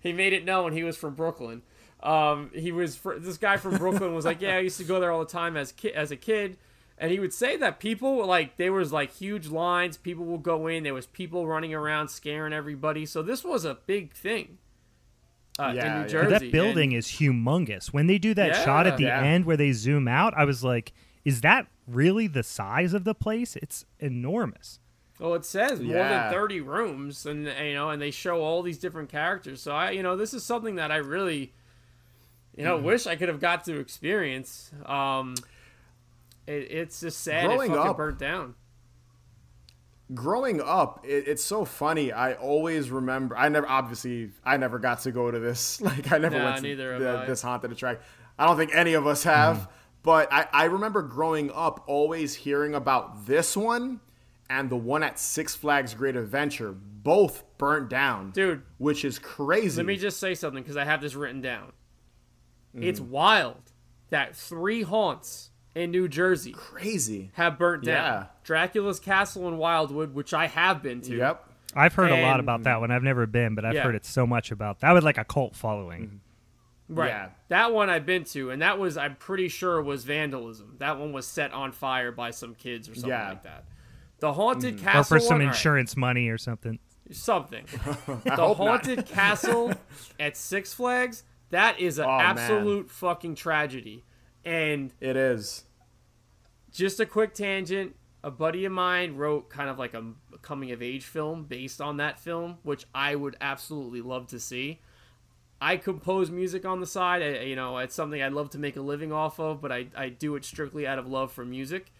He 0.00 0.12
made 0.12 0.32
it 0.32 0.44
known 0.44 0.72
he 0.72 0.82
was 0.82 0.96
from 0.96 1.14
Brooklyn. 1.14 1.62
Um, 2.04 2.50
he 2.54 2.70
was 2.70 2.96
fr- 2.96 3.14
this 3.14 3.38
guy 3.38 3.56
from 3.56 3.76
Brooklyn 3.78 4.14
was 4.14 4.24
like, 4.26 4.40
yeah, 4.42 4.56
I 4.56 4.60
used 4.60 4.76
to 4.76 4.84
go 4.84 5.00
there 5.00 5.10
all 5.10 5.20
the 5.24 5.30
time 5.32 5.56
as 5.56 5.72
ki- 5.72 5.92
as 5.94 6.10
a 6.10 6.16
kid, 6.16 6.58
and 6.98 7.10
he 7.10 7.18
would 7.18 7.32
say 7.32 7.56
that 7.56 7.80
people 7.80 8.24
like 8.26 8.58
there 8.58 8.72
was 8.72 8.92
like 8.92 9.10
huge 9.12 9.48
lines. 9.48 9.96
People 9.96 10.26
would 10.26 10.42
go 10.42 10.66
in. 10.66 10.82
There 10.82 10.92
was 10.94 11.06
people 11.06 11.46
running 11.46 11.72
around 11.72 12.08
scaring 12.08 12.52
everybody. 12.52 13.06
So 13.06 13.22
this 13.22 13.42
was 13.42 13.64
a 13.64 13.78
big 13.86 14.12
thing. 14.12 14.58
Uh, 15.58 15.72
Yeah, 15.74 15.86
in. 15.86 15.96
New 15.98 16.02
But 16.04 16.10
Jersey. 16.10 16.30
that 16.46 16.52
building 16.52 16.92
is 16.92 17.06
humongous. 17.06 17.86
When 17.86 18.06
they 18.06 18.18
do 18.18 18.34
that 18.34 18.54
shot 18.64 18.86
at 18.86 18.96
the 18.98 19.04
Yeah. 19.04 19.22
end 19.22 19.44
where 19.46 19.56
they 19.56 19.72
zoom 19.72 20.06
out, 20.06 20.34
I 20.36 20.44
was 20.44 20.62
like, 20.62 20.92
is 21.24 21.40
that 21.40 21.68
really 21.86 22.26
the 22.26 22.42
size 22.42 22.92
of 22.92 23.04
the 23.04 23.14
place? 23.14 23.56
It's 23.56 23.86
enormous. 23.98 24.78
Well, 25.18 25.34
it 25.34 25.44
says 25.46 25.80
more 25.80 25.94
Yeah. 25.96 26.24
than 26.24 26.32
thirty 26.32 26.60
rooms, 26.60 27.24
and 27.24 27.46
you 27.46 27.72
know, 27.74 27.88
and 27.88 28.02
they 28.02 28.10
show 28.10 28.42
all 28.42 28.62
these 28.62 28.78
different 28.78 29.08
characters. 29.08 29.62
So 29.62 29.72
I, 29.72 29.92
you 29.92 30.02
know, 30.02 30.16
this 30.16 30.34
is 30.34 30.44
something 30.44 30.74
that 30.74 30.90
I 30.90 30.96
really, 30.96 31.52
you 32.56 32.64
know, 32.64 32.76
Mm-hmm. 32.76 32.86
wish 32.86 33.06
I 33.06 33.16
could 33.16 33.28
have 33.28 33.40
got 33.40 33.64
to 33.64 33.78
experience. 33.78 34.70
Um, 34.86 35.34
it, 36.46 36.68
it's 36.70 37.00
just 37.00 37.20
sad 37.20 37.46
Growing 37.46 37.70
it 37.72 37.74
fucking 37.74 37.90
up- 37.90 37.96
burnt 37.96 38.18
down. 38.18 38.54
growing 40.12 40.60
up 40.60 41.00
it, 41.04 41.26
it's 41.26 41.42
so 41.42 41.64
funny 41.64 42.12
i 42.12 42.34
always 42.34 42.90
remember 42.90 43.34
i 43.38 43.48
never 43.48 43.66
obviously 43.66 44.30
i 44.44 44.54
never 44.58 44.78
got 44.78 45.00
to 45.00 45.10
go 45.10 45.30
to 45.30 45.38
this 45.38 45.80
like 45.80 46.12
i 46.12 46.18
never 46.18 46.38
Nah, 46.38 46.44
went 46.44 46.56
to 46.58 46.62
neither 46.62 46.92
have 46.92 47.00
the, 47.02 47.18
I. 47.20 47.26
this 47.26 47.40
haunted 47.40 47.72
attraction 47.72 48.04
i 48.38 48.46
don't 48.46 48.58
think 48.58 48.74
any 48.74 48.92
of 48.92 49.06
us 49.06 49.22
have 49.24 49.66
but 50.02 50.30
I, 50.30 50.46
I 50.52 50.64
remember 50.64 51.00
growing 51.00 51.50
up 51.50 51.84
always 51.86 52.34
hearing 52.34 52.74
about 52.74 53.24
this 53.26 53.56
one 53.56 54.00
and 54.50 54.68
the 54.68 54.76
one 54.76 55.02
at 55.02 55.18
six 55.18 55.54
flags 55.54 55.94
great 55.94 56.16
adventure 56.16 56.72
both 56.72 57.42
burnt 57.56 57.88
down 57.88 58.30
Dude. 58.32 58.60
which 58.76 59.06
is 59.06 59.18
crazy 59.18 59.78
Let 59.78 59.86
me 59.86 59.96
just 59.96 60.20
say 60.20 60.34
something 60.34 60.62
because 60.62 60.76
I 60.76 60.84
have 60.84 61.00
this 61.00 61.14
written 61.14 61.40
down. 61.40 61.72
Mm-hmm. 62.74 62.82
It's 62.84 63.00
wild 63.00 63.72
that 64.10 64.34
three 64.36 64.82
haunts 64.82 65.50
in 65.74 65.90
New 65.90 66.08
Jersey 66.08 66.52
crazy 66.52 67.30
have 67.34 67.58
burnt 67.58 67.84
down. 67.84 67.94
Yeah. 68.04 68.26
Dracula's 68.44 69.00
Castle 69.00 69.48
in 69.48 69.56
Wildwood, 69.58 70.14
which 70.14 70.32
I 70.34 70.46
have 70.46 70.82
been 70.82 71.00
to. 71.02 71.16
yep 71.16 71.48
I've 71.76 71.94
heard 71.94 72.12
a 72.12 72.22
lot 72.22 72.38
about 72.38 72.62
that 72.64 72.78
one. 72.80 72.92
I've 72.92 73.02
never 73.02 73.26
been, 73.26 73.56
but 73.56 73.64
I've 73.64 73.74
Yeah. 73.74 73.82
heard 73.82 73.96
it 73.96 74.04
so 74.06 74.26
much 74.28 74.52
about 74.52 74.78
that. 74.80 74.92
Would 74.92 75.02
like 75.02 75.18
a 75.18 75.24
cult 75.24 75.56
following. 75.56 76.20
Right. 76.88 77.08
Yeah. 77.08 77.28
That 77.48 77.72
one 77.72 77.90
I've 77.90 78.06
been 78.06 78.22
to, 78.26 78.50
and 78.50 78.62
that 78.62 78.78
was 78.78 78.96
I'm 78.96 79.16
pretty 79.16 79.48
sure 79.48 79.82
was 79.82 80.04
vandalism. 80.04 80.76
That 80.78 80.98
one 81.00 81.12
was 81.12 81.26
set 81.26 81.52
on 81.52 81.72
fire 81.72 82.12
by 82.12 82.30
some 82.30 82.54
kids 82.54 82.88
or 82.88 82.94
something 82.94 83.10
Yeah. 83.10 83.28
like 83.30 83.42
that. 83.42 83.64
The 84.20 84.32
haunted 84.34 84.76
Or 84.76 84.82
castle 84.84 85.16
or 85.16 85.18
for 85.18 85.20
some 85.20 85.34
one- 85.36 85.40
all 85.42 85.46
right, 85.48 85.54
insurance 85.56 85.96
money 85.96 86.28
or 86.28 86.38
something. 86.38 86.78
something. 87.10 87.64
the 88.24 88.54
haunted 88.54 89.06
castle 89.06 89.72
at 90.20 90.36
Six 90.36 90.72
Flags. 90.74 91.24
That 91.54 91.78
is 91.78 91.98
an 91.98 92.04
Oh, 92.06 92.18
man. 92.18 92.20
absolute 92.36 92.90
fucking 92.90 93.36
tragedy. 93.36 94.02
And 94.44 94.92
it 95.00 95.16
is 95.16 95.64
just 96.72 96.98
a 96.98 97.06
quick 97.06 97.32
tangent. 97.32 97.94
A 98.24 98.30
buddy 98.30 98.64
of 98.64 98.72
mine 98.72 99.14
wrote 99.16 99.50
kind 99.50 99.70
of 99.70 99.78
like 99.78 99.94
a 99.94 100.02
coming 100.42 100.72
of 100.72 100.82
age 100.82 101.04
film 101.04 101.44
based 101.44 101.80
on 101.80 101.98
that 101.98 102.18
film, 102.18 102.58
which 102.64 102.86
I 102.92 103.14
would 103.14 103.36
absolutely 103.40 104.00
love 104.00 104.26
to 104.28 104.40
see. 104.40 104.80
I 105.60 105.76
compose 105.76 106.28
music 106.28 106.64
on 106.64 106.80
the 106.80 106.86
side. 106.86 107.22
I, 107.22 107.42
you 107.42 107.54
know, 107.54 107.78
it's 107.78 107.94
something 107.94 108.20
I'd 108.20 108.32
love 108.32 108.50
to 108.50 108.58
make 108.58 108.76
a 108.76 108.80
living 108.82 109.12
off 109.12 109.38
of, 109.38 109.60
but 109.62 109.70
I, 109.70 109.86
I 109.96 110.08
do 110.08 110.34
it 110.34 110.44
strictly 110.44 110.86
out 110.88 110.98
of 110.98 111.06
love 111.06 111.30
for 111.32 111.44
music. 111.44 111.92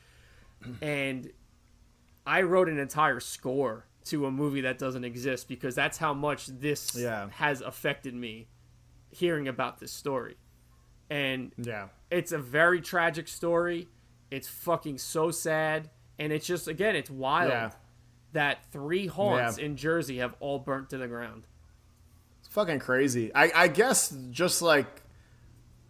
And 0.83 1.31
I 2.27 2.43
wrote 2.43 2.69
an 2.69 2.79
entire 2.79 3.21
score 3.21 3.85
to 4.07 4.27
a 4.27 4.31
movie 4.33 4.63
that 4.63 4.79
doesn't 4.79 5.05
exist 5.05 5.47
because 5.47 5.75
that's 5.77 5.99
how 5.99 6.13
much 6.13 6.47
this 6.49 6.97
Yeah. 6.99 7.29
has 7.35 7.61
affected 7.61 8.15
me 8.15 8.49
hearing 9.15 9.49
about 9.49 9.79
this 9.81 9.93
story. 9.93 10.37
And 11.11 11.53
yeah 11.59 11.89
it's 12.11 12.31
a 12.33 12.39
very 12.39 12.81
tragic 12.81 13.27
story. 13.29 13.89
It's 14.31 14.47
fucking 14.49 14.99
so 14.99 15.31
sad, 15.33 15.91
and 16.19 16.33
it's 16.33 16.47
just 16.47 16.69
again, 16.69 16.95
it's 16.97 17.11
wild 17.11 17.51
Yeah. 17.51 17.71
that 18.33 18.65
three 18.73 19.07
haunts 19.09 19.59
Yeah. 19.59 19.65
in 19.65 19.77
Jersey 19.77 20.19
have 20.19 20.35
all 20.41 20.59
burnt 20.61 20.91
to 20.91 20.99
the 20.99 21.09
ground. 21.09 21.47
It's 22.41 22.49
fucking 22.49 22.79
crazy. 22.79 23.35
I, 23.35 23.51
I 23.55 23.69
guess 23.69 24.11
just 24.31 24.63
like 24.63 25.03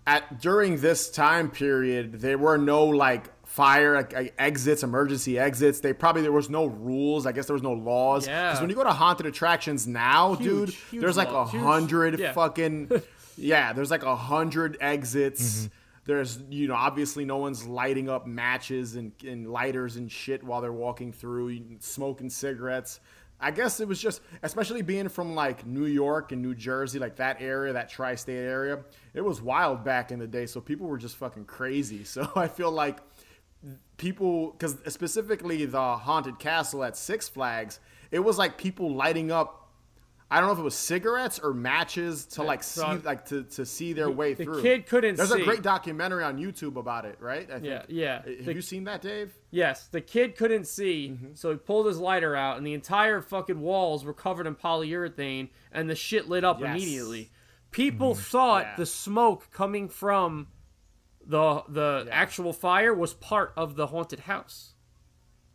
at 0.07 0.41
during 0.41 0.79
this 0.81 1.11
time 1.11 1.51
period, 1.51 2.21
there 2.21 2.39
were 2.39 2.59
no 2.59 2.85
like 2.87 3.31
fire 3.47 3.95
like, 3.97 4.35
exits, 4.39 4.83
emergency 4.83 5.39
exits. 5.39 5.81
They 5.81 5.93
probably 5.93 6.23
there 6.23 6.33
was 6.33 6.51
no 6.51 6.67
rules. 6.67 7.27
I 7.27 7.33
guess 7.33 7.47
there 7.47 7.55
was 7.55 7.63
no 7.63 7.73
laws. 7.73 8.27
Yeah. 8.27 8.49
Because 8.49 8.61
when 8.61 8.71
you 8.71 8.77
go 8.77 8.85
to 8.85 8.93
haunted 8.93 9.27
attractions 9.27 9.87
now, 9.87 10.35
Huge, 10.35 10.49
dude, 10.49 10.69
huge 10.91 11.01
there's 11.03 11.17
like 11.17 11.29
a 11.29 11.45
hundred 11.45 12.19
yeah. 12.19 12.33
fucking 12.33 12.91
yeah. 13.37 13.73
There's 13.73 13.91
like 13.91 14.03
a 14.03 14.17
hundred 14.17 14.77
exits. 14.81 15.61
Mm-hmm. 15.61 15.67
There's 16.07 16.39
you 16.51 16.69
know 16.69 16.75
obviously 16.75 17.25
no 17.25 17.39
one's 17.39 17.67
lighting 17.67 18.09
up 18.09 18.27
matches 18.27 18.97
and, 18.97 19.13
and 19.27 19.51
lighters 19.51 19.97
and 19.97 20.11
shit 20.11 20.45
while 20.45 20.61
they're 20.61 20.73
walking 20.73 21.13
through, 21.13 21.59
smoking 21.81 22.31
cigarettes. 22.31 23.01
I 23.41 23.51
guess 23.51 23.81
it 23.81 23.89
was 23.89 24.01
just, 24.01 24.23
especially 24.43 24.83
being 24.83 25.09
from 25.09 25.35
like 25.35 25.67
New 25.67 25.87
York 25.87 26.33
and 26.33 26.41
New 26.41 26.55
Jersey, 26.55 26.99
like 26.99 27.17
that 27.17 27.43
area, 27.43 27.73
that 27.73 27.91
tri-state 27.91 28.39
area. 28.39 28.79
It 29.13 29.21
was 29.23 29.43
wild 29.43 29.85
back 29.85 30.13
in 30.13 30.19
the 30.19 30.27
day, 30.27 30.47
so 30.47 30.61
people 30.61 30.87
were 30.87 30.99
just 30.99 31.17
fucking 31.17 31.45
crazy. 31.45 32.05
So 32.15 32.31
I 32.37 32.47
feel 32.47 32.71
like 32.71 33.01
people, 33.97 34.53
because 34.53 34.77
specifically 34.89 35.65
the 35.65 35.97
haunted 35.97 36.39
castle 36.39 36.85
at 36.85 36.97
Six 36.97 37.29
Flags, 37.29 37.81
it 38.11 38.21
was 38.21 38.39
like 38.39 38.57
people 38.57 38.95
lighting 38.95 39.33
up. 39.33 39.64
I 40.31 40.41
don't 40.41 40.49
know 40.49 40.53
if 40.55 40.59
it 40.59 40.63
was 40.63 40.75
cigarettes 40.75 41.39
or 41.39 41.53
matches 41.55 42.25
to 42.27 42.43
like 42.43 42.63
see 42.63 42.81
so- 42.81 43.01
like 43.05 43.27
to, 43.27 43.45
to 43.45 43.65
see 43.67 43.93
their 43.93 44.11
way 44.11 44.35
the 44.35 44.45
through. 44.45 44.57
The 44.57 44.63
kid 44.63 44.87
couldn't 44.87 45.15
see. 45.17 45.19
There's 45.19 45.33
see. 45.33 45.43
a 45.43 45.45
great 45.45 45.63
documentary 45.63 46.25
on 46.25 46.39
YouTube 46.39 46.77
about 46.77 47.05
it, 47.05 47.17
right? 47.21 47.49
I 47.51 47.57
Yeah, 47.59 47.79
think. 47.81 47.85
yeah. 47.91 48.15
Have 48.25 48.45
The- 48.47 48.55
you 48.55 48.63
seen 48.63 48.85
that, 48.85 49.01
Dave? 49.03 49.37
Yes, 49.51 49.87
the 49.89 50.01
kid 50.01 50.35
couldn't 50.37 50.67
see, 50.67 51.11
Mm-hmm. 51.11 51.35
so 51.35 51.53
he 51.53 51.57
pulled 51.59 51.87
his 51.87 51.99
lighter 51.99 52.35
out, 52.35 52.57
and 52.57 52.67
the 52.67 52.73
entire 52.75 53.21
fucking 53.21 53.61
walls 53.61 54.05
were 54.05 54.15
covered 54.15 54.47
in 54.47 54.55
polyurethane, 54.57 55.51
and 55.71 55.89
the 55.89 55.95
shit 55.95 56.29
lit 56.29 56.43
up 56.43 56.59
Yes. 56.59 56.71
immediately. 56.71 57.31
People 57.71 58.15
thought 58.15 58.65
Yeah. 58.65 58.77
the 58.77 58.87
smoke 58.87 59.51
coming 59.53 59.89
from 59.89 60.49
the 61.27 61.63
the 61.69 62.09
actual 62.11 62.53
fire 62.53 62.93
was 62.95 63.15
part 63.15 63.53
of 63.57 63.77
the 63.77 63.89
haunted 63.89 64.21
house. 64.21 64.75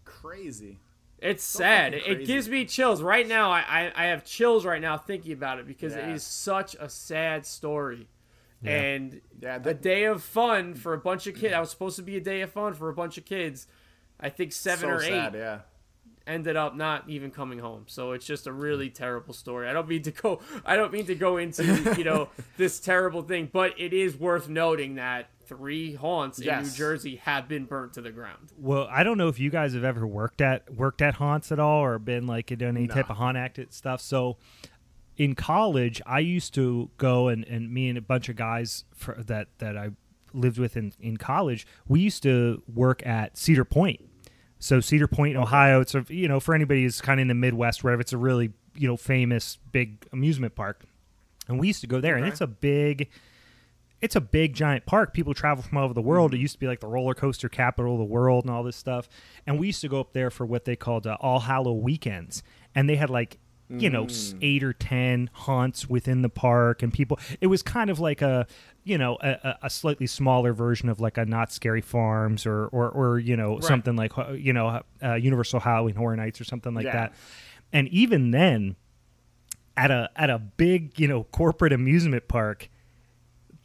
Crazy. 0.06 0.80
It's 1.22 1.44
sad. 1.44 1.94
It 1.94 2.26
gives 2.26 2.48
me 2.50 2.66
chills 2.66 3.02
right 3.02 3.28
now. 3.28 3.52
I, 3.52 3.60
I 3.68 3.92
I 3.96 4.06
have 4.08 4.24
chills 4.24 4.66
right 4.66 4.82
now 4.82 4.98
thinking 4.98 5.34
about 5.34 5.60
it 5.60 5.68
because 5.68 5.96
it 5.96 6.00
Yeah. 6.06 6.14
is 6.14 6.24
such 6.24 6.76
a 6.80 6.88
sad 6.90 7.46
story. 7.46 8.08
And 8.64 9.22
Yeah, 9.42 9.60
a 9.64 9.74
day 9.74 10.04
of 10.06 10.22
fun 10.24 10.74
for 10.76 10.94
a 10.94 10.98
bunch 10.98 11.28
of 11.28 11.36
kids. 11.36 11.52
That 11.52 11.60
was 11.60 11.70
supposed 11.70 11.96
to 11.98 12.02
be 12.04 12.18
a 12.18 12.22
day 12.22 12.42
of 12.42 12.52
fun 12.52 12.74
for 12.74 12.90
a 12.90 12.94
bunch 12.94 13.18
of 13.18 13.26
kids. 13.26 13.68
I 14.20 14.30
think 14.30 14.52
seven 14.52 14.90
so 14.90 14.96
or 14.96 15.02
eight 15.02 15.08
sad, 15.10 15.34
yeah. 15.34 15.60
Ended 16.28 16.56
up 16.56 16.76
not 16.76 17.10
even 17.10 17.32
coming 17.32 17.60
home. 17.60 17.86
So 17.88 18.12
it's 18.12 18.26
just 18.26 18.48
a 18.48 18.52
really 18.52 18.90
terrible 18.90 19.34
story. 19.34 19.68
I 19.68 19.74
don't 19.74 19.88
mean 19.88 20.04
to 20.04 20.12
go 20.12 20.42
I 20.66 20.76
don't 20.76 20.94
mean 20.94 21.06
to 21.08 21.16
go 21.16 21.38
into, 21.38 21.96
you 21.98 22.04
know, 22.04 22.30
this 22.58 22.80
terrible 22.80 23.22
thing, 23.22 23.50
but 23.52 23.74
it 23.80 23.94
is 23.94 24.16
worth 24.16 24.48
noting 24.50 24.96
that 24.96 25.30
three 25.50 25.96
haunts 25.96 26.40
in 26.40 26.64
New 26.64 26.70
Jersey 26.70 27.16
have 27.18 27.48
been 27.48 27.66
burnt 27.66 27.94
to 27.94 28.02
the 28.02 28.12
ground. 28.12 28.54
Well, 28.58 28.88
I 28.90 29.04
don't 29.04 29.18
know 29.18 29.28
if 29.28 29.40
you 29.40 29.50
guys 29.50 29.74
have 29.74 29.84
ever 29.84 30.06
worked 30.06 30.42
at 30.42 30.72
worked 30.74 31.02
at 31.02 31.16
haunts 31.16 31.52
at 31.52 31.60
all, 31.60 31.84
or 31.84 31.98
been 31.98 32.28
like 32.28 32.52
in 32.52 32.62
any 32.62 32.88
type 32.88 33.10
of 33.10 33.18
haunt 33.18 33.36
acted 33.36 33.74
stuff. 33.74 34.00
So, 34.00 34.38
in 35.18 35.34
college, 35.34 36.02
I 36.06 36.20
used 36.20 36.54
to 36.54 36.92
go 36.98 37.28
and, 37.28 37.44
and 37.46 37.74
me 37.74 37.90
and 37.90 37.98
a 37.98 38.02
bunch 38.02 38.30
of 38.30 38.36
guys 38.36 38.86
for, 38.94 39.16
that 39.24 39.48
that 39.58 39.76
I 39.76 39.90
lived 40.34 40.60
with 40.60 40.78
in, 40.78 40.94
in 41.00 41.18
college, 41.18 41.66
we 41.88 42.00
used 42.02 42.24
to 42.24 42.62
work 42.74 43.06
at 43.06 43.38
Cedar 43.38 43.66
Point. 43.66 44.09
So 44.60 44.82
Cedar 44.82 45.08
Point, 45.08 45.38
Ohio, 45.38 45.80
it's 45.80 45.96
a 45.96 46.06
you 46.10 46.28
know 46.28 46.40
for 46.40 46.54
anybody 46.54 46.84
who's 46.84 47.02
kind 47.02 47.20
of 47.20 47.24
in 47.24 47.28
the 47.30 47.34
Midwest, 47.34 47.84
wherever 47.84 48.02
it's 48.02 48.14
a 48.14 48.18
really 48.18 48.52
you 48.76 48.88
know 48.88 48.98
famous 48.98 49.58
big 49.72 50.06
amusement 50.12 50.56
park, 50.56 50.84
and 51.48 51.60
we 51.60 51.68
used 51.68 51.82
to 51.82 51.88
go 51.88 52.02
there, 52.02 52.16
and 52.18 52.26
it's 52.26 52.42
a 52.42 52.48
big, 52.48 53.10
it's 54.02 54.18
a 54.18 54.22
big 54.22 54.54
giant 54.54 54.86
park. 54.86 55.14
People 55.14 55.34
travel 55.34 55.64
from 55.64 55.78
all 55.78 55.86
over 55.86 55.94
the 55.94 56.02
world. 56.02 56.32
Mm-hmm. 56.32 56.40
It 56.40 56.42
used 56.42 56.54
to 56.54 56.60
be 56.60 56.68
like 56.68 56.82
the 56.82 56.88
roller 56.88 57.14
coaster 57.14 57.48
capital 57.48 57.94
of 57.94 58.00
the 58.00 58.06
world 58.06 58.44
and 58.44 58.54
all 58.54 58.64
this 58.64 58.76
stuff. 58.76 59.08
And 59.48 59.58
we 59.60 59.68
used 59.68 59.82
to 59.82 59.90
go 59.90 60.02
up 60.02 60.12
there 60.12 60.30
for 60.30 60.46
what 60.46 60.66
they 60.66 60.76
called 60.76 61.08
uh, 61.08 61.18
All 61.22 61.40
Hallow 61.40 61.74
weekends, 61.74 62.44
and 62.76 62.90
they 62.90 62.98
had 62.98 63.10
like 63.10 63.40
you 63.70 63.90
know 63.90 64.06
Mm. 64.06 64.38
eight 64.42 64.64
or 64.64 64.74
ten 64.74 65.30
haunts 65.34 65.88
within 65.88 66.22
the 66.24 66.30
park, 66.30 66.82
and 66.82 66.92
people. 66.92 67.20
It 67.40 67.48
was 67.48 67.62
kind 67.62 67.90
of 67.90 68.00
like 68.00 68.22
a 68.22 68.48
you 68.84 68.98
know 68.98 69.18
a, 69.22 69.58
a- 69.64 69.70
slightly 69.70 70.08
smaller 70.08 70.54
version 70.54 70.90
of 70.90 71.00
like 71.00 71.18
a 71.18 71.26
Knott's 71.26 71.54
Scary 71.54 71.82
Farms 71.82 72.46
or 72.46 72.66
or, 72.68 72.90
or 72.90 73.20
you 73.20 73.38
know 73.38 73.56
Right. 73.56 73.64
something 73.64 73.96
like 73.96 74.18
uh, 74.18 74.32
you 74.32 74.54
know 74.54 74.82
uh, 75.04 75.14
Universal 75.14 75.60
Halloween 75.60 75.96
Horror 75.96 76.16
Nights 76.16 76.42
or 76.42 76.46
something 76.46 76.74
like 76.74 76.86
Yeah. 76.86 76.94
that. 76.94 77.14
And 77.72 77.88
even 77.90 78.32
then, 78.32 78.76
at 79.78 79.92
a 79.92 80.10
at 80.16 80.30
a 80.32 80.40
big 80.40 81.00
you 81.00 81.08
know 81.08 81.24
corporate 81.26 81.72
amusement 81.74 82.28
park 82.28 82.70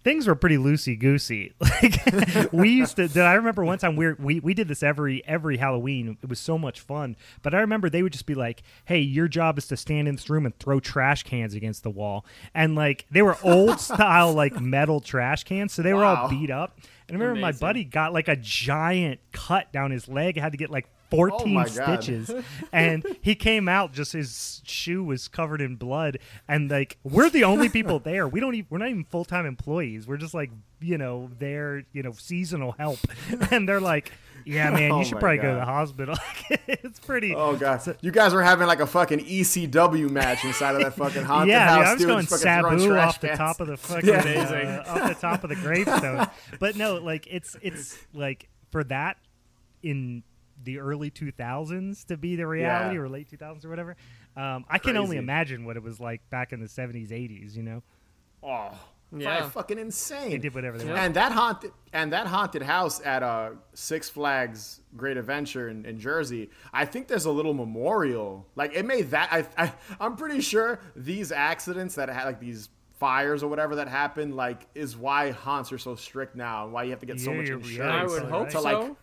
things 0.05 0.27
were 0.27 0.35
pretty 0.35 0.59
loosey 0.59 0.99
goosey. 0.99 1.53
Like 1.83 2.53
we 2.53 2.71
used 2.71 2.97
to. 2.97 3.09
I 3.21 3.35
remember 3.35 3.65
one 3.65 3.79
time 3.79 3.97
we, 3.97 4.07
were, 4.07 4.17
we 4.19 4.39
we 4.41 4.55
did 4.55 4.69
this 4.69 4.83
every 4.83 5.25
every 5.27 5.57
Halloween. 5.57 6.17
It 6.23 6.29
was 6.29 6.39
so 6.39 6.57
much 6.57 6.81
fun. 6.81 7.17
But 7.43 7.53
I 7.53 7.61
remember 7.61 7.91
they 7.91 8.03
would 8.03 8.13
just 8.13 8.27
be 8.27 8.35
like, 8.35 8.63
"Hey, 8.85 9.01
your 9.01 9.29
job 9.29 9.59
is 9.59 9.67
to 9.69 9.77
stand 9.77 10.07
in 10.09 10.15
this 10.15 10.31
room 10.31 10.47
and 10.47 10.57
throw 10.59 10.79
trash 10.79 11.25
cans 11.25 11.55
against 11.55 11.83
the 11.83 11.91
wall." 11.91 12.25
And 12.55 12.75
like 12.75 13.07
they 13.11 13.23
were 13.23 13.37
old 13.43 13.81
style 13.81 14.33
like 14.33 14.61
metal 14.61 15.01
trash 15.01 15.45
cans, 15.45 15.73
so 15.73 15.83
they 15.83 15.93
were 15.93 16.05
all 16.05 16.29
beat 16.29 16.51
up. 16.51 16.79
And 17.09 17.17
I 17.17 17.21
remember 17.21 17.41
my 17.41 17.53
buddy 17.53 17.85
got 17.85 18.13
like 18.13 18.29
a 18.29 18.37
giant 18.37 19.21
cut 19.33 19.73
down 19.73 19.91
his 19.91 20.09
leg. 20.09 20.39
Had 20.39 20.53
to 20.53 20.59
get 20.59 20.71
like 20.71 20.87
14 21.17 21.55
my 21.55 21.65
God. 21.65 21.71
stitches 22.03 22.31
and 22.73 23.05
he 23.23 23.35
came 23.35 23.69
out 23.69 23.93
just 23.93 24.13
his 24.13 24.61
shoe 24.65 25.03
was 25.05 25.29
covered 25.29 25.61
in 25.61 25.77
blood 25.77 26.19
and 26.49 26.71
like 26.71 26.99
we're 27.05 27.31
the 27.31 27.45
only 27.45 27.69
people 27.69 27.99
there 28.05 28.27
we 28.29 28.41
don't 28.41 28.55
even 28.55 28.67
we're 28.71 28.79
not 28.79 28.89
even 28.89 29.05
full-time 29.05 29.47
employees 29.47 30.07
we're 30.07 30.17
just 30.17 30.35
like 30.35 30.51
you 30.81 30.99
know 30.99 31.31
there 31.39 31.85
you 31.93 32.03
know 32.03 32.13
seasonal 32.13 32.73
help 32.73 32.99
and 33.51 33.69
they're 33.69 33.81
like 33.81 34.13
yeah 34.47 34.71
man 34.71 34.93
Oh 34.93 34.99
you 34.99 35.05
should 35.07 35.15
my 35.15 35.21
probably 35.21 35.39
go 35.39 35.55
to 35.55 35.61
the 35.61 35.65
hospital 35.65 36.17
it's 36.69 37.01
pretty 37.01 37.35
Oh 37.35 37.57
god, 37.57 37.97
you 38.03 38.11
guys 38.11 38.35
were 38.35 38.43
having 38.43 38.67
like 38.67 38.81
a 38.81 38.87
fucking 38.87 39.21
ECW 39.21 40.11
match 40.11 40.45
inside 40.45 40.75
of 40.75 40.83
that 40.83 40.95
fucking 40.95 41.23
haunted 41.23 41.49
yeah, 41.49 41.67
house. 41.67 41.99
dude, 41.99 42.11
I 42.11 42.15
was 42.17 42.27
going 42.29 42.41
Sabu 42.41 42.97
off 42.99 43.21
the 43.21 43.29
cans. 43.29 43.39
top 43.39 43.61
of 43.61 43.69
the 43.69 43.77
fucking 43.79 44.09
Yeah. 44.11 44.83
uh, 44.87 44.93
off 44.93 45.09
the 45.09 45.15
top 45.15 45.45
of 45.45 45.51
the 45.51 45.57
gravestone. 45.57 46.27
but 46.61 46.77
no, 46.77 46.97
like 46.97 47.27
it's 47.31 47.57
it's 47.63 47.97
like 48.13 48.49
for 48.71 48.85
that 48.85 49.17
in 49.83 50.23
the 50.65 50.79
early 50.79 51.11
2000s 51.11 52.05
to 52.07 52.17
be 52.17 52.37
the 52.37 52.47
reality 52.47 52.97
Yeah. 52.97 53.01
or 53.03 53.09
late 53.09 53.29
2000s 53.31 53.65
or 53.65 53.69
whatever. 53.69 53.97
Um, 54.37 54.65
I 54.69 54.79
can 54.79 54.97
only 54.97 55.17
imagine 55.17 55.65
what 55.65 55.77
it 55.77 55.83
was 55.83 56.01
like 56.01 56.29
back 56.31 56.53
in 56.53 56.61
the 56.61 56.67
70s, 56.69 57.11
80s. 57.13 57.57
You 57.57 57.63
know, 57.63 57.83
Oh, 58.43 58.71
Yeah. 59.17 59.39
yeah, 59.39 59.49
fucking 59.49 59.79
insane. 59.79 60.31
they 60.31 60.39
did 60.39 60.55
whatever 60.55 60.77
they 60.79 60.87
Yeah. 60.87 61.05
And 61.05 61.15
that 61.15 61.33
haunted 61.33 61.71
and 61.93 62.13
that 62.13 62.27
haunted 62.27 62.63
house 62.63 63.01
at 63.05 63.23
uh, 63.23 63.51
Six 63.75 64.09
Flags 64.11 64.81
Great 64.97 65.17
Adventure 65.17 65.69
in, 65.69 65.85
in 65.87 65.99
Jersey, 66.01 66.51
I 66.73 66.85
think 66.85 67.07
there's 67.09 67.25
a 67.27 67.31
little 67.31 67.55
memorial. 67.55 68.47
Like 68.57 68.75
it 68.75 68.85
made 68.85 69.11
that 69.11 69.29
I, 69.33 69.47
I 69.65 69.73
I'm 70.01 70.17
pretty 70.17 70.41
sure 70.41 70.81
these 70.97 71.31
accidents 71.33 71.95
that 71.95 72.09
had 72.09 72.25
like 72.25 72.41
these 72.41 72.69
fires 72.99 73.43
or 73.43 73.49
whatever 73.49 73.77
that 73.77 73.89
happened 73.89 74.35
like 74.37 74.67
is 74.75 74.97
why 74.97 75.31
haunts 75.33 75.71
are 75.73 75.79
so 75.79 75.95
strict 75.97 76.37
now 76.37 76.65
and 76.65 76.73
why 76.73 76.85
you 76.85 76.91
have 76.91 77.01
to 77.01 77.07
get 77.07 77.21
so 77.21 77.33
much 77.35 77.49
you're- 77.49 77.61
yeah, 77.63 78.03
insurance 78.03 78.13
I 78.13 78.23
would 78.23 78.31
hope 78.31 78.49
to 78.51 78.61
like 78.61 78.83
so. 78.87 78.97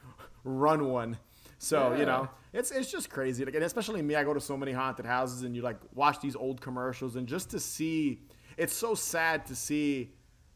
run 0.43 0.85
one. 0.89 1.17
So 1.63 1.91
Yeah. 1.91 1.99
you 1.99 2.05
know, 2.07 2.27
it's 2.53 2.71
it's 2.71 2.91
just 2.91 3.11
crazy. 3.11 3.45
Like, 3.45 3.53
and 3.53 3.63
especially 3.63 4.01
me, 4.01 4.15
I 4.15 4.23
go 4.23 4.33
to 4.33 4.41
so 4.41 4.57
many 4.57 4.71
haunted 4.71 5.05
houses, 5.05 5.43
and 5.43 5.55
you 5.55 5.61
like 5.61 5.77
watch 5.93 6.19
these 6.19 6.35
old 6.35 6.59
commercials, 6.59 7.15
and 7.15 7.27
just 7.27 7.51
to 7.51 7.59
see, 7.59 8.23
it's 8.57 8.73
so 8.73 8.95
sad 8.95 9.45
to 9.45 9.55
see 9.55 10.13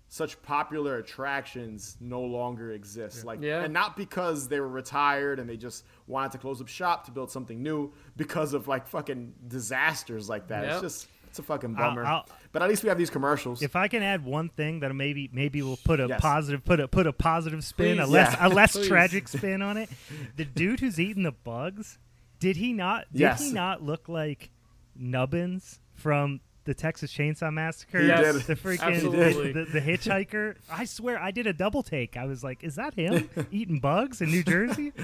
such 0.07 0.41
popular 0.41 0.97
attractions 0.97 1.97
no 1.99 2.21
longer 2.21 2.71
exist. 2.71 3.23
Like, 3.23 3.39
Yeah. 3.41 3.61
and 3.63 3.71
not 3.73 3.95
because 3.97 4.47
they 4.47 4.59
were 4.59 4.67
retired 4.69 5.39
and 5.39 5.47
they 5.49 5.57
just 5.57 5.83
wanted 6.07 6.31
to 6.33 6.37
close 6.37 6.59
up 6.61 6.67
shop 6.67 7.05
to 7.05 7.11
build 7.11 7.29
something 7.29 7.61
new, 7.61 7.93
because 8.15 8.53
of 8.53 8.67
like 8.67 8.87
fucking 8.87 9.33
disasters 9.47 10.27
like 10.29 10.47
that. 10.47 10.63
Yep. 10.63 10.71
It's 10.73 10.81
just 10.81 11.07
it's 11.35 11.39
a 11.39 11.43
fucking 11.43 11.75
I'll- 11.77 11.89
bummer. 11.89 12.05
I'll- 12.05 12.25
but 12.53 12.61
at 12.61 12.69
least 12.69 12.83
we 12.83 12.87
have 12.89 12.97
these 12.97 13.09
commercials. 13.09 13.61
If 13.61 13.75
I 13.75 13.89
can 13.89 14.01
add 14.01 14.23
one 14.23 14.47
thing 14.47 14.79
that 14.79 14.95
maybe 14.95 15.29
maybe 15.33 15.61
we'll 15.61 15.75
put 15.83 15.99
a 15.99 16.07
Yes. 16.07 16.21
positive 16.21 16.63
put 16.63 16.79
a 16.79 16.87
put 16.87 17.05
a 17.07 17.11
positive 17.13 17.63
spin, 17.65 17.99
a 17.99 18.07
less 18.07 18.31
Yeah. 18.33 18.47
a 18.47 18.49
less 18.49 18.73
tragic 18.87 19.27
spin 19.27 19.61
on 19.61 19.75
it. 19.75 19.89
The 20.37 20.45
dude 20.45 20.79
who's 20.79 20.97
eating 20.99 21.23
the 21.23 21.33
bugs, 21.33 21.97
did 22.39 22.55
he 22.55 22.71
not 22.71 23.11
did 23.11 23.19
Yes. 23.21 23.47
he 23.47 23.51
not 23.51 23.83
look 23.83 24.07
like 24.07 24.49
Nubbins 24.95 25.79
from 25.93 26.39
the 26.65 26.73
Texas 26.73 27.13
Chainsaw 27.13 27.53
Massacre? 27.53 28.01
Yes, 28.01 28.35
did. 28.35 28.43
The 28.47 28.55
freaking 28.55 29.53
the, 29.53 29.65
the 29.65 29.79
hitchhiker. 29.81 30.55
I 30.69 30.85
swear 30.85 31.17
I 31.19 31.31
did 31.31 31.47
a 31.47 31.53
double 31.53 31.81
take. 31.83 32.17
I 32.17 32.25
was 32.25 32.43
like, 32.43 32.63
is 32.63 32.75
that 32.75 32.93
him 32.95 33.29
eating 33.51 33.79
bugs 33.79 34.19
in 34.21 34.29
New 34.31 34.43
Jersey? 34.43 34.91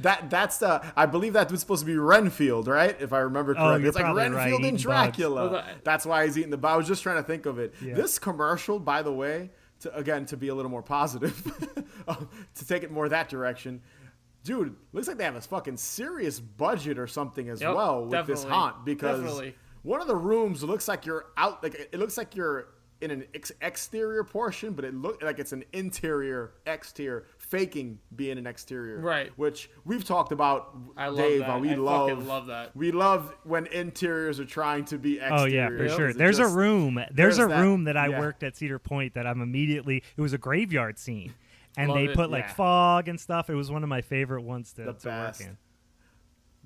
That 0.00 0.30
that's 0.30 0.58
the 0.58 0.82
I 0.96 1.06
believe 1.06 1.34
that 1.34 1.50
was 1.50 1.60
supposed 1.60 1.80
to 1.80 1.86
be 1.86 1.96
Renfield, 1.96 2.66
right? 2.68 2.96
If 3.00 3.12
I 3.12 3.18
remember 3.18 3.52
Oh, 3.52 3.56
correctly. 3.56 3.80
you're 3.82 3.88
it's 3.88 3.96
like 3.96 4.04
probably 4.04 4.22
right, 4.24 4.32
Renfield 4.32 4.54
and 4.56 4.64
eating 4.64 4.72
bugs. 4.74 4.82
Dracula. 4.82 5.34
Well, 5.42 5.50
that- 5.52 5.84
that's 5.84 6.06
why 6.06 6.24
he's 6.26 6.38
eating 6.38 6.50
the. 6.50 6.56
Bugs. 6.56 6.72
I 6.72 6.76
was 6.76 6.88
just 6.88 7.02
trying 7.02 7.16
to 7.16 7.22
think 7.22 7.46
of 7.46 7.58
it. 7.58 7.74
Yeah. 7.82 7.94
This 7.94 8.18
commercial, 8.18 8.78
by 8.78 9.02
the 9.02 9.12
way, 9.12 9.50
to 9.80 9.94
again 9.96 10.26
to 10.26 10.36
be 10.36 10.48
a 10.48 10.54
little 10.54 10.70
more 10.70 10.82
positive, 10.82 11.34
um, 12.08 12.28
to 12.54 12.66
take 12.66 12.82
it 12.82 12.90
more 12.90 13.08
that 13.08 13.28
direction. 13.28 13.82
Dude, 14.44 14.74
looks 14.92 15.06
like 15.06 15.18
they 15.18 15.24
have 15.24 15.36
a 15.36 15.40
fucking 15.42 15.76
serious 15.76 16.40
budget 16.40 16.98
or 16.98 17.06
something 17.06 17.48
as 17.50 17.60
Yep, 17.60 17.74
well 17.74 18.06
with 18.06 18.26
this 18.26 18.42
haunt 18.42 18.84
because 18.86 19.20
definitely. 19.20 19.54
One 19.82 20.00
of 20.00 20.06
the 20.06 20.16
rooms 20.16 20.62
looks 20.62 20.88
like 20.88 21.06
you're 21.06 21.26
out 21.36 21.62
like 21.62 21.74
it 21.74 21.98
looks 21.98 22.16
like 22.16 22.34
you're 22.36 22.68
in 23.00 23.10
an 23.10 23.24
ex- 23.34 23.50
exterior 23.62 24.22
portion, 24.22 24.74
but 24.74 24.84
it 24.84 24.94
look 24.94 25.22
like 25.22 25.38
it's 25.38 25.52
an 25.52 25.64
interior 25.72 26.52
exterior, 26.66 27.24
faking 27.38 27.98
being 28.14 28.36
an 28.36 28.46
exterior. 28.46 28.98
Right. 28.98 29.32
Which 29.36 29.70
we've 29.86 30.04
talked 30.04 30.32
about. 30.32 30.76
I 30.98 31.06
love 31.06 31.16
Dave, 31.16 31.38
that. 31.40 31.46
how 31.46 31.58
we 31.60 31.70
I 31.70 31.74
love, 31.76 32.10
fucking 32.10 32.26
love 32.26 32.46
that. 32.48 32.76
We 32.76 32.92
love 32.92 33.32
when 33.44 33.66
interiors 33.68 34.38
are 34.38 34.44
trying 34.44 34.84
to 34.86 34.98
be 34.98 35.14
exterior. 35.18 35.34
Oh 35.40 35.44
yeah, 35.46 35.68
for 35.68 35.78
because 35.78 35.96
sure. 35.96 36.08
it 36.10 36.18
There's 36.18 36.38
a 36.40 36.46
room. 36.48 36.96
There's, 36.96 37.08
there's 37.14 37.38
a 37.38 37.46
that- 37.48 37.60
room 37.62 37.84
that 37.84 37.96
I 37.96 38.08
yeah. 38.08 38.20
worked 38.20 38.42
at 38.42 38.56
Cedar 38.56 38.78
Point 38.78 39.14
that 39.14 39.26
I'm 39.26 39.40
immediately. 39.40 40.02
It 40.16 40.20
was 40.20 40.34
a 40.34 40.38
graveyard 40.38 40.98
scene, 40.98 41.32
and 41.78 41.88
Love 41.88 41.98
they 41.98 42.04
it, 42.04 42.14
put 42.14 42.30
like 42.30 42.44
yeah. 42.48 42.52
fog 42.52 43.08
and 43.08 43.18
stuff. 43.18 43.48
It 43.48 43.54
was 43.54 43.70
one 43.70 43.82
of 43.82 43.88
my 43.88 44.02
favorite 44.02 44.42
ones 44.42 44.74
to, 44.74 44.82
The 44.84 44.92
to 44.92 45.08
work 45.08 45.40
in. 45.40 45.56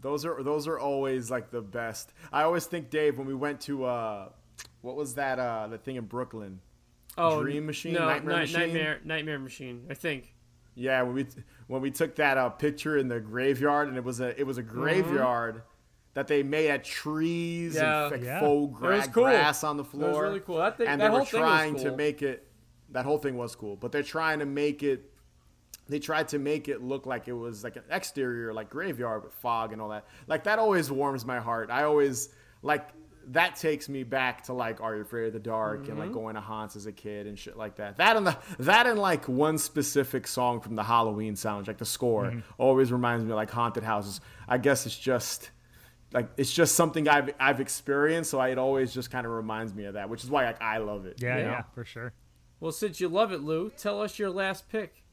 Those 0.05 0.27
are 0.27 0.43
those 0.43 0.69
are 0.69 0.79
always 0.79 1.31
like 1.31 1.51
the 1.51 1.63
best. 1.63 2.13
I 2.31 2.43
always 2.43 2.67
think 2.67 2.91
Dave 2.91 3.17
when 3.17 3.27
we 3.27 3.35
went 3.35 3.59
to 3.63 3.85
uh, 3.87 4.29
what 4.83 4.97
was 4.97 5.15
that 5.15 5.39
uh, 5.39 5.67
the 5.69 5.79
thing 5.79 5.97
in 5.97 6.05
Brooklyn? 6.05 6.61
Oh, 7.17 7.41
Dream 7.43 7.65
Machine, 7.65 7.95
no, 7.95 8.01
Nightmare 8.05 8.35
Night- 8.35 8.41
Machine? 8.43 8.61
Nightmare, 8.61 9.01
Nightmare 9.03 9.39
Machine. 9.39 9.87
I 9.89 9.95
think. 9.95 10.35
Yeah, 10.75 11.01
when 11.03 11.15
we 11.15 11.27
when 11.69 11.81
we 11.81 11.91
took 11.91 12.17
that 12.17 12.37
uh, 12.37 12.51
picture 12.51 12.99
in 12.99 13.09
the 13.09 13.19
graveyard, 13.19 13.89
and 13.89 13.97
it 13.97 14.05
was 14.05 14.21
a 14.21 14.39
it 14.39 14.47
was 14.47 14.59
a 14.59 14.63
graveyard 14.63 15.63
that 16.13 16.29
they 16.29 16.43
made 16.43 16.69
at 16.69 16.85
trees 16.85 17.75
Yeah. 17.77 18.03
and 18.05 18.13
like 18.13 18.23
Yeah. 18.25 18.41
faux 18.41 18.79
gra- 18.79 19.03
cool. 19.09 19.23
grass 19.25 19.65
on 19.65 19.79
the 19.79 19.85
floor. 19.85 20.05
It 20.05 20.13
was 20.13 20.21
really 20.21 20.41
cool. 20.41 20.59
That 20.59 20.77
thing- 20.77 20.87
and 20.87 21.01
that 21.01 21.07
they 21.07 21.11
were 21.13 21.17
whole 21.21 21.25
thing 21.27 21.41
was 21.41 21.49
trying 21.51 21.77
to 21.77 21.97
make 21.97 22.21
it. 22.21 22.47
That 22.91 23.07
whole 23.07 23.17
thing 23.19 23.39
was 23.39 23.57
cool, 23.57 23.77
but 23.77 23.91
they're 23.91 24.03
trying 24.03 24.41
to 24.41 24.47
make 24.47 24.83
it. 24.83 25.11
They 25.89 25.99
tried 25.99 26.29
to 26.29 26.39
make 26.39 26.69
it 26.69 26.83
look 26.83 27.05
like 27.07 27.29
it 27.29 27.33
was 27.35 27.63
like 27.63 27.77
an 27.77 27.83
exterior, 27.91 28.55
like 28.55 28.71
graveyard 28.71 29.23
with 29.25 29.35
fog 29.35 29.73
and 29.73 29.83
all 29.83 29.91
that. 29.91 30.07
Like 30.27 30.45
that 30.45 30.59
always 30.59 30.91
warms 30.91 31.25
my 31.27 31.41
heart. 31.41 31.71
I 31.71 31.85
always 31.85 32.31
like 32.63 32.89
that 33.29 33.57
takes 33.57 33.89
me 33.89 34.03
back 34.03 34.45
to 34.45 34.53
like 34.53 34.81
Are 34.83 34.95
You 34.97 35.01
Afraid 35.03 35.29
of 35.29 35.33
the 35.33 35.39
Dark 35.39 35.89
and 35.89 35.99
like 35.99 36.09
Mm-hmm. 36.09 36.15
going 36.15 36.35
to 36.35 36.41
haunts 36.43 36.77
as 36.77 36.85
a 36.87 36.93
kid 36.93 37.27
and 37.27 37.39
shit 37.39 37.57
like 37.57 37.77
that. 37.77 37.97
That 37.97 38.17
and 38.17 38.27
the 38.27 38.37
that 38.59 38.87
and 38.87 38.99
like 38.99 39.29
one 39.29 39.57
specific 39.59 40.27
song 40.27 40.61
from 40.61 40.75
the 40.77 40.83
Halloween 40.83 41.35
soundtrack, 41.35 41.69
like 41.69 41.79
the 41.79 41.85
score 41.87 42.25
Mm-hmm. 42.27 42.41
always 42.59 42.91
reminds 42.93 43.25
me 43.25 43.31
of 43.31 43.37
like 43.37 43.51
haunted 43.51 43.83
houses. 43.83 44.21
I 44.49 44.59
guess 44.59 44.87
it's 44.87 44.99
just 44.99 45.51
like 46.13 46.29
it's 46.37 46.53
just 46.53 46.75
something 46.77 47.09
I've 47.09 47.31
I've 47.41 47.61
experienced, 47.61 48.31
so 48.31 48.41
it 48.43 48.57
always 48.59 48.93
just 48.95 49.11
kind 49.11 49.27
of 49.27 49.33
reminds 49.33 49.75
me 49.75 49.85
of 49.85 49.95
that, 49.95 50.09
which 50.09 50.25
is 50.25 50.31
why 50.31 50.45
like 50.47 50.63
I 50.63 50.79
love 50.79 51.05
it. 51.07 51.21
Yeah, 51.21 51.37
you 51.39 51.43
yeah, 51.45 51.51
know? 51.51 51.65
for 51.75 51.85
sure. 51.85 52.13
Well, 52.61 52.73
since 52.73 53.01
you 53.01 53.09
love 53.09 53.33
it, 53.33 53.41
Lou, 53.43 53.71
tell 53.71 54.01
us 54.01 54.19
your 54.19 54.31
last 54.31 54.69
pick. 54.71 55.04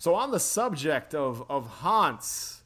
So 0.00 0.14
on 0.14 0.30
the 0.30 0.40
subject 0.40 1.14
of 1.14 1.44
of 1.50 1.66
haunts, 1.66 2.62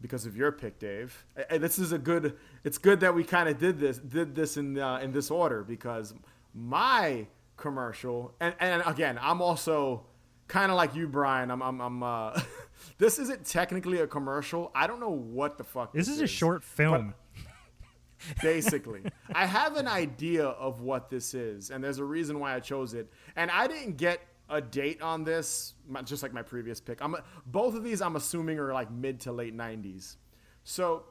because 0.00 0.26
of 0.26 0.36
your 0.36 0.52
pick, 0.52 0.78
Dave, 0.78 1.24
this 1.50 1.78
is 1.78 1.90
a 1.90 1.98
good. 1.98 2.36
It's 2.62 2.78
good 2.78 3.00
that 3.00 3.14
we 3.14 3.24
kind 3.24 3.48
of 3.48 3.58
did 3.58 3.80
this 3.80 3.98
did 3.98 4.34
this 4.34 4.56
in 4.56 4.78
uh, 4.78 4.98
in 4.98 5.12
this 5.12 5.30
order 5.30 5.64
because 5.64 6.14
my 6.54 7.26
commercial 7.56 8.32
and 8.38 8.54
and 8.60 8.82
again 8.86 9.18
I'm 9.20 9.42
also 9.42 10.06
kind 10.46 10.70
of 10.70 10.76
like 10.76 10.94
you, 10.94 11.08
Brian. 11.08 11.50
I'm, 11.50 11.62
I'm, 11.62 11.80
I'm 11.80 12.02
uh, 12.02 12.40
this 12.98 13.18
isn't 13.18 13.46
technically 13.46 14.00
a 14.00 14.06
commercial. 14.06 14.70
I 14.74 14.86
don't 14.86 15.00
know 15.00 15.10
what 15.10 15.58
the 15.58 15.64
fuck 15.64 15.92
This 15.92 16.08
is 16.08 16.20
a 16.20 16.26
short 16.26 16.64
film. 16.64 17.14
basically. 18.42 19.02
I 19.34 19.46
have 19.46 19.76
an 19.76 19.88
idea 19.88 20.46
of 20.46 20.80
what 20.80 21.10
this 21.10 21.34
is, 21.34 21.70
and 21.70 21.82
there's 21.82 21.98
a 21.98 22.04
reason 22.04 22.38
why 22.40 22.54
I 22.54 22.60
chose 22.60 22.94
it. 22.94 23.12
And 23.36 23.50
I 23.50 23.66
didn't 23.66 23.96
get 23.96 24.20
a 24.48 24.60
date 24.60 25.00
on 25.00 25.24
this, 25.24 25.74
just 26.04 26.22
like 26.22 26.32
my 26.32 26.42
previous 26.42 26.80
pick. 26.80 27.00
I'm 27.00 27.16
both 27.46 27.74
of 27.74 27.84
these. 27.84 28.02
I'm 28.02 28.16
assuming 28.16 28.58
are 28.58 28.72
like 28.72 28.90
mid 28.90 29.20
to 29.20 29.32
late 29.32 29.56
'90s. 29.56 30.16
So 30.64 31.04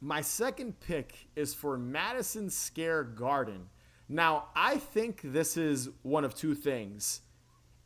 my 0.00 0.20
second 0.20 0.80
pick 0.80 1.28
is 1.36 1.54
for 1.54 1.76
Madison 1.76 2.50
Scare 2.50 3.04
Garden. 3.04 3.68
Now 4.08 4.46
I 4.56 4.78
think 4.78 5.20
this 5.22 5.56
is 5.56 5.90
one 6.02 6.24
of 6.24 6.34
two 6.34 6.54
things. 6.54 7.20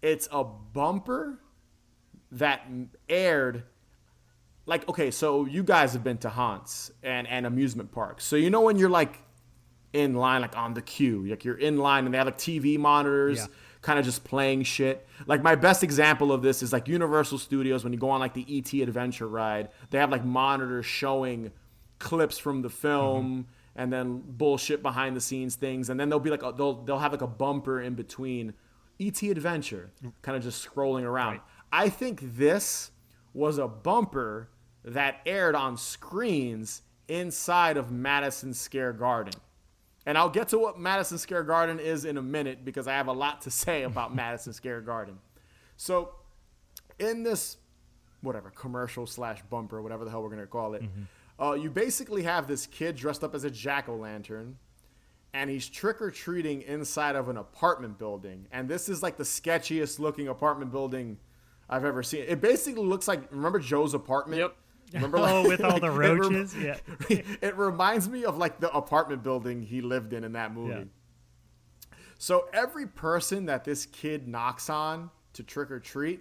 It's 0.01 0.29
a 0.31 0.45
bumper 0.45 1.41
that 2.33 2.66
aired 3.09 3.64
like 4.66 4.87
okay 4.89 5.11
so 5.11 5.47
you 5.47 5.62
guys 5.62 5.95
have 5.95 6.05
been 6.05 6.18
to 6.18 6.29
haunts 6.29 6.93
and 7.03 7.26
and 7.26 7.47
amusement 7.47 7.91
parks. 7.91 8.24
So 8.24 8.37
you 8.37 8.51
know 8.51 8.61
when 8.61 8.76
you're 8.76 8.91
like 8.91 9.18
in 9.95 10.14
line 10.14 10.43
like 10.43 10.57
on 10.57 10.74
the 10.74 10.83
queue 10.83 11.26
like 11.26 11.45
you're 11.45 11.57
in 11.59 11.79
line 11.79 12.05
and 12.05 12.12
they 12.12 12.18
have 12.18 12.26
like 12.26 12.37
tv 12.37 12.79
monitors 12.79 13.39
Yeah. 13.39 13.47
kind 13.81 13.99
of 13.99 14.05
just 14.05 14.22
playing 14.24 14.64
shit? 14.64 15.07
Like 15.26 15.43
my 15.43 15.55
best 15.55 15.83
example 15.83 16.31
of 16.31 16.43
this 16.43 16.62
is 16.62 16.72
like 16.72 16.87
universal 16.87 17.39
studios 17.39 17.83
when 17.83 17.95
you 17.95 17.99
go 17.99 18.11
on 18.11 18.20
like 18.20 18.35
the 18.35 18.47
et 18.49 18.72
adventure 18.83 19.26
ride 19.26 19.70
they 19.91 19.99
have 19.99 20.11
like 20.11 20.24
monitors 20.24 20.85
showing 20.85 21.51
clips 21.99 22.39
from 22.39 22.61
the 22.61 22.70
film 22.70 23.24
mm-hmm. 23.24 23.81
and 23.81 23.93
then 23.93 24.22
bullshit 24.26 24.83
behind 24.83 25.16
the 25.16 25.20
scenes 25.20 25.57
things 25.57 25.89
and 25.89 25.99
then 25.99 26.11
they'll 26.11 26.20
be 26.20 26.31
like 26.31 26.43
a, 26.43 26.53
they'll 26.57 26.83
they'll 26.85 26.99
have 26.99 27.12
like 27.12 27.22
a 27.22 27.26
bumper 27.26 27.81
in 27.81 27.95
between 27.95 28.53
et 29.01 29.22
adventure 29.22 29.91
mm. 30.05 30.12
kind 30.22 30.37
of 30.37 30.43
just 30.43 30.66
scrolling 30.68 31.05
around 31.05 31.41
i 31.73 31.89
think 31.89 32.21
this 32.37 32.91
was 33.35 33.59
a 33.59 33.69
bumper 33.69 34.49
that 34.85 35.21
aired 35.27 35.55
on 35.55 35.77
screens 35.77 36.83
inside 37.09 37.77
of 37.77 37.91
Madison 37.91 38.55
Square 38.55 38.95
Garden. 38.95 39.35
And 40.07 40.16
I'll 40.16 40.31
get 40.31 40.49
to 40.49 40.59
what 40.59 40.79
Madison 40.79 41.19
Scare 41.19 41.43
Garden 41.43 41.79
is 41.79 42.05
in 42.05 42.16
a 42.16 42.23
minute 42.23 42.64
because 42.64 42.87
I 42.89 42.93
have 42.93 43.09
a 43.09 43.12
lot 43.12 43.43
to 43.43 43.51
say 43.62 43.83
about 43.83 44.14
Madison 44.14 44.53
Square 44.53 44.83
Garden. 44.83 45.19
So, 45.77 46.14
in 46.99 47.23
this, 47.23 47.59
whatever, 48.23 48.51
commercial 48.51 49.07
slash 49.07 49.43
bumper, 49.49 49.81
whatever 49.81 50.05
the 50.05 50.11
hell 50.11 50.23
we're 50.23 50.31
going 50.31 50.41
to 50.41 50.47
call 50.47 50.75
it, 50.75 50.83
uh, 51.41 51.53
you 51.53 51.71
basically 51.71 52.23
have 52.25 52.49
this 52.49 52.66
kid 52.66 52.97
dressed 52.97 53.23
up 53.23 53.35
as 53.35 53.45
a 53.45 53.51
jack 53.51 53.89
o' 53.89 53.95
lantern 53.95 54.57
and 55.35 55.51
he's 55.51 55.69
trick 55.69 56.01
or 56.01 56.11
treating 56.11 56.62
inside 56.62 57.14
of 57.14 57.29
an 57.29 57.37
apartment 57.37 57.99
building. 57.99 58.49
And 58.51 58.69
this 58.69 58.89
is 58.89 59.03
like 59.03 59.16
the 59.19 59.25
sketchiest 59.25 59.99
looking 59.99 60.27
apartment 60.27 60.73
building 60.73 61.19
I've 61.69 61.85
ever 61.85 62.03
seen. 62.03 62.25
It 62.27 62.41
basically 62.41 62.85
looks 62.85 63.07
like 63.09 63.31
remember 63.31 63.59
Joe's 63.59 63.95
apartment. 63.95 64.41
Yep. 64.41 64.57
Remember, 64.95 65.19
Oh, 65.21 65.47
with 65.47 65.61
all 65.62 65.79
the 65.81 65.87
it 65.93 65.97
rem- 65.97 66.19
roaches? 66.21 66.57
Yeah. 66.61 66.77
it 67.09 67.57
reminds 67.57 68.09
me 68.09 68.25
of 68.25 68.39
like 68.39 68.59
the 68.61 68.71
apartment 68.75 69.23
building 69.23 69.62
he 69.62 69.81
lived 69.83 70.12
in 70.12 70.25
in 70.25 70.33
that 70.33 70.55
movie. 70.55 70.73
Yeah. 70.75 70.85
So 72.19 72.49
every 72.53 72.87
person 72.87 73.47
that 73.47 73.64
this 73.64 73.87
kid 73.87 74.27
knocks 74.27 74.69
on 74.71 75.11
to 75.35 75.43
trick 75.43 75.71
or 75.71 75.79
treat, 75.79 76.21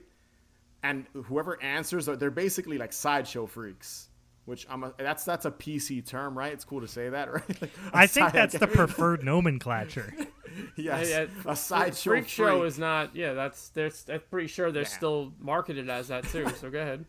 and 0.84 1.06
whoever 1.14 1.62
answers, 1.64 2.06
they're 2.06 2.30
basically 2.30 2.78
like 2.78 2.93
sideshow 2.93 3.45
freaks. 3.48 4.07
Which 4.48 4.66
I'm 4.70 4.82
a, 4.84 4.93
that's 4.98 5.26
that's 5.26 5.43
a 5.43 5.52
PC 5.52 6.06
term, 6.06 6.38
right? 6.38 6.54
It's 6.54 6.64
cool 6.64 6.80
to 6.80 6.88
say 6.88 7.10
that, 7.10 7.32
right? 7.34 7.62
Like, 7.62 7.72
a 7.93 7.98
I 7.98 8.08
think 8.08 8.32
that's 8.32 8.58
the 8.58 8.66
preferred 8.80 9.22
nomenclature. 9.22 10.14
yes, 10.78 11.10
Yeah, 11.10 11.26
a 11.45 11.54
sideshow 11.54 12.12
freak 12.12 12.30
show 12.30 12.64
is 12.64 12.80
not. 12.80 13.14
Yeah, 13.14 13.34
that's. 13.34 13.68
There's. 13.70 14.06
I'm 14.10 14.22
pretty 14.32 14.48
sure 14.48 14.72
they're 14.72 14.84
Yeah. 14.84 14.88
still 14.88 15.34
marketed 15.38 15.89
as 15.89 16.08
that 16.08 16.24
too. 16.30 16.48
So 16.62 16.70
go 16.70 16.80
ahead. 16.80 17.04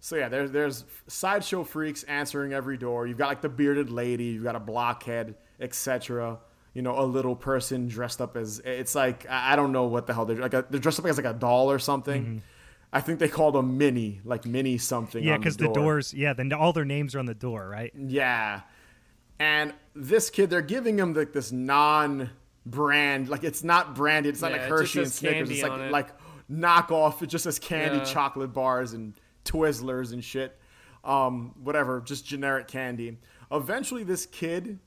So 0.00 0.16
yeah, 0.16 0.28
there's 0.28 0.50
there's 0.50 0.84
sideshow 1.06 1.62
freaks 1.62 2.02
answering 2.02 2.52
every 2.52 2.76
door. 2.78 3.06
You've 3.06 3.16
got 3.16 3.28
like 3.28 3.40
the 3.40 3.48
bearded 3.48 3.90
lady, 3.90 4.24
you've 4.24 4.42
got 4.44 4.56
a 4.56 4.60
blockhead, 4.60 5.36
etc. 5.60 6.40
You 6.74 6.82
know, 6.82 6.98
a 6.98 7.06
little 7.06 7.36
person 7.36 7.86
dressed 7.86 8.20
up 8.20 8.36
as 8.36 8.60
it's 8.64 8.96
like 8.96 9.24
I 9.30 9.52
I 9.52 9.56
don't 9.56 9.70
know 9.70 9.84
what 9.84 10.08
the 10.08 10.14
hell 10.14 10.26
they're 10.26 10.36
like. 10.36 10.52
A, 10.52 10.66
they're 10.68 10.80
dressed 10.80 10.98
up 10.98 11.06
as 11.06 11.16
like 11.16 11.26
a 11.26 11.32
doll 11.32 11.70
or 11.70 11.78
something. 11.78 12.22
Mm-hmm. 12.24 12.38
I 12.94 13.00
think 13.00 13.18
they 13.18 13.28
called 13.28 13.54
them 13.56 13.76
mini, 13.76 14.20
like 14.24 14.46
mini 14.46 14.78
something. 14.78 15.22
Yeah, 15.22 15.36
because 15.36 15.56
because 15.56 15.74
the 15.74 15.80
doors. 15.80 16.14
Yeah, 16.14 16.32
then 16.32 16.52
all 16.52 16.72
their 16.72 16.84
names 16.84 17.14
are 17.14 17.18
on 17.18 17.26
the 17.26 17.34
door, 17.34 17.68
right? 17.68 17.92
Yeah, 17.96 18.60
and 19.38 19.74
this 19.94 20.30
kid, 20.30 20.48
they're 20.48 20.62
giving 20.62 20.98
him 20.98 21.12
like 21.12 21.32
this 21.32 21.50
non-brand, 21.52 23.28
like 23.28 23.44
it's 23.44 23.64
not 23.64 23.94
branded. 23.94 24.34
It's 24.34 24.42
not 24.42 24.52
Yeah, 24.52 24.58
like 24.58 24.68
Hershey 24.68 25.02
and 25.02 25.12
Snickers. 25.12 25.50
It's 25.50 25.62
like 25.62 25.72
on 25.72 25.80
it. 25.82 25.92
like 25.92 26.08
knockoff. 26.50 27.22
It 27.22 27.26
just 27.26 27.44
says 27.44 27.58
candy, 27.58 27.98
Yeah. 27.98 28.04
chocolate 28.04 28.52
bars, 28.52 28.92
and 28.92 29.14
Twizzlers 29.44 30.12
and 30.12 30.22
shit. 30.22 30.58
Um, 31.02 31.54
whatever, 31.62 32.00
just 32.00 32.24
generic 32.24 32.66
candy. 32.68 33.18
Eventually, 33.52 34.04
this 34.04 34.24
kid 34.24 34.78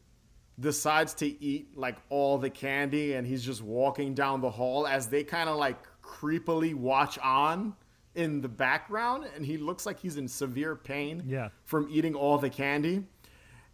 decides 0.59 1.13
to 1.15 1.27
eat 1.43 1.77
like 1.77 1.97
all 2.09 2.37
the 2.37 2.49
candy, 2.49 3.13
and 3.13 3.27
he's 3.27 3.43
just 3.43 3.61
walking 3.61 4.13
down 4.15 4.41
the 4.41 4.49
hall 4.49 4.87
as 4.87 5.07
they 5.07 5.23
kind 5.23 5.49
of 5.49 5.57
like 5.57 5.77
creepily 6.01 6.73
watch 6.73 7.19
on 7.19 7.75
in 8.17 8.41
the 8.41 8.49
background, 8.49 9.25
and 9.35 9.45
he 9.45 9.57
looks 9.57 9.85
like 9.85 9.99
he's 9.99 10.17
in 10.17 10.27
severe 10.27 10.75
pain 10.75 11.23
Yeah. 11.25 11.49
from 11.63 11.87
eating 11.89 12.15
all 12.15 12.37
the 12.37 12.49
candy. 12.49 13.05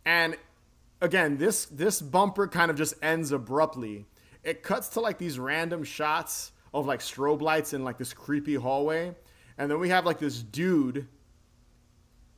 And 0.06 0.36
again, 1.02 1.38
this 1.38 1.66
this 1.66 2.02
bumper 2.02 2.48
kind 2.48 2.70
of 2.70 2.78
just 2.78 2.94
ends 3.02 3.32
abruptly. 3.32 4.06
It 4.44 4.62
cuts 4.62 4.90
to 4.90 5.00
like 5.00 5.18
these 5.18 5.40
random 5.40 5.84
shots 5.84 6.52
of 6.74 6.86
like 6.86 7.00
strobe 7.00 7.42
lights 7.42 7.74
in 7.74 7.84
like 7.84 7.98
this 7.98 8.14
creepy 8.14 8.56
hallway, 8.56 9.16
and 9.58 9.72
then 9.72 9.80
we 9.80 9.90
have 9.90 10.06
like 10.06 10.20
this 10.20 10.44
dude. 10.44 11.08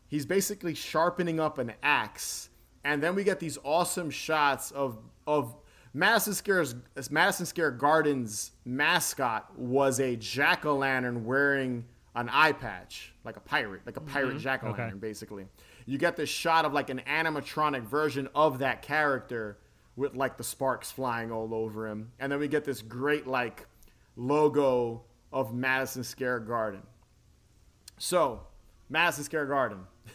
He's 0.07 0.25
basically 0.25 0.75
sharpening 0.75 1.39
up 1.39 1.57
an 1.57 1.73
axe, 1.81 2.49
and 2.83 3.01
then 3.01 3.15
we 3.15 3.23
get 3.23 3.39
these 3.39 3.57
awesome 3.63 4.11
shots 4.11 4.71
of 4.71 4.99
of 5.25 5.55
Madison 5.93 6.33
Square's 6.33 6.75
Madison 7.09 7.45
Square 7.47 7.71
Gardens 7.71 8.51
mascot 8.65 9.57
was 9.57 9.99
a 9.99 10.15
jack 10.17 10.65
o' 10.65 10.75
lantern 10.75 11.25
wearing 11.25 11.85
an 12.16 12.30
eye 12.30 12.53
patch, 12.53 13.13
like 13.24 13.36
a 13.38 13.41
pirate, 13.41 13.82
like 13.86 13.97
a 13.97 13.99
mm-hmm. 13.99 14.09
pirate 14.13 14.39
jack 14.39 14.63
o' 14.63 14.68
lantern, 14.68 14.86
Okay. 14.91 14.97
basically. 14.97 15.45
You 15.86 15.97
get 15.97 16.16
this 16.16 16.30
shot 16.30 16.66
of 16.66 16.74
like 16.74 16.89
an 16.89 17.01
animatronic 17.07 17.84
version 17.84 18.30
of 18.34 18.59
that 18.59 18.82
character 18.82 19.57
with 19.95 20.16
like 20.16 20.38
the 20.38 20.43
sparks 20.43 20.91
flying 20.91 21.32
all 21.32 21.53
over 21.53 21.88
him. 21.88 22.11
And 22.20 22.32
then 22.32 22.39
we 22.39 22.47
get 22.47 22.63
this 22.66 22.82
great 22.82 23.28
like 23.28 23.68
logo 24.16 25.03
of 25.32 25.53
Madison 25.53 26.03
Square 26.03 26.39
Garden. 26.41 26.82
So, 27.97 28.41
Madison 28.89 29.24
Square 29.24 29.47
Garden. 29.47 29.80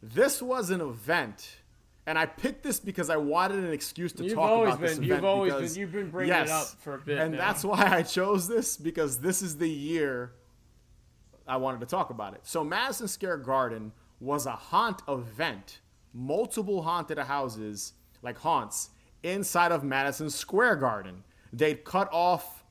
This 0.00 0.40
was 0.40 0.70
an 0.70 0.80
event, 0.80 1.56
and 2.06 2.16
I 2.16 2.24
picked 2.24 2.62
this 2.62 2.78
because 2.78 3.10
I 3.10 3.16
wanted 3.16 3.64
an 3.64 3.72
excuse 3.72 4.12
to 4.12 4.22
You've 4.22 4.34
talk 4.34 4.68
about 4.68 4.80
this 4.80 4.94
been- 4.94 5.02
event. 5.04 5.16
you've 5.16 5.24
always 5.24 5.52
because- 5.54 5.72
been- 5.72 5.80
you've 5.80 5.92
been 5.92 6.10
bringing 6.10 6.34
it 6.34 6.48
up 6.48 6.68
for 6.78 6.94
a 6.94 6.98
bit 6.98 7.18
and 7.18 7.32
now. 7.32 7.38
that's 7.38 7.64
why 7.64 7.84
I 7.84 8.02
chose 8.04 8.46
this 8.46 8.76
because 8.76 9.18
this 9.18 9.42
is 9.42 9.56
the 9.56 9.68
year 9.68 10.30
I 11.48 11.56
wanted 11.56 11.80
to 11.80 11.86
talk 11.86 12.10
about 12.10 12.34
it. 12.34 12.40
So 12.44 12.62
Madison 12.62 13.08
Scare 13.08 13.38
Garden 13.38 13.92
was 14.20 14.46
a 14.46 14.52
haunt 14.52 15.02
event, 15.08 15.80
multiple 16.12 16.82
haunted 16.82 17.18
houses, 17.18 17.94
like 18.22 18.38
haunts, 18.38 18.90
inside 19.22 19.72
of 19.72 19.84
Madison 19.84 20.30
Square 20.30 20.76
Garden. 20.76 21.24
They'd 21.52 21.84
cut 21.84 22.08
off 22.12 22.64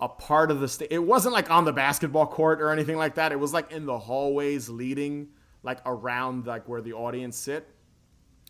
a 0.00 0.08
part 0.08 0.50
of 0.50 0.60
the 0.60 0.68
state. 0.68 0.88
It 0.90 0.98
wasn't 0.98 1.34
like 1.34 1.50
on 1.50 1.64
the 1.64 1.72
basketball 1.72 2.26
court 2.26 2.60
or 2.60 2.70
anything 2.70 2.96
like 2.96 3.14
that. 3.14 3.32
It 3.32 3.38
was 3.38 3.52
like 3.52 3.70
in 3.70 3.86
the 3.86 3.98
hallways 3.98 4.68
leading 4.68 5.28
like 5.62 5.78
around 5.86 6.46
like 6.46 6.68
where 6.68 6.82
the 6.82 6.92
audience 6.92 7.36
sit. 7.36 7.68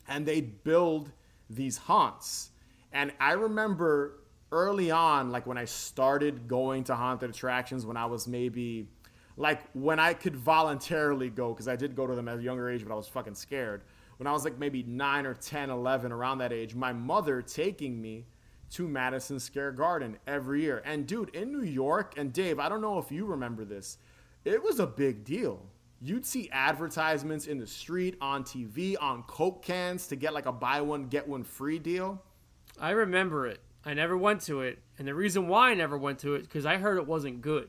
And 0.09 0.27
they'd 0.27 0.65
build 0.65 1.12
these 1.49 1.77
haunts. 1.77 2.51
And 2.93 3.12
I 3.21 3.33
remember 3.33 4.21
early 4.53 4.91
on, 4.91 5.31
like 5.31 5.47
when 5.47 5.59
I 5.59 5.65
started 5.65 6.49
going 6.49 6.85
to 6.85 6.95
haunted 6.95 7.31
attractions 7.31 7.87
when 7.87 7.97
I 7.97 8.07
was 8.07 8.27
maybe 8.29 8.89
like 9.36 9.62
when 9.73 9.98
I 9.98 10.15
could 10.15 10.36
voluntarily 10.36 11.31
go, 11.31 11.52
because 11.52 11.69
I 11.69 11.77
did 11.77 11.97
go 11.97 12.06
to 12.06 12.15
them 12.15 12.28
at 12.28 12.39
a 12.39 12.43
younger 12.43 12.70
age, 12.70 12.85
but 12.86 12.93
I 12.93 12.97
was 12.97 13.09
fucking 13.09 13.35
scared. 13.35 13.82
When 14.19 14.27
I 14.27 14.32
was 14.32 14.44
like 14.44 14.59
maybe 14.59 14.82
9 14.85 15.27
or 15.27 15.35
10, 15.35 15.70
11, 15.70 16.12
around 16.12 16.39
that 16.39 16.52
age, 16.52 16.74
my 16.74 16.93
mother 16.93 17.43
taking 17.43 18.01
me 18.01 18.27
to 18.70 18.89
Madison 18.89 19.40
Square 19.40 19.73
Garden 19.73 20.19
every 20.27 20.62
year. 20.62 20.82
And 20.85 21.06
dude, 21.06 21.35
in 21.35 21.52
New 21.52 21.65
York, 21.65 22.15
and 22.16 22.32
Dave, 22.32 22.59
I 22.59 22.69
don't 22.69 22.81
know 22.81 22.98
if 22.98 23.11
you 23.11 23.24
remember 23.27 23.65
this, 23.65 23.98
it 24.44 24.62
was 24.62 24.78
a 24.78 24.86
big 24.86 25.24
deal. 25.24 25.66
You'd 26.01 26.27
see 26.27 26.51
advertisements 26.52 27.47
in 27.47 27.59
the 27.59 27.66
street, 27.66 28.16
on 28.20 28.44
TV, 28.44 28.94
on 29.01 29.23
Coke 29.24 29.62
cans 29.62 30.06
to 30.09 30.16
get 30.16 30.35
like 30.35 30.47
a 30.47 30.52
buy 30.52 30.81
one, 30.81 31.09
get 31.09 31.27
one 31.27 31.44
free 31.44 31.78
deal. 31.78 32.23
I 32.78 32.90
remember 32.90 33.47
it. 33.47 33.61
I 33.86 33.94
never 33.94 34.16
went 34.16 34.40
to 34.43 34.62
it, 34.62 34.78
and 34.98 35.06
the 35.06 35.15
reason 35.15 35.47
why 35.47 35.70
I 35.70 35.74
never 35.74 35.98
went 35.98 36.19
to 36.20 36.35
it 36.35 36.43
because 36.43 36.65
I 36.65 36.78
heard 36.78 36.97
it 36.97 37.06
wasn't 37.06 37.43
good. 37.43 37.69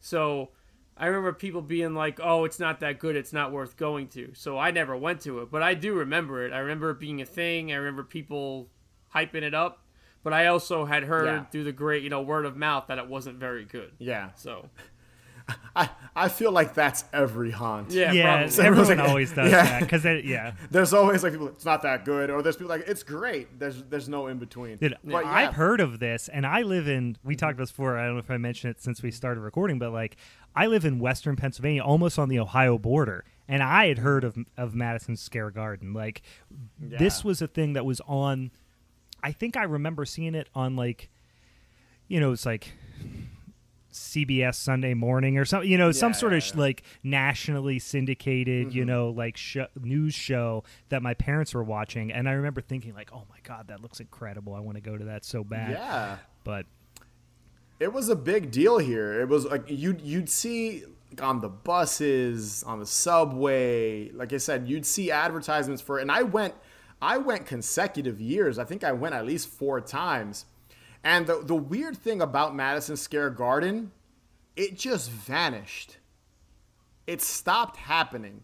So 0.00 0.50
I 0.96 1.06
remember 1.06 1.32
people 1.32 1.60
being 1.62 1.94
like, 1.94 2.18
"Oh, 2.22 2.44
it's 2.44 2.58
not 2.58 2.80
that 2.80 2.98
good. 2.98 3.16
It's 3.16 3.32
not 3.32 3.52
worth 3.52 3.76
going 3.76 4.08
to." 4.08 4.32
So 4.34 4.58
I 4.58 4.70
never 4.70 4.96
went 4.96 5.20
to 5.22 5.40
it, 5.40 5.50
but 5.50 5.62
I 5.62 5.74
do 5.74 5.94
remember 5.94 6.44
it. 6.46 6.52
I 6.52 6.58
remember 6.58 6.90
it 6.90 6.98
being 7.00 7.20
a 7.20 7.26
thing. 7.26 7.70
I 7.72 7.76
remember 7.76 8.02
people 8.02 8.68
hyping 9.14 9.42
it 9.42 9.54
up. 9.54 9.82
but 10.22 10.32
I 10.32 10.46
also 10.46 10.86
had 10.86 11.04
heard 11.04 11.26
Yeah. 11.26 11.44
through 11.44 11.62
the 11.62 11.70
great 11.72 12.02
you 12.02 12.10
know 12.10 12.20
word 12.20 12.46
of 12.46 12.56
mouth 12.56 12.86
that 12.88 12.98
it 12.98 13.06
wasn't 13.06 13.38
very 13.38 13.64
good. 13.64 13.92
Yeah. 13.98 14.30
So 14.34 14.68
I, 15.76 15.90
I 16.14 16.28
feel 16.28 16.50
like 16.50 16.74
that's 16.74 17.04
every 17.12 17.50
haunt. 17.50 17.90
yeah, 17.90 18.12
yeah, 18.12 18.22
probably. 18.22 18.64
Everyone's 18.64 18.90
everyone 18.90 18.98
like, 18.98 19.08
always 19.08 19.32
does 19.32 19.50
yeah. 19.50 19.64
that 19.64 19.80
because 19.82 20.04
yeah. 20.24 20.52
There's 20.70 20.92
always 20.92 21.22
like 21.22 21.32
people, 21.32 21.48
it's 21.48 21.64
not 21.64 21.82
that 21.82 22.04
good, 22.04 22.30
or 22.30 22.42
there's 22.42 22.56
people 22.56 22.70
like 22.70 22.88
it's 22.88 23.02
great. 23.02 23.58
There's 23.58 23.82
there's 23.84 24.08
no 24.08 24.26
in 24.26 24.38
between. 24.38 24.78
Dude, 24.78 24.96
But 25.04 25.24
yeah, 25.24 25.30
I've 25.30 25.54
heard 25.54 25.80
of 25.80 25.98
this, 25.98 26.28
and 26.28 26.46
I 26.46 26.62
live 26.62 26.88
in. 26.88 27.16
We 27.22 27.34
mm-hmm. 27.34 27.38
talked 27.38 27.54
about 27.54 27.64
this 27.64 27.70
before. 27.70 27.98
I 27.98 28.06
don't 28.06 28.14
know 28.14 28.20
if 28.20 28.30
I 28.30 28.38
mentioned 28.38 28.72
it 28.72 28.82
since 28.82 29.02
we 29.02 29.10
started 29.10 29.40
recording, 29.40 29.78
but 29.78 29.92
like, 29.92 30.16
I 30.54 30.66
live 30.66 30.84
in 30.84 30.98
Western 30.98 31.36
Pennsylvania, 31.36 31.82
almost 31.82 32.18
on 32.18 32.28
the 32.28 32.38
Ohio 32.38 32.78
border, 32.78 33.24
and 33.46 33.62
I 33.62 33.86
had 33.86 33.98
heard 33.98 34.24
of 34.24 34.36
of 34.56 34.74
Madison 34.74 35.16
Scare 35.16 35.50
Garden. 35.50 35.92
Like, 35.92 36.22
this 36.80 37.22
was 37.22 37.40
a 37.40 37.46
thing 37.46 37.74
that 37.74 37.84
was 37.84 38.00
on. 38.06 38.50
I 39.22 39.32
think 39.32 39.56
I 39.56 39.64
remember 39.64 40.04
seeing 40.04 40.34
it 40.34 40.48
on 40.54 40.76
like, 40.76 41.10
you 42.08 42.20
know, 42.20 42.32
it's 42.32 42.46
like 42.46 42.72
CBS 43.98 44.56
Sunday 44.56 44.94
Morning 44.94 45.38
or 45.38 45.44
something. 45.44 45.70
You 45.70 45.78
know, 45.78 45.92
some 45.92 46.14
sort 46.14 46.32
yeah, 46.32 46.38
of 46.38 46.44
sh 46.44 46.52
yeah. 46.54 46.60
like 46.60 46.82
nationally 47.02 47.78
syndicated, 47.78 48.74
you 48.74 48.82
mm-hmm. 48.82 48.88
know, 48.88 49.10
like 49.10 49.36
sh- 49.36 49.58
news 49.80 50.14
show 50.14 50.64
that 50.88 51.02
my 51.02 51.14
parents 51.14 51.54
were 51.54 51.64
watching, 51.64 52.12
and 52.12 52.28
I 52.28 52.32
remember 52.32 52.60
thinking 52.60 52.94
like, 52.94 53.10
"Oh 53.12 53.24
my 53.30 53.38
god, 53.42 53.68
that 53.68 53.80
looks 53.80 54.00
incredible! 54.00 54.54
I 54.54 54.60
want 54.60 54.76
to 54.76 54.82
go 54.82 54.96
to 54.96 55.04
that 55.06 55.24
so 55.24 55.44
bad." 55.44 55.72
Yeah. 55.72 56.18
But 56.44 56.66
it 57.78 57.92
was 57.92 58.08
a 58.08 58.16
big 58.16 58.50
deal 58.50 58.78
here. 58.78 59.20
It 59.20 59.28
was 59.28 59.44
like 59.44 59.64
you'd 59.68 60.00
you'd 60.00 60.28
see 60.28 60.84
on 61.20 61.40
the 61.40 61.48
buses, 61.48 62.62
on 62.64 62.78
the 62.78 62.86
subway. 62.86 64.10
Like 64.10 64.32
I 64.32 64.38
said, 64.38 64.68
you'd 64.68 64.86
see 64.86 65.10
advertisements 65.10 65.82
for. 65.82 65.98
it. 65.98 66.02
And 66.02 66.12
I 66.12 66.22
went, 66.22 66.54
I 67.00 67.18
went 67.18 67.46
consecutive 67.46 68.20
years. 68.20 68.58
I 68.58 68.64
think 68.64 68.84
I 68.84 68.92
went 68.92 69.14
at 69.14 69.26
least 69.26 69.48
four 69.48 69.80
times. 69.80 70.46
And 71.06 71.24
the 71.26 71.40
the 71.42 71.54
weird 71.54 71.96
thing 71.96 72.20
about 72.20 72.54
Madison 72.56 72.96
Square 72.96 73.30
Garden, 73.30 73.92
it 74.56 74.76
just 74.76 75.08
vanished. 75.08 75.98
It 77.06 77.22
stopped 77.22 77.76
happening. 77.76 78.42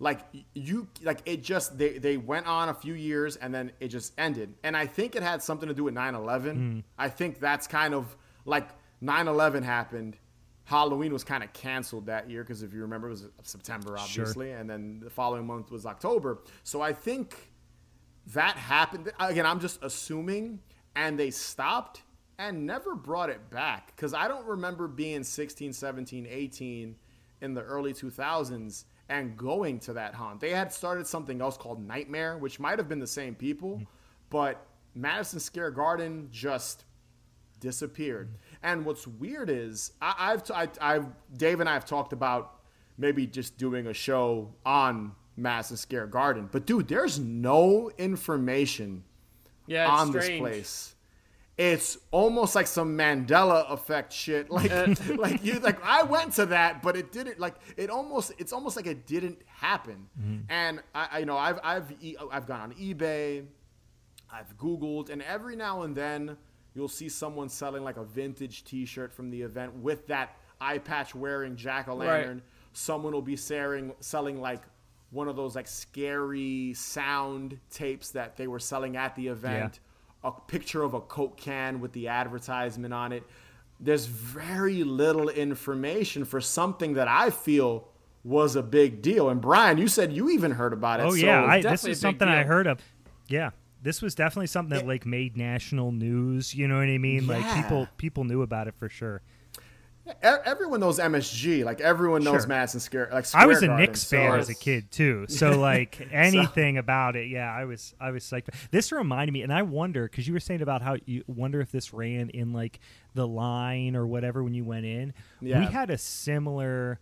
Like 0.00 0.20
you, 0.54 0.88
like 1.02 1.20
it 1.24 1.44
just 1.44 1.78
they 1.78 1.98
they 1.98 2.16
went 2.16 2.46
on 2.48 2.68
a 2.68 2.74
few 2.74 2.94
years 2.94 3.36
and 3.36 3.54
then 3.54 3.70
it 3.78 3.88
just 3.88 4.12
ended. 4.18 4.54
And 4.64 4.76
I 4.76 4.86
think 4.86 5.14
it 5.14 5.22
had 5.22 5.40
something 5.40 5.68
to 5.68 5.74
do 5.74 5.84
with 5.84 5.94
9/11. 5.94 6.54
Hmm. 6.54 6.80
I 6.98 7.08
think 7.10 7.38
that's 7.38 7.68
kind 7.68 7.94
of 7.94 8.16
like 8.44 8.68
9/11 9.00 9.62
happened. 9.62 10.18
Halloween 10.64 11.12
was 11.12 11.22
kind 11.22 11.44
of 11.44 11.52
canceled 11.52 12.06
that 12.06 12.28
year 12.28 12.42
because 12.42 12.62
if 12.64 12.72
you 12.74 12.80
remember, 12.82 13.06
it 13.08 13.10
was 13.12 13.24
uh, 13.24 13.28
September, 13.42 13.96
Sure. 13.98 13.98
obviously, 14.24 14.50
and 14.50 14.68
then 14.68 15.00
the 15.04 15.10
following 15.10 15.46
month 15.46 15.70
was 15.70 15.86
October. 15.86 16.42
So 16.64 16.80
I 16.80 16.92
think 16.92 17.36
that 18.34 18.56
happened. 18.56 19.12
Again, 19.20 19.46
I'm 19.46 19.60
just 19.60 19.82
assuming, 19.82 20.60
and 20.94 21.18
they 21.18 21.30
stopped 21.30 22.02
and 22.38 22.66
never 22.66 22.94
brought 22.94 23.30
it 23.30 23.50
back 23.50 23.94
because 23.94 24.14
I 24.14 24.28
don't 24.28 24.46
remember 24.46 24.88
being 24.88 25.22
16, 25.22 25.72
17, 25.72 26.26
18 26.28 26.96
in 27.42 27.54
the 27.54 27.62
early 27.62 27.92
2000s 27.92 28.84
and 29.08 29.36
going 29.36 29.78
to 29.80 29.92
that 29.94 30.14
haunt. 30.14 30.40
They 30.40 30.50
had 30.50 30.72
started 30.72 31.06
something 31.06 31.40
else 31.40 31.56
called 31.56 31.86
Nightmare, 31.86 32.38
which 32.38 32.60
might 32.60 32.78
have 32.78 32.88
been 32.88 33.00
the 33.00 33.06
same 33.06 33.34
people, 33.34 33.74
mm-hmm. 33.74 33.84
but 34.30 34.66
Madison 34.94 35.40
Square 35.40 35.72
Garden 35.72 36.28
just 36.30 36.84
disappeared. 37.58 38.36
And 38.62 38.84
what's 38.84 39.06
weird 39.06 39.50
is 39.50 39.92
I, 40.00 40.14
I've 40.18 40.42
t- 40.44 40.54
I, 40.54 40.68
I've 40.80 41.06
Dave 41.36 41.60
and 41.60 41.68
I 41.68 41.74
have 41.74 41.84
talked 41.84 42.12
about 42.12 42.60
maybe 42.96 43.26
just 43.26 43.58
doing 43.58 43.86
a 43.86 43.94
show 43.94 44.54
on 44.64 45.12
Madison 45.36 45.76
Square 45.76 46.08
Garden, 46.08 46.48
but 46.50 46.66
dude, 46.66 46.88
there's 46.88 47.18
no 47.18 47.90
information 47.98 49.04
Yeah, 49.70 49.88
on 49.88 50.10
this 50.10 50.28
place. 50.28 50.96
It's 51.56 51.96
almost 52.10 52.56
like 52.56 52.66
some 52.66 52.98
Mandela 52.98 53.70
effect 53.70 54.12
shit. 54.12 54.50
Like, 54.50 54.72
uh, 54.72 54.94
like 55.16 55.44
you, 55.44 55.60
like 55.60 55.78
I 55.84 56.02
went 56.02 56.32
to 56.34 56.46
that, 56.46 56.82
but 56.82 56.96
it 56.96 57.12
didn't. 57.12 57.38
Like, 57.38 57.54
it 57.76 57.88
almost, 57.88 58.32
it's 58.38 58.52
almost 58.52 58.76
like 58.76 58.88
it 58.88 59.06
didn't 59.06 59.38
happen. 59.46 60.08
Mm-hmm. 60.20 60.38
And 60.48 60.82
I, 60.92 61.08
I, 61.12 61.18
you 61.20 61.26
know, 61.26 61.36
I've, 61.36 61.60
I've, 61.62 61.92
e- 62.02 62.16
I've 62.32 62.46
gone 62.46 62.60
on 62.60 62.72
eBay, 62.72 63.44
I've 64.32 64.56
Googled, 64.58 65.08
and 65.08 65.22
every 65.22 65.54
now 65.54 65.82
and 65.82 65.94
then 65.94 66.36
you'll 66.74 66.88
see 66.88 67.08
someone 67.08 67.48
selling 67.48 67.84
like 67.84 67.96
a 67.96 68.04
vintage 68.04 68.64
T-shirt 68.64 69.12
from 69.12 69.30
the 69.30 69.42
event 69.42 69.76
with 69.76 70.08
that 70.08 70.36
eye 70.60 70.78
patch 70.78 71.14
wearing 71.14 71.54
jack 71.54 71.86
o' 71.86 71.94
lantern. 71.94 72.42
Someone 72.72 73.12
will 73.12 73.22
be 73.22 73.36
selling, 73.36 73.92
selling 74.00 74.40
like 74.40 74.62
one 75.10 75.28
of 75.28 75.36
those 75.36 75.54
like 75.56 75.66
scary 75.66 76.72
sound 76.74 77.58
tapes 77.70 78.10
that 78.10 78.36
they 78.36 78.46
were 78.46 78.58
selling 78.60 78.96
at 78.96 79.16
the 79.16 79.28
event. 79.28 79.80
A 80.22 80.30
picture 80.32 80.82
of 80.82 80.94
a 80.94 81.00
Coke 81.00 81.36
can 81.36 81.80
with 81.80 81.92
the 81.92 82.08
advertisement 82.08 82.92
on 82.92 83.12
it. 83.12 83.24
There's 83.80 84.06
very 84.06 84.84
little 84.84 85.28
information 85.30 86.24
for 86.24 86.40
something 86.40 86.94
that 86.94 87.08
I 87.08 87.30
feel 87.30 87.88
was 88.22 88.54
a 88.54 88.62
big 88.62 89.00
deal. 89.00 89.30
And 89.30 89.40
Brian, 89.40 89.78
you 89.78 89.88
said 89.88 90.12
you 90.12 90.28
even 90.30 90.52
heard 90.52 90.72
about 90.74 91.00
it. 91.00 91.04
oh 91.04 91.10
so- 91.10 91.16
yeah, 91.16 91.44
I, 91.44 91.62
this 91.62 91.84
is 91.86 91.98
something 92.00 92.28
I 92.28 92.42
heard 92.42 92.66
of. 92.66 92.80
Yeah, 93.28 93.50
this 93.82 94.02
was 94.02 94.14
definitely 94.14 94.48
something 94.48 94.76
that 94.76 94.86
like 94.86 95.06
made 95.06 95.36
national 95.36 95.92
news. 95.92 96.54
You 96.54 96.68
know 96.68 96.76
what 96.76 96.88
I 96.88 96.98
mean? 96.98 97.26
Like 97.26 97.42
Yeah. 97.42 97.62
people 97.62 97.88
people 97.96 98.24
knew 98.24 98.42
about 98.42 98.68
it 98.68 98.74
for 98.78 98.88
sure. 98.90 99.22
Everyone 100.22 100.80
knows 100.80 100.98
MSG. 100.98 101.64
Like 101.64 101.80
everyone 101.80 102.24
knows 102.24 102.42
Sure. 102.42 102.48
Madison 102.48 102.80
Square. 102.80 103.10
Like 103.12 103.26
I 103.34 103.46
was 103.46 103.58
a 103.58 103.60
Square 103.60 103.68
Garden, 103.68 103.76
Knicks 103.76 104.02
so- 104.02 104.16
fan 104.16 104.38
as 104.38 104.48
a 104.48 104.54
kid 104.54 104.90
too, 104.90 105.26
so 105.28 105.50
like 105.60 106.08
anything 106.10 106.78
about 106.78 107.16
it, 107.16 107.28
yeah, 107.28 107.52
I 107.52 107.64
was 107.64 107.94
I 108.00 108.10
was 108.10 108.24
psyched. 108.24 108.48
This 108.70 108.92
reminded 108.92 109.32
me, 109.32 109.42
and 109.42 109.52
I 109.52 109.62
wonder 109.62 110.04
because 110.08 110.26
you 110.26 110.32
were 110.34 110.40
saying 110.40 110.62
about 110.62 110.82
how 110.82 110.96
you 111.04 111.22
wonder 111.26 111.60
if 111.60 111.70
this 111.70 111.92
ran 111.92 112.30
in 112.30 112.52
like 112.52 112.80
the 113.14 113.26
line 113.26 113.94
or 113.94 114.06
whatever 114.06 114.42
when 114.42 114.54
you 114.54 114.64
went 114.64 114.86
in. 114.86 115.12
Yeah. 115.40 115.60
We 115.60 115.66
had 115.66 115.90
a 115.90 115.98
similar. 115.98 116.98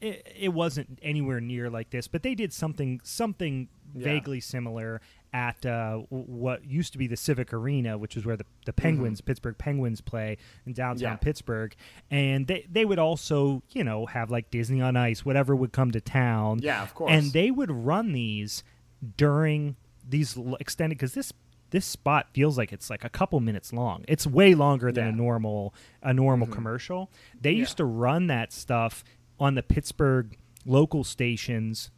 It, 0.00 0.26
it 0.34 0.48
wasn't 0.48 0.98
anywhere 1.02 1.40
near 1.42 1.68
like 1.68 1.90
this, 1.90 2.08
but 2.08 2.22
they 2.22 2.34
did 2.34 2.52
something 2.54 3.00
something 3.04 3.68
Yeah. 3.94 4.04
vaguely 4.04 4.40
similar 4.40 5.00
at 5.32 5.64
uh, 5.64 5.98
what 6.08 6.64
used 6.64 6.92
to 6.92 6.98
be 6.98 7.06
the 7.06 7.16
Civic 7.16 7.52
Arena, 7.52 7.96
which 7.96 8.16
is 8.16 8.26
where 8.26 8.36
the, 8.36 8.44
the 8.66 8.72
Mm-hmm. 8.72 8.82
Penguins, 8.82 9.20
Pittsburgh 9.20 9.56
Penguins, 9.58 10.00
play 10.00 10.38
in 10.66 10.72
downtown 10.72 11.12
Yeah. 11.12 11.16
Pittsburgh. 11.16 11.74
And 12.10 12.46
they, 12.48 12.66
they 12.70 12.84
would 12.84 12.98
also, 12.98 13.62
you 13.70 13.84
know, 13.84 14.06
have 14.06 14.30
like 14.30 14.50
Disney 14.50 14.80
on 14.80 14.96
Ice, 14.96 15.24
whatever 15.24 15.54
would 15.54 15.72
come 15.72 15.92
to 15.92 16.00
town. 16.00 16.58
Yeah, 16.62 16.82
of 16.82 16.94
course. 16.94 17.12
And 17.12 17.32
they 17.32 17.50
would 17.50 17.70
run 17.70 18.12
these 18.12 18.64
during 19.16 19.76
these 20.08 20.36
extended, 20.58 20.98
because 20.98 21.14
this 21.14 21.32
this 21.70 21.86
spot 21.86 22.26
feels 22.32 22.58
like 22.58 22.72
it's 22.72 22.90
like 22.90 23.04
a 23.04 23.08
couple 23.08 23.38
minutes 23.38 23.72
long. 23.72 24.04
It's 24.08 24.26
way 24.26 24.54
longer 24.56 24.90
than 24.90 25.04
a 25.04 25.06
Yeah. 25.06 25.12
Mm-hmm. 25.12 25.22
normal 25.22 25.74
a 26.02 26.12
normal 26.12 26.48
commercial. 26.48 27.10
They 27.40 27.52
used 27.52 27.76
to 27.76 27.84
run 27.84 28.26
that 28.26 28.52
stuff 28.52 29.04
on 29.38 29.54
the 29.54 29.62
Pittsburgh 29.62 30.36
local 30.66 31.04
stations 31.04 31.90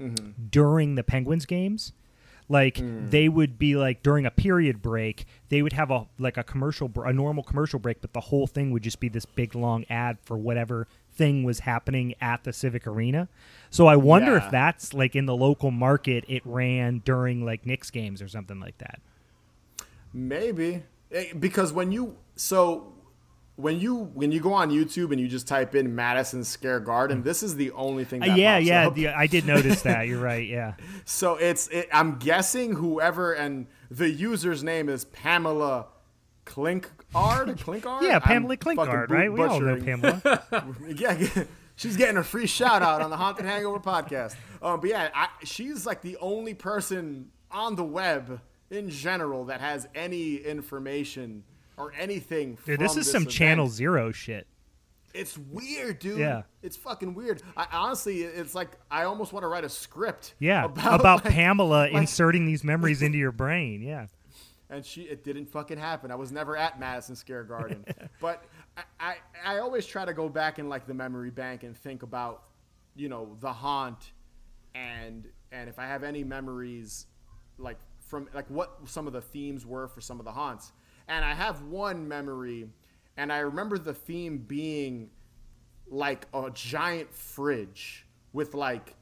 Mm-hmm. 0.00 0.30
during 0.50 0.94
the 0.94 1.02
Penguins 1.04 1.46
games. 1.46 1.92
Like 2.48 2.78
Mm. 2.78 3.10
they 3.10 3.28
would 3.28 3.60
be 3.60 3.76
like 3.76 4.02
during 4.02 4.26
a 4.26 4.30
period 4.32 4.82
break, 4.82 5.24
they 5.50 5.62
would 5.62 5.72
have 5.74 5.92
a 5.92 6.06
like 6.18 6.36
a 6.36 6.42
commercial, 6.42 6.88
br- 6.88 7.04
a 7.04 7.12
normal 7.12 7.44
commercial 7.44 7.78
break, 7.78 8.00
but 8.00 8.12
the 8.12 8.20
whole 8.22 8.48
thing 8.48 8.72
would 8.72 8.82
just 8.82 8.98
be 8.98 9.08
this 9.08 9.24
big 9.24 9.54
long 9.54 9.84
ad 9.88 10.18
for 10.24 10.36
whatever 10.36 10.88
thing 11.12 11.44
was 11.44 11.60
happening 11.60 12.14
at 12.20 12.42
the 12.42 12.52
Civic 12.52 12.88
Arena. 12.88 13.28
So 13.70 13.86
I 13.86 13.94
wonder 13.94 14.32
Yeah. 14.32 14.44
if 14.46 14.50
that's 14.50 14.92
like 14.92 15.14
in 15.14 15.26
the 15.26 15.36
local 15.36 15.70
market, 15.70 16.24
it 16.26 16.42
ran 16.44 17.02
during 17.04 17.44
like 17.44 17.64
Knicks 17.66 17.88
games 17.92 18.20
or 18.20 18.26
something 18.26 18.58
like 18.58 18.78
that. 18.78 19.00
Maybe 20.12 20.82
Eh, 21.12 21.32
because 21.38 21.72
when 21.72 21.90
you 21.92 22.16
so 22.36 22.92
when 23.56 23.78
you 23.78 23.94
when 24.14 24.32
you 24.32 24.40
go 24.40 24.52
on 24.54 24.70
YouTube 24.70 25.10
and 25.12 25.20
you 25.20 25.28
just 25.28 25.46
type 25.46 25.74
in 25.74 25.94
Madison 25.94 26.44
Square 26.44 26.80
Garden, 26.80 27.22
this 27.22 27.42
is 27.42 27.56
the 27.56 27.70
only 27.72 28.04
thing. 28.04 28.22
Uh, 28.22 28.34
yeah, 28.34 28.56
pops 28.56 28.66
yeah, 28.66 28.90
the- 28.90 29.08
I 29.08 29.26
did 29.26 29.46
notice 29.46 29.82
that. 29.82 30.06
You're 30.06 30.20
right. 30.20 30.48
Yeah. 30.48 30.74
So 31.04 31.36
it's 31.36 31.68
it, 31.68 31.88
I'm 31.92 32.18
guessing 32.18 32.72
whoever 32.72 33.32
and 33.32 33.66
the 33.90 34.08
user's 34.08 34.64
name 34.64 34.88
is 34.88 35.04
Pamela 35.04 35.86
Clinkard. 36.46 37.58
Clinkard. 37.58 38.02
Yeah, 38.02 38.16
I'm 38.16 38.22
Pamela 38.22 38.56
Clinkard, 38.56 39.10
right? 39.10 39.32
We 39.32 39.42
all 39.42 39.60
know. 39.60 39.76
Pamela. 39.76 40.44
yeah, 40.96 41.44
she's 41.76 41.96
getting 41.96 42.16
a 42.16 42.24
free 42.24 42.46
shout 42.46 42.82
out 42.82 43.02
on 43.02 43.10
the 43.10 43.16
Haunted 43.16 43.44
Hangover 43.46 43.78
podcast. 43.80 44.34
Um, 44.62 44.80
but 44.80 44.90
yeah, 44.90 45.10
I, 45.14 45.28
she's 45.44 45.86
like 45.86 46.02
the 46.02 46.16
only 46.18 46.54
person 46.54 47.30
on 47.50 47.76
the 47.76 47.84
web 47.84 48.40
in 48.70 48.88
general 48.88 49.46
that 49.46 49.60
has 49.60 49.88
any 49.94 50.36
information 50.36 51.42
or 51.80 51.92
anything. 51.98 52.58
Dude, 52.66 52.78
this 52.80 52.96
is 52.96 53.10
some 53.10 53.22
event. 53.22 53.34
Channel 53.34 53.68
Zero 53.68 54.12
shit. 54.12 54.46
It's 55.12 55.36
weird, 55.36 55.98
dude. 55.98 56.18
Yeah. 56.20 56.42
it's 56.62 56.76
fucking 56.76 57.14
weird. 57.14 57.42
I 57.56 57.66
honestly, 57.72 58.22
it's 58.22 58.54
like 58.54 58.70
I 58.90 59.04
almost 59.04 59.32
want 59.32 59.42
to 59.42 59.48
write 59.48 59.64
a 59.64 59.68
script. 59.68 60.34
Yeah, 60.38 60.64
about, 60.66 61.00
about, 61.00 61.24
like- 61.24 61.34
Pamela 61.34 61.82
like- 61.84 61.94
inserting 61.94 62.46
these 62.46 62.62
memories 62.62 63.02
into 63.06 63.18
your 63.18 63.32
brain. 63.32 63.82
Yeah. 63.82 64.06
and 64.68 64.84
she 64.84 65.02
it 65.02 65.24
didn't 65.24 65.46
fucking 65.46 65.78
happen. 65.78 66.10
I 66.12 66.14
was 66.14 66.30
never 66.30 66.56
at 66.56 66.78
Madison 66.78 67.16
Square 67.16 67.44
Garden, 67.44 67.84
but 68.20 68.44
I, 68.76 68.82
I 69.00 69.14
I 69.44 69.58
always 69.58 69.84
try 69.84 70.04
to 70.04 70.14
go 70.14 70.28
back 70.28 70.58
in 70.60 70.68
like 70.68 70.86
the 70.86 70.94
memory 70.94 71.30
bank 71.30 71.64
and 71.64 71.76
think 71.76 72.04
about 72.04 72.44
you 72.94 73.08
know 73.08 73.36
the 73.40 73.52
haunt 73.52 74.12
and 74.76 75.26
and 75.50 75.68
if 75.68 75.78
I 75.80 75.86
have 75.86 76.04
any 76.04 76.22
memories 76.22 77.06
like 77.58 77.78
from 77.98 78.28
like 78.32 78.48
what 78.48 78.78
some 78.84 79.08
of 79.08 79.12
the 79.12 79.20
themes 79.20 79.66
were 79.66 79.88
for 79.88 80.00
some 80.00 80.20
of 80.20 80.24
the 80.24 80.32
haunts. 80.32 80.70
And 81.10 81.24
I 81.24 81.34
have 81.34 81.62
one 81.64 82.06
memory, 82.06 82.68
and 83.16 83.32
I 83.32 83.40
remember 83.40 83.78
the 83.78 83.92
theme 83.92 84.38
being 84.38 85.10
like 85.90 86.26
a 86.32 86.50
giant 86.54 87.12
fridge 87.12 88.06
with 88.32 88.54
like 88.54 88.94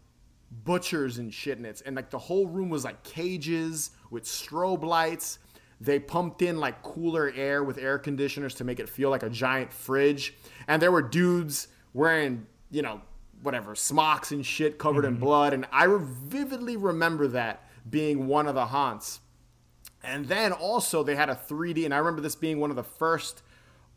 butchers 0.65 1.19
and 1.19 1.33
shit 1.33 1.59
in 1.59 1.67
it. 1.67 1.83
And 1.85 1.95
like 1.95 2.09
the 2.09 2.19
whole 2.19 2.47
room 2.47 2.71
was 2.71 2.83
like 2.83 3.03
cages 3.05 3.91
with 4.11 4.25
strobe 4.25 4.83
lights. 4.83 5.39
They 5.83 5.99
pumped 5.99 6.41
in 6.41 6.59
like 6.59 6.83
cooler 6.83 7.31
air 7.37 7.63
with 7.63 7.77
air 7.77 7.99
conditioners 7.99 8.55
to 8.55 8.65
make 8.65 8.81
it 8.81 8.89
feel 8.89 9.11
like 9.11 9.23
a 9.23 9.29
giant 9.31 9.71
fridge. 9.71 10.35
And 10.67 10.81
there 10.81 10.91
were 10.91 11.03
dudes 11.03 11.69
wearing, 11.93 12.47
you 12.71 12.81
know, 12.81 13.03
whatever, 13.43 13.75
smocks 13.75 14.33
and 14.33 14.45
shit 14.45 14.79
covered 14.79 15.05
in 15.05 15.17
mm-hmm. 15.17 15.25
blood. 15.25 15.53
And 15.53 15.67
I 15.71 15.87
vividly 16.01 16.79
remember 16.79 17.29
that 17.29 17.69
being 17.89 18.27
one 18.27 18.47
of 18.47 18.55
the 18.55 18.67
haunts. 18.67 19.21
And 20.09 20.27
then 20.27 20.53
also 20.53 21.03
they 21.03 21.15
had 21.17 21.29
a 21.31 21.35
3D, 21.35 21.85
and 21.85 21.93
I 21.95 21.99
remember 21.99 22.21
this 22.23 22.35
being 22.37 22.59
one 22.61 22.71
of 22.71 22.77
the 22.77 22.83
first 22.85 23.43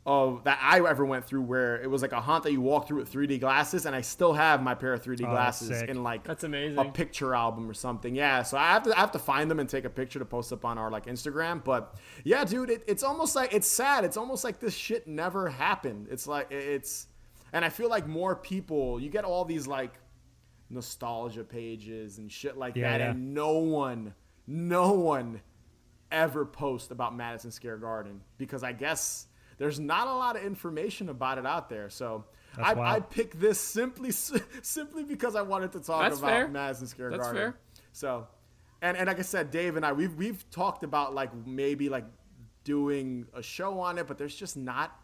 of 0.04 0.44
that 0.46 0.58
I 0.60 0.80
ever 0.90 1.06
went 1.06 1.26
through 1.26 1.44
where 1.44 1.80
it 1.80 1.88
was 1.88 2.02
like 2.02 2.12
a 2.12 2.20
haunt 2.20 2.44
that 2.46 2.52
you 2.52 2.60
walk 2.60 2.88
through 2.88 2.98
with 2.98 3.14
3D 3.14 3.40
glasses, 3.40 3.86
and 3.86 3.96
I 3.96 4.02
still 4.02 4.34
have 4.34 4.64
my 4.64 4.74
pair 4.74 4.94
of 4.94 5.04
3D 5.04 5.24
Oh, 5.28 5.30
glasses 5.30 5.78
sick. 5.78 5.90
in 5.90 6.02
like 6.02 6.24
That's 6.24 6.44
amazing. 6.44 6.80
a 6.80 6.86
picture 6.86 7.36
album 7.36 7.70
or 7.70 7.76
something. 7.76 8.16
Yeah, 8.16 8.42
so 8.42 8.58
I 8.58 8.70
have 8.74 8.82
to 8.84 8.98
I 8.98 9.00
have 9.00 9.12
to 9.12 9.20
find 9.20 9.50
them 9.52 9.60
and 9.60 9.70
take 9.70 9.86
a 9.86 9.92
picture 9.92 10.18
to 10.18 10.26
post 10.26 10.52
up 10.52 10.66
on 10.66 10.80
our 10.80 10.90
like 10.90 11.06
Instagram. 11.06 11.64
But 11.64 11.96
yeah, 12.24 12.44
dude, 12.46 12.72
it, 12.72 12.84
it's 12.88 13.04
almost 13.04 13.36
like 13.36 13.54
it's 13.54 13.68
sad. 13.68 14.04
It's 14.04 14.18
almost 14.18 14.44
like 14.44 14.60
this 14.60 14.74
shit 14.74 15.08
never 15.08 15.50
happened. 15.50 16.08
It's 16.10 16.26
like 16.26 16.52
it's, 16.52 17.06
and 17.54 17.64
I 17.64 17.70
feel 17.70 17.88
like 17.90 18.08
more 18.08 18.36
people. 18.36 19.00
You 19.00 19.10
get 19.12 19.24
all 19.24 19.46
these 19.46 19.68
like 19.68 19.94
nostalgia 20.72 21.44
pages 21.44 22.18
and 22.18 22.32
shit 22.32 22.58
like 22.58 22.76
Yeah, 22.76 22.90
that, 22.98 23.00
yeah. 23.02 23.12
and 23.12 23.34
no 23.34 23.54
one, 23.60 24.16
no 24.48 24.94
one 24.94 25.42
ever 26.12 26.46
post 26.46 26.92
about 26.92 27.16
Madison 27.16 27.52
Square 27.52 27.78
Garden 27.78 28.22
because 28.38 28.64
I 28.64 28.74
guess 28.74 29.28
there's 29.58 29.80
not 29.80 30.08
a 30.08 30.14
lot 30.14 30.36
of 30.36 30.44
information 30.44 31.10
about 31.10 31.38
it 31.38 31.46
out 31.46 31.70
there. 31.70 31.90
So 31.90 32.26
I, 32.58 32.74
wild. 32.74 32.98
I 32.98 33.00
picked 33.00 33.40
this 33.40 33.60
simply 33.60 34.12
simply 34.62 35.04
because 35.04 35.36
I 35.36 35.42
wanted 35.42 35.72
to 35.74 35.80
talk 35.80 36.04
That's 36.04 36.20
about 36.20 36.30
fair. 36.30 36.48
Madison 36.48 36.88
Square 36.88 37.12
That's 37.12 37.24
Garden. 37.24 37.42
fair. 37.42 37.60
So, 37.94 38.28
and 38.82 38.98
and 38.98 39.08
like 39.08 39.20
I 39.20 39.24
said, 39.24 39.52
Dave 39.52 39.76
and 39.76 39.86
I 39.86 39.94
we've 39.94 40.14
we've 40.16 40.50
talked 40.52 40.84
about 40.84 41.14
like 41.14 41.30
maybe 41.46 41.90
like 41.90 42.06
doing 42.64 43.28
a 43.34 43.42
show 43.42 43.80
on 43.80 43.98
it, 43.98 44.08
but 44.08 44.18
there's 44.18 44.36
just 44.36 44.58
not 44.58 44.98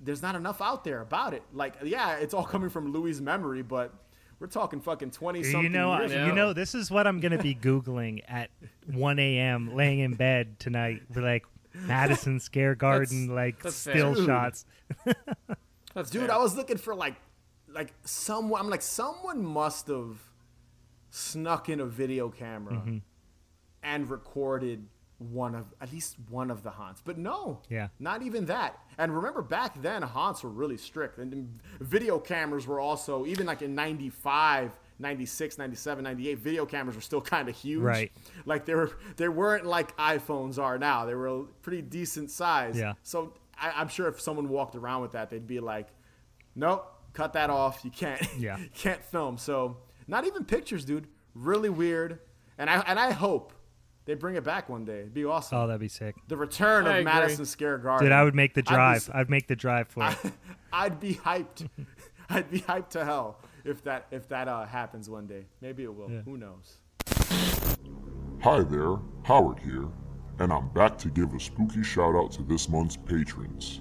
there's 0.00 0.22
not 0.22 0.34
enough 0.34 0.60
out 0.60 0.84
there 0.84 1.00
about 1.00 1.34
it. 1.34 1.42
Like, 1.52 1.76
yeah, 1.84 2.16
it's 2.16 2.34
all 2.34 2.44
coming 2.44 2.68
from 2.68 2.92
Louis' 2.92 3.20
memory, 3.20 3.62
but 3.62 3.92
we're 4.38 4.46
talking 4.46 4.80
fucking 4.80 5.10
twenty 5.12 5.42
something. 5.42 5.62
You 5.62 5.68
know, 5.68 5.96
years 5.98 6.12
you 6.12 6.32
know, 6.32 6.52
this 6.52 6.74
is 6.74 6.90
what 6.90 7.06
I'm 7.06 7.20
gonna 7.20 7.38
be 7.42 7.54
googling 7.60 8.22
at 8.28 8.50
1 8.92 9.18
a.m. 9.18 9.74
laying 9.74 10.00
in 10.00 10.14
bed 10.14 10.58
tonight. 10.58 11.02
Be 11.12 11.20
like 11.20 11.44
Madison 11.74 12.40
Square 12.40 12.76
Garden, 12.76 13.34
like 13.34 13.62
that's 13.62 13.76
still 13.76 14.14
Dude. 14.14 14.26
shots. 14.26 14.64
That's 15.94 16.10
dude 16.10 16.26
fair. 16.26 16.32
i 16.34 16.38
was 16.38 16.56
looking 16.56 16.76
for 16.76 16.94
like 16.94 17.14
like 17.68 17.92
someone 18.04 18.60
i'm 18.60 18.68
like 18.68 18.82
someone 18.82 19.44
must 19.44 19.86
have 19.86 20.18
snuck 21.10 21.68
in 21.68 21.78
a 21.80 21.86
video 21.86 22.28
camera 22.28 22.74
Mm-hmm. 22.74 22.98
and 23.82 24.10
recorded 24.10 24.86
one 25.32 25.54
of 25.54 25.66
at 25.80 25.92
least 25.92 26.16
one 26.28 26.50
of 26.50 26.62
the 26.62 26.70
haunts 26.70 27.00
but 27.04 27.16
no 27.18 27.60
Yeah. 27.68 27.88
not 27.98 28.22
even 28.22 28.46
that. 28.46 28.78
And 28.98 29.14
remember 29.14 29.42
back 29.42 29.80
then 29.82 30.02
haunts 30.02 30.42
were 30.44 30.50
really 30.50 30.76
strict. 30.76 31.18
And 31.18 31.58
video 31.80 32.18
cameras 32.18 32.66
were 32.66 32.78
also 32.80 33.26
even 33.26 33.46
like 33.46 33.62
in 33.62 33.74
95 33.74 34.78
96 34.98 35.58
97 35.58 36.04
98 36.04 36.38
video 36.38 36.64
cameras 36.66 36.94
were 36.96 37.02
still 37.02 37.20
kind 37.20 37.48
of 37.48 37.56
huge. 37.56 37.82
Right. 37.82 38.12
like 38.46 38.64
they 38.66 38.74
were 38.74 38.92
they 39.16 39.28
weren't 39.28 39.66
like 39.66 39.96
iphones 39.96 40.58
are 40.58 40.78
now. 40.78 41.04
They 41.06 41.14
were 41.14 41.26
a 41.26 41.42
pretty 41.62 41.82
decent 41.82 42.30
size. 42.30 42.78
Yeah. 42.78 42.94
so 43.02 43.32
I, 43.58 43.72
i'm 43.76 43.88
sure 43.88 44.08
if 44.08 44.20
someone 44.20 44.48
walked 44.48 44.74
around 44.76 45.02
with 45.02 45.12
that 45.12 45.30
they'd 45.30 45.46
be 45.46 45.60
like 45.60 45.88
nope 46.54 46.86
cut 47.12 47.32
that 47.34 47.50
off. 47.50 47.84
You 47.84 47.90
can't 47.90 48.20
Yeah. 48.38 48.58
you 48.58 48.68
can't 48.74 49.02
film. 49.04 49.38
So 49.38 49.76
not 50.06 50.26
even 50.26 50.44
pictures 50.44 50.84
dude. 50.84 51.06
Really 51.34 51.68
weird. 51.70 52.20
And 52.58 52.68
i 52.70 52.78
and 52.86 52.98
i 53.00 53.10
hope 53.10 53.52
they 54.06 54.14
bring 54.14 54.36
it 54.36 54.44
back 54.44 54.68
one 54.68 54.84
day 54.84 55.00
it'd 55.00 55.14
be 55.14 55.24
awesome 55.24 55.58
Oh, 55.58 55.66
that'd 55.66 55.80
be 55.80 55.88
sick. 55.88 56.14
the 56.28 56.36
return 56.36 56.86
I 56.86 56.90
of 56.90 56.94
agree. 56.96 57.04
madison 57.04 57.46
square 57.46 57.78
garden 57.78 58.06
Dude, 58.06 58.12
I 58.12 58.22
would 58.24 58.34
make 58.34 58.54
the 58.54 58.60
I'd 58.60 58.64
be 58.68 58.74
drive. 58.74 58.96
s- 58.96 59.10
I'd 59.14 59.30
make 59.30 59.48
the 59.48 59.56
drive 59.56 59.88
for 59.88 60.04
it. 60.24 60.32
I'd 60.72 61.00
be 61.00 61.14
hyped. 61.14 61.68
I'd 62.30 62.50
be 62.50 62.60
hyped 62.60 62.88
to 62.90 63.04
hell 63.04 63.40
if 63.64 63.82
that 63.84 64.06
if 64.10 64.28
that 64.28 64.48
uh, 64.48 64.64
happens 64.66 65.08
one 65.10 65.26
day. 65.26 65.44
Maybe 65.60 65.84
it 65.84 65.94
will. 65.94 66.08
Who 66.08 66.36
knows? 66.38 66.78
Hi 68.42 68.60
there, 68.62 68.96
Howard 69.24 69.58
here, 69.60 69.88
and 70.38 70.52
I'm 70.52 70.68
back 70.70 70.98
to 70.98 71.08
give 71.08 71.32
a 71.34 71.40
spooky 71.40 71.82
shout 71.82 72.14
out 72.14 72.30
to 72.32 72.42
this 72.42 72.68
month's 72.68 72.96
patrons. 72.96 73.80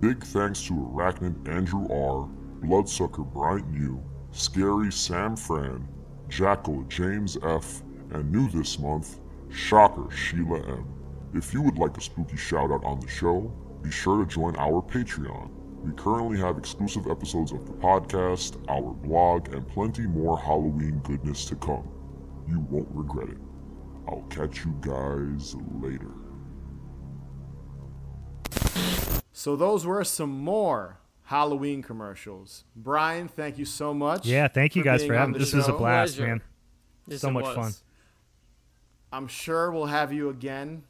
Big 0.00 0.22
thanks 0.22 0.62
to 0.66 0.74
Arachnid 0.74 1.48
Andrew 1.48 1.88
R, 1.92 2.28
Bloodsucker 2.62 3.22
Bryant 3.22 3.66
U, 3.74 4.02
Scary 4.30 4.92
Sam 4.92 5.34
Fran, 5.36 5.88
Jackal 6.28 6.82
James 6.84 7.36
F, 7.42 7.82
and 8.12 8.30
new 8.30 8.48
this 8.50 8.78
month, 8.78 9.18
Shocker 9.54 10.10
Sheila 10.10 10.58
M. 10.66 10.86
If 11.32 11.54
you 11.54 11.62
would 11.62 11.78
like 11.78 11.96
a 11.96 12.00
spooky 12.00 12.36
shout 12.36 12.70
out 12.72 12.84
on 12.84 13.00
the 13.00 13.08
show, 13.08 13.52
be 13.82 13.90
sure 13.90 14.24
to 14.24 14.28
join 14.28 14.56
our 14.56 14.82
Patreon. 14.82 15.50
We 15.84 15.92
currently 15.92 16.38
have 16.38 16.58
exclusive 16.58 17.06
episodes 17.08 17.52
of 17.52 17.64
the 17.66 17.72
podcast, 17.74 18.56
our 18.68 18.92
blog, 18.94 19.54
and 19.54 19.66
plenty 19.68 20.02
more 20.06 20.38
Halloween 20.38 21.00
goodness 21.04 21.44
to 21.46 21.56
come. 21.56 21.88
You 22.48 22.60
won't 22.70 22.88
regret 22.90 23.28
it. 23.28 23.38
I'll 24.08 24.22
catch 24.30 24.64
you 24.64 24.74
guys 24.80 25.54
later. 25.80 26.10
So 29.32 29.56
those 29.56 29.86
were 29.86 30.04
some 30.04 30.30
more 30.30 30.98
Halloween 31.24 31.82
commercials. 31.82 32.64
Brian, 32.74 33.28
thank 33.28 33.58
you 33.58 33.64
so 33.64 33.92
much. 33.94 34.26
Yeah, 34.26 34.48
thank 34.48 34.74
you 34.76 34.82
guys 34.82 35.04
for 35.04 35.14
having 35.14 35.32
the 35.34 35.38
This 35.40 35.52
was 35.52 35.68
a 35.68 35.72
blast, 35.72 36.16
Pleasure. 36.16 36.26
man. 36.28 36.42
Yes, 37.06 37.20
so 37.20 37.30
much 37.30 37.44
was. 37.44 37.54
fun. 37.56 37.72
I'm 39.14 39.28
sure 39.28 39.70
we'll 39.70 39.86
have 39.86 40.12
you 40.12 40.28
again 40.28 40.82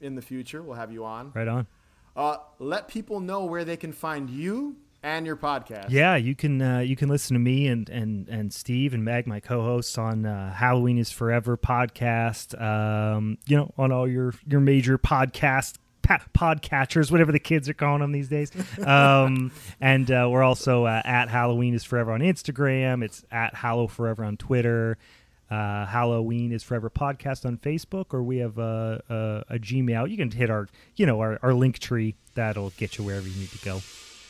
in 0.00 0.14
the 0.14 0.22
future. 0.22 0.62
We'll 0.62 0.76
have 0.76 0.92
you 0.92 1.04
on. 1.04 1.32
Right 1.34 1.48
on. 1.48 1.66
Uh, 2.14 2.36
let 2.60 2.86
people 2.86 3.18
know 3.18 3.44
where 3.44 3.64
they 3.64 3.76
can 3.76 3.92
find 3.92 4.30
you 4.30 4.76
and 5.02 5.26
your 5.26 5.34
podcast. 5.34 5.86
Yeah, 5.90 6.14
you 6.14 6.36
can 6.36 6.62
uh, 6.62 6.78
you 6.78 6.94
can 6.94 7.08
listen 7.08 7.34
to 7.34 7.40
me 7.40 7.66
and 7.66 7.88
and 7.88 8.28
and 8.28 8.52
Steve 8.52 8.94
and 8.94 9.04
Meg, 9.04 9.26
my 9.26 9.40
co-hosts, 9.40 9.98
on 9.98 10.24
uh, 10.26 10.52
Halloween 10.54 10.96
is 10.96 11.10
Forever 11.10 11.56
podcast. 11.56 12.60
Um, 12.60 13.38
you 13.46 13.56
know, 13.56 13.74
on 13.76 13.90
all 13.90 14.06
your 14.08 14.32
your 14.46 14.60
major 14.60 14.96
podcast. 14.96 15.78
Podcatchers, 16.34 17.12
whatever 17.12 17.30
the 17.30 17.38
kids 17.38 17.68
are 17.68 17.74
calling 17.74 18.00
them 18.00 18.10
these 18.10 18.28
days, 18.28 18.50
um, 18.84 19.52
and 19.80 20.10
uh, 20.10 20.28
we're 20.30 20.42
also 20.42 20.84
uh, 20.84 21.00
at 21.04 21.30
Halloween 21.30 21.74
is 21.74 21.84
Forever 21.84 22.10
on 22.10 22.20
Instagram. 22.20 23.04
It's 23.04 23.24
at 23.30 23.54
Hallow 23.54 23.86
Forever 23.86 24.24
on 24.24 24.36
Twitter. 24.36 24.98
Uh, 25.52 25.84
Halloween 25.84 26.50
is 26.50 26.62
Forever 26.62 26.88
podcast 26.88 27.44
on 27.44 27.58
Facebook, 27.58 28.14
or 28.14 28.22
we 28.22 28.38
have 28.38 28.56
a, 28.56 29.02
a, 29.10 29.54
a 29.56 29.58
Gmail. 29.58 30.08
You 30.08 30.16
can 30.16 30.30
hit 30.30 30.48
our 30.48 30.66
you 30.96 31.04
know 31.04 31.20
our, 31.20 31.38
our 31.42 31.52
link 31.52 31.78
tree. 31.78 32.14
That'll 32.34 32.70
get 32.78 32.96
you 32.96 33.04
wherever 33.04 33.28
you 33.28 33.38
need 33.38 33.50
to 33.50 33.58
go. 33.58 33.82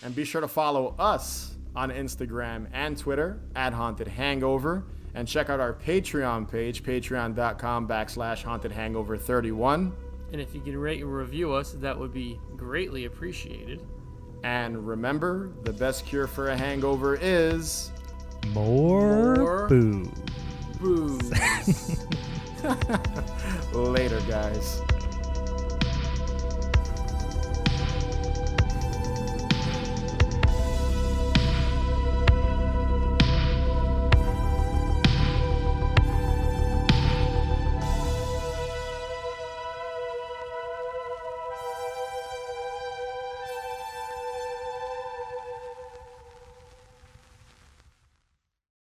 And 0.03 0.17
be 0.17 0.25
sure 0.25 0.41
to 0.41 0.49
follow 0.49 0.97
us 0.99 1.55
on 1.77 1.91
Instagram 1.91 2.67
and 2.73 2.99
Twitter 2.99 3.39
at 3.55 3.73
Haunted 3.73 4.09
Hangover. 4.09 4.83
And 5.15 5.29
check 5.29 5.49
out 5.49 5.61
our 5.61 5.75
Patreon 5.75 6.51
page, 6.51 6.83
patreon.com 6.83 7.87
backslash 7.87 8.43
haunted 8.43 8.73
hangover 8.73 9.17
31. 9.17 9.93
And 10.33 10.41
if 10.41 10.57
you 10.57 10.61
can 10.61 10.77
rate 10.77 11.03
and 11.03 11.15
review 11.15 11.53
us, 11.53 11.73
that 11.75 11.97
would 11.97 12.13
be 12.13 12.41
greatly 12.57 13.05
appreciated. 13.05 13.87
And 14.43 14.89
remember, 14.89 15.53
the 15.63 15.73
best 15.73 16.05
cure 16.05 16.27
for 16.27 16.51
a 16.51 16.57
hangover 16.57 17.17
is 17.21 17.93
More, 18.55 19.37
More 19.37 19.69
booze. 19.69 20.09
Booze. 20.83 21.31
later, 23.73 24.21
guys. 24.23 24.81